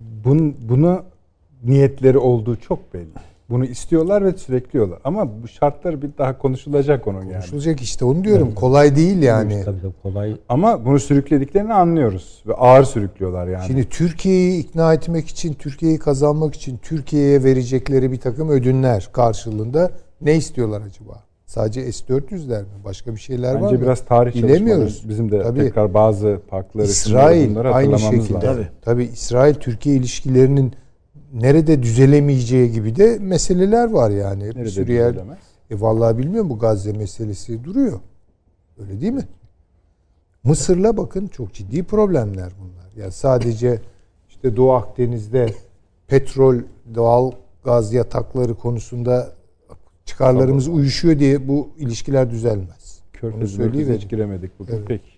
bun, 0.00 0.56
buna 0.68 1.02
niyetleri 1.64 2.18
olduğu 2.18 2.56
çok 2.56 2.94
belli. 2.94 3.10
Bunu 3.50 3.64
istiyorlar 3.64 4.24
ve 4.24 4.32
sürekliyorlar. 4.32 4.98
Ama 5.04 5.42
bu 5.42 5.48
şartlar 5.48 6.02
bir 6.02 6.10
daha 6.18 6.38
konuşulacak 6.38 7.06
onun 7.06 7.22
yani. 7.22 7.32
Konuşulacak 7.32 7.80
işte 7.80 8.04
onu 8.04 8.24
diyorum. 8.24 8.54
Kolay 8.54 8.96
değil 8.96 9.22
yani. 9.22 9.62
Tabii 9.64 9.80
tabii 9.80 9.92
kolay. 10.02 10.36
Ama 10.48 10.84
bunu 10.84 10.98
sürüklediklerini 11.00 11.74
anlıyoruz 11.74 12.42
ve 12.46 12.54
ağır 12.54 12.84
sürüklüyorlar 12.84 13.48
yani. 13.48 13.66
Şimdi 13.66 13.88
Türkiye'yi 13.88 14.60
ikna 14.60 14.94
etmek 14.94 15.28
için, 15.28 15.54
Türkiye'yi 15.54 15.98
kazanmak 15.98 16.54
için 16.54 16.78
Türkiye'ye 16.82 17.44
verecekleri 17.44 18.12
bir 18.12 18.20
takım 18.20 18.48
ödünler 18.48 19.08
karşılığında 19.12 19.90
ne 20.20 20.36
istiyorlar 20.36 20.82
acaba? 20.82 21.24
Sadece 21.50 21.92
S-400'ler 21.92 22.60
mi? 22.62 22.68
Başka 22.84 23.14
bir 23.14 23.20
şeyler 23.20 23.54
var 23.54 23.62
Bence 23.62 23.74
mı? 23.76 23.82
biraz 23.82 24.04
tarih 24.04 24.34
Bilemiyoruz. 24.34 25.08
bizim 25.08 25.30
de 25.32 25.42
Tabii. 25.42 25.60
tekrar 25.60 25.94
bazı 25.94 26.40
parkları, 26.48 26.86
İsrail 26.86 27.58
aynı 27.74 27.98
şekilde. 27.98 28.32
lazım. 28.34 28.40
Tabii. 28.40 28.68
Tabii 28.82 29.04
İsrail 29.04 29.54
Türkiye 29.54 29.96
ilişkilerinin 29.96 30.72
nerede 31.32 31.82
düzelemeyeceği 31.82 32.72
gibi 32.72 32.96
de 32.96 33.18
meseleler 33.20 33.90
var 33.90 34.10
yani. 34.10 34.44
Bir 34.50 34.56
Nerede 34.56 34.70
sürü 34.70 34.92
yer- 34.92 35.12
düzelemez? 35.12 35.38
E 35.70 35.80
vallahi 35.80 36.18
bilmiyorum 36.18 36.50
bu 36.50 36.58
Gazze 36.58 36.92
meselesi 36.92 37.64
duruyor. 37.64 38.00
Öyle 38.80 39.00
değil 39.00 39.12
mi? 39.12 39.24
Mısır'la 40.44 40.96
bakın 40.96 41.26
çok 41.26 41.52
ciddi 41.54 41.82
problemler 41.84 42.52
bunlar. 42.60 42.92
Yani 43.04 43.12
sadece 43.12 43.80
işte 44.28 44.56
Doğu 44.56 44.72
Akdeniz'de 44.72 45.46
petrol, 46.08 46.56
doğal 46.94 47.32
gaz 47.64 47.92
yatakları 47.92 48.54
konusunda 48.54 49.39
çıkarlarımız 50.10 50.68
uyuşuyor 50.68 51.18
diye 51.18 51.48
bu 51.48 51.68
ilişkiler 51.76 52.30
düzelmez. 52.30 53.00
Onu 53.22 53.30
Körfez'e 53.30 53.94
hiç 53.94 54.08
giremedik 54.08 54.58
bugün. 54.58 54.74
Evet. 54.74 54.84
Peki. 54.88 55.10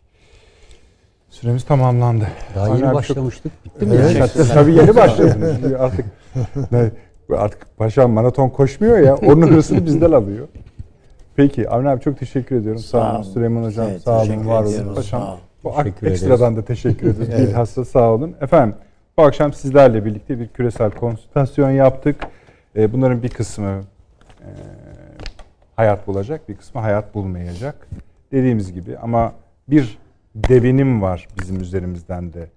Süremiz 1.31 1.65
tamamlandı. 1.65 2.27
Daha 2.55 2.65
Aynen, 2.65 2.75
yeni 2.77 2.85
çok- 2.87 2.95
başlamıştık. 2.95 3.53
Bitti 3.65 3.87
mi? 3.87 3.95
Evet. 3.95 4.33
Tabii, 4.37 4.49
tabii 4.49 4.75
yeni 4.75 4.97
başladınız. 4.97 5.57
Şimdi 5.61 5.77
artık 5.77 6.07
ne, 6.73 6.91
artık 7.37 7.77
paşam 7.77 8.11
maraton 8.13 8.49
koşmuyor 8.49 8.99
ya. 8.99 9.17
Onun 9.17 9.49
hırsını 9.49 9.87
bizden 9.87 10.13
alıyor. 10.13 10.49
Peki 11.37 11.69
Avni 11.71 11.89
abi 11.89 12.01
çok 12.01 12.19
teşekkür 12.19 12.57
ediyorum. 12.57 12.81
Sağ, 12.81 13.01
Sağ 13.01 13.15
olun. 13.17 13.23
Süleyman 13.23 13.65
hocam 13.65 13.87
Evet, 13.91 14.03
sağ 14.03 14.23
olun. 14.23 14.47
Var 14.47 14.63
olun. 14.63 14.73
ediyoruz, 14.73 14.95
Paşam. 14.97 15.39
Bu 15.65 15.79
ak- 15.79 16.03
ekstradan 16.03 16.57
da 16.57 16.65
teşekkür 16.65 17.07
ederiz. 17.11 17.29
Evet. 17.33 17.49
Bilhassa 17.49 17.85
sağ 17.85 18.11
olun. 18.11 18.35
Efendim 18.41 18.75
bu 19.19 19.23
akşam 19.23 19.53
sizlerle 19.53 20.05
birlikte 20.05 20.41
bir 20.41 20.49
küresel 20.49 20.91
konsültasyon 20.91 21.71
yaptık. 21.71 22.17
Ee, 22.77 22.93
bunların 22.93 23.23
bir 23.23 23.29
kısmı 23.29 23.81
e, 24.41 24.49
hayat 25.77 26.07
bulacak, 26.07 26.49
bir 26.49 26.57
kısmı 26.57 26.81
hayat 26.81 27.15
bulmayacak. 27.15 27.89
Dediğimiz 28.33 28.73
gibi 28.73 28.99
ama 28.99 29.33
bir 29.69 29.99
devinim 30.35 31.03
var 31.03 31.29
bizim 31.41 31.61
üzerimizden 31.61 32.33
de 32.33 32.51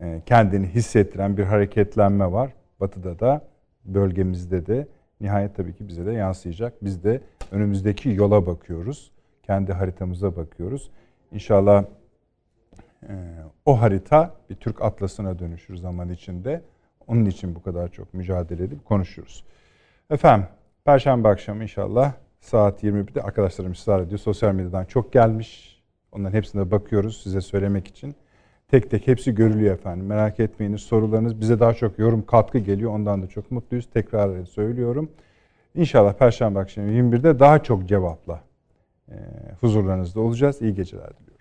e, 0.00 0.22
kendini 0.26 0.66
hissettiren 0.66 1.36
bir 1.36 1.44
hareketlenme 1.44 2.32
var. 2.32 2.50
Batı'da 2.80 3.20
da 3.20 3.42
bölgemizde 3.84 4.66
de 4.66 4.86
nihayet 5.20 5.56
tabii 5.56 5.74
ki 5.74 5.88
bize 5.88 6.06
de 6.06 6.12
yansıyacak. 6.12 6.84
Biz 6.84 7.04
de 7.04 7.20
önümüzdeki 7.50 8.08
yola 8.08 8.46
bakıyoruz. 8.46 9.10
Kendi 9.42 9.72
haritamıza 9.72 10.36
bakıyoruz. 10.36 10.90
İnşallah 11.32 11.84
e, 13.02 13.12
o 13.66 13.80
harita 13.80 14.34
bir 14.50 14.54
Türk 14.54 14.82
atlasına 14.82 15.38
dönüşür 15.38 15.76
zaman 15.76 16.08
içinde. 16.08 16.62
Onun 17.06 17.24
için 17.24 17.54
bu 17.54 17.62
kadar 17.62 17.88
çok 17.88 18.14
mücadele 18.14 18.64
edip 18.64 18.84
konuşuyoruz. 18.84 19.44
Efendim, 20.10 20.46
Perşembe 20.84 21.28
akşamı 21.28 21.62
inşallah 21.62 22.12
saat 22.42 22.84
21'de 22.84 23.22
arkadaşlarım 23.22 23.72
ısrar 23.72 24.00
ediyor. 24.00 24.18
Sosyal 24.18 24.54
medyadan 24.54 24.84
çok 24.84 25.12
gelmiş. 25.12 25.82
Onların 26.12 26.36
hepsine 26.36 26.70
bakıyoruz 26.70 27.22
size 27.22 27.40
söylemek 27.40 27.86
için. 27.88 28.14
Tek 28.68 28.90
tek 28.90 29.06
hepsi 29.06 29.34
görülüyor 29.34 29.74
efendim. 29.74 30.06
Merak 30.06 30.40
etmeyiniz 30.40 30.80
sorularınız. 30.80 31.40
Bize 31.40 31.60
daha 31.60 31.74
çok 31.74 31.98
yorum 31.98 32.26
katkı 32.26 32.58
geliyor. 32.58 32.92
Ondan 32.92 33.22
da 33.22 33.26
çok 33.26 33.50
mutluyuz. 33.50 33.86
Tekrar 33.94 34.44
söylüyorum. 34.44 35.10
İnşallah 35.74 36.12
Perşembe 36.12 36.58
akşamı 36.58 36.90
21'de 36.90 37.38
daha 37.38 37.62
çok 37.62 37.88
cevapla 37.88 38.40
huzurlarınızda 39.60 40.20
olacağız. 40.20 40.62
İyi 40.62 40.74
geceler 40.74 41.10
diliyorum. 41.10 41.31